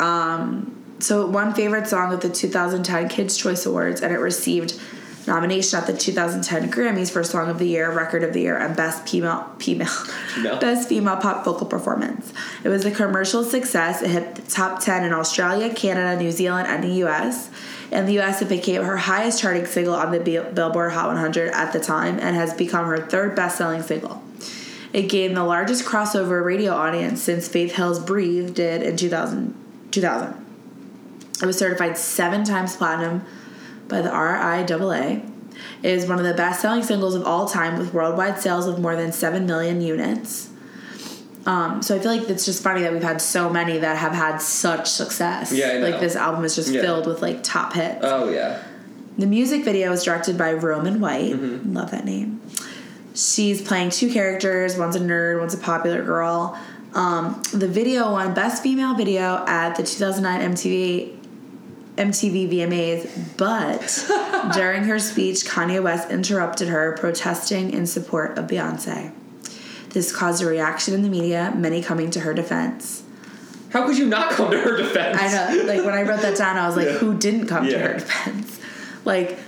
Um, 0.00 0.76
so 0.98 1.26
one 1.26 1.54
favorite 1.54 1.86
song 1.86 2.12
of 2.12 2.20
the 2.20 2.28
2010 2.30 3.08
Kids 3.08 3.36
Choice 3.36 3.66
Awards, 3.66 4.00
and 4.00 4.12
it 4.12 4.18
received 4.18 4.80
nomination 5.30 5.78
at 5.78 5.86
the 5.86 5.96
2010 5.96 6.70
Grammys 6.70 7.10
for 7.10 7.22
Song 7.22 7.48
of 7.48 7.58
the 7.58 7.66
Year, 7.66 7.90
Record 7.90 8.24
of 8.24 8.32
the 8.32 8.40
Year, 8.40 8.58
and 8.58 8.76
Best 8.76 9.08
Female 9.08 9.48
Female 9.58 9.86
Female. 9.86 10.58
Best 10.60 10.88
Female 10.88 11.16
Pop 11.16 11.44
Vocal 11.44 11.66
Performance. 11.66 12.32
It 12.64 12.68
was 12.68 12.84
a 12.84 12.90
commercial 12.90 13.44
success. 13.44 14.02
It 14.02 14.10
hit 14.10 14.34
the 14.34 14.42
top 14.42 14.80
10 14.80 15.04
in 15.04 15.12
Australia, 15.12 15.72
Canada, 15.72 16.20
New 16.20 16.32
Zealand, 16.32 16.66
and 16.68 16.82
the 16.82 16.94
U.S. 17.04 17.48
In 17.92 18.06
the 18.06 18.14
U.S., 18.14 18.42
it 18.42 18.48
became 18.48 18.82
her 18.82 18.96
highest 18.96 19.40
charting 19.40 19.66
single 19.66 19.94
on 19.94 20.10
the 20.10 20.18
Billboard 20.18 20.92
Hot 20.92 21.06
100 21.08 21.50
at 21.52 21.72
the 21.72 21.80
time, 21.80 22.18
and 22.18 22.36
has 22.36 22.52
become 22.52 22.86
her 22.86 22.98
third 22.98 23.34
best-selling 23.34 23.82
single. 23.82 24.22
It 24.92 25.02
gained 25.02 25.36
the 25.36 25.44
largest 25.44 25.84
crossover 25.84 26.44
radio 26.44 26.72
audience 26.72 27.22
since 27.22 27.46
Faith 27.46 27.76
Hill's 27.76 28.00
Breathe 28.00 28.54
did 28.54 28.82
in 28.82 28.96
2000. 28.96 29.54
2000. 29.92 30.46
It 31.42 31.46
was 31.46 31.56
certified 31.56 31.96
seven 31.96 32.44
times 32.44 32.76
platinum 32.76 33.24
by 33.90 34.00
the 34.02 34.10
RIAA. 34.10 35.26
It 35.82 35.90
is 35.90 36.06
one 36.06 36.18
of 36.18 36.24
the 36.24 36.34
best 36.34 36.60
selling 36.62 36.82
singles 36.82 37.14
of 37.14 37.24
all 37.26 37.46
time 37.48 37.78
with 37.78 37.92
worldwide 37.92 38.38
sales 38.40 38.66
of 38.66 38.78
more 38.78 38.96
than 38.96 39.12
7 39.12 39.46
million 39.46 39.80
units. 39.80 40.48
Um, 41.46 41.82
so 41.82 41.96
I 41.96 41.98
feel 41.98 42.14
like 42.14 42.28
it's 42.28 42.44
just 42.44 42.62
funny 42.62 42.82
that 42.82 42.92
we've 42.92 43.02
had 43.02 43.20
so 43.20 43.48
many 43.50 43.78
that 43.78 43.96
have 43.96 44.12
had 44.12 44.38
such 44.38 44.88
success. 44.88 45.52
Yeah, 45.52 45.68
I 45.70 45.78
know. 45.78 45.88
Like 45.90 46.00
this 46.00 46.14
album 46.16 46.44
is 46.44 46.54
just 46.54 46.70
Yeah. 46.70 46.82
filled 46.82 47.06
with 47.06 47.22
like 47.22 47.42
top 47.42 47.72
hits. 47.72 47.98
Oh 48.02 48.28
yeah. 48.30 48.62
The 49.18 49.26
music 49.26 49.64
video 49.64 49.90
was 49.90 50.04
directed 50.04 50.36
by 50.38 50.52
Roman 50.52 51.00
White. 51.00 51.32
Mm-hmm. 51.34 51.74
Love 51.74 51.90
that 51.90 52.04
name. 52.04 52.40
She's 53.14 53.60
playing 53.60 53.90
two 53.90 54.10
characters. 54.12 54.76
One's 54.76 54.96
a 54.96 55.00
nerd. 55.00 55.40
One's 55.40 55.54
a 55.54 55.58
popular 55.58 56.02
girl. 56.04 56.58
Um, 56.94 57.40
the 57.52 57.68
video 57.68 58.12
won 58.12 58.34
Best 58.34 58.62
Female 58.62 58.94
Video 58.94 59.44
at 59.46 59.74
the 59.76 59.82
2009 59.82 60.52
MTV 60.54 61.16
MTV 62.00 62.50
VMAs, 62.50 63.36
but 63.36 64.52
during 64.54 64.84
her 64.84 64.98
speech, 64.98 65.44
Kanye 65.44 65.82
West 65.82 66.10
interrupted 66.10 66.68
her, 66.68 66.96
protesting 66.98 67.70
in 67.72 67.86
support 67.86 68.38
of 68.38 68.46
Beyonce. 68.46 69.12
This 69.90 70.14
caused 70.14 70.42
a 70.42 70.46
reaction 70.46 70.94
in 70.94 71.02
the 71.02 71.10
media, 71.10 71.52
many 71.54 71.82
coming 71.82 72.10
to 72.12 72.20
her 72.20 72.32
defense. 72.32 73.02
How 73.70 73.86
could 73.86 73.98
you 73.98 74.06
not 74.06 74.30
come 74.32 74.50
to 74.50 74.58
her 74.60 74.76
defense? 74.78 75.18
I 75.20 75.28
know. 75.54 75.64
Like 75.64 75.84
when 75.84 75.94
I 75.94 76.02
wrote 76.02 76.22
that 76.22 76.36
down, 76.38 76.56
I 76.56 76.66
was 76.66 76.76
like, 76.76 76.86
Yeah. 76.86 76.92
who 76.94 77.16
didn't 77.18 77.46
come 77.48 77.66
to 77.66 77.78
her 77.78 77.94
defense? 77.94 78.58
Like, 79.04 79.38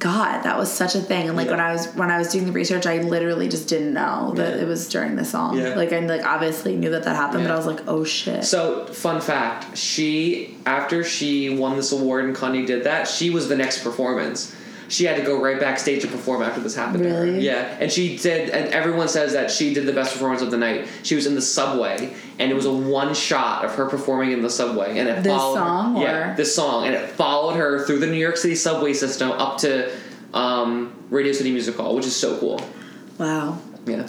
God, 0.00 0.42
that 0.42 0.58
was 0.58 0.72
such 0.72 0.94
a 0.94 1.00
thing. 1.00 1.28
And 1.28 1.36
like 1.36 1.46
Yeah. 1.46 1.52
when 1.52 1.60
I 1.60 1.72
was 1.72 1.86
when 1.94 2.10
I 2.10 2.18
was 2.18 2.28
doing 2.32 2.46
the 2.46 2.52
research, 2.52 2.86
I 2.86 2.98
literally 3.02 3.48
just 3.48 3.68
didn't 3.68 3.92
know 3.92 4.32
that 4.34 4.56
Yeah. 4.56 4.62
it 4.62 4.66
was 4.66 4.88
during 4.88 5.14
the 5.14 5.24
song. 5.24 5.56
Yeah. 5.58 5.74
Like 5.76 5.92
I 5.92 6.00
like 6.00 6.24
obviously 6.26 6.74
knew 6.74 6.90
that 6.90 7.04
that 7.04 7.14
happened, 7.16 7.44
but 7.44 7.52
I 7.52 7.56
was 7.56 7.66
like, 7.66 7.80
oh 7.86 8.02
shit. 8.02 8.44
So, 8.44 8.86
fun 8.86 9.20
fact: 9.20 9.76
she 9.76 10.56
after 10.66 11.04
she 11.04 11.50
won 11.50 11.76
this 11.76 11.92
award 11.92 12.24
and 12.24 12.34
Kanye 12.34 12.66
did 12.66 12.84
that, 12.84 13.06
she 13.06 13.30
was 13.30 13.48
the 13.48 13.56
next 13.56 13.84
performance. 13.84 14.54
She 14.90 15.04
had 15.04 15.16
to 15.16 15.22
go 15.22 15.40
right 15.40 15.58
backstage 15.58 16.02
to 16.02 16.08
perform 16.08 16.42
after 16.42 16.60
this 16.60 16.74
happened. 16.74 17.04
To 17.04 17.08
her. 17.10 17.26
Yeah, 17.26 17.76
and 17.80 17.90
she 17.90 18.16
did, 18.18 18.50
and 18.50 18.74
everyone 18.74 19.08
says 19.08 19.32
that 19.34 19.50
she 19.50 19.72
did 19.72 19.86
the 19.86 19.92
best 19.92 20.12
performance 20.12 20.42
of 20.42 20.50
the 20.50 20.58
night. 20.58 20.88
She 21.04 21.14
was 21.14 21.26
in 21.26 21.34
the 21.36 21.40
subway, 21.40 22.12
and 22.38 22.50
it 22.50 22.54
was 22.54 22.66
a 22.66 22.72
one 22.72 23.14
shot 23.14 23.64
of 23.64 23.74
her 23.76 23.86
performing 23.86 24.32
in 24.32 24.42
the 24.42 24.50
subway, 24.50 24.98
and 24.98 25.08
it 25.08 25.22
This 25.22 25.32
followed 25.32 25.54
her- 25.58 25.60
song, 25.64 25.96
yeah, 26.02 26.34
this 26.34 26.54
song, 26.54 26.86
and 26.86 26.94
it 26.96 27.08
followed 27.10 27.54
her 27.54 27.84
through 27.86 28.00
the 28.00 28.06
New 28.08 28.18
York 28.18 28.36
City 28.36 28.54
subway 28.56 28.92
system 28.92 29.30
up 29.30 29.58
to 29.58 29.90
um, 30.34 30.92
Radio 31.08 31.32
City 31.32 31.52
Music 31.52 31.76
Hall, 31.76 31.94
which 31.94 32.06
is 32.06 32.16
so 32.16 32.36
cool. 32.38 32.60
wow. 33.18 33.58
Yeah, 33.86 34.06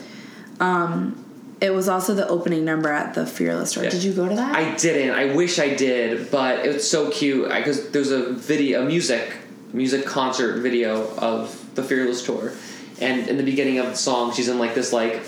It 1.62 1.70
was 1.76 1.88
also 1.88 2.16
the 2.16 2.28
opening 2.28 2.66
number 2.66 2.90
at 2.90 3.14
the 3.14 3.26
Fearless 3.28 3.74
tour. 3.74 3.84
Yeah. 3.84 3.92
Did 3.92 4.04
you 4.04 4.14
go 4.14 4.28
to 4.28 4.36
that? 4.36 4.56
I 4.56 4.76
didn't. 4.76 5.12
I 5.16 5.34
wish 5.36 5.60
I 5.60 5.76
did, 5.76 6.32
but 6.32 6.66
it's 6.66 6.88
so 6.88 7.12
cute 7.12 7.50
because 7.50 7.92
there's 7.92 8.10
a 8.12 8.34
video, 8.34 8.82
a 8.82 8.86
music, 8.86 9.30
music 9.74 10.06
concert 10.06 10.62
video 10.62 11.08
of 11.18 11.58
the 11.76 11.84
Fearless 11.84 12.26
tour, 12.26 12.54
and 13.00 13.28
in 13.28 13.38
the 13.38 13.44
beginning 13.44 13.78
of 13.80 13.86
the 13.88 13.96
song, 13.96 14.34
she's 14.34 14.48
in 14.50 14.60
like 14.60 14.76
this 14.76 14.92
like 14.94 15.22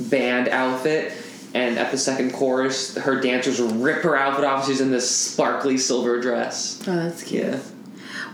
band 0.00 0.48
outfit, 0.48 1.12
and 1.54 1.78
at 1.78 1.90
the 1.90 1.98
second 1.98 2.32
chorus, 2.32 2.96
her 2.96 3.20
dancers 3.20 3.60
rip 3.60 4.02
her 4.02 4.16
outfit 4.16 4.44
off. 4.44 4.66
She's 4.66 4.80
in 4.80 4.90
this 4.90 5.10
sparkly 5.10 5.76
silver 5.78 6.20
dress. 6.20 6.80
oh, 6.86 6.96
that's 6.96 7.22
cute. 7.22 7.44
Yeah, 7.44 7.58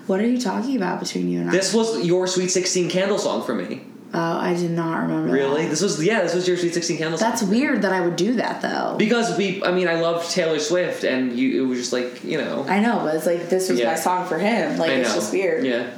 What 0.07 0.21
are 0.21 0.27
you 0.27 0.41
talking 0.41 0.77
about 0.77 1.01
between 1.01 1.29
you 1.29 1.41
and 1.41 1.49
I? 1.51 1.53
this 1.53 1.75
was 1.75 2.05
your 2.07 2.27
Sweet 2.27 2.51
Sixteen 2.51 2.89
candle 2.89 3.19
song 3.19 3.43
for 3.45 3.55
me. 3.55 3.83
Oh, 4.15 4.39
I 4.39 4.55
did 4.55 4.71
not 4.71 5.03
remember. 5.03 5.33
Really? 5.33 5.63
that. 5.65 5.71
This 5.71 5.83
was 5.83 6.03
yeah. 6.05 6.23
This 6.23 6.35
was 6.35 6.47
your 6.49 6.57
Sweet 6.57 6.75
Sixteen 6.75 6.99
candle. 6.99 7.19
song. 7.19 7.31
That's 7.31 7.43
weird 7.43 7.83
that 7.83 7.93
I 7.93 8.01
would 8.01 8.17
do 8.17 8.35
that 8.35 8.63
though. 8.63 8.97
because 8.99 9.37
we. 9.39 9.63
I 9.65 9.71
mean, 9.73 9.89
I 9.89 10.01
loved 10.01 10.31
Taylor 10.31 10.59
Swift, 10.59 11.05
and 11.05 11.37
you. 11.39 11.63
It 11.63 11.67
was 11.67 11.79
just 11.79 11.93
like 11.93 12.25
you 12.25 12.39
know. 12.39 12.65
I 12.69 12.81
know, 12.81 13.01
but 13.05 13.15
it's 13.17 13.27
like 13.27 13.49
this 13.49 13.69
was 13.69 13.79
Yeah. 13.79 13.91
my 13.91 13.95
song 13.97 14.27
for 14.27 14.39
him. 14.39 14.79
Like 14.79 14.91
it's 14.91 15.15
just 15.15 15.33
weird. 15.33 15.65
Yeah. 15.65 15.91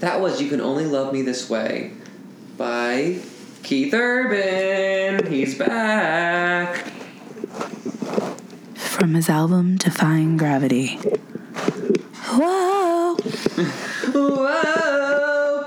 That 0.00 0.20
was 0.22 0.40
You 0.40 0.48
Can 0.48 0.60
Only 0.62 0.86
Love 0.86 1.12
Me 1.12 1.20
This 1.22 1.50
Way 1.50 1.90
by 2.56 3.18
Keith 3.62 3.94
Urban. 3.94 5.30
He's 5.30 5.56
back. 5.56 6.84
From 8.74 9.14
his 9.14 9.28
album 9.28 9.76
Defying 9.76 10.36
Gravity. 10.36 10.98
Whoa! 12.32 13.16
Whoa! 14.12 15.66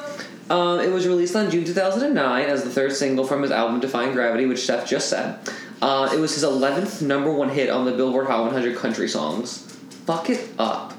Um, 0.49 0.79
it 0.79 0.91
was 0.91 1.07
released 1.07 1.35
on 1.35 1.49
June 1.49 1.65
2009 1.65 2.45
as 2.45 2.63
the 2.63 2.69
third 2.69 2.93
single 2.93 3.25
from 3.25 3.41
his 3.41 3.51
album 3.51 3.79
Defying 3.79 4.13
Gravity, 4.13 4.45
which 4.45 4.63
Steph 4.63 4.87
just 4.87 5.09
said. 5.09 5.39
Uh, 5.81 6.09
it 6.13 6.19
was 6.19 6.33
his 6.33 6.43
11th 6.43 7.01
number 7.01 7.31
one 7.33 7.49
hit 7.49 7.69
on 7.69 7.85
the 7.85 7.91
Billboard 7.91 8.27
Hot 8.27 8.43
100 8.43 8.77
country 8.77 9.09
songs. 9.09 9.59
Fuck 10.05 10.29
it 10.29 10.49
up. 10.59 10.93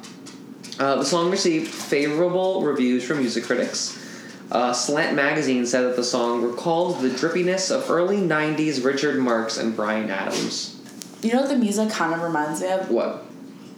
Uh, 0.78 0.96
the 0.96 1.04
song 1.04 1.30
received 1.30 1.68
favorable 1.68 2.62
reviews 2.62 3.04
from 3.04 3.18
music 3.18 3.44
critics. 3.44 4.03
Uh, 4.50 4.72
Slant 4.72 5.16
Magazine 5.16 5.66
said 5.66 5.82
that 5.82 5.96
the 5.96 6.04
song 6.04 6.42
recalls 6.42 7.00
the 7.00 7.08
drippiness 7.08 7.74
of 7.74 7.90
early 7.90 8.18
90s 8.18 8.84
Richard 8.84 9.18
Marx 9.18 9.56
and 9.56 9.74
Bryan 9.74 10.10
Adams. 10.10 10.80
You 11.22 11.32
know 11.32 11.40
what 11.40 11.48
the 11.48 11.56
music 11.56 11.90
kind 11.90 12.12
of 12.12 12.20
reminds 12.20 12.60
me 12.60 12.70
of? 12.70 12.90
What? 12.90 13.24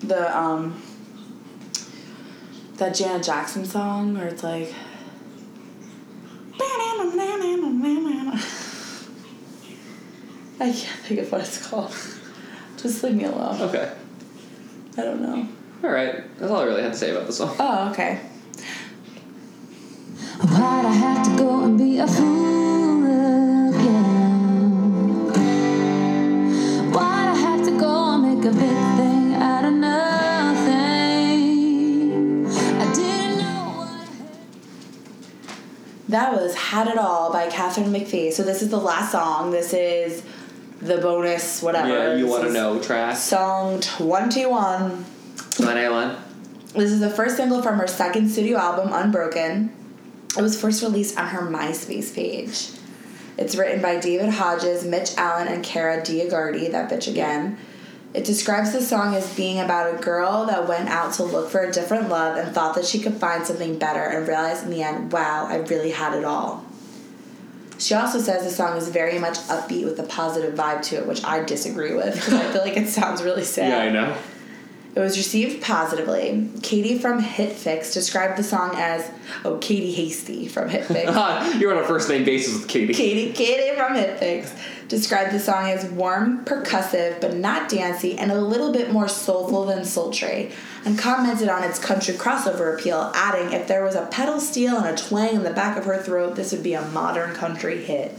The 0.00 0.36
um 0.36 0.82
that 2.76 2.94
Janet 2.94 3.22
Jackson 3.22 3.64
song 3.64 4.18
where 4.18 4.26
it's 4.26 4.42
like 4.42 4.68
I 10.58 10.72
can't 10.72 11.00
think 11.00 11.20
of 11.20 11.32
what 11.32 11.42
it's 11.42 11.66
called. 11.66 11.94
Just 12.76 13.02
leave 13.02 13.14
me 13.14 13.24
alone. 13.24 13.60
Okay. 13.62 13.92
I 14.98 15.02
don't 15.02 15.20
know. 15.20 15.48
Alright. 15.84 16.38
That's 16.38 16.50
all 16.50 16.60
I 16.60 16.64
really 16.64 16.82
had 16.82 16.92
to 16.92 16.98
say 16.98 17.12
about 17.12 17.26
the 17.26 17.32
song. 17.32 17.54
Oh, 17.58 17.90
okay. 17.90 18.20
Why'd 20.38 20.84
I 20.84 20.92
have 20.92 21.24
to 21.26 21.36
go 21.36 21.64
and 21.64 21.78
be 21.78 21.98
a 21.98 22.06
fool 22.06 23.04
again? 23.70 25.32
Why'd 26.92 27.28
I 27.28 27.34
have 27.34 27.64
to 27.64 27.70
go 27.78 28.14
and 28.14 28.22
make 28.22 28.44
a 28.44 28.50
big 28.52 28.76
thing 28.96 29.34
out 29.34 29.64
of 29.64 29.72
nothing? 29.72 30.76
I 32.46 32.92
didn't 32.94 33.38
know 33.38 33.70
what. 33.78 34.08
That 36.08 36.32
was 36.34 36.54
Had 36.54 36.88
It 36.88 36.98
All 36.98 37.32
by 37.32 37.48
Katharine 37.48 37.90
McPhee. 37.92 38.30
So 38.32 38.42
this 38.42 38.60
is 38.60 38.68
the 38.68 38.76
last 38.80 39.12
song. 39.12 39.50
This 39.50 39.72
is 39.72 40.22
the 40.82 40.98
bonus 40.98 41.62
whatever. 41.62 41.88
Yeah, 41.88 42.14
you 42.16 42.26
want 42.26 42.44
to 42.44 42.52
know 42.52 42.78
track. 42.78 43.16
Song 43.16 43.80
21. 43.80 45.04
Line 45.60 45.76
A 45.78 45.88
line. 45.88 46.16
This 46.74 46.92
is 46.92 47.00
the 47.00 47.08
first 47.08 47.38
single 47.38 47.62
from 47.62 47.78
her 47.78 47.86
second 47.86 48.28
studio 48.28 48.58
album, 48.58 48.92
Unbroken. 48.92 49.72
It 50.36 50.42
was 50.42 50.60
first 50.60 50.82
released 50.82 51.18
on 51.18 51.28
her 51.28 51.42
MySpace 51.42 52.14
page. 52.14 52.70
It's 53.38 53.56
written 53.56 53.82
by 53.82 53.98
David 53.98 54.30
Hodges, 54.30 54.84
Mitch 54.84 55.14
Allen, 55.16 55.48
and 55.48 55.64
Kara 55.64 56.00
DioGuardi, 56.00 56.70
that 56.72 56.90
bitch 56.90 57.08
again. 57.08 57.58
It 58.14 58.24
describes 58.24 58.72
the 58.72 58.80
song 58.80 59.14
as 59.14 59.34
being 59.34 59.60
about 59.60 59.94
a 59.94 59.98
girl 60.02 60.46
that 60.46 60.66
went 60.66 60.88
out 60.88 61.12
to 61.14 61.22
look 61.22 61.50
for 61.50 61.60
a 61.60 61.72
different 61.72 62.08
love 62.08 62.36
and 62.38 62.54
thought 62.54 62.74
that 62.76 62.86
she 62.86 62.98
could 62.98 63.14
find 63.14 63.46
something 63.46 63.78
better 63.78 64.00
and 64.00 64.26
realized 64.26 64.64
in 64.64 64.70
the 64.70 64.82
end, 64.82 65.12
wow, 65.12 65.46
I 65.46 65.56
really 65.56 65.90
had 65.90 66.14
it 66.16 66.24
all. 66.24 66.64
She 67.78 67.92
also 67.92 68.18
says 68.18 68.44
the 68.44 68.50
song 68.50 68.78
is 68.78 68.88
very 68.88 69.18
much 69.18 69.34
upbeat 69.34 69.84
with 69.84 69.98
a 69.98 70.04
positive 70.04 70.54
vibe 70.54 70.80
to 70.84 70.96
it, 70.96 71.06
which 71.06 71.22
I 71.24 71.44
disagree 71.44 71.94
with 71.94 72.14
because 72.14 72.32
I 72.32 72.50
feel 72.52 72.62
like 72.62 72.76
it 72.76 72.88
sounds 72.88 73.22
really 73.22 73.44
sad. 73.44 73.68
Yeah, 73.68 73.78
I 73.78 73.90
know. 73.90 74.16
It 74.96 75.00
was 75.00 75.18
received 75.18 75.62
positively. 75.62 76.48
Katie 76.62 76.98
from 76.98 77.22
HitFix 77.22 77.92
described 77.92 78.38
the 78.38 78.42
song 78.42 78.72
as, 78.76 79.10
oh, 79.44 79.58
Katie 79.58 79.92
Hasty 79.92 80.48
from 80.48 80.70
HitFix. 80.70 81.60
You're 81.60 81.76
on 81.76 81.84
a 81.84 81.86
first 81.86 82.08
name 82.08 82.24
basis 82.24 82.54
with 82.54 82.66
Katie. 82.66 82.94
Katie, 82.94 83.30
Katie 83.34 83.76
from 83.76 83.92
HitFix 83.92 84.58
described 84.88 85.34
the 85.34 85.38
song 85.38 85.68
as 85.68 85.84
warm, 85.90 86.46
percussive, 86.46 87.20
but 87.20 87.36
not 87.36 87.68
dancey, 87.68 88.16
and 88.16 88.32
a 88.32 88.40
little 88.40 88.72
bit 88.72 88.90
more 88.90 89.06
soulful 89.06 89.66
than 89.66 89.84
sultry, 89.84 90.50
and 90.86 90.98
commented 90.98 91.50
on 91.50 91.62
its 91.62 91.78
country 91.78 92.14
crossover 92.14 92.74
appeal, 92.74 93.12
adding, 93.14 93.52
if 93.52 93.68
there 93.68 93.84
was 93.84 93.96
a 93.96 94.06
pedal 94.06 94.40
steel 94.40 94.78
and 94.78 94.86
a 94.86 94.96
twang 94.96 95.34
in 95.34 95.42
the 95.42 95.50
back 95.50 95.76
of 95.76 95.84
her 95.84 96.00
throat, 96.02 96.36
this 96.36 96.52
would 96.52 96.62
be 96.62 96.72
a 96.72 96.88
modern 96.88 97.34
country 97.34 97.84
hit. 97.84 98.16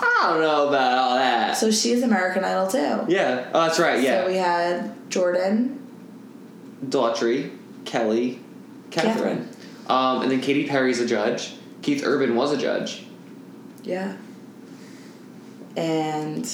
I 0.00 0.28
don't 0.30 0.40
know 0.40 0.68
about 0.68 0.98
all 0.98 1.14
that. 1.16 1.56
So 1.56 1.70
she's 1.70 2.02
American 2.02 2.44
Idol 2.44 2.66
too. 2.68 3.12
yeah. 3.12 3.48
Oh, 3.54 3.62
that's 3.62 3.78
right. 3.78 4.02
Yeah. 4.02 4.22
So 4.22 4.28
we 4.28 4.36
had 4.36 4.94
Jordin, 5.08 5.78
Daughtry, 6.84 7.56
Kelly, 7.84 8.40
Katharine. 8.90 9.48
Um, 9.88 10.22
and 10.22 10.30
then 10.30 10.40
Katy 10.40 10.66
Perry's 10.68 11.00
a 11.00 11.06
judge. 11.06 11.54
Keith 11.82 12.02
Urban 12.04 12.34
was 12.34 12.52
a 12.52 12.56
judge. 12.56 13.06
yeah. 13.84 14.16
and 15.76 16.48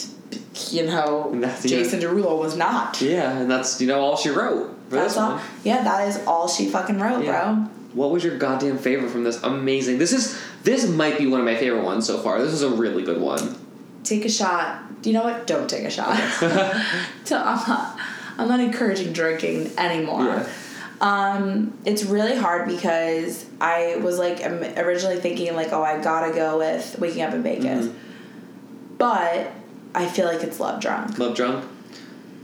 you 0.70 0.86
know 0.86 1.30
And 1.32 1.42
that's- 1.42 1.64
yeah. 1.64 1.78
Jason 1.78 2.00
Derulo 2.00 2.38
was 2.38 2.56
not. 2.56 3.00
Yeah, 3.00 3.36
and 3.38 3.50
that's 3.50 3.80
you 3.80 3.86
know 3.86 4.00
all 4.00 4.16
she 4.16 4.28
wrote 4.30 4.76
for 4.88 4.96
That's 4.96 5.14
this 5.14 5.22
all. 5.22 5.32
one. 5.36 5.40
Yeah, 5.64 5.82
that 5.84 6.08
is 6.08 6.20
all 6.26 6.48
she 6.48 6.68
fucking 6.68 6.98
wrote, 6.98 7.24
Yeah. 7.24 7.66
What 7.92 8.10
was 8.10 8.24
your 8.24 8.38
goddamn 8.38 8.78
favorite 8.78 9.10
from 9.10 9.24
this? 9.24 9.42
Amazing. 9.42 9.98
This 9.98 10.12
is 10.12 10.40
this 10.62 10.88
might 10.88 11.18
be 11.18 11.26
one 11.26 11.40
of 11.40 11.46
my 11.46 11.56
favorite 11.56 11.84
ones 11.84 12.06
so 12.06 12.18
far. 12.18 12.40
This 12.40 12.52
is 12.52 12.62
a 12.62 12.70
really 12.70 13.02
good 13.02 13.20
one. 13.20 13.56
Take 14.04 14.24
a 14.24 14.30
shot. 14.30 14.82
You 15.02 15.12
know 15.12 15.24
what? 15.24 15.46
Don't 15.46 15.68
take 15.68 15.84
a 15.84 15.90
shot. 15.90 16.16
so 17.24 17.36
I'm 17.38 17.68
not. 17.68 17.98
I'm 18.38 18.48
not 18.48 18.60
encouraging 18.60 19.12
drinking 19.12 19.70
anymore. 19.76 20.24
Yeah. 20.24 20.48
Um, 21.02 21.76
it's 21.84 22.04
really 22.04 22.36
hard 22.36 22.68
because 22.68 23.44
I 23.60 23.96
was 23.96 24.18
like 24.18 24.40
originally 24.78 25.18
thinking 25.18 25.54
like, 25.54 25.72
oh, 25.72 25.82
I 25.82 26.00
gotta 26.00 26.32
go 26.32 26.58
with 26.58 26.96
Waking 26.98 27.22
Up 27.22 27.34
in 27.34 27.42
Vegas, 27.42 27.92
but 28.98 29.52
I 29.94 30.06
feel 30.06 30.26
like 30.26 30.42
it's 30.42 30.60
Love 30.60 30.80
Drunk. 30.80 31.18
Love 31.18 31.34
Drunk. 31.34 31.68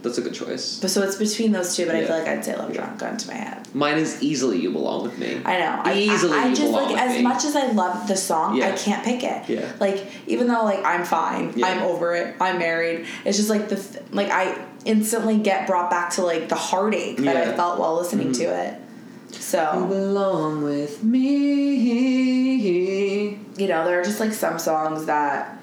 That's 0.08 0.18
a 0.18 0.22
good 0.22 0.34
choice. 0.34 0.78
But 0.80 0.90
so 0.90 1.02
it's 1.02 1.16
between 1.16 1.52
those 1.52 1.76
two, 1.76 1.84
but 1.86 1.94
I 1.94 2.00
Yeah. 2.00 2.06
feel 2.06 2.18
like 2.18 2.28
I'd 2.28 2.44
say 2.44 2.56
Love 2.56 2.72
Drunk 2.72 2.98
gun 2.98 3.16
to 3.16 3.28
my 3.28 3.34
head. 3.34 3.68
Mine 3.74 3.98
is 3.98 4.22
easily 4.22 4.58
You 4.58 4.70
Belong 4.70 5.02
with 5.02 5.18
Me. 5.18 5.40
I 5.44 5.58
know. 5.58 5.80
I- 5.84 5.92
Easily 5.94 6.38
I, 6.38 6.44
I 6.44 6.46
You 6.48 6.54
just 6.56 6.62
Belong 6.68 6.82
like 6.84 6.92
with 6.92 7.00
as 7.00 7.16
Me. 7.16 7.22
much 7.22 7.44
as 7.44 7.54
I 7.56 7.66
love 7.72 8.08
the 8.08 8.16
song, 8.16 8.62
I 8.62 8.72
can't 8.72 9.04
pick 9.04 9.22
it. 9.22 9.48
Yeah. 9.48 9.70
Like 9.78 10.06
even 10.26 10.46
though 10.48 10.64
like 10.64 10.82
I'm 10.84 11.04
fine, 11.04 11.52
Yeah. 11.54 11.66
I'm 11.66 11.82
over 11.82 12.14
it, 12.14 12.34
I'm 12.40 12.58
married. 12.58 13.04
It's 13.26 13.36
just 13.36 13.50
like 13.50 13.68
the 13.68 13.76
th- 13.76 14.02
like 14.12 14.30
I 14.30 14.56
instantly 14.84 15.36
get 15.38 15.66
brought 15.66 15.90
back 15.90 16.10
to 16.14 16.22
like 16.22 16.48
the 16.48 16.54
heartache 16.56 17.18
that 17.18 17.24
Yeah. 17.24 17.42
Mm-hmm. 17.42 17.52
I 17.52 17.56
felt 17.56 17.78
while 17.78 17.96
listening 17.96 18.32
to 18.32 18.44
it. 18.44 18.74
You 19.32 19.38
So 19.40 19.86
belong 19.88 20.62
with 20.64 21.04
me. 21.98 23.28
you 23.56 23.68
know 23.68 23.84
there 23.84 24.00
are 24.00 24.04
just 24.04 24.20
like 24.20 24.32
some 24.32 24.58
songs 24.58 25.04
that 25.06 25.58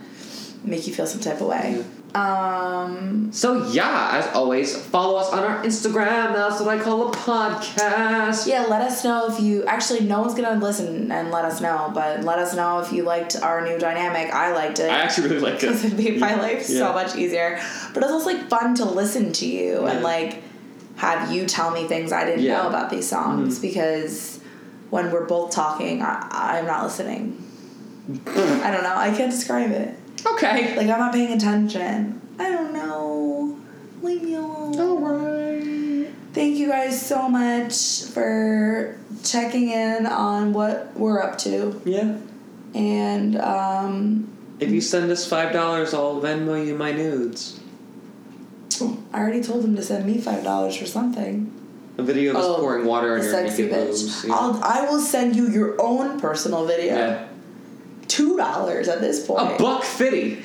make 0.64 0.86
you 0.88 0.94
feel 0.94 1.08
some 1.08 1.22
type 1.22 1.42
of 1.42 1.48
way. 1.48 1.84
Um, 2.16 3.30
So 3.34 3.68
yeah, 3.72 4.12
as 4.14 4.28
always, 4.36 4.76
follow 4.78 5.18
us 5.18 5.30
on 5.32 5.40
our 5.44 5.64
Instagram. 5.64 6.34
That's 6.34 6.62
what 6.62 6.70
I 6.80 6.82
call 6.82 7.10
a 7.10 7.12
podcast. 7.12 8.48
yeah, 8.48 8.66
let 8.70 8.82
us 8.82 9.04
know 9.04 9.28
if 9.28 9.40
you 9.42 9.66
actually 9.66 10.02
no 10.02 10.22
one's 10.22 10.34
gonna 10.34 10.60
listen 10.64 11.12
and 11.12 11.32
let 11.32 11.44
us 11.46 11.60
know, 11.62 11.92
but 11.94 12.24
let 12.24 12.40
us 12.40 12.56
know 12.56 12.80
if 12.80 12.92
you 12.94 13.04
liked 13.04 13.36
our 13.42 13.66
new 13.66 13.78
dynamic. 13.78 14.34
I 14.34 14.54
liked 14.54 14.80
it. 14.80 14.90
I 14.90 15.00
actually 15.00 15.30
really 15.30 15.42
liked 15.42 15.64
it. 15.64 15.68
because 15.68 15.84
it 15.86 15.98
made 15.98 16.20
my 16.20 16.36
life 16.36 16.70
Yeah. 16.70 16.80
so 16.80 16.94
much 16.94 17.16
easier. 17.16 17.60
But 17.94 18.04
it's 18.04 18.12
also 18.12 18.28
like 18.34 18.48
fun 18.50 18.76
to 18.76 18.86
listen 18.86 19.32
to 19.34 19.46
you 19.48 19.86
and 19.86 20.02
like 20.02 20.42
have 20.98 21.32
you 21.32 21.46
tell 21.46 21.72
me 21.72 21.88
things 21.88 22.12
I 22.14 22.24
didn't 22.24 22.42
Yeah. 22.44 22.62
Know 22.64 22.70
about 22.70 22.90
these 22.90 23.08
songs 23.10 23.60
because 23.60 24.40
when 24.90 25.12
we're 25.12 25.26
both 25.26 25.52
talking, 25.52 26.02
I, 26.02 26.26
I'm 26.32 26.66
not 26.66 26.84
listening. 26.84 27.42
I 28.28 28.72
don't 28.72 28.84
know. 28.84 28.96
I 28.96 29.14
can't 29.18 29.32
describe 29.32 29.72
it. 29.72 29.98
Okay. 30.26 30.76
Like 30.76 30.88
I'm 30.90 31.00
not 31.00 31.14
paying 31.14 31.34
attention. 31.34 32.22
I 32.40 32.50
don't 32.50 32.74
know. 32.74 33.58
Leave 34.02 34.24
me 34.24 34.36
alone. 34.36 34.78
Alright. 34.80 36.14
Thank 36.34 36.58
you 36.58 36.68
guys 36.68 37.02
so 37.06 37.30
much 37.30 38.04
for 38.14 38.98
checking 39.24 39.70
in 39.70 40.06
on 40.06 40.52
what 40.54 40.92
we're 40.98 41.22
up 41.22 41.38
to. 41.40 41.82
Yeah. 41.86 42.18
And 42.74 43.40
um, 43.40 44.28
If 44.60 44.70
you 44.72 44.82
send 44.82 45.10
us 45.12 45.28
five 45.28 45.54
dollars, 45.54 45.94
I'll 45.94 46.22
Venmo 46.22 46.66
you 46.66 46.76
my 46.76 46.92
nudes. 46.92 47.60
I 49.14 49.20
already 49.20 49.42
told 49.42 49.64
him 49.64 49.76
to 49.78 49.82
send 49.82 50.06
me 50.06 50.20
five 50.20 50.44
dollars 50.44 50.76
for 50.76 50.86
something. 50.86 51.52
A 51.98 52.04
video 52.04 52.32
of 52.32 52.38
us 52.38 52.44
Oh, 52.46 52.56
pouring 52.60 52.86
water 52.86 53.14
on 53.16 53.22
your 53.24 53.32
sexy 53.32 53.64
naked 53.64 53.78
bitch. 53.78 53.88
boobs. 53.88 54.26
Yeah. 54.28 54.34
I'll 54.34 54.62
I 54.62 54.82
will 54.90 55.00
send 55.00 55.38
you 55.38 55.48
your 55.50 55.82
own 55.82 56.20
personal 56.20 56.66
video. 56.66 56.94
yeah. 56.98 57.28
Two 58.08 58.38
dollars 58.38 58.88
at 58.88 59.02
this 59.02 59.26
point. 59.26 59.56
A 59.56 59.58
buck 59.58 59.84
fifty. 59.84 60.44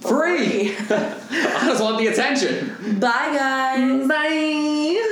Free. 0.00 0.74
I 0.90 1.62
just 1.66 1.82
want 1.82 1.98
the 1.98 2.06
attention. 2.06 2.98
Bye 2.98 3.34
guys. 3.34 4.08
Bye. 4.08 5.06